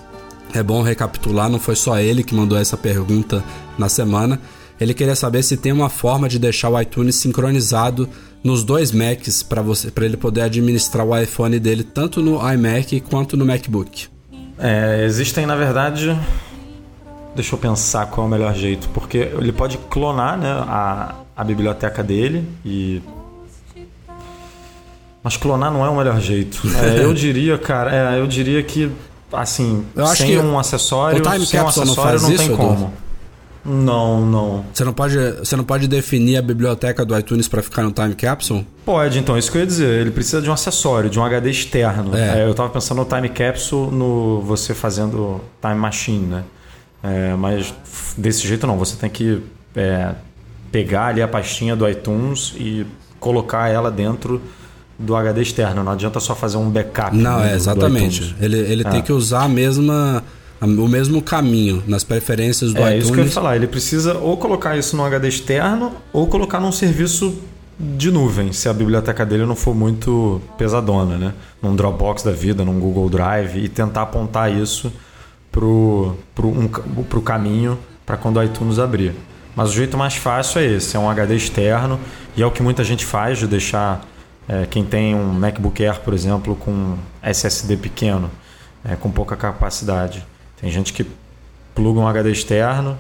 é 0.54 0.64
bom 0.64 0.82
recapitular, 0.82 1.50
não 1.50 1.60
foi 1.60 1.76
só 1.76 2.00
ele 2.00 2.24
que 2.24 2.34
mandou 2.34 2.58
essa 2.58 2.78
pergunta 2.78 3.44
na 3.78 3.90
semana. 3.90 4.40
Ele 4.80 4.94
queria 4.94 5.16
saber 5.16 5.44
se 5.44 5.58
tem 5.58 5.72
uma 5.72 5.90
forma 5.90 6.30
de 6.30 6.40
deixar 6.40 6.70
o 6.70 6.80
iTunes 6.80 7.16
sincronizado 7.16 8.08
nos 8.44 8.64
dois 8.64 8.92
Macs 8.92 9.44
para 9.44 9.62
você 9.62 9.92
para 9.92 10.06
ele 10.06 10.18
poder 10.18 10.42
administrar 10.42 11.06
o 11.06 11.18
iPhone 11.18 11.60
dele 11.60 11.84
tanto 11.84 12.22
no 12.22 12.40
iMac 12.52 13.00
quanto 13.02 13.36
no 13.36 13.46
MacBook. 13.46 14.08
É, 14.58 15.04
existem 15.06 15.46
na 15.46 15.56
verdade 15.56 16.18
deixa 17.36 17.56
eu 17.56 17.60
pensar 17.60 18.08
qual 18.08 18.26
é 18.26 18.28
o 18.28 18.32
melhor 18.32 18.54
jeito 18.54 18.90
porque 18.90 19.18
ele 19.18 19.52
pode 19.52 19.78
clonar 19.90 20.38
né, 20.38 20.50
a, 20.50 21.16
a 21.36 21.44
biblioteca 21.44 22.04
dele 22.04 22.48
e 22.66 23.02
mas 25.24 25.36
clonar 25.36 25.72
não 25.72 25.86
é 25.86 25.90
o 25.90 25.96
melhor 25.96 26.20
jeito. 26.20 26.62
É, 26.80 27.04
eu 27.04 27.14
diria, 27.14 27.58
cara, 27.58 28.16
é, 28.16 28.20
eu 28.20 28.26
diria 28.26 28.64
que 28.64 28.90
assim, 29.32 29.86
sem 30.16 30.40
um 30.40 30.58
acessório, 30.58 31.24
sem 31.46 31.62
um 31.62 31.68
acessório 31.68 32.22
não, 32.22 32.30
não 32.30 32.38
tem 32.38 32.48
isso, 32.48 32.56
como. 32.56 32.94
Não, 33.64 34.26
não. 34.26 34.66
Você 34.74 34.84
não 34.84 34.94
pode, 34.94 35.18
você 35.34 35.56
não 35.56 35.64
pode 35.64 35.88
definir 35.88 36.38
a 36.38 36.42
biblioteca 36.42 37.06
do 37.06 37.18
iTunes 37.18 37.48
para 37.48 37.62
ficar 37.62 37.84
no 37.84 37.92
Time 37.92 38.16
Capsule? 38.16 38.66
Pode, 38.86 39.20
então, 39.20 39.38
isso 39.38 39.52
que 39.52 39.58
eu 39.58 39.62
ia 39.62 39.68
dizer. 39.68 40.02
Ele 40.02 40.12
precisa 40.12 40.42
de 40.42 40.50
um 40.50 40.54
acessório, 40.54 41.10
de 41.10 41.20
um 41.20 41.24
HD 41.24 41.50
externo. 41.50 42.16
É. 42.16 42.40
É, 42.40 42.46
eu 42.46 42.52
estava 42.52 42.70
pensando 42.70 43.00
no 43.00 43.06
Time 43.06 43.30
Capsule 43.30 43.92
no 43.92 44.42
você 44.42 44.74
fazendo 44.74 45.42
Time 45.62 45.76
Machine, 45.76 46.26
né? 46.26 46.44
É, 47.04 47.34
mas 47.36 47.74
desse 48.18 48.48
jeito 48.48 48.68
não, 48.68 48.78
você 48.78 48.96
tem 48.96 49.10
que 49.10 49.42
é, 49.76 50.14
pegar 50.72 51.08
ali 51.08 51.22
a 51.22 51.28
pastinha 51.28 51.76
do 51.76 51.88
iTunes 51.88 52.54
e 52.58 52.86
colocar 53.20 53.70
ela 53.70 53.92
dentro 53.92 54.42
do 54.98 55.16
HD 55.16 55.42
externo. 55.42 55.84
Não 55.84 55.94
adianta 55.94 56.20
só 56.20 56.36
fazer 56.36 56.58
um 56.58 56.70
backup. 56.70 57.16
Não, 57.16 57.42
é 57.42 57.54
exatamente. 57.54 58.36
Ele, 58.40 58.58
ele 58.58 58.84
tem 58.84 59.00
é. 59.00 59.02
que 59.02 59.14
usar 59.14 59.44
a 59.44 59.50
mesma 59.50 60.24
o 60.62 60.88
mesmo 60.88 61.22
caminho 61.22 61.84
nas 61.88 62.04
preferências 62.04 62.74
do 62.74 62.82
é, 62.82 62.82
iTunes. 62.82 62.96
É 62.96 62.98
isso 63.00 63.14
que 63.14 63.20
eu 63.20 63.26
ia 63.26 63.32
falar. 63.32 63.56
Ele 63.56 63.68
precisa 63.68 64.18
ou 64.18 64.38
colocar 64.38 64.78
isso 64.78 64.96
no 64.96 65.04
HD 65.04 65.28
externo 65.28 65.94
ou 66.12 66.28
colocar 66.28 66.60
num 66.60 66.72
serviço 66.72 67.42
de 67.80 68.12
nuvem, 68.12 68.52
se 68.52 68.68
a 68.68 68.74
biblioteca 68.74 69.26
dele 69.26 69.46
não 69.46 69.56
for 69.56 69.74
muito 69.74 70.42
pesadona, 70.58 71.18
né? 71.18 71.34
Num 71.62 71.78
Dropbox 71.78 72.24
da 72.24 72.32
vida, 72.32 72.66
num 72.66 72.78
Google 72.78 73.10
Drive 73.10 73.56
e 73.56 73.70
tentar 73.70 74.02
apontar 74.02 74.54
isso 74.54 74.92
pro, 75.50 76.18
pro, 76.36 76.50
um, 76.50 76.68
pro 76.68 77.22
caminho 77.22 77.80
para 78.06 78.18
quando 78.18 78.36
o 78.36 78.44
iTunes 78.44 78.80
abrir. 78.80 79.16
Mas 79.56 79.70
o 79.70 79.74
jeito 79.74 79.98
mais 79.98 80.16
fácil 80.16 80.60
é 80.60 80.66
esse, 80.66 80.98
é 80.98 81.00
um 81.00 81.10
HD 81.10 81.36
externo 81.38 81.98
e 82.36 82.42
é 82.42 82.46
o 82.46 82.52
que 82.52 82.62
muita 82.62 82.84
gente 82.84 83.06
faz 83.06 83.38
de 83.38 83.48
deixar 83.48 84.06
é, 84.48 84.66
quem 84.66 84.84
tem 84.84 85.16
um 85.16 85.32
MacBook 85.32 85.82
Air, 85.82 86.02
por 86.02 86.14
exemplo, 86.14 86.56
com 86.56 86.98
SSD 87.24 87.78
pequeno, 87.78 88.30
é, 88.84 88.96
com 88.96 89.10
pouca 89.10 89.38
capacidade 89.38 90.26
tem 90.62 90.72
gente 90.72 90.94
que 90.94 91.06
pluga 91.74 92.00
um 92.00 92.08
HD 92.08 92.32
externo 92.32 92.98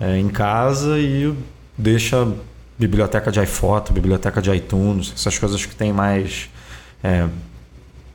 é, 0.00 0.18
em 0.18 0.28
casa 0.28 0.98
e 0.98 1.34
deixa 1.76 2.26
biblioteca 2.78 3.30
de 3.30 3.40
iPhoto, 3.40 3.92
biblioteca 3.92 4.42
de 4.42 4.50
iTunes, 4.50 5.12
essas 5.14 5.38
coisas 5.38 5.64
que 5.64 5.74
tem 5.74 5.92
mais, 5.92 6.50
é, 7.02 7.26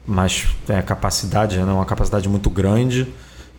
mais 0.05 0.47
é, 0.69 0.81
capacidade, 0.81 1.57
né? 1.57 1.72
uma 1.72 1.85
capacidade 1.85 2.27
muito 2.30 2.49
grande, 2.49 3.07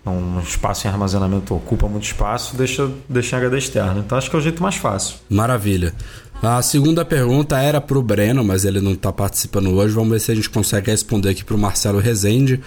um 0.04 0.40
espaço 0.40 0.86
em 0.86 0.90
armazenamento 0.90 1.54
ocupa 1.54 1.86
muito 1.88 2.04
espaço, 2.04 2.56
deixa, 2.56 2.90
deixa 3.09 3.36
em 3.36 3.38
HD 3.38 3.59
externo. 3.59 4.00
Então 4.00 4.18
acho 4.18 4.28
que 4.28 4.34
é 4.34 4.38
o 4.38 4.42
jeito 4.42 4.60
mais 4.62 4.74
fácil. 4.74 5.16
Maravilha. 5.30 5.94
A 6.42 6.60
segunda 6.60 7.04
pergunta 7.04 7.56
era 7.60 7.80
para 7.80 7.96
o 7.96 8.02
Breno, 8.02 8.42
mas 8.42 8.64
ele 8.64 8.80
não 8.80 8.94
está 8.94 9.12
participando 9.12 9.70
hoje. 9.70 9.94
Vamos 9.94 10.10
ver 10.10 10.18
se 10.18 10.32
a 10.32 10.34
gente 10.34 10.50
consegue 10.50 10.90
responder 10.90 11.28
aqui 11.28 11.44
para 11.44 11.54
o 11.54 11.59
Marcelo 11.59 12.00
Rezende. 12.00 12.60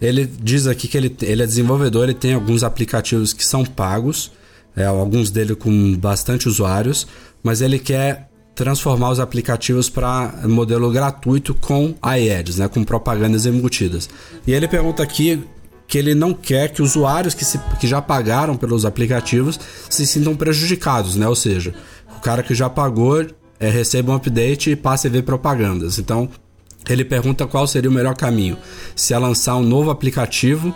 Ele 0.00 0.26
diz 0.26 0.66
aqui 0.66 0.88
que 0.88 0.96
ele, 0.96 1.16
ele 1.22 1.42
é 1.42 1.46
desenvolvedor, 1.46 2.04
ele 2.04 2.14
tem 2.14 2.34
alguns 2.34 2.62
aplicativos 2.62 3.32
que 3.32 3.44
são 3.44 3.64
pagos, 3.64 4.30
é, 4.76 4.84
alguns 4.84 5.30
dele 5.30 5.54
com 5.54 5.96
bastante 5.96 6.48
usuários, 6.48 7.06
mas 7.42 7.60
ele 7.60 7.78
quer 7.78 8.28
transformar 8.54 9.10
os 9.10 9.20
aplicativos 9.20 9.88
para 9.90 10.32
modelo 10.44 10.90
gratuito 10.90 11.54
com 11.54 11.94
iAds, 12.02 12.56
né, 12.56 12.68
com 12.68 12.82
propagandas 12.84 13.46
embutidas. 13.46 14.08
E 14.46 14.52
ele 14.52 14.66
pergunta 14.66 15.02
aqui 15.02 15.42
que 15.86 15.98
ele 15.98 16.14
não 16.14 16.34
quer 16.34 16.72
que 16.72 16.82
usuários 16.82 17.34
que, 17.34 17.44
se, 17.44 17.58
que 17.78 17.86
já 17.86 18.02
pagaram 18.02 18.56
pelos 18.56 18.84
aplicativos 18.84 19.58
se 19.88 20.06
sintam 20.06 20.34
prejudicados, 20.34 21.16
né? 21.16 21.28
Ou 21.28 21.36
seja, 21.36 21.74
o 22.16 22.20
cara 22.20 22.42
que 22.42 22.54
já 22.54 22.68
pagou 22.68 23.24
é, 23.60 23.70
receba 23.70 24.12
um 24.12 24.16
update 24.16 24.70
e 24.70 24.76
passe 24.76 25.06
a 25.06 25.10
ver 25.10 25.22
propagandas. 25.22 25.98
Então, 25.98 26.28
ele 26.88 27.04
pergunta 27.04 27.46
qual 27.46 27.66
seria 27.66 27.90
o 27.90 27.92
melhor 27.92 28.14
caminho: 28.14 28.56
se 28.94 29.14
é 29.14 29.18
lançar 29.18 29.56
um 29.56 29.62
novo 29.62 29.90
aplicativo 29.90 30.74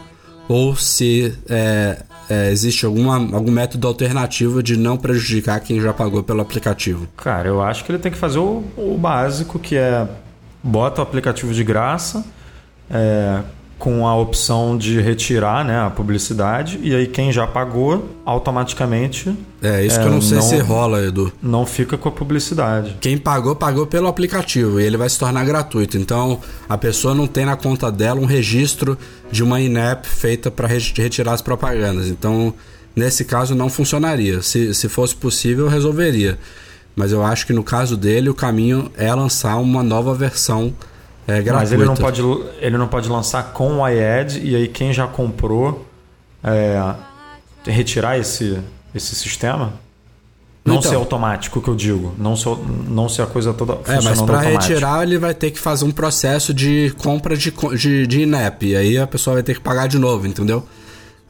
ou 0.49 0.75
se 0.75 1.33
é, 1.49 2.03
é, 2.29 2.51
existe 2.51 2.85
alguma, 2.85 3.17
algum 3.17 3.53
método 3.53 3.87
alternativo 3.87 4.63
de 4.63 4.77
não 4.77 4.97
prejudicar 4.97 5.61
quem 5.61 5.81
já 5.81 5.93
pagou 5.93 6.23
pelo 6.23 6.41
aplicativo. 6.41 7.07
Cara, 7.17 7.49
eu 7.49 7.63
acho 7.63 7.85
que 7.85 7.93
ele 7.93 7.99
tem 7.99 8.11
que 8.11 8.19
fazer 8.19 8.41
o, 8.41 8.65
o 8.77 8.99
básico, 8.99 9.59
que 9.59 9.77
é 9.77 10.09
bota 10.63 11.01
o 11.01 11.03
aplicativo 11.03 11.53
de 11.53 11.65
graça, 11.65 12.25
é, 12.91 13.41
com 13.81 14.07
a 14.07 14.15
opção 14.15 14.77
de 14.77 15.01
retirar 15.01 15.65
né, 15.65 15.81
a 15.81 15.89
publicidade, 15.89 16.79
e 16.83 16.95
aí 16.95 17.07
quem 17.07 17.33
já 17.33 17.47
pagou, 17.47 18.11
automaticamente 18.27 19.35
É, 19.63 19.85
isso 19.85 19.99
que 19.99 20.07
eu 20.07 20.13
não 20.13 20.21
sei 20.21 20.41
se 20.43 20.59
rola, 20.59 21.03
Edu. 21.03 21.33
não 21.43 21.65
fica 21.65 21.97
com 21.97 22.09
a 22.09 22.13
publicidade. 22.13 22.95
Quem 23.01 23.17
pagou, 23.17 23.57
pagou 23.57 23.87
pelo 23.87 24.07
aplicativo 24.07 24.79
e 24.79 24.85
ele 24.85 24.99
vai 24.99 25.09
se 25.09 25.19
tornar 25.19 25.45
gratuito. 25.47 25.97
Então, 25.97 26.41
a 26.69 26.77
pessoa 26.77 27.15
não 27.15 27.27
tem 27.27 27.47
na 27.47 27.57
conta 27.57 27.91
dela 27.91 28.21
um 28.21 28.27
registro 28.27 28.99
de 29.33 29.43
uma 29.43 29.59
in-app 29.61 30.07
feita 30.07 30.51
para 30.51 30.69
retirar 30.69 31.33
as 31.33 31.41
propagandas. 31.41 32.09
Então, 32.09 32.53
nesse 32.95 33.25
caso, 33.25 33.55
não 33.55 33.71
funcionaria. 33.71 34.43
Se, 34.43 34.75
se 34.75 34.89
fosse 34.91 35.17
possível, 35.17 35.69
resolveria. 35.69 36.39
Mas 36.95 37.13
eu 37.13 37.25
acho 37.25 37.47
que 37.47 37.53
no 37.55 37.65
caso 37.65 37.97
dele, 37.97 38.29
o 38.29 38.35
caminho 38.35 38.93
é 38.95 39.13
lançar 39.15 39.57
uma 39.57 39.83
nova 39.83 40.15
versão 40.15 40.75
é, 41.27 41.41
gratuita. 41.43 41.55
Mas 41.55 41.73
ele 41.73 41.85
não, 41.85 41.95
pode, 41.95 42.23
ele 42.61 42.79
não 42.79 42.89
pode 42.89 43.09
lançar 43.09 43.53
com 43.53 43.79
o 43.81 43.89
iAd 43.89 44.41
e 44.43 44.57
aí 44.57 44.69
quem 44.69 44.93
já 44.93 45.07
comprou 45.07 45.87
é, 46.43 46.95
retirar 47.65 48.19
esse, 48.19 48.59
esse 48.95 49.15
sistema? 49.15 49.73
Não 50.65 50.77
Então. 50.77 50.91
ser 50.91 50.97
automático, 50.97 51.61
que 51.61 51.69
eu 51.69 51.75
digo. 51.75 52.15
Não 52.19 52.37
ser, 52.37 52.55
não 52.89 53.09
ser 53.09 53.23
a 53.23 53.27
coisa 53.27 53.55
toda 53.55 53.73
É, 53.73 53.77
funcionando 53.77 54.05
mas 54.05 54.23
para 54.23 54.41
retirar 54.41 55.03
ele 55.03 55.19
vai 55.19 55.35
ter 55.35 55.51
que 55.51 55.59
fazer 55.59 55.85
um 55.85 55.91
processo 55.91 56.53
de 56.53 56.95
compra 56.99 57.37
de, 57.37 57.53
de, 57.79 58.07
de 58.07 58.23
INEP. 58.23 58.67
E 58.67 58.77
aí 58.77 58.99
a 58.99 59.07
pessoa 59.07 59.35
vai 59.35 59.43
ter 59.43 59.55
que 59.55 59.61
pagar 59.61 59.89
de 59.89 59.99
novo, 59.99 60.27
entendeu? 60.27 60.63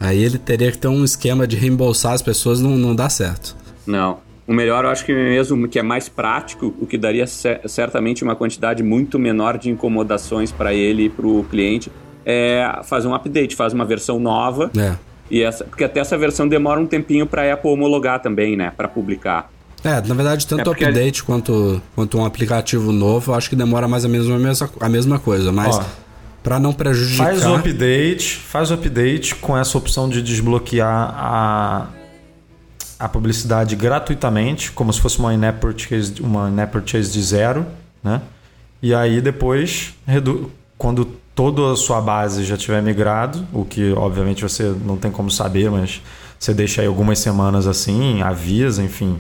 Aí 0.01 0.23
ele 0.23 0.39
teria 0.39 0.73
que 0.73 0.79
ter 0.79 0.89
um 0.89 1.05
esquema 1.05 1.47
de 1.47 1.57
reembolsar 1.57 2.13
as 2.13 2.23
pessoas, 2.23 2.61
não, 2.61 2.71
não 2.71 2.95
dá 2.97 3.09
certo. 3.09 3.55
Não. 3.87 4.19
O 4.51 4.53
melhor, 4.53 4.83
eu 4.85 4.91
acho 4.91 5.05
que 5.05 5.15
mesmo 5.15 5.69
que 5.69 5.79
é 5.79 5.83
mais 5.83 6.09
prático, 6.09 6.75
o 6.81 6.85
que 6.85 6.99
daria 6.99 7.25
cer- 7.25 7.61
certamente 7.67 8.25
uma 8.25 8.35
quantidade 8.35 8.83
muito 8.83 9.17
menor 9.17 9.57
de 9.57 9.71
incomodações 9.71 10.51
para 10.51 10.75
ele 10.75 11.05
e 11.05 11.09
para 11.09 11.25
o 11.25 11.45
cliente, 11.45 11.89
é 12.27 12.81
fazer 12.83 13.07
um 13.07 13.15
update, 13.15 13.55
fazer 13.55 13.77
uma 13.77 13.85
versão 13.85 14.19
nova. 14.19 14.69
É. 14.77 14.97
E 15.31 15.41
essa, 15.41 15.63
porque 15.63 15.85
até 15.85 16.01
essa 16.01 16.19
versão 16.19 16.49
demora 16.49 16.81
um 16.81 16.87
tempinho 16.87 17.29
para 17.29 17.49
a 17.49 17.55
Apple 17.55 17.71
homologar 17.71 18.21
também, 18.21 18.57
né? 18.57 18.73
Para 18.77 18.89
publicar. 18.89 19.49
É, 19.85 20.01
na 20.05 20.15
verdade, 20.17 20.45
tanto 20.45 20.69
É 20.69 20.73
update 20.73 21.23
quanto, 21.23 21.81
quanto 21.95 22.19
um 22.19 22.25
aplicativo 22.25 22.91
novo, 22.91 23.31
eu 23.31 23.37
acho 23.37 23.49
que 23.49 23.55
demora 23.55 23.87
mais 23.87 24.03
ou 24.05 24.11
menos 24.11 24.29
a 24.29 24.37
mesma, 24.37 24.71
a 24.81 24.89
mesma 24.89 25.19
coisa. 25.21 25.53
Mas 25.53 25.79
Ó, 25.79 25.85
para 26.43 26.59
não 26.59 26.73
prejudicar. 26.73 27.27
Faz 27.27 27.47
o 27.47 27.55
update, 27.55 28.37
faz 28.39 28.73
o 28.73 28.75
update 28.75 29.37
com 29.37 29.57
essa 29.57 29.79
opção 29.79 30.09
de 30.09 30.21
desbloquear 30.21 31.15
a, 31.17 31.87
a 33.01 33.09
publicidade 33.09 33.75
gratuitamente, 33.75 34.71
como 34.73 34.93
se 34.93 35.01
fosse 35.01 35.19
uma 35.19 35.33
in-app 35.33 35.59
purchase, 35.59 36.21
uma 36.21 36.51
in-app 36.51 36.71
purchase 36.71 37.11
de 37.11 37.23
zero, 37.23 37.67
né? 38.05 38.21
E 38.83 38.95
aí 38.95 39.23
depois, 39.23 39.95
quando 40.77 41.07
toda 41.35 41.73
a 41.73 41.77
sua 41.77 42.01
base 42.01 42.45
já 42.45 42.59
tiver 42.59 42.83
migrado, 42.83 43.47
o 43.55 43.65
que 43.65 43.93
obviamente 43.93 44.43
você 44.43 44.75
não 44.85 44.99
tem 44.99 45.11
como 45.11 45.31
saber, 45.31 45.71
mas 45.71 46.03
você 46.39 46.53
deixa 46.53 46.83
aí 46.83 46.87
algumas 46.87 47.19
semanas 47.19 47.67
assim, 47.67 48.21
avisa, 48.21 48.83
enfim, 48.83 49.19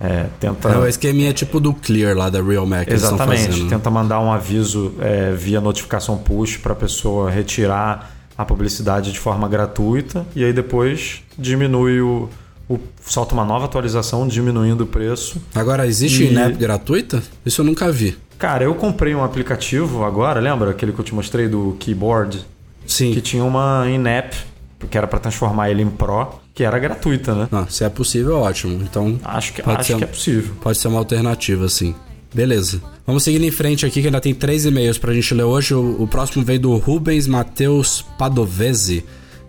é, 0.00 0.26
tenta 0.38 0.68
É 0.68 0.78
o 0.78 0.86
esqueminha 0.86 1.32
tipo 1.32 1.58
do 1.58 1.74
Clear 1.74 2.16
lá 2.16 2.30
da 2.30 2.40
Real 2.40 2.66
Mac. 2.66 2.88
Exatamente. 2.88 3.46
fazendo. 3.46 3.68
Tenta 3.68 3.90
mandar 3.90 4.20
um 4.20 4.32
aviso 4.32 4.94
é, 5.00 5.32
via 5.32 5.60
notificação 5.60 6.16
push 6.16 6.58
para 6.58 6.72
a 6.72 6.76
pessoa 6.76 7.30
retirar 7.30 8.12
a 8.38 8.44
publicidade 8.44 9.10
de 9.10 9.18
forma 9.18 9.48
gratuita 9.48 10.26
e 10.36 10.44
aí 10.44 10.52
depois 10.52 11.22
diminui 11.38 12.00
o, 12.00 12.28
o 12.68 12.78
solta 13.04 13.34
uma 13.34 13.44
nova 13.44 13.64
atualização 13.66 14.26
diminuindo 14.26 14.82
o 14.82 14.86
preço. 14.86 15.40
Agora, 15.54 15.86
existe 15.86 16.24
E- 16.24 16.28
INEP 16.32 16.56
gratuita? 16.56 17.22
Isso 17.44 17.60
eu 17.60 17.64
nunca 17.64 17.90
vi. 17.92 18.16
Cara, 18.38 18.64
eu 18.64 18.74
comprei 18.74 19.14
um 19.14 19.24
aplicativo 19.24 20.04
agora, 20.04 20.40
lembra 20.40 20.70
aquele 20.70 20.92
que 20.92 20.98
eu 20.98 21.04
te 21.04 21.14
mostrei 21.14 21.48
do 21.48 21.76
keyboard 21.78 22.44
Sim. 22.86 23.12
que 23.14 23.20
tinha 23.20 23.42
uma 23.44 23.86
in-app 23.88 24.36
que 24.90 24.96
era 24.98 25.06
para 25.06 25.18
transformar 25.18 25.70
ele 25.70 25.82
em 25.82 25.88
Pro, 25.88 26.28
que 26.54 26.62
era 26.62 26.78
gratuita, 26.78 27.34
né? 27.34 27.48
Ah, 27.50 27.66
se 27.68 27.82
é 27.82 27.88
possível, 27.88 28.36
ótimo. 28.40 28.80
Então, 28.82 29.18
Acho 29.24 29.52
que 29.54 29.62
acho 29.64 29.84
ser. 29.84 29.96
que 29.96 30.04
é 30.04 30.06
possível. 30.06 30.54
pode 30.60 30.78
ser 30.78 30.88
uma 30.88 30.98
alternativa, 30.98 31.68
sim. 31.68 31.94
Beleza. 32.32 32.80
Vamos 33.06 33.22
seguindo 33.24 33.44
em 33.44 33.50
frente 33.50 33.86
aqui, 33.86 34.00
que 34.02 34.06
ainda 34.08 34.20
tem 34.20 34.34
três 34.34 34.66
e-mails 34.66 34.98
pra 34.98 35.14
gente 35.14 35.32
ler 35.32 35.44
hoje. 35.44 35.72
O, 35.74 36.02
o 36.02 36.06
próximo 36.06 36.44
veio 36.44 36.60
do 36.60 36.76
Rubens 36.76 37.26
Matheus 37.26 38.04
Padovese. 38.18 39.04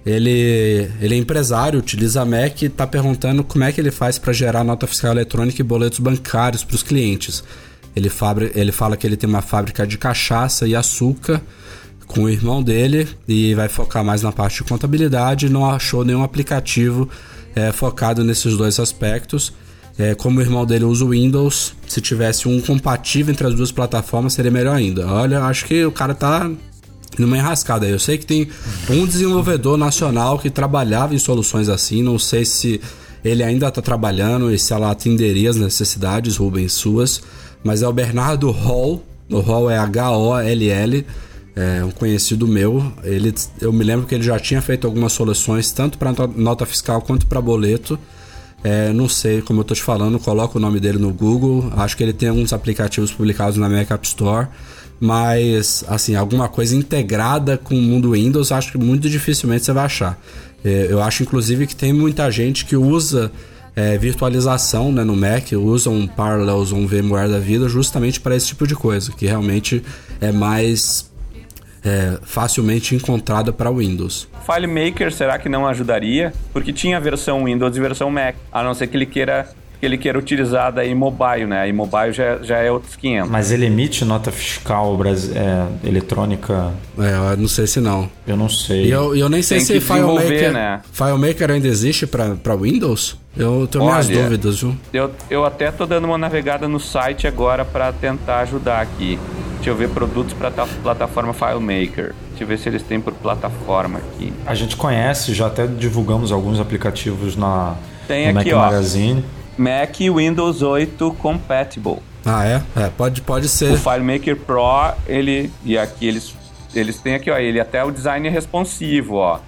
Ele, 0.08 0.90
ele 1.02 1.16
é 1.16 1.18
empresário, 1.18 1.80
utiliza 1.80 2.22
a 2.22 2.26
Mac 2.26 2.62
e 2.62 2.70
tá 2.70 2.88
perguntando 2.88 3.44
como 3.44 3.66
é 3.66 3.74
que 3.74 3.82
ele 3.82 3.92
faz 3.92 4.18
para 4.18 4.32
gerar 4.32 4.64
nota 4.64 4.88
fiscal 4.88 5.12
eletrônica 5.12 5.60
e 5.60 5.64
boletos 5.66 6.00
bancários 6.00 6.64
para 6.64 6.76
os 6.76 6.82
clientes. 6.82 7.44
Ele, 7.94 8.08
fabri- 8.10 8.52
ele 8.56 8.72
fala 8.72 8.96
que 8.96 9.06
ele 9.06 9.18
tem 9.18 9.30
uma 9.30 9.42
fábrica 9.42 9.86
de 9.86 9.98
cachaça 9.98 10.66
e 10.66 10.74
açúcar 10.74 11.42
com 12.06 12.24
o 12.24 12.30
irmão 12.30 12.64
dele 12.64 13.06
e 13.28 13.54
vai 13.54 13.68
focar 13.68 14.02
mais 14.02 14.22
na 14.22 14.32
parte 14.32 14.60
de 14.60 14.70
contabilidade. 14.70 15.50
Não 15.50 15.70
achou 15.70 16.06
nenhum 16.06 16.24
aplicativo 16.24 17.10
é, 17.54 17.74
focado 17.74 18.24
nesses 18.24 18.56
dois 18.56 18.80
aspectos. 18.80 19.52
É, 20.00 20.16
como 20.16 20.40
o 20.40 20.42
irmão 20.42 20.66
dele 20.66 20.86
usa 20.86 21.04
o 21.04 21.10
Windows, 21.10 21.74
se 21.86 22.00
tivesse 22.00 22.48
um 22.48 22.62
compatível 22.62 23.34
entre 23.34 23.46
as 23.46 23.56
duas 23.56 23.74
plataformas 23.74 24.34
seria 24.34 24.52
melhor 24.52 24.78
ainda. 24.78 25.06
Olha, 25.06 25.42
acho 25.42 25.66
que 25.66 25.84
o 25.84 25.92
cara 25.92 26.14
tá 26.14 26.50
numa 27.18 27.38
enrascada. 27.38 27.88
Eu 27.88 28.00
sei 28.00 28.18
que 28.18 28.26
tem 28.26 28.50
um 28.90 29.06
desenvolvedor 29.06 29.78
nacional 29.78 30.40
que 30.40 30.50
trabalhava 30.50 31.16
em 31.16 31.20
soluções 31.20 31.70
assim. 31.70 32.02
Não 32.02 32.20
sei 32.20 32.46
se 32.46 32.82
ele 33.24 33.44
ainda 33.44 33.68
está 33.68 33.82
trabalhando 33.82 34.54
e 34.54 34.60
se 34.60 34.74
ela 34.74 34.92
atenderia 34.92 35.50
as 35.50 35.56
necessidades, 35.56 36.38
Rubens, 36.38 36.74
suas. 36.74 37.22
Mas 37.64 37.82
é 37.82 37.88
o 37.88 37.94
Bernardo 37.94 38.50
Hall. 38.52 39.04
O 39.30 39.40
Hall 39.40 39.70
é 39.70 39.78
H-O-L-L. 39.78 41.06
É 41.56 41.84
um 41.84 41.92
conhecido 41.92 42.48
meu. 42.48 42.94
Ele, 43.04 43.34
eu 43.60 43.74
me 43.74 43.84
lembro 43.84 44.06
que 44.06 44.14
ele 44.14 44.24
já 44.24 44.40
tinha 44.40 44.62
feito 44.62 44.86
algumas 44.86 45.12
soluções, 45.12 45.72
tanto 45.72 45.98
para 45.98 46.14
nota 46.36 46.66
fiscal 46.66 47.02
quanto 47.02 47.26
para 47.26 47.42
boleto. 47.42 48.00
É, 48.64 48.92
não 48.94 49.08
sei, 49.10 49.42
como 49.42 49.62
eu 49.62 49.64
tô 49.64 49.74
te 49.74 49.82
falando, 49.82 50.20
coloca 50.20 50.58
o 50.58 50.62
nome 50.62 50.80
dele 50.80 51.00
no 51.00 51.12
Google. 51.12 51.72
Acho 51.76 51.98
que 51.98 52.04
ele 52.04 52.14
tem 52.14 52.30
alguns 52.30 52.54
aplicativos 52.54 53.12
publicados 53.12 53.58
na 53.58 53.68
Mac 53.68 53.90
App 53.90 54.06
Store. 54.06 54.48
Mas, 55.00 55.84
assim, 55.88 56.16
alguma 56.16 56.50
coisa 56.50 56.76
integrada 56.76 57.58
com 57.58 57.76
o 57.76 57.82
mundo 57.82 58.12
Windows, 58.12 58.52
acho 58.52 58.72
que 58.72 58.78
muito 58.78 59.10
dificilmente 59.10 59.66
você 59.66 59.74
vai 59.74 59.86
achar. 59.86 60.20
É, 60.66 60.88
eu 60.90 61.02
acho, 61.02 61.24
inclusive, 61.24 61.68
que 61.68 61.76
tem 61.76 61.94
muita 61.94 62.30
gente 62.32 62.66
que 62.66 62.76
usa 62.76 63.32
é, 63.76 63.96
virtualização 63.98 64.92
né, 64.92 65.04
no 65.04 65.16
Mac, 65.16 65.52
usa 65.54 65.92
um 65.92 66.08
Parallels 66.08 66.72
um 66.72 66.88
VMware 66.88 67.30
da 67.30 67.38
vida 67.38 67.70
justamente 67.70 68.20
para 68.20 68.36
esse 68.36 68.48
tipo 68.48 68.66
de 68.66 68.76
coisa, 68.76 69.12
que 69.12 69.28
realmente 69.28 69.84
é 70.20 70.32
mais 70.32 71.12
é, 71.86 72.18
facilmente 72.24 72.96
encontrada 72.96 73.54
para 73.54 73.70
Windows. 73.70 74.28
FileMaker 74.46 75.14
será 75.14 75.38
que 75.38 75.48
não 75.48 75.68
ajudaria? 75.68 76.34
Porque 76.52 76.74
tinha 76.74 77.00
versão 77.00 77.44
Windows 77.46 77.78
e 77.78 77.80
versão 77.80 78.10
Mac. 78.10 78.36
A 78.52 78.64
não 78.64 78.74
ser 78.74 78.88
que 78.88 78.98
ele 78.98 79.06
queira 79.06 79.48
que 79.67 79.67
ele 79.82 79.98
queira 79.98 80.18
utilizar 80.18 80.72
daí 80.72 80.94
mobile, 80.96 81.46
né? 81.46 81.62
Aí 81.62 81.74
mobile 81.74 82.12
já, 82.12 82.38
já 82.42 82.58
é 82.58 82.72
outros 82.72 82.96
500. 82.96 83.30
Mas 83.30 83.52
ele 83.52 83.66
emite 83.66 84.04
nota 84.04 84.32
fiscal 84.32 84.98
é, 85.36 85.88
eletrônica, 85.88 86.72
É, 86.98 87.34
eu 87.34 87.38
não 87.38 87.48
sei 87.48 87.68
se 87.68 87.80
não. 87.80 88.10
eu 88.26 88.36
não 88.36 88.50
sei. 88.50 88.86
E 88.86 88.92
eu, 88.92 89.16
eu 89.16 89.30
nem 89.30 89.42
sei 89.42 89.58
Tem 89.58 89.66
se 89.66 89.80
FileMaker, 89.80 90.52
né? 90.52 90.82
FileMaker 90.92 91.52
ainda 91.52 91.68
existe 91.68 92.08
para 92.08 92.56
Windows. 92.56 93.18
Eu 93.36 93.68
tenho 93.68 93.84
minhas 93.86 94.08
Olha, 94.08 94.24
dúvidas, 94.24 94.60
viu? 94.62 94.76
Eu, 94.92 95.12
eu 95.30 95.46
até 95.46 95.72
tô 95.72 95.86
dando 95.86 96.06
uma 96.06 96.18
navegada 96.18 96.68
no 96.68 96.80
site 96.80 97.28
agora 97.28 97.64
para 97.64 97.92
tentar 97.94 98.40
ajudar 98.40 98.82
aqui. 98.82 99.20
Deixa 99.58 99.70
eu 99.70 99.76
ver 99.76 99.90
produtos 99.90 100.34
para 100.34 100.48
a 100.50 100.68
plataforma 100.82 101.34
FileMaker. 101.34 102.14
Deixa 102.30 102.44
eu 102.44 102.48
ver 102.48 102.58
se 102.58 102.70
eles 102.70 102.82
têm 102.82 103.00
por 103.00 103.14
plataforma 103.14 104.00
aqui. 104.00 104.34
A 104.46 104.56
gente 104.56 104.76
conhece, 104.76 105.34
já 105.34 105.48
até 105.48 105.68
divulgamos 105.68 106.32
alguns 106.32 106.60
aplicativos 106.60 107.36
na 107.36 107.76
Tem 108.08 108.32
no 108.34 108.40
aqui, 108.40 108.52
Mac 108.54 108.58
ó. 108.60 108.66
Magazine. 108.66 109.24
Mac 109.58 109.96
Windows 110.00 110.62
8 110.62 111.12
Compatible. 111.20 111.98
Ah, 112.26 112.46
é? 112.46 112.62
É, 112.76 112.90
pode, 112.90 113.22
pode 113.22 113.48
ser. 113.48 113.72
O 113.72 113.78
FileMaker 113.78 114.36
Pro, 114.36 114.94
ele 115.08 115.52
e 115.64 115.78
aqui 115.78 116.08
eles 116.08 116.36
eles 116.76 117.00
têm 117.00 117.16
aqui, 117.16 117.32
ó, 117.32 117.38
ele 117.38 117.60
até 117.60 117.84
o 117.84 117.90
design 117.92 118.28
responsivo, 118.30 119.16
ó, 119.16 119.40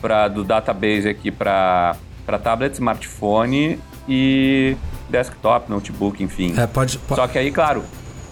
para 0.00 0.28
do 0.28 0.44
database 0.44 1.08
aqui 1.08 1.30
para 1.30 1.96
tablet, 2.42 2.74
smartphone 2.74 3.78
e 4.08 4.76
desktop, 5.08 5.70
notebook, 5.70 6.22
enfim. 6.22 6.54
É, 6.56 6.66
pode. 6.66 6.98
po- 6.98 7.16
Só 7.16 7.26
que 7.26 7.38
aí, 7.38 7.50
claro, 7.50 7.82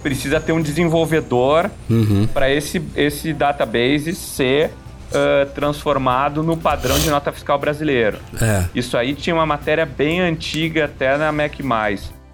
precisa 0.03 0.39
ter 0.41 0.53
um 0.53 0.61
desenvolvedor 0.61 1.71
Uhum. 1.89 2.27
para 2.33 2.51
esse 2.53 2.83
esse 2.95 3.33
database 3.33 4.15
ser 4.15 4.71
ah, 5.15 5.47
transformado 5.55 6.43
no 6.43 6.57
padrão 6.57 6.99
de 6.99 7.09
nota 7.11 7.33
fiscal 7.33 7.59
brasileiro. 7.59 8.19
É. 8.41 8.65
Isso 8.75 8.97
aí 8.97 9.15
tinha 9.15 9.35
uma 9.35 9.47
matéria 9.47 9.87
bem 9.87 10.21
antiga 10.21 10.87
até 10.87 11.17
na 11.17 11.31
Mac+. 11.33 11.55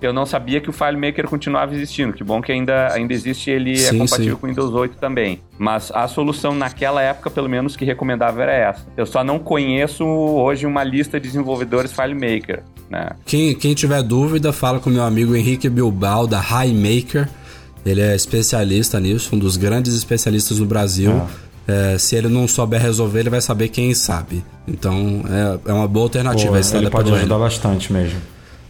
Eu 0.01 0.15
não 0.15 0.25
sabia 0.25 0.63
que 0.63 0.71
o 0.71 0.73
FileMaker 0.73 1.29
continuava 1.29 1.75
existindo. 1.75 2.15
Que 2.15 2.25
bom 2.25 2.41
que 2.41 2.51
ainda, 2.51 2.91
ainda 2.91 3.13
existe, 3.13 3.51
ele 3.51 3.73
é 3.73 3.91
Sim, 3.91 3.99
compatível 3.99 4.35
sim. 4.35 4.41
com 4.41 4.47
o 4.47 4.49
Windows 4.49 4.73
8 4.73 4.97
também. 4.97 5.43
Mas 5.59 5.93
a 5.95 6.09
solução 6.09 6.55
naquela 6.55 7.03
época, 7.03 7.31
pelo 7.31 7.51
menos, 7.51 7.77
que 7.77 7.85
recomendava 7.85 8.43
era 8.43 8.53
essa. 8.53 8.87
Eu 8.97 9.05
só 9.05 9.23
não 9.23 9.39
conheço 9.39 10.05
hoje 10.05 10.65
uma 10.65 10.83
lista 10.83 11.21
de 11.21 11.27
desenvolvedores 11.27 11.93
FileMaker, 11.93 12.63
né? 12.89 13.11
Quem, 13.27 13.55
quem 13.55 13.75
tiver 13.75 14.03
dúvida, 14.03 14.55
fala 14.55 14.81
com 14.81 14.89
meu 14.89 15.03
amigo 15.03 15.37
Henrique 15.37 15.69
Bilbao, 15.69 16.27
da 16.27 16.41
Highmaker. 16.41 17.29
Ele 17.85 18.01
é 18.01 18.15
especialista 18.15 18.99
nisso, 18.99 19.37
um 19.37 19.39
dos 19.39 19.59
grandes 19.59 19.95
especialistas 19.95 20.59
no 20.59 20.67
Brasil. 20.67 21.13
É, 21.71 21.99
se 21.99 22.17
ele 22.17 22.29
não 22.29 22.49
souber 22.49 22.81
resolver, 22.83 23.21
ele 23.21 23.31
vai 23.31 23.41
saber 23.41 23.69
quem 23.69 23.95
sabe. 23.95 24.43
Então 24.67 25.23
é, 25.67 25.71
é 25.71 25.73
uma 25.73 25.87
boa 25.87 26.07
alternativa. 26.07 26.51
Pô, 26.53 26.57
esse 26.59 26.77
ele 26.77 26.91
pode 26.91 27.13
ajudar 27.13 27.39
bastante 27.39 27.93
mesmo. 27.93 28.19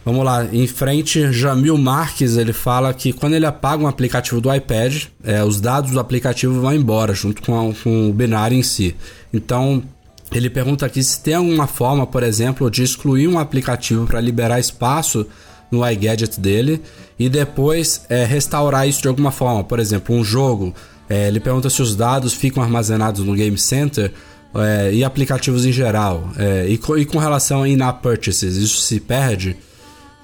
Vamos 0.03 0.25
lá, 0.25 0.43
em 0.51 0.65
frente, 0.65 1.31
Jamil 1.31 1.77
Marques, 1.77 2.35
ele 2.35 2.53
fala 2.53 2.91
que 2.91 3.13
quando 3.13 3.35
ele 3.35 3.45
apaga 3.45 3.83
um 3.83 3.87
aplicativo 3.87 4.41
do 4.41 4.53
iPad, 4.53 5.03
é, 5.23 5.43
os 5.43 5.61
dados 5.61 5.91
do 5.91 5.99
aplicativo 5.99 6.59
vão 6.59 6.73
embora, 6.73 7.13
junto 7.13 7.39
com, 7.43 7.69
a- 7.69 7.73
com 7.83 8.09
o 8.09 8.13
binário 8.13 8.57
em 8.57 8.63
si. 8.63 8.95
Então, 9.31 9.83
ele 10.31 10.49
pergunta 10.49 10.87
aqui 10.87 11.03
se 11.03 11.21
tem 11.21 11.35
alguma 11.35 11.67
forma, 11.67 12.07
por 12.07 12.23
exemplo, 12.23 12.71
de 12.71 12.81
excluir 12.81 13.27
um 13.27 13.37
aplicativo 13.37 14.07
para 14.07 14.19
liberar 14.19 14.59
espaço 14.59 15.25
no 15.71 15.87
iGadget 15.87 16.39
dele 16.39 16.81
e 17.19 17.29
depois 17.29 18.01
é, 18.09 18.25
restaurar 18.25 18.87
isso 18.87 19.03
de 19.03 19.07
alguma 19.07 19.29
forma. 19.31 19.63
Por 19.63 19.77
exemplo, 19.79 20.15
um 20.15 20.23
jogo, 20.23 20.73
é, 21.11 21.27
ele 21.27 21.39
pergunta 21.39 21.69
se 21.69 21.81
os 21.81 21.95
dados 21.95 22.33
ficam 22.33 22.63
armazenados 22.63 23.23
no 23.25 23.33
Game 23.33 23.57
Center 23.57 24.11
é, 24.55 24.93
e 24.93 25.03
aplicativos 25.03 25.65
em 25.65 25.71
geral. 25.71 26.29
É, 26.37 26.65
e, 26.67 26.77
co- 26.77 26.97
e 26.97 27.05
com 27.05 27.17
relação 27.17 27.63
a 27.63 27.69
in-app 27.69 28.01
purchases, 28.01 28.55
isso 28.57 28.77
se 28.81 28.99
perde? 28.99 29.55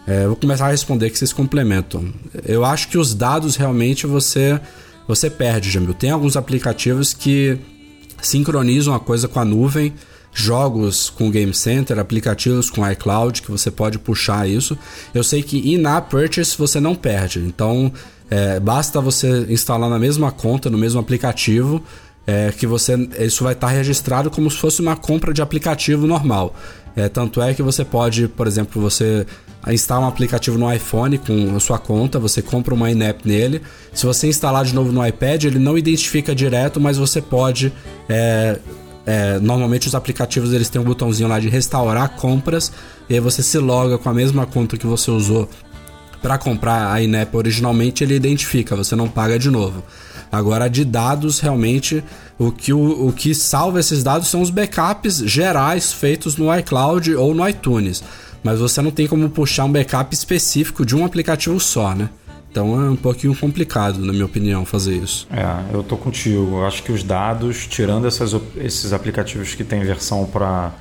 É, 0.05 0.25
vou 0.25 0.35
começar 0.37 0.67
a 0.67 0.71
responder 0.71 1.09
que 1.09 1.17
vocês 1.17 1.33
complementam. 1.33 2.13
Eu 2.45 2.63
acho 2.63 2.87
que 2.87 2.97
os 2.97 3.13
dados 3.13 3.55
realmente 3.57 4.07
você 4.07 4.59
você 5.07 5.29
perde, 5.29 5.69
Jamil. 5.69 5.93
Tem 5.93 6.11
alguns 6.11 6.35
aplicativos 6.35 7.13
que 7.13 7.57
sincronizam 8.21 8.93
a 8.93 8.99
coisa 8.99 9.27
com 9.27 9.39
a 9.39 9.45
nuvem, 9.45 9.93
jogos 10.33 11.09
com 11.09 11.31
Game 11.31 11.53
Center, 11.53 11.97
aplicativos 11.97 12.69
com 12.69 12.89
iCloud, 12.91 13.41
que 13.41 13.49
você 13.49 13.71
pode 13.71 13.97
puxar 13.99 14.47
isso. 14.49 14.77
Eu 15.13 15.23
sei 15.23 15.41
que 15.41 15.73
in-app 15.73 16.09
purchase 16.09 16.55
você 16.57 16.79
não 16.79 16.93
perde, 16.93 17.39
então 17.39 17.91
é, 18.29 18.59
basta 18.59 18.99
você 18.99 19.45
instalar 19.49 19.89
na 19.89 19.99
mesma 19.99 20.31
conta, 20.31 20.69
no 20.69 20.77
mesmo 20.77 20.99
aplicativo, 20.99 21.81
é, 22.25 22.51
que 22.51 22.67
você 22.67 22.95
isso 23.19 23.43
vai 23.43 23.53
estar 23.53 23.67
registrado 23.67 24.29
como 24.29 24.51
se 24.51 24.57
fosse 24.57 24.81
uma 24.81 24.95
compra 24.95 25.33
de 25.33 25.41
aplicativo 25.41 26.05
normal. 26.05 26.53
É, 26.95 27.07
tanto 27.07 27.41
é 27.41 27.53
que 27.53 27.61
você 27.61 27.85
pode, 27.85 28.27
por 28.27 28.47
exemplo, 28.47 28.81
você 28.81 29.25
instala 29.67 30.05
um 30.05 30.09
aplicativo 30.09 30.57
no 30.57 30.73
iPhone 30.73 31.17
com 31.19 31.55
a 31.55 31.59
sua 31.59 31.77
conta, 31.77 32.19
você 32.19 32.41
compra 32.41 32.73
uma 32.73 32.89
in-app 32.89 33.27
nele. 33.27 33.61
Se 33.93 34.05
você 34.05 34.27
instalar 34.27 34.65
de 34.65 34.73
novo 34.73 34.91
no 34.91 35.05
iPad, 35.05 35.45
ele 35.45 35.59
não 35.59 35.77
identifica 35.77 36.33
direto, 36.33 36.79
mas 36.81 36.97
você 36.97 37.21
pode. 37.21 37.71
é, 38.09 38.59
é, 39.07 39.39
normalmente 39.39 39.87
os 39.87 39.95
aplicativos 39.95 40.51
eles 40.51 40.67
têm 40.67 40.81
um 40.81 40.83
botãozinho 40.83 41.29
lá 41.29 41.39
de 41.39 41.47
restaurar 41.47 42.09
compras 42.17 42.73
e 43.09 43.13
aí 43.13 43.21
você 43.21 43.41
se 43.41 43.57
loga 43.57 43.97
com 43.97 44.09
a 44.09 44.13
mesma 44.13 44.45
conta 44.45 44.75
que 44.75 44.85
você 44.85 45.09
usou 45.09 45.47
para 46.21 46.37
comprar 46.37 46.91
a 46.91 47.01
in-app 47.01 47.35
originalmente, 47.35 48.03
ele 48.03 48.15
identifica, 48.15 48.75
você 48.75 48.95
não 48.95 49.07
paga 49.07 49.37
de 49.37 49.49
novo. 49.49 49.83
Agora, 50.31 50.67
de 50.67 50.83
dados, 50.83 51.39
realmente, 51.39 52.03
o 52.37 52.51
que, 52.51 52.73
o, 52.73 53.07
o 53.07 53.13
que 53.13 53.33
salva 53.33 53.79
esses 53.79 54.03
dados 54.03 54.27
são 54.27 54.41
os 54.41 54.49
backups 54.49 55.19
gerais 55.19 55.93
feitos 55.93 56.35
no 56.35 56.53
iCloud 56.57 57.15
ou 57.15 57.33
no 57.33 57.47
iTunes. 57.47 58.03
Mas 58.43 58.59
você 58.59 58.81
não 58.81 58.91
tem 58.91 59.07
como 59.07 59.29
puxar 59.29 59.65
um 59.65 59.71
backup 59.71 60.13
específico 60.13 60.85
de 60.85 60.95
um 60.95 61.05
aplicativo 61.05 61.59
só, 61.59 61.95
né? 61.95 62.09
Então 62.51 62.81
é 62.81 62.89
um 62.89 62.95
pouquinho 62.95 63.35
complicado, 63.35 63.99
na 63.99 64.11
minha 64.11 64.25
opinião, 64.25 64.65
fazer 64.65 64.95
isso. 64.95 65.27
É, 65.31 65.75
eu 65.75 65.83
tô 65.83 65.95
contigo. 65.95 66.57
Eu 66.57 66.65
acho 66.65 66.81
que 66.81 66.91
os 66.91 67.03
dados, 67.03 67.67
tirando 67.67 68.07
essas, 68.07 68.35
esses 68.55 68.93
aplicativos 68.93 69.53
que 69.53 69.63
tem 69.63 69.81
versão 69.83 70.25
para 70.25 70.71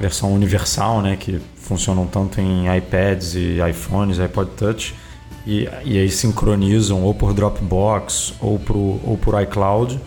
versão 0.00 0.32
universal, 0.32 1.02
né, 1.02 1.16
que 1.16 1.40
funcionam 1.68 2.06
tanto 2.06 2.40
em 2.40 2.74
iPads 2.76 3.34
e 3.34 3.58
iPhones, 3.70 4.18
iPod 4.18 4.50
Touch, 4.56 4.94
e, 5.46 5.68
e 5.84 5.98
aí 5.98 6.10
sincronizam 6.10 7.02
ou 7.02 7.14
por 7.14 7.34
Dropbox 7.34 8.34
ou, 8.40 8.58
pro, 8.58 8.78
ou 9.04 9.18
por 9.20 9.40
iCloud, 9.42 10.00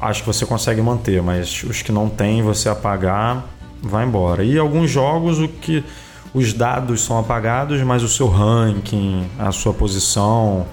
acho 0.00 0.22
que 0.22 0.26
você 0.26 0.46
consegue 0.46 0.80
manter, 0.80 1.22
mas 1.22 1.62
os 1.64 1.82
que 1.82 1.92
não 1.92 2.08
tem, 2.08 2.42
você 2.42 2.68
apagar, 2.68 3.46
vai 3.82 4.06
embora. 4.06 4.42
E 4.42 4.58
alguns 4.58 4.90
jogos, 4.90 5.38
o 5.38 5.46
que 5.46 5.84
os 6.32 6.54
dados 6.54 7.02
são 7.02 7.18
apagados, 7.18 7.82
mas 7.82 8.02
o 8.02 8.08
seu 8.08 8.28
ranking, 8.28 9.26
a 9.38 9.52
sua 9.52 9.74
posição, 9.74 10.66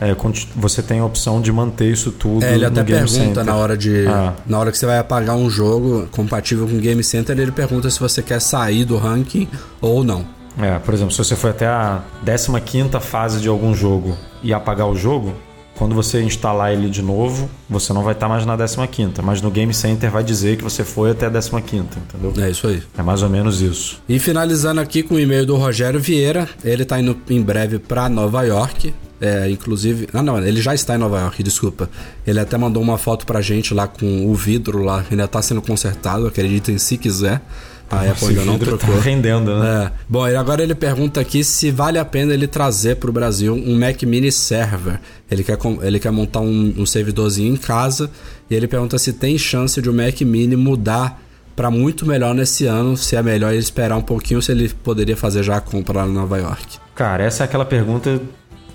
é, 0.00 0.14
você 0.56 0.82
tem 0.82 1.00
a 1.00 1.04
opção 1.04 1.40
de 1.40 1.52
manter 1.52 1.90
isso 1.90 2.10
tudo. 2.10 2.44
É, 2.44 2.54
ele 2.54 2.60
no 2.60 2.66
até 2.68 2.82
Game 2.82 3.00
pergunta 3.00 3.24
Center. 3.24 3.44
na 3.44 3.54
hora 3.54 3.76
de. 3.76 4.06
Ah. 4.06 4.34
Na 4.46 4.58
hora 4.58 4.72
que 4.72 4.78
você 4.78 4.86
vai 4.86 4.98
apagar 4.98 5.36
um 5.36 5.48
jogo 5.48 6.08
compatível 6.10 6.66
com 6.66 6.76
o 6.76 6.80
Game 6.80 7.02
Center, 7.04 7.38
ele 7.38 7.52
pergunta 7.52 7.88
se 7.88 8.00
você 8.00 8.22
quer 8.22 8.40
sair 8.40 8.84
do 8.84 8.96
ranking 8.96 9.48
ou 9.80 10.02
não. 10.02 10.24
É, 10.60 10.78
por 10.78 10.92
exemplo, 10.92 11.12
se 11.12 11.18
você 11.18 11.36
foi 11.36 11.50
até 11.50 11.66
a 11.66 12.02
15ª 12.24 13.00
fase 13.00 13.40
de 13.40 13.48
algum 13.48 13.74
jogo 13.74 14.16
e 14.42 14.52
apagar 14.52 14.86
o 14.86 14.94
jogo, 14.94 15.34
quando 15.76 15.94
você 15.94 16.22
instalar 16.22 16.72
ele 16.72 16.88
de 16.88 17.02
novo, 17.02 17.48
você 17.68 17.92
não 17.92 18.02
vai 18.02 18.12
estar 18.12 18.28
mais 18.28 18.44
na 18.44 18.56
15ª, 18.56 19.22
mas 19.22 19.40
no 19.40 19.50
Game 19.50 19.72
Center 19.72 20.10
vai 20.10 20.22
dizer 20.22 20.56
que 20.56 20.64
você 20.64 20.84
foi 20.84 21.10
até 21.12 21.26
a 21.26 21.30
15ª, 21.30 21.62
entendeu? 21.96 22.32
É 22.44 22.50
isso 22.50 22.66
aí. 22.66 22.82
É 22.96 23.02
mais 23.02 23.22
ou 23.22 23.28
menos 23.28 23.60
isso. 23.60 24.00
E 24.08 24.18
finalizando 24.18 24.80
aqui 24.80 25.02
com 25.02 25.14
o 25.14 25.20
e-mail 25.20 25.46
do 25.46 25.56
Rogério 25.56 25.98
Vieira, 25.98 26.48
ele 26.62 26.84
tá 26.84 27.00
indo 27.00 27.16
em 27.28 27.40
breve 27.40 27.78
para 27.78 28.08
Nova 28.08 28.42
York. 28.42 28.94
É, 29.22 29.48
inclusive. 29.48 30.08
Ah, 30.12 30.20
não, 30.20 30.36
ele 30.44 30.60
já 30.60 30.74
está 30.74 30.96
em 30.96 30.98
Nova 30.98 31.20
York, 31.20 31.44
desculpa. 31.44 31.88
Ele 32.26 32.40
até 32.40 32.58
mandou 32.58 32.82
uma 32.82 32.98
foto 32.98 33.24
pra 33.24 33.40
gente 33.40 33.72
lá 33.72 33.86
com 33.86 34.26
o 34.26 34.34
vidro 34.34 34.82
lá, 34.82 35.06
ainda 35.08 35.28
tá 35.28 35.40
sendo 35.40 35.62
consertado, 35.62 36.26
acreditem 36.26 36.76
se 36.76 36.98
quiser. 36.98 37.40
A 37.88 38.00
Apple 38.00 38.12
Esse 38.12 38.28
ainda 38.30 38.44
não 38.44 38.58
vidro 38.58 38.76
trocou. 38.76 38.96
Tá 38.96 39.02
rendendo, 39.02 39.60
né? 39.60 39.84
É. 39.84 39.92
Bom, 40.08 40.26
e 40.26 40.34
agora 40.34 40.62
ele 40.62 40.74
pergunta 40.74 41.20
aqui 41.20 41.44
se 41.44 41.70
vale 41.70 41.98
a 41.98 42.04
pena 42.04 42.34
ele 42.34 42.48
trazer 42.48 42.96
para 42.96 43.10
o 43.10 43.12
Brasil 43.12 43.54
um 43.54 43.78
Mac 43.78 44.02
Mini 44.02 44.32
Server. 44.32 44.98
Ele 45.30 45.44
quer, 45.44 45.58
ele 45.82 46.00
quer 46.00 46.10
montar 46.10 46.40
um, 46.40 46.74
um 46.78 46.86
servidorzinho 46.86 47.52
em 47.52 47.56
casa 47.56 48.10
e 48.50 48.56
ele 48.56 48.66
pergunta 48.66 48.98
se 48.98 49.12
tem 49.12 49.38
chance 49.38 49.80
de 49.80 49.88
o 49.88 49.94
Mac 49.94 50.20
Mini 50.22 50.56
mudar 50.56 51.22
para 51.54 51.70
muito 51.70 52.06
melhor 52.06 52.34
nesse 52.34 52.64
ano, 52.64 52.96
se 52.96 53.14
é 53.14 53.22
melhor 53.22 53.52
ele 53.52 53.60
esperar 53.60 53.96
um 53.96 54.02
pouquinho, 54.02 54.40
se 54.40 54.50
ele 54.50 54.70
poderia 54.82 55.16
fazer 55.16 55.42
já 55.42 55.58
a 55.58 55.60
compra 55.60 56.00
lá 56.00 56.08
em 56.08 56.12
Nova 56.12 56.38
York. 56.38 56.78
Cara, 56.94 57.22
essa 57.22 57.42
é 57.42 57.44
aquela 57.44 57.64
pergunta 57.64 58.20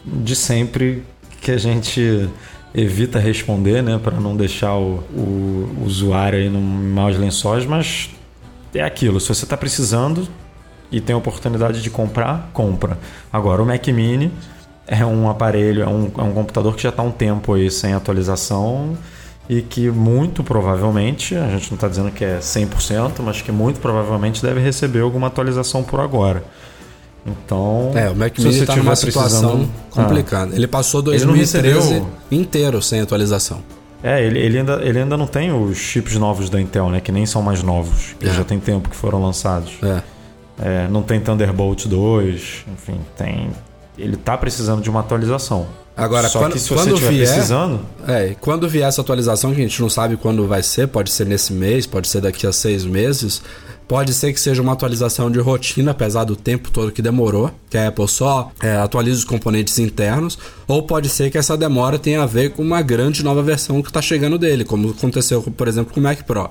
de 0.07 0.35
sempre 0.35 1.03
que 1.41 1.51
a 1.51 1.57
gente 1.57 2.29
evita 2.73 3.19
responder, 3.19 3.81
né, 3.81 3.99
para 4.01 4.19
não 4.19 4.35
deixar 4.35 4.75
o, 4.75 5.03
o 5.13 5.83
usuário 5.85 6.39
aí 6.39 6.49
num 6.49 6.61
maus 6.61 7.17
lençóis, 7.17 7.65
mas 7.65 8.09
é 8.73 8.83
aquilo, 8.83 9.19
se 9.19 9.27
você 9.29 9.45
está 9.45 9.57
precisando 9.57 10.27
e 10.91 11.01
tem 11.01 11.13
a 11.13 11.17
oportunidade 11.17 11.81
de 11.81 11.89
comprar, 11.89 12.49
compra. 12.53 12.97
Agora, 13.31 13.61
o 13.61 13.65
Mac 13.65 13.87
Mini 13.87 14.31
é 14.85 15.05
um 15.05 15.29
aparelho, 15.29 15.83
é 15.83 15.87
um, 15.87 16.11
é 16.17 16.21
um 16.21 16.33
computador 16.33 16.75
que 16.75 16.83
já 16.83 16.89
está 16.89 17.03
um 17.03 17.11
tempo 17.11 17.53
aí 17.53 17.69
sem 17.69 17.93
atualização 17.93 18.97
e 19.49 19.61
que 19.61 19.89
muito 19.89 20.43
provavelmente, 20.43 21.35
a 21.35 21.49
gente 21.49 21.69
não 21.71 21.75
está 21.75 21.87
dizendo 21.87 22.11
que 22.11 22.23
é 22.23 22.39
100%, 22.39 23.21
mas 23.21 23.41
que 23.41 23.51
muito 23.51 23.79
provavelmente 23.79 24.41
deve 24.41 24.59
receber 24.59 25.01
alguma 25.01 25.27
atualização 25.27 25.83
por 25.83 25.99
agora. 25.99 26.43
Então, 27.27 27.91
É, 27.93 28.09
o 28.09 28.15
Mac 28.15 28.37
Mini 28.37 28.53
você 28.53 28.65
tá 28.65 28.73
tiver 28.73 28.83
numa 28.85 28.95
situação 28.95 29.49
precisando- 29.57 29.69
complicada. 29.91 30.55
Ele 30.55 30.67
passou 30.67 31.01
Ele 31.01 31.19
não 31.25 31.33
2013 31.33 31.77
recebeu- 31.89 32.07
inteiro 32.31 32.81
sem 32.81 33.01
atualização. 33.01 33.61
É, 34.01 34.23
ele, 34.23 34.39
ele, 34.39 34.59
ainda, 34.59 34.79
ele 34.83 34.99
ainda 34.99 35.17
não 35.17 35.27
tem 35.27 35.51
os 35.51 35.75
chips 35.77 36.15
novos 36.15 36.49
da 36.49 36.61
Intel, 36.61 36.89
né? 36.89 37.01
Que 37.01 37.11
nem 37.11 37.25
são 37.25 37.41
mais 37.41 37.61
novos. 37.63 38.15
Que 38.19 38.27
É. 38.29 38.33
já 38.33 38.43
tem 38.43 38.59
tempo 38.59 38.87
que 38.89 38.95
foram 38.95 39.21
lançados. 39.21 39.73
É. 39.83 40.01
É, 40.59 40.87
não 40.87 41.03
tem 41.03 41.19
Thunderbolt 41.19 41.85
2, 41.87 42.65
enfim, 42.71 42.99
tem. 43.17 43.49
Ele 43.97 44.15
tá 44.15 44.37
precisando 44.37 44.81
de 44.81 44.89
uma 44.89 45.01
atualização. 45.01 45.67
Agora, 45.95 46.29
Só 46.29 46.39
quando- 46.39 46.53
que 46.53 46.59
se 46.59 46.69
quando 46.69 46.81
você 46.89 46.93
estiver 46.93 47.09
vier- 47.11 47.27
precisando, 47.27 47.79
É, 48.07 48.27
e 48.29 48.35
quando 48.35 48.69
vier 48.69 48.87
essa 48.87 49.01
atualização, 49.01 49.51
que 49.53 49.59
a 49.59 49.63
gente 49.63 49.81
não 49.81 49.89
sabe 49.89 50.15
quando 50.15 50.47
vai 50.47 50.61
ser, 50.61 50.87
pode 50.87 51.09
ser 51.11 51.25
nesse 51.25 51.51
mês, 51.51 51.87
pode 51.87 52.07
ser 52.07 52.21
daqui 52.21 52.45
a 52.45 52.51
seis 52.53 52.85
meses, 52.85 53.41
pode 53.87 54.13
ser 54.13 54.33
que 54.33 54.39
seja 54.39 54.61
uma 54.61 54.73
atualização 54.73 55.31
de 55.31 55.39
rotina, 55.39 55.91
apesar 55.91 56.25
do 56.25 56.35
tempo 56.35 56.69
todo 56.69 56.91
que 56.91 57.01
demorou, 57.01 57.51
que 57.69 57.77
a 57.77 57.87
Apple 57.87 58.07
só 58.07 58.51
é, 58.61 58.75
atualiza 58.77 59.19
os 59.19 59.23
componentes 59.23 59.79
internos, 59.79 60.37
ou 60.67 60.83
pode 60.83 61.09
ser 61.09 61.31
que 61.31 61.37
essa 61.37 61.55
demora 61.55 61.97
tenha 61.97 62.21
a 62.21 62.25
ver 62.25 62.51
com 62.51 62.61
uma 62.61 62.81
grande 62.81 63.23
nova 63.23 63.41
versão 63.41 63.81
que 63.81 63.89
está 63.89 64.01
chegando 64.01 64.37
dele, 64.37 64.65
como 64.65 64.89
aconteceu, 64.89 65.41
por 65.41 65.67
exemplo, 65.67 65.93
com 65.93 65.99
o 65.99 66.03
Mac 66.03 66.23
Pro. 66.23 66.49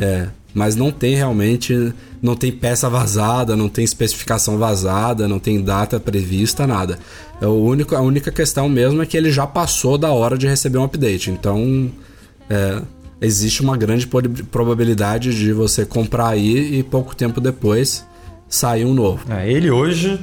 É, 0.00 0.28
mas 0.54 0.76
não 0.76 0.92
tem 0.92 1.16
realmente, 1.16 1.92
não 2.22 2.36
tem 2.36 2.52
peça 2.52 2.88
vazada, 2.88 3.56
não 3.56 3.68
tem 3.68 3.84
especificação 3.84 4.56
vazada, 4.56 5.26
não 5.26 5.40
tem 5.40 5.60
data 5.60 5.98
prevista, 5.98 6.66
nada. 6.66 6.98
É 7.40 7.46
o 7.46 7.54
único, 7.54 7.96
a 7.96 8.00
única 8.00 8.30
questão 8.30 8.68
mesmo 8.68 9.02
é 9.02 9.06
que 9.06 9.16
ele 9.16 9.32
já 9.32 9.46
passou 9.46 9.98
da 9.98 10.12
hora 10.12 10.38
de 10.38 10.46
receber 10.46 10.78
um 10.78 10.84
update. 10.84 11.30
Então, 11.30 11.90
é, 12.48 12.80
existe 13.20 13.62
uma 13.62 13.76
grande 13.76 14.06
probabilidade 14.06 15.34
de 15.34 15.52
você 15.52 15.84
comprar 15.84 16.28
aí 16.28 16.78
e 16.78 16.82
pouco 16.82 17.14
tempo 17.14 17.40
depois 17.40 18.06
sair 18.48 18.84
um 18.84 18.94
novo. 18.94 19.24
é, 19.30 19.50
ele 19.50 19.70
hoje 19.70 20.18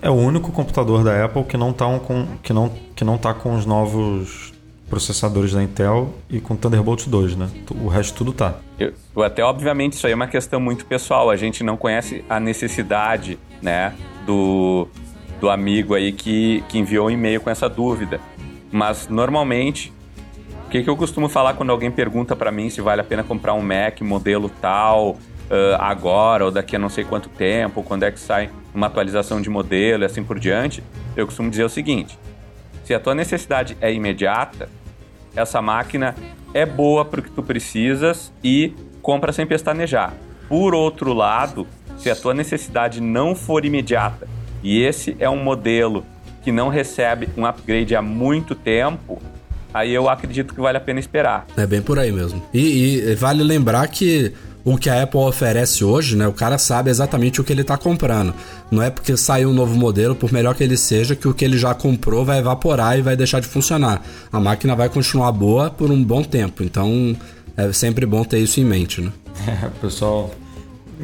é 0.00 0.10
o 0.10 0.14
único 0.14 0.52
computador 0.52 1.02
da 1.02 1.24
Apple 1.24 1.44
que 1.44 1.56
não 1.56 1.72
tá 1.72 1.86
um 1.86 1.98
com, 1.98 2.26
que 2.42 2.52
não, 2.52 2.70
que 2.94 3.04
não 3.04 3.16
tá 3.16 3.32
com 3.32 3.54
os 3.54 3.64
novos 3.64 4.52
processadores 4.88 5.52
da 5.52 5.62
Intel 5.62 6.14
e 6.30 6.40
com 6.40 6.54
Thunderbolt 6.54 7.08
2, 7.08 7.36
né? 7.36 7.48
O 7.82 7.88
resto 7.88 8.14
tudo 8.14 8.32
tá. 8.32 8.58
Eu, 8.78 8.92
até, 9.22 9.42
obviamente, 9.42 9.94
isso 9.94 10.06
aí 10.06 10.12
é 10.12 10.14
uma 10.14 10.28
questão 10.28 10.60
muito 10.60 10.84
pessoal. 10.84 11.30
A 11.30 11.36
gente 11.36 11.64
não 11.64 11.76
conhece 11.76 12.24
a 12.28 12.38
necessidade, 12.38 13.38
né, 13.62 13.94
do, 14.26 14.86
do 15.40 15.48
amigo 15.48 15.94
aí 15.94 16.12
que, 16.12 16.62
que 16.68 16.78
enviou 16.78 17.08
um 17.08 17.10
e-mail 17.10 17.40
com 17.40 17.50
essa 17.50 17.68
dúvida. 17.68 18.20
Mas, 18.70 19.08
normalmente, 19.08 19.92
que, 20.74 20.82
que 20.82 20.90
eu 20.90 20.96
costumo 20.96 21.28
falar 21.28 21.54
quando 21.54 21.70
alguém 21.70 21.88
pergunta 21.88 22.34
para 22.34 22.50
mim 22.50 22.68
se 22.68 22.80
vale 22.80 23.00
a 23.00 23.04
pena 23.04 23.22
comprar 23.22 23.54
um 23.54 23.62
Mac 23.62 24.00
modelo 24.00 24.48
tal 24.48 25.10
uh, 25.10 25.18
agora 25.78 26.46
ou 26.46 26.50
daqui 26.50 26.74
a 26.74 26.80
não 26.80 26.88
sei 26.88 27.04
quanto 27.04 27.28
tempo, 27.28 27.80
quando 27.84 28.02
é 28.02 28.10
que 28.10 28.18
sai 28.18 28.50
uma 28.74 28.88
atualização 28.88 29.40
de 29.40 29.48
modelo 29.48 30.02
e 30.02 30.06
assim 30.06 30.24
por 30.24 30.36
diante? 30.36 30.82
Eu 31.16 31.26
costumo 31.26 31.48
dizer 31.48 31.62
o 31.62 31.68
seguinte: 31.68 32.18
se 32.82 32.92
a 32.92 32.98
tua 32.98 33.14
necessidade 33.14 33.76
é 33.80 33.94
imediata, 33.94 34.68
essa 35.36 35.62
máquina 35.62 36.12
é 36.52 36.66
boa 36.66 37.04
para 37.04 37.20
o 37.20 37.22
que 37.22 37.30
tu 37.30 37.40
precisas 37.40 38.32
e 38.42 38.74
compra 39.00 39.32
sem 39.32 39.46
pestanejar. 39.46 40.12
Por 40.48 40.74
outro 40.74 41.12
lado, 41.12 41.68
se 41.96 42.10
a 42.10 42.16
tua 42.16 42.34
necessidade 42.34 43.00
não 43.00 43.36
for 43.36 43.64
imediata 43.64 44.26
e 44.60 44.82
esse 44.82 45.14
é 45.20 45.30
um 45.30 45.40
modelo 45.40 46.04
que 46.42 46.50
não 46.50 46.68
recebe 46.68 47.28
um 47.36 47.46
upgrade 47.46 47.94
há 47.94 48.02
muito 48.02 48.56
tempo, 48.56 49.22
aí 49.74 49.92
eu 49.92 50.08
acredito 50.08 50.54
que 50.54 50.60
vale 50.60 50.78
a 50.78 50.80
pena 50.80 51.00
esperar. 51.00 51.46
É 51.56 51.66
bem 51.66 51.82
por 51.82 51.98
aí 51.98 52.12
mesmo. 52.12 52.40
E, 52.54 53.00
e 53.00 53.14
vale 53.16 53.42
lembrar 53.42 53.86
que 53.88 54.32
o 54.64 54.78
que 54.78 54.88
a 54.88 55.02
Apple 55.02 55.20
oferece 55.20 55.84
hoje, 55.84 56.16
né? 56.16 56.26
O 56.26 56.32
cara 56.32 56.56
sabe 56.56 56.88
exatamente 56.88 57.40
o 57.40 57.44
que 57.44 57.52
ele 57.52 57.60
está 57.60 57.76
comprando. 57.76 58.32
Não 58.70 58.82
é 58.82 58.88
porque 58.88 59.14
saiu 59.16 59.50
um 59.50 59.52
novo 59.52 59.76
modelo, 59.76 60.14
por 60.14 60.32
melhor 60.32 60.54
que 60.54 60.64
ele 60.64 60.76
seja, 60.76 61.14
que 61.14 61.28
o 61.28 61.34
que 61.34 61.44
ele 61.44 61.58
já 61.58 61.74
comprou 61.74 62.24
vai 62.24 62.38
evaporar 62.38 62.98
e 62.98 63.02
vai 63.02 63.14
deixar 63.14 63.40
de 63.40 63.46
funcionar. 63.46 64.02
A 64.32 64.40
máquina 64.40 64.74
vai 64.74 64.88
continuar 64.88 65.32
boa 65.32 65.70
por 65.70 65.90
um 65.90 66.02
bom 66.02 66.22
tempo. 66.22 66.62
Então 66.62 67.14
é 67.56 67.70
sempre 67.72 68.06
bom 68.06 68.24
ter 68.24 68.38
isso 68.38 68.58
em 68.58 68.64
mente, 68.64 69.02
né? 69.02 69.12
É, 69.46 69.68
pessoal. 69.82 70.30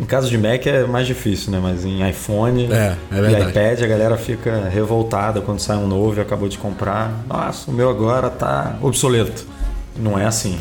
Em 0.01 0.07
caso 0.07 0.31
de 0.31 0.39
Mac 0.39 0.67
é 0.67 0.85
mais 0.85 1.07
difícil, 1.07 1.53
né? 1.53 1.61
Mas 1.63 1.85
em 1.85 2.09
iPhone 2.09 2.73
é, 2.73 2.97
é 3.13 3.45
e 3.45 3.49
iPad 3.51 3.83
a 3.83 3.87
galera 3.87 4.17
fica 4.17 4.67
revoltada 4.71 5.43
quando 5.43 5.59
sai 5.59 5.77
um 5.77 5.87
novo 5.87 6.19
e 6.19 6.23
acabou 6.23 6.49
de 6.49 6.57
comprar. 6.57 7.23
Nossa, 7.29 7.71
o 7.71 7.75
meu 7.75 7.91
agora 7.91 8.31
tá 8.31 8.77
obsoleto. 8.81 9.47
Não 9.95 10.19
é 10.19 10.25
assim. 10.25 10.59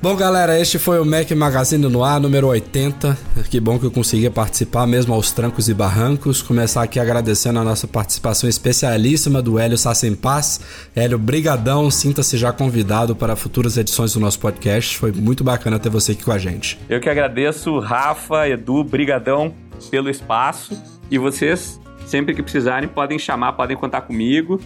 Bom, 0.00 0.14
galera, 0.14 0.56
este 0.60 0.78
foi 0.78 1.00
o 1.00 1.04
Mac 1.04 1.28
Magazine 1.32 1.88
no 1.88 2.04
ar, 2.04 2.20
número 2.20 2.46
80. 2.46 3.18
Que 3.50 3.58
bom 3.58 3.80
que 3.80 3.86
eu 3.86 3.90
consegui 3.90 4.30
participar, 4.30 4.86
mesmo 4.86 5.12
aos 5.12 5.32
trancos 5.32 5.68
e 5.68 5.74
barrancos. 5.74 6.40
Começar 6.40 6.84
aqui 6.84 7.00
agradecendo 7.00 7.58
a 7.58 7.64
nossa 7.64 7.88
participação 7.88 8.48
especialíssima 8.48 9.42
do 9.42 9.58
Hélio 9.58 9.76
Paz. 10.22 10.60
Hélio, 10.94 11.18
brigadão, 11.18 11.90
sinta-se 11.90 12.38
já 12.38 12.52
convidado 12.52 13.16
para 13.16 13.34
futuras 13.34 13.76
edições 13.76 14.14
do 14.14 14.20
nosso 14.20 14.38
podcast. 14.38 14.96
Foi 14.96 15.10
muito 15.10 15.42
bacana 15.42 15.80
ter 15.80 15.90
você 15.90 16.12
aqui 16.12 16.22
com 16.22 16.32
a 16.32 16.38
gente. 16.38 16.78
Eu 16.88 17.00
que 17.00 17.10
agradeço, 17.10 17.80
Rafa, 17.80 18.48
Edu, 18.48 18.84
brigadão 18.84 19.52
pelo 19.90 20.08
espaço. 20.08 20.80
E 21.10 21.18
vocês, 21.18 21.80
sempre 22.06 22.36
que 22.36 22.42
precisarem, 22.42 22.88
podem 22.88 23.18
chamar, 23.18 23.54
podem 23.54 23.76
contar 23.76 24.02
comigo. 24.02 24.60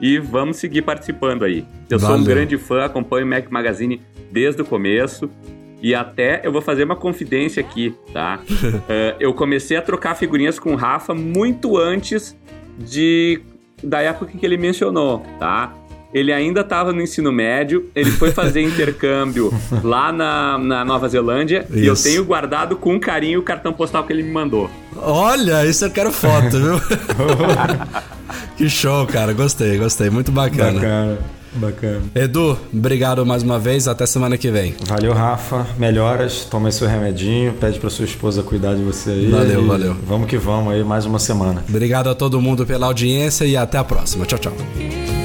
E 0.00 0.18
vamos 0.18 0.56
seguir 0.56 0.82
participando 0.82 1.44
aí. 1.44 1.64
Eu 1.88 1.98
Valeu. 1.98 2.16
sou 2.16 2.24
um 2.24 2.26
grande 2.26 2.56
fã, 2.56 2.84
acompanho 2.84 3.26
o 3.26 3.28
Mac 3.28 3.50
Magazine 3.50 4.00
desde 4.30 4.62
o 4.62 4.64
começo. 4.64 5.30
E 5.82 5.94
até 5.94 6.40
eu 6.44 6.52
vou 6.52 6.60
fazer 6.60 6.84
uma 6.84 6.96
confidência 6.96 7.60
aqui, 7.60 7.94
tá? 8.12 8.40
uh, 8.42 9.16
eu 9.20 9.32
comecei 9.32 9.76
a 9.76 9.82
trocar 9.82 10.14
figurinhas 10.14 10.58
com 10.58 10.72
o 10.72 10.76
Rafa 10.76 11.14
muito 11.14 11.76
antes 11.78 12.36
de 12.78 13.40
da 13.82 14.00
época 14.02 14.32
que 14.38 14.44
ele 14.44 14.58
mencionou, 14.58 15.24
tá? 15.38 15.74
Ele 16.12 16.32
ainda 16.32 16.60
estava 16.60 16.92
no 16.92 17.00
ensino 17.00 17.30
médio, 17.30 17.88
ele 17.94 18.10
foi 18.10 18.32
fazer 18.32 18.62
intercâmbio 18.62 19.52
lá 19.82 20.12
na, 20.12 20.58
na 20.58 20.84
Nova 20.84 21.08
Zelândia 21.08 21.66
isso. 21.70 21.78
e 21.78 21.86
eu 21.86 21.94
tenho 21.94 22.24
guardado 22.24 22.76
com 22.76 22.98
carinho 22.98 23.40
o 23.40 23.42
cartão 23.42 23.72
postal 23.72 24.04
que 24.04 24.12
ele 24.12 24.22
me 24.22 24.32
mandou. 24.32 24.70
Olha, 24.96 25.64
isso 25.66 25.84
eu 25.84 25.90
quero 25.90 26.10
foto, 26.10 26.58
viu? 26.58 26.80
que 28.56 28.68
show, 28.68 29.06
cara. 29.06 29.32
Gostei, 29.32 29.78
gostei. 29.78 30.10
Muito 30.10 30.32
bacana. 30.32 30.72
Bacana. 30.72 31.18
Bacana. 31.52 32.02
Edu, 32.14 32.56
obrigado 32.72 33.26
mais 33.26 33.42
uma 33.42 33.58
vez. 33.58 33.88
Até 33.88 34.06
semana 34.06 34.38
que 34.38 34.50
vem. 34.50 34.74
Valeu, 34.86 35.12
Rafa. 35.12 35.66
Melhoras. 35.78 36.44
Toma 36.44 36.70
seu 36.70 36.86
remedinho. 36.86 37.52
Pede 37.54 37.78
pra 37.80 37.90
sua 37.90 38.04
esposa 38.04 38.42
cuidar 38.42 38.74
de 38.74 38.82
você 38.82 39.10
aí. 39.10 39.30
Valeu, 39.30 39.66
valeu. 39.66 39.96
Vamos 40.06 40.28
que 40.28 40.36
vamos 40.38 40.72
aí, 40.72 40.84
mais 40.84 41.06
uma 41.06 41.18
semana. 41.18 41.64
Obrigado 41.68 42.08
a 42.08 42.14
todo 42.14 42.40
mundo 42.40 42.64
pela 42.64 42.86
audiência 42.86 43.44
e 43.44 43.56
até 43.56 43.78
a 43.78 43.84
próxima. 43.84 44.24
Tchau, 44.26 44.38
tchau. 44.38 45.19